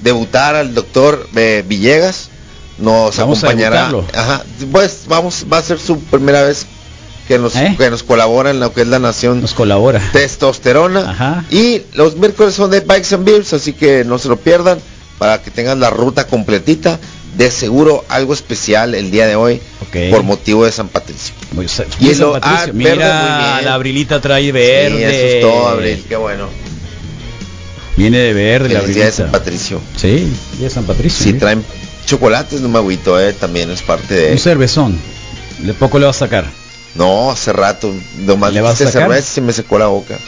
debutar 0.02 0.54
al 0.54 0.74
doctor 0.74 1.26
eh, 1.34 1.64
Villegas, 1.66 2.28
nos 2.76 3.16
Vamos 3.16 3.42
acompañará. 3.42 3.90
Ajá, 4.14 4.44
pues 4.70 5.04
vamos, 5.08 5.46
va 5.50 5.56
a 5.58 5.62
ser 5.62 5.78
su 5.78 5.98
primera 5.98 6.42
vez 6.42 6.66
que 7.28 7.38
nos, 7.38 7.54
¿Eh? 7.56 7.74
que 7.78 7.90
nos 7.90 8.02
colabora 8.02 8.50
en 8.50 8.58
lo 8.58 8.72
que 8.72 8.80
es 8.82 8.88
la 8.88 8.98
Nación 8.98 9.40
Nos 9.42 9.52
colabora. 9.54 10.00
testosterona. 10.12 11.10
Ajá. 11.10 11.44
Y 11.50 11.82
los 11.94 12.16
miércoles 12.16 12.54
son 12.54 12.70
de 12.70 12.80
Bikes 12.80 13.14
and 13.14 13.24
Beers, 13.24 13.52
así 13.52 13.74
que 13.74 14.02
no 14.04 14.18
se 14.18 14.28
lo 14.28 14.36
pierdan 14.38 14.78
para 15.18 15.42
que 15.42 15.50
tengan 15.50 15.78
la 15.78 15.90
ruta 15.90 16.26
completita. 16.26 16.98
De 17.36 17.50
seguro 17.52 18.04
algo 18.08 18.32
especial 18.34 18.94
el 18.96 19.10
día 19.12 19.26
de 19.26 19.36
hoy 19.36 19.60
por 20.10 20.22
motivo 20.24 20.64
de 20.64 20.72
San 20.72 20.88
Patricio. 20.88 21.34
Muy, 21.52 21.66
muy 22.00 22.10
Y 22.10 22.14
San 22.14 22.20
lo- 22.26 22.32
Patricio. 22.32 22.58
ah, 22.64 22.70
Mira, 22.72 22.94
verde, 22.94 23.62
la 23.64 23.74
Abrilita 23.74 24.20
trae 24.20 24.42
Sí, 24.46 24.50
verde. 24.50 25.04
eso 25.04 25.36
es 25.36 25.40
todo, 25.42 25.68
Abril, 25.68 26.04
qué 26.08 26.16
bueno. 26.16 26.48
Viene 27.96 28.18
de 28.18 28.32
verde 28.32 28.68
la 28.70 28.80
día 28.80 29.04
de 29.04 29.12
San 29.12 29.26
Abrilita. 29.26 29.38
Patricio. 29.38 29.80
Sí, 29.96 30.32
día 30.56 30.68
de 30.68 30.70
San 30.70 30.84
Patricio. 30.84 31.18
Si 31.22 31.26
mira. 31.32 31.38
traen 31.40 31.64
chocolates, 32.06 32.60
no 32.60 32.68
me 32.68 32.78
agüito, 32.78 33.20
eh, 33.20 33.32
también 33.34 33.70
es 33.70 33.82
parte 33.82 34.14
de... 34.14 34.32
Un 34.32 34.38
cervezón. 34.38 34.98
De 35.58 35.74
poco 35.74 35.98
le 35.98 36.06
va 36.06 36.10
a 36.10 36.14
sacar. 36.14 36.46
No, 36.98 37.30
hace 37.30 37.52
rato, 37.52 37.94
nomás 38.18 38.52
¿Le 38.52 38.60
vas 38.60 38.74
a 38.74 38.84
sacar? 38.86 39.02
cerveza 39.02 39.28
y 39.30 39.34
se 39.34 39.40
me 39.40 39.52
secó 39.52 39.78
la 39.78 39.86
boca. 39.86 40.18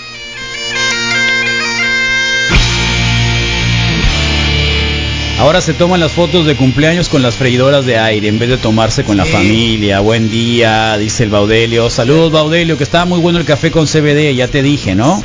Ahora 5.41 5.63
se 5.63 5.73
toman 5.73 6.01
las 6.01 6.13
fotos 6.13 6.45
de 6.45 6.55
cumpleaños 6.55 7.09
con 7.09 7.23
las 7.23 7.35
freidoras 7.35 7.87
de 7.87 7.99
aire 7.99 8.29
en 8.29 8.39
vez 8.39 8.51
de 8.51 8.59
tomarse 8.59 9.05
con 9.05 9.17
la 9.17 9.25
familia. 9.25 10.01
Buen 10.01 10.31
día, 10.31 10.99
dice 10.99 11.25
el 11.25 11.31
Baudelio. 11.31 11.89
Saludos 11.89 12.31
Baudelio, 12.31 12.77
que 12.77 12.85
estaba 12.85 13.07
muy 13.07 13.19
bueno 13.21 13.39
el 13.39 13.47
café 13.47 13.71
con 13.71 13.87
CBD, 13.87 14.35
ya 14.37 14.49
te 14.49 14.63
dije, 14.63 14.95
¿no? 14.95 15.25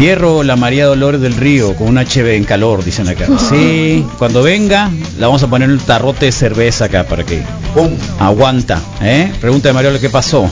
Fierro, 0.00 0.42
la 0.42 0.56
María 0.56 0.86
Dolores 0.86 1.20
del 1.20 1.34
Río, 1.36 1.76
con 1.76 1.88
un 1.88 1.98
HB 1.98 2.28
en 2.28 2.44
calor, 2.44 2.82
dicen 2.82 3.06
acá. 3.06 3.26
Sí, 3.50 4.02
cuando 4.16 4.42
venga, 4.42 4.90
la 5.18 5.26
vamos 5.26 5.42
a 5.42 5.46
poner 5.46 5.68
en 5.68 5.74
un 5.74 5.78
tarrote 5.78 6.24
de 6.24 6.32
cerveza 6.32 6.86
acá 6.86 7.04
para 7.04 7.22
que 7.22 7.42
¡Pum! 7.74 7.90
aguanta. 8.18 8.80
¿eh? 9.02 9.30
Pregunta 9.42 9.68
de 9.68 9.74
Mario 9.74 10.00
qué 10.00 10.08
pasó. 10.08 10.48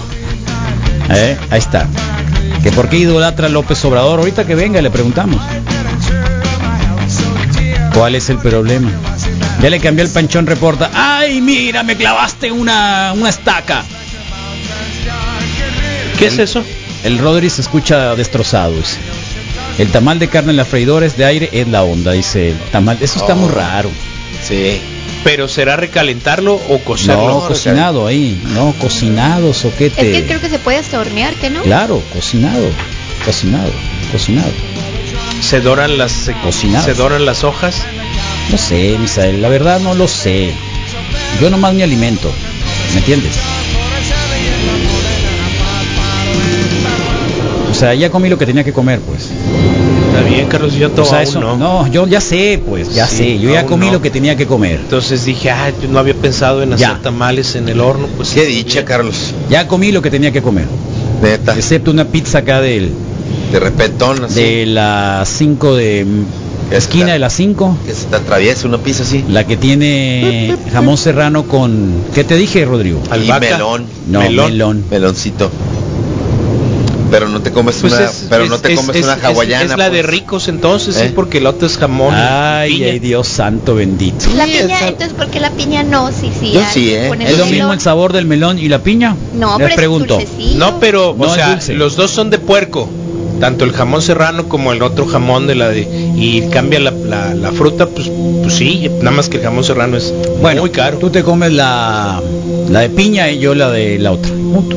¿Eh? 1.09 1.35
Ahí 1.49 1.61
está. 1.61 1.89
Que 2.63 2.71
por 2.73 2.91
qué 2.91 2.99
idolatra 2.99 3.47
a 3.47 3.49
López 3.49 3.83
Obrador. 3.87 4.19
Ahorita 4.19 4.47
que 4.47 4.55
venga 4.55 4.83
le 4.83 4.91
preguntamos. 4.91 5.41
¿Cuál 7.95 8.17
es 8.17 8.29
el 8.29 8.37
problema? 8.37 8.91
Ya 9.63 9.71
le 9.71 9.81
cambié 9.81 10.05
el 10.05 10.11
panchón 10.11 10.47
reporta. 10.47 10.91
¡Ay, 10.93 11.41
mira, 11.41 11.83
me 11.85 11.97
clavaste 11.97 12.53
una, 12.53 13.15
una 13.17 13.31
estaca! 13.31 13.83
¿Qué 16.19 16.27
es 16.27 16.39
eso? 16.39 16.63
El 17.03 17.17
Rodri 17.17 17.49
se 17.49 17.63
escucha 17.63 18.15
destrozado. 18.15 18.73
dice. 18.77 18.99
El 19.79 19.89
tamal 19.93 20.19
de 20.19 20.29
carne 20.29 20.51
en 20.51 20.57
la 20.57 20.65
freidora 20.65 21.07
es 21.07 21.17
de 21.17 21.25
aire, 21.25 21.49
es 21.53 21.69
la 21.69 21.85
onda, 21.85 22.13
dice 22.13 22.51
el 22.51 22.59
tamal. 22.73 22.99
Eso 23.01 23.21
está 23.21 23.35
Oh. 23.35 23.37
muy 23.37 23.49
raro. 23.51 23.91
Sí. 24.47 24.81
¿Pero 25.25 25.49
será 25.49 25.77
recalentarlo 25.77 26.55
o 26.69 26.79
cocerlo? 26.81 27.41
No, 27.41 27.49
cocinado 27.49 28.07
ahí. 28.07 28.41
No, 28.55 28.73
cocinado, 28.79 29.53
soquete. 29.55 30.01
Es 30.17 30.21
que 30.23 30.27
creo 30.27 30.41
que 30.41 30.49
se 30.49 30.59
puede 30.59 30.79
hasta 30.79 30.99
hornear, 30.99 31.35
¿que 31.35 31.51
no? 31.51 31.63
Claro, 31.63 32.03
cocinado, 32.13 32.69
cocinado, 33.25 33.71
cocinado. 34.13 34.51
¿Se 35.41 35.61
doran 35.61 35.97
las, 35.99 36.11
se, 36.13 36.33
Cocinadas. 36.35 36.85
se 36.85 36.95
doran 36.95 37.25
las 37.25 37.45
hojas? 37.45 37.77
No 38.51 38.59
sé, 38.59 38.97
Misael, 38.99 39.41
la 39.43 39.49
verdad 39.49 39.81
no 39.81 39.95
lo 39.95 40.09
sé. 40.09 40.53
Yo 41.41 41.51
nomás 41.51 41.75
me 41.75 41.83
alimento, 41.85 42.33
¿me 42.95 42.99
entiendes? 43.01 43.35
O 47.71 47.75
sea, 47.75 47.95
ya 47.95 48.11
comí 48.11 48.29
lo 48.29 48.39
que 48.39 48.47
tenía 48.47 48.65
que 48.65 48.73
comer, 48.73 49.01
pues. 49.01 49.28
Está 50.09 50.29
bien, 50.29 50.47
Carlos, 50.49 50.75
yo 50.75 50.89
O 50.89 50.91
todo 50.91 51.05
sea, 51.05 51.23
eso, 51.23 51.41
no. 51.41 51.57
no, 51.57 51.87
yo 51.89 52.07
ya 52.07 52.21
sé, 52.21 52.61
pues, 52.67 52.93
ya 52.95 53.07
Sí, 53.07 53.17
sé. 53.17 53.39
Yo 53.39 53.51
ya 53.51 53.67
comí 53.67 53.87
no. 53.87 53.93
lo 53.93 54.03
que 54.03 54.11
tenía 54.11 54.37
que 54.37 54.47
comer. 54.47 54.81
Entonces 54.83 55.25
dije, 55.25 55.51
ay, 55.51 55.75
pues 55.79 55.89
no 55.91 55.99
había 55.99 56.15
pensado 56.15 56.63
en 56.63 56.73
hacer 56.73 56.89
Ya. 56.89 56.99
tamales 57.03 57.55
en 57.55 57.69
el 57.69 57.81
horno. 57.81 58.07
Pues 58.17 58.31
Qué 58.31 58.45
dicha, 58.47 58.85
Carlos. 58.85 59.33
Ya 59.51 59.69
comí 59.69 59.93
lo 59.93 60.03
que 60.03 60.11
tenía 60.11 60.33
que 60.33 60.43
comer. 60.43 60.67
Neta. 61.23 61.55
Excepto 61.55 61.91
una 61.91 62.05
pizza 62.07 62.39
acá 62.39 62.61
del, 62.61 62.91
De 63.53 63.61
repetón, 63.61 64.25
así. 64.25 64.41
de 64.43 64.67
las 64.67 65.29
5 65.29 65.75
de... 65.77 66.07
Esquina 66.71 67.13
de 67.15 67.19
las 67.19 67.33
5. 67.33 67.79
Que 67.87 67.93
se 67.95 68.05
te 68.07 68.17
atraviesa 68.17 68.69
una 68.69 68.77
pizza 68.79 69.03
así. 69.03 69.25
La 69.29 69.47
que 69.47 69.57
tiene 69.57 70.55
jamón 70.73 70.97
serrano 70.99 71.45
con... 71.45 71.93
¿Qué 72.15 72.25
te 72.25 72.37
dije, 72.37 72.65
Rodrigo? 72.67 73.01
Albahaca. 73.11 73.47
Y 73.49 73.53
melón. 73.53 73.85
No, 74.09 74.21
melón. 74.21 74.51
melón. 74.53 74.85
Meloncito. 74.91 75.51
Pero 77.11 77.29
no 77.29 77.41
te 77.41 77.51
comes 77.53 77.77
Pues 77.81 77.93
una, 77.95 78.05
es- 78.05 78.27
pero 78.29 78.45
es- 78.45 78.51
no 78.51 78.59
te 78.59 78.73
es- 78.73 78.79
comes 78.81 78.97
es- 78.97 79.05
una 79.05 79.15
es- 79.15 79.25
hawaiana. 79.25 79.65
Es, 79.73 79.79
la 79.79 79.91
de 79.91 80.01
pues. 80.03 80.07
ricos 80.13 80.49
entonces, 80.49 80.97
¿Eh? 80.97 81.07
sí, 81.09 81.13
porque 81.15 81.39
el 81.39 81.47
otro 81.47 81.67
es 81.67 81.77
jamón. 81.79 82.15
y 82.15 82.19
Ay, 82.19 82.73
piña. 82.75 82.87
ay, 82.93 82.99
Dios 82.99 83.29
santo 83.29 83.75
bendito. 83.75 84.27
La 84.37 84.45
Sí, 84.45 84.53
piña, 84.61 84.89
entonces, 84.89 85.15
¿por 85.17 85.29
qué 85.29 85.41
la 85.41 85.51
piña 85.51 85.83
no? 85.83 86.11
Sí, 86.13 86.31
sí. 86.39 86.53
Yo 86.53 86.61
sí, 86.73 86.91
¿eh? 86.95 87.11
¿Es 87.27 87.39
lo 87.39 87.47
mismo 87.47 87.73
el 87.73 87.81
sabor 87.81 88.13
del 88.13 88.27
melón 88.27 88.59
y 88.59 88.69
la 88.69 88.83
piña? 88.83 89.17
No, 89.35 89.59
Les 89.59 89.67
pero 89.69 89.77
pregunto. 89.77 90.19
No, 90.57 90.79
pero, 90.81 91.15
No, 91.19 91.25
o 91.25 91.35
sea, 91.35 91.59
los 91.69 91.97
dos 91.97 92.11
son 92.11 92.31
de 92.31 92.39
puerco. 92.39 92.89
Tanto 93.41 93.65
el 93.65 93.73
jamón 93.73 94.03
serrano 94.03 94.49
como 94.49 94.73
el 94.73 94.83
otro 94.83 95.07
jamón 95.07 95.47
de 95.47 95.55
la 95.55 95.69
de... 95.69 95.83
Y 96.17 96.49
cambia 96.51 96.81
la, 96.81 96.91
la, 96.91 97.35
la 97.35 97.53
fruta, 97.53 97.87
pues, 97.87 98.11
pues 98.43 98.55
sí, 98.55 98.91
nada 98.99 99.13
más 99.13 99.29
que 99.29 99.37
el 99.39 99.43
jamón 99.45 99.63
serrano 99.65 99.97
es 99.97 100.13
Bueno, 100.41 100.63
muy 100.63 100.71
caro. 100.71 100.99
Tú 100.99 101.11
te 101.11 101.23
comes 101.23 101.53
la, 101.53 102.21
la 102.69 102.81
de 102.81 102.91
piña 102.91 103.31
y 103.31 103.39
yo 103.39 103.55
la 103.55 103.71
de 103.71 103.99
la 103.99 104.13
otra. 104.13 104.33
Punto. 104.33 104.77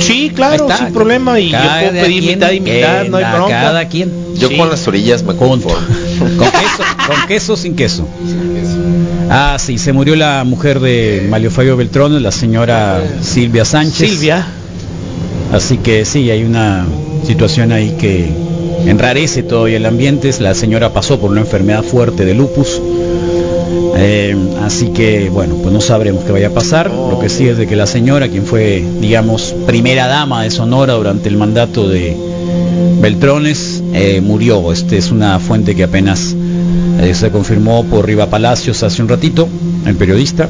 Sí, 0.00 0.30
claro, 0.34 0.54
está. 0.68 0.76
sin 0.78 0.92
problema. 0.92 1.38
Y 1.40 1.46
yo 1.50 1.58
Cada 1.58 1.80
puedo 1.80 1.92
pedir 2.04 2.22
quien, 2.22 2.38
mitad 2.38 2.52
y 2.52 2.60
mitad, 2.60 3.04
no 3.06 3.16
hay 3.16 3.24
eh, 3.24 3.28
bronca. 3.34 3.60
Cada 3.60 3.88
quien. 3.88 4.12
Yo 4.36 4.48
Sí. 4.48 4.56
con 4.56 4.68
las 4.70 4.86
orillas 4.86 5.22
me 5.24 5.34
conformo. 5.34 5.76
Con 6.18 6.50
queso, 6.50 6.82
con 7.06 7.26
queso 7.28 7.52
o 7.52 7.56
sin 7.56 7.74
queso. 7.76 8.06
Ah, 9.30 9.56
sí, 9.58 9.78
se 9.78 9.92
murió 9.92 10.16
la 10.16 10.42
mujer 10.44 10.80
de 10.80 11.26
Mario 11.30 11.50
Fabio 11.50 11.76
Beltrón, 11.76 12.20
la 12.22 12.32
señora 12.32 13.00
Silvia 13.22 13.64
Sánchez. 13.64 14.10
Silvia, 14.10 14.46
Así 15.52 15.78
que 15.78 16.04
sí, 16.04 16.28
hay 16.30 16.42
una 16.44 16.84
situación 17.28 17.72
ahí 17.72 17.90
que 18.00 18.26
enrarece 18.86 19.42
todavía 19.42 19.76
el 19.76 19.84
ambiente. 19.84 20.32
La 20.40 20.54
señora 20.54 20.94
pasó 20.94 21.20
por 21.20 21.30
una 21.30 21.42
enfermedad 21.42 21.82
fuerte 21.82 22.24
de 22.24 22.32
lupus. 22.32 22.80
Eh, 23.98 24.34
así 24.62 24.88
que 24.94 25.28
bueno, 25.28 25.56
pues 25.56 25.70
no 25.70 25.82
sabremos 25.82 26.24
qué 26.24 26.32
vaya 26.32 26.46
a 26.46 26.52
pasar. 26.52 26.90
Lo 26.90 27.18
que 27.20 27.28
sí 27.28 27.46
es 27.46 27.58
de 27.58 27.66
que 27.66 27.76
la 27.76 27.86
señora, 27.86 28.28
quien 28.28 28.46
fue, 28.46 28.82
digamos, 29.02 29.54
primera 29.66 30.06
dama 30.06 30.42
de 30.42 30.50
Sonora 30.50 30.94
durante 30.94 31.28
el 31.28 31.36
mandato 31.36 31.86
de 31.86 32.16
Beltrones, 33.02 33.82
eh, 33.92 34.22
murió. 34.22 34.72
Este 34.72 34.96
es 34.96 35.10
una 35.10 35.38
fuente 35.38 35.76
que 35.76 35.84
apenas 35.84 36.34
eh, 37.02 37.12
se 37.14 37.30
confirmó 37.30 37.84
por 37.84 38.06
Riva 38.06 38.30
Palacios 38.30 38.82
hace 38.82 39.02
un 39.02 39.08
ratito, 39.10 39.46
el 39.84 39.96
periodista. 39.96 40.48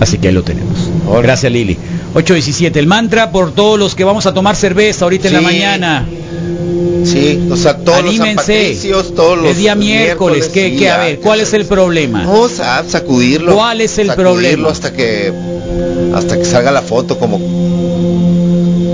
Así 0.00 0.18
que 0.18 0.28
ahí 0.28 0.34
lo 0.34 0.42
tenemos. 0.42 0.90
Gracias 1.22 1.52
Lili. 1.52 1.76
8.17, 2.14 2.76
el 2.76 2.86
mantra 2.86 3.30
por 3.30 3.52
todos 3.52 3.78
los 3.78 3.94
que 3.94 4.04
vamos 4.04 4.26
a 4.26 4.34
tomar 4.34 4.56
cerveza 4.56 5.04
ahorita 5.04 5.28
en 5.28 5.34
la 5.34 5.40
mañana. 5.40 6.06
Sí, 7.04 7.48
o 7.50 7.56
sea, 7.56 7.76
todos 7.78 8.02
los 8.02 8.14
Anímense. 8.14 8.34
Patricios, 8.36 9.14
todos 9.14 9.38
los 9.38 9.52
Es 9.52 9.58
día 9.58 9.74
miércoles, 9.74 10.50
¿qué, 10.52 10.70
sí, 10.70 10.76
qué? 10.76 10.90
a 10.90 10.98
ver, 10.98 11.20
¿cuál 11.20 11.40
es 11.40 11.52
el 11.54 11.64
problema? 11.64 12.26
A 12.62 12.84
sacudirlo. 12.86 13.54
¿Cuál 13.54 13.80
es 13.80 13.98
el 13.98 14.08
sacudirlo 14.08 14.32
problema? 14.32 14.68
hasta 14.68 14.92
que 14.92 15.32
hasta 16.14 16.36
que 16.36 16.44
salga 16.44 16.72
la 16.72 16.82
foto 16.82 17.18
como 17.18 17.38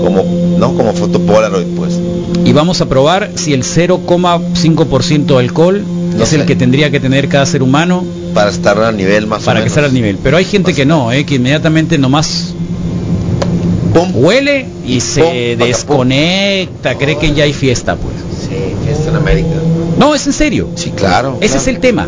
como 0.03 0.23
no 0.57 0.75
como 0.75 0.93
foto 0.93 1.19
Polaroid, 1.19 1.67
pues. 1.75 1.99
Y 2.45 2.53
vamos 2.53 2.79
a 2.81 2.85
probar 2.87 3.31
si 3.35 3.53
el 3.53 3.63
0,5% 3.63 5.25
de 5.25 5.37
alcohol 5.39 5.83
No 6.15 6.23
es 6.23 6.33
el 6.33 6.45
que 6.45 6.55
tendría 6.55 6.89
que 6.91 6.99
tener 6.99 7.27
cada 7.27 7.45
ser 7.45 7.61
humano 7.61 8.05
Para 8.37 8.49
estar 8.51 8.79
a 8.81 8.91
nivel 8.91 9.27
más 9.27 9.43
para 9.43 9.59
o 9.59 9.63
que 9.63 9.69
menos. 9.69 9.77
esté 9.77 9.85
al 9.87 9.93
nivel. 9.93 10.17
Pero 10.23 10.37
hay 10.37 10.45
gente 10.45 10.73
que 10.73 10.85
no, 10.85 11.11
eh, 11.11 11.25
que 11.25 11.35
inmediatamente 11.35 11.97
nomás 11.97 12.53
pum. 13.93 14.11
Huele 14.15 14.65
y 14.85 14.99
se 15.01 15.21
pum, 15.21 15.29
paca, 15.31 15.57
pum. 15.57 15.67
desconecta, 15.67 16.95
cree 16.97 17.17
que 17.17 17.33
ya 17.33 17.43
hay 17.45 17.53
fiesta, 17.53 17.95
pues. 17.95 18.15
Sí, 18.47 18.55
fiesta 18.85 19.09
en 19.09 19.15
América. 19.15 19.49
No, 19.97 20.13
es 20.13 20.25
en 20.27 20.33
serio. 20.33 20.69
Sí, 20.75 20.91
claro. 20.91 21.37
Ese 21.41 21.57
es 21.57 21.67
el 21.67 21.79
tema. 21.79 22.07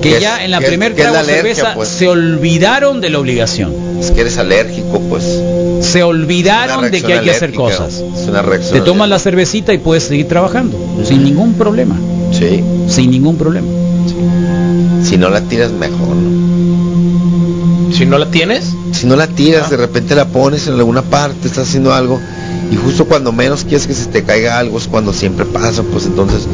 Que 0.00 0.14
Que 0.14 0.20
ya 0.20 0.38
es- 0.38 0.44
en 0.44 0.50
la 0.52 0.58
que 0.58 0.64
es- 0.64 0.70
primer 0.70 0.94
que 0.94 1.00
es 1.02 1.08
trago 1.08 1.16
la 1.16 1.22
de 1.24 1.32
alergia, 1.32 1.54
cerveza 1.54 1.74
pues. 1.74 1.88
se 1.88 2.08
olvidaron 2.08 3.00
de 3.00 3.10
la 3.10 3.18
obligación. 3.18 3.72
Es 4.00 4.10
que 4.10 4.20
eres 4.22 4.38
alérgico, 4.38 5.00
pues. 5.08 5.24
Se 5.80 6.02
olvidaron 6.02 6.90
de 6.90 7.02
que 7.02 7.12
hay 7.14 7.24
que 7.24 7.30
hacer 7.30 7.52
cosas. 7.52 7.94
Es 7.94 8.28
una 8.28 8.42
reacción. 8.42 8.74
Te 8.78 8.80
tomas 8.84 9.08
la 9.08 9.18
cervecita 9.18 9.72
y 9.74 9.78
puedes 9.78 10.04
seguir 10.04 10.28
trabajando 10.28 10.78
sin 11.04 11.24
ningún 11.24 11.54
problema. 11.54 11.96
Sí. 12.32 12.62
Sin 12.88 13.10
ningún 13.10 13.36
problema. 13.36 13.66
Si 15.08 15.16
no 15.16 15.28
la 15.30 15.40
tiras, 15.42 15.70
mejor, 15.72 16.16
¿no? 16.16 17.92
Si 17.92 18.04
no 18.04 18.18
la 18.18 18.30
tienes, 18.30 18.74
Si 18.92 19.06
no 19.06 19.16
la 19.16 19.26
tiras, 19.26 19.70
de 19.70 19.76
repente 19.76 20.14
la 20.14 20.26
pones 20.26 20.66
en 20.66 20.74
alguna 20.74 21.02
parte, 21.02 21.48
estás 21.48 21.68
haciendo 21.68 21.92
algo 21.94 22.20
y 22.72 22.76
justo 22.76 23.04
cuando 23.06 23.30
menos 23.32 23.62
quieres 23.64 23.86
que 23.86 23.94
se 23.94 24.06
te 24.06 24.24
caiga 24.24 24.58
algo 24.58 24.78
es 24.78 24.86
cuando 24.88 25.12
siempre 25.12 25.44
pasa, 25.46 25.82
pues 25.84 26.06
entonces 26.06 26.46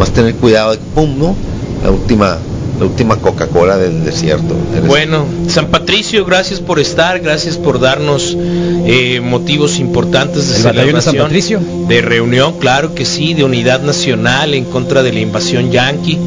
a 0.00 0.04
tener 0.06 0.34
cuidado 0.34 0.72
de 0.72 0.78
pum, 0.94 1.18
¿no? 1.18 1.34
La 1.82 1.90
última, 1.90 2.36
la 2.78 2.84
última 2.84 3.16
Coca-Cola 3.16 3.78
del 3.78 4.04
desierto. 4.04 4.54
Eres- 4.76 4.86
Bueno, 4.86 5.24
San 5.48 5.68
Patricio, 5.68 6.24
gracias 6.26 6.60
por 6.60 6.78
estar, 6.78 7.20
gracias 7.20 7.56
por 7.56 7.80
darnos 7.80 8.36
eh, 8.86 9.20
motivos 9.24 9.78
importantes 9.78 10.48
de 10.50 10.56
¿El 10.58 10.62
batallón 10.64 10.94
de 10.96 11.00
San 11.00 11.12
celebración, 11.14 11.88
de 11.88 12.02
reunión, 12.02 12.54
claro 12.60 12.94
que 12.94 13.04
sí, 13.06 13.32
de 13.34 13.44
unidad 13.44 13.80
nacional 13.82 14.52
en 14.54 14.64
contra 14.66 15.02
de 15.02 15.12
la 15.12 15.20
invasión 15.20 15.70
yanqui. 15.70 16.18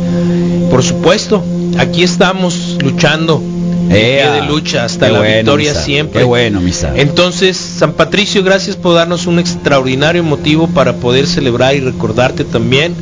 Por 0.72 0.82
supuesto, 0.84 1.44
aquí 1.78 2.04
estamos 2.04 2.78
luchando, 2.82 3.42
Ea, 3.90 4.34
de 4.34 4.42
lucha 4.48 4.86
hasta 4.86 5.10
la 5.10 5.20
bueno, 5.20 5.36
victoria 5.36 5.72
misa, 5.72 5.84
siempre. 5.84 6.20
Qué 6.20 6.26
bueno, 6.26 6.60
misa. 6.60 6.94
Entonces, 6.96 7.58
San 7.58 7.94
Patricio, 7.94 8.44
gracias 8.44 8.76
por 8.76 8.96
darnos 8.96 9.28
un 9.28 9.40
extraordinario 9.40 10.24
motivo 10.24 10.68
para 10.68 10.96
poder 10.96 11.28
celebrar 11.28 11.76
y 11.76 11.80
recordarte 11.80 12.44
también 12.44 12.94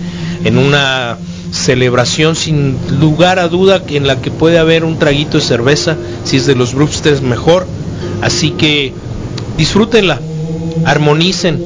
en 0.43 0.57
una 0.57 1.17
celebración 1.51 2.35
sin 2.35 2.77
lugar 2.99 3.39
a 3.39 3.47
duda 3.47 3.81
en 3.87 4.07
la 4.07 4.21
que 4.21 4.29
puede 4.29 4.59
haber 4.59 4.83
un 4.83 4.99
traguito 4.99 5.37
de 5.37 5.43
cerveza, 5.43 5.95
si 6.23 6.37
es 6.37 6.45
de 6.45 6.55
los 6.55 6.73
Brewsters 6.73 7.21
mejor. 7.21 7.65
Así 8.21 8.51
que 8.51 8.93
disfrútenla, 9.57 10.19
armonicen, 10.85 11.63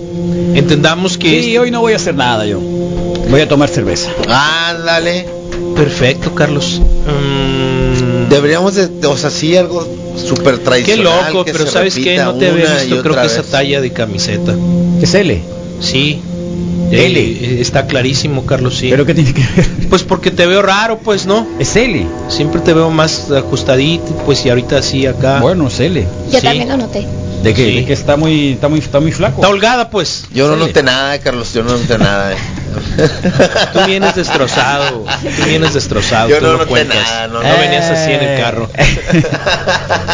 entendamos 0.53 1.17
que 1.17 1.43
Sí, 1.43 1.57
hoy 1.57 1.71
no 1.71 1.81
voy 1.81 1.93
a 1.93 1.95
hacer 1.97 2.15
nada 2.15 2.45
yo. 2.45 2.59
Voy 2.59 3.41
a 3.41 3.47
tomar 3.47 3.69
cerveza. 3.69 4.11
Ándale. 4.27 5.38
Perfecto, 5.83 6.35
Carlos. 6.35 6.81
Mm, 6.81 8.29
Deberíamos 8.29 8.75
de, 8.75 8.89
o 9.07 9.17
sea, 9.17 9.29
sí 9.31 9.57
algo 9.57 9.87
súper 10.15 10.57
qué 10.59 10.63
tradicional. 10.65 11.31
loco, 11.33 11.45
que 11.45 11.51
pero 11.51 11.65
se 11.65 11.71
sabes 11.71 11.95
qué, 11.95 12.17
no 12.17 12.35
te 12.35 12.49
había 12.49 12.65
una 12.65 12.83
y 12.83 12.87
visto, 12.87 13.01
creo 13.03 13.15
que 13.19 13.25
esa 13.25 13.43
talla 13.43 13.81
de 13.81 13.91
camiseta. 13.91 14.53
Es 15.01 15.13
L. 15.15 15.41
Sí. 15.81 16.21
L. 16.91 17.19
Eh, 17.19 17.57
está 17.61 17.85
clarísimo, 17.87 18.45
Carlos, 18.45 18.77
sí. 18.77 18.89
¿Pero 18.89 19.05
qué 19.05 19.13
tiene 19.15 19.33
que 19.33 19.41
ver? 19.55 19.67
Pues 19.89 20.03
porque 20.03 20.29
te 20.31 20.45
veo 20.45 20.61
raro, 20.61 20.99
pues, 20.99 21.25
¿no? 21.25 21.47
Es 21.59 21.75
L. 21.75 22.05
Siempre 22.29 22.61
te 22.61 22.73
veo 22.73 22.89
más 22.91 23.31
ajustadito, 23.31 24.05
pues, 24.25 24.45
y 24.45 24.49
ahorita 24.49 24.81
sí 24.83 25.05
acá. 25.07 25.39
Bueno, 25.39 25.67
es 25.67 25.79
L. 25.79 26.05
Yo 26.31 26.39
Sí. 26.39 26.45
también 26.45 26.69
lo 26.69 26.77
noté. 26.77 27.05
¿De 27.43 27.53
qué? 27.53 27.65
Sí. 27.65 27.75
De 27.77 27.85
que 27.85 27.93
está 27.93 28.15
muy, 28.17 28.53
está 28.53 28.67
muy, 28.67 28.79
está 28.79 28.99
muy 28.99 29.11
flaco. 29.11 29.37
Está 29.37 29.49
holgada, 29.49 29.89
pues. 29.89 30.25
Yo 30.33 30.47
no 30.47 30.55
Sí. 30.55 30.59
noté 30.59 30.83
nada, 30.83 31.17
Carlos, 31.19 31.53
yo 31.53 31.63
no 31.63 31.71
noté 31.77 31.97
nada. 31.97 32.35
Tú 33.73 33.79
vienes 33.85 34.15
destrozado. 34.15 35.05
Tú 35.37 35.43
vienes 35.45 35.73
destrozado. 35.73 36.29
Yo 36.29 36.39
tú 36.39 36.57
no 36.57 36.67
cuentas. 36.67 36.97
nada, 36.97 37.27
no, 37.27 37.43
no 37.43 37.57
venías 37.57 37.89
así 37.89 38.11
en 38.11 38.21
el 38.21 38.39
carro. 38.41 38.69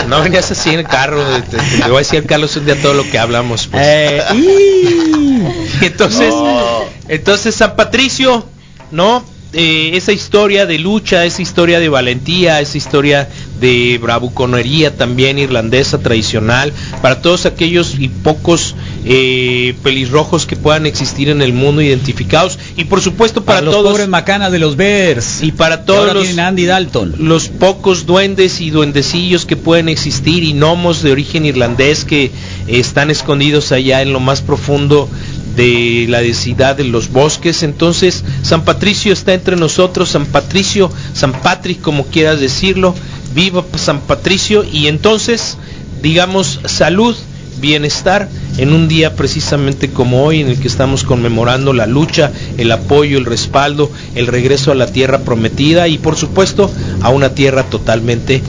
No 0.07 0.21
venías 0.21 0.51
así 0.51 0.69
en 0.71 0.79
el 0.79 0.87
carro. 0.87 1.23
Te, 1.49 1.57
voy 1.87 1.95
a 1.95 1.99
decir 1.99 2.25
Carlos 2.27 2.55
un 2.57 2.65
día 2.65 2.79
todo 2.79 2.93
lo 2.93 3.09
que 3.09 3.17
hablamos. 3.17 3.67
Pues. 3.67 3.83
Eh, 3.85 4.23
y- 4.33 5.81
Entonces, 5.85 6.29
No. 6.29 6.83
entonces 7.07 7.55
San 7.55 7.75
Patricio, 7.75 8.45
¿no? 8.91 9.23
Eh, 9.57 9.95
esa 9.95 10.11
historia 10.11 10.65
de 10.65 10.77
lucha, 10.79 11.23
esa 11.23 11.41
historia 11.41 11.79
de 11.79 11.87
valentía, 11.87 12.59
esa 12.59 12.77
historia 12.77 13.29
de 13.61 13.97
bravuconería 14.01 14.97
también 14.97 15.39
irlandesa 15.39 15.99
tradicional, 15.99 16.73
para 17.01 17.21
todos 17.21 17.45
aquellos 17.45 17.95
y 17.97 18.09
pocos 18.09 18.75
eh, 19.05 19.73
pelirrojos 19.81 20.45
que 20.45 20.57
puedan 20.57 20.85
existir 20.85 21.29
en 21.29 21.41
el 21.41 21.53
mundo 21.53 21.81
identificados 21.81 22.59
y 22.75 22.83
por 22.83 22.99
supuesto 22.99 23.45
para, 23.45 23.59
para 23.59 23.65
los 23.67 23.75
todos 23.75 23.91
pobres 23.91 24.09
macanas 24.09 24.51
de 24.51 24.59
los 24.59 24.75
Bears. 24.75 25.41
y 25.41 25.53
para 25.53 25.85
todos 25.85 26.13
los, 26.13 26.37
Andy 26.37 26.65
Dalton. 26.65 27.15
los 27.19 27.47
pocos 27.47 28.05
duendes 28.05 28.59
y 28.59 28.71
duendecillos 28.71 29.45
que 29.45 29.55
pueden 29.55 29.87
existir 29.87 30.43
y 30.43 30.51
gnomos 30.51 31.01
de 31.01 31.13
origen 31.13 31.45
irlandés 31.45 32.03
que 32.03 32.29
están 32.67 33.09
escondidos 33.09 33.71
allá 33.71 34.01
en 34.01 34.11
lo 34.11 34.19
más 34.19 34.41
profundo 34.41 35.09
de 35.55 36.05
la 36.09 36.21
densidad 36.21 36.75
de 36.75 36.83
los 36.83 37.11
bosques. 37.11 37.63
Entonces, 37.63 38.23
San 38.41 38.65
Patricio 38.65 39.13
está 39.13 39.33
entre 39.33 39.55
nosotros, 39.55 40.09
San 40.09 40.25
Patricio, 40.25 40.91
San 41.13 41.33
Patrick, 41.33 41.81
como 41.81 42.05
quieras 42.05 42.39
decirlo, 42.39 42.95
viva 43.33 43.65
San 43.75 44.01
Patricio 44.01 44.63
y 44.63 44.87
entonces, 44.87 45.57
digamos, 46.01 46.61
salud, 46.65 47.15
bienestar 47.59 48.27
en 48.57 48.73
un 48.73 48.87
día 48.87 49.15
precisamente 49.15 49.89
como 49.89 50.23
hoy 50.25 50.41
en 50.41 50.49
el 50.49 50.59
que 50.59 50.67
estamos 50.67 51.03
conmemorando 51.03 51.73
la 51.73 51.87
lucha, 51.87 52.31
el 52.57 52.71
apoyo, 52.71 53.17
el 53.17 53.25
respaldo, 53.25 53.91
el 54.13 54.27
regreso 54.27 54.71
a 54.71 54.75
la 54.75 54.87
tierra 54.87 55.19
prometida 55.19 55.87
y 55.87 55.97
por 55.97 56.15
supuesto 56.15 56.71
a 57.01 57.09
una 57.09 57.33
tierra 57.33 57.63
totalmente 57.63 58.41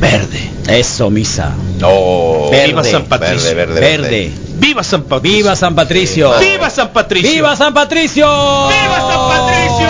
verde. 0.00 0.50
Eso, 0.68 1.10
misa. 1.10 1.54
No. 1.80 2.50
Viva 2.50 2.84
San 2.84 3.04
Patricio. 3.04 3.54
Verde, 3.54 3.54
verde, 3.54 3.80
Verde. 3.80 4.08
verde. 4.10 4.51
¡Viva 4.62 4.82
San 4.84 5.02
Patricio! 5.02 5.20
¡Viva 5.20 5.56
San 5.56 5.74
Patricio! 5.74 6.32
¡Viva 6.38 6.70
San 6.70 6.92
Patricio! 6.92 7.32
¡Viva 7.32 7.56
San 7.56 7.74
Patricio! 7.74 8.68
¡Viva 8.68 9.00
San 9.08 9.28
Patricio! 9.28 9.88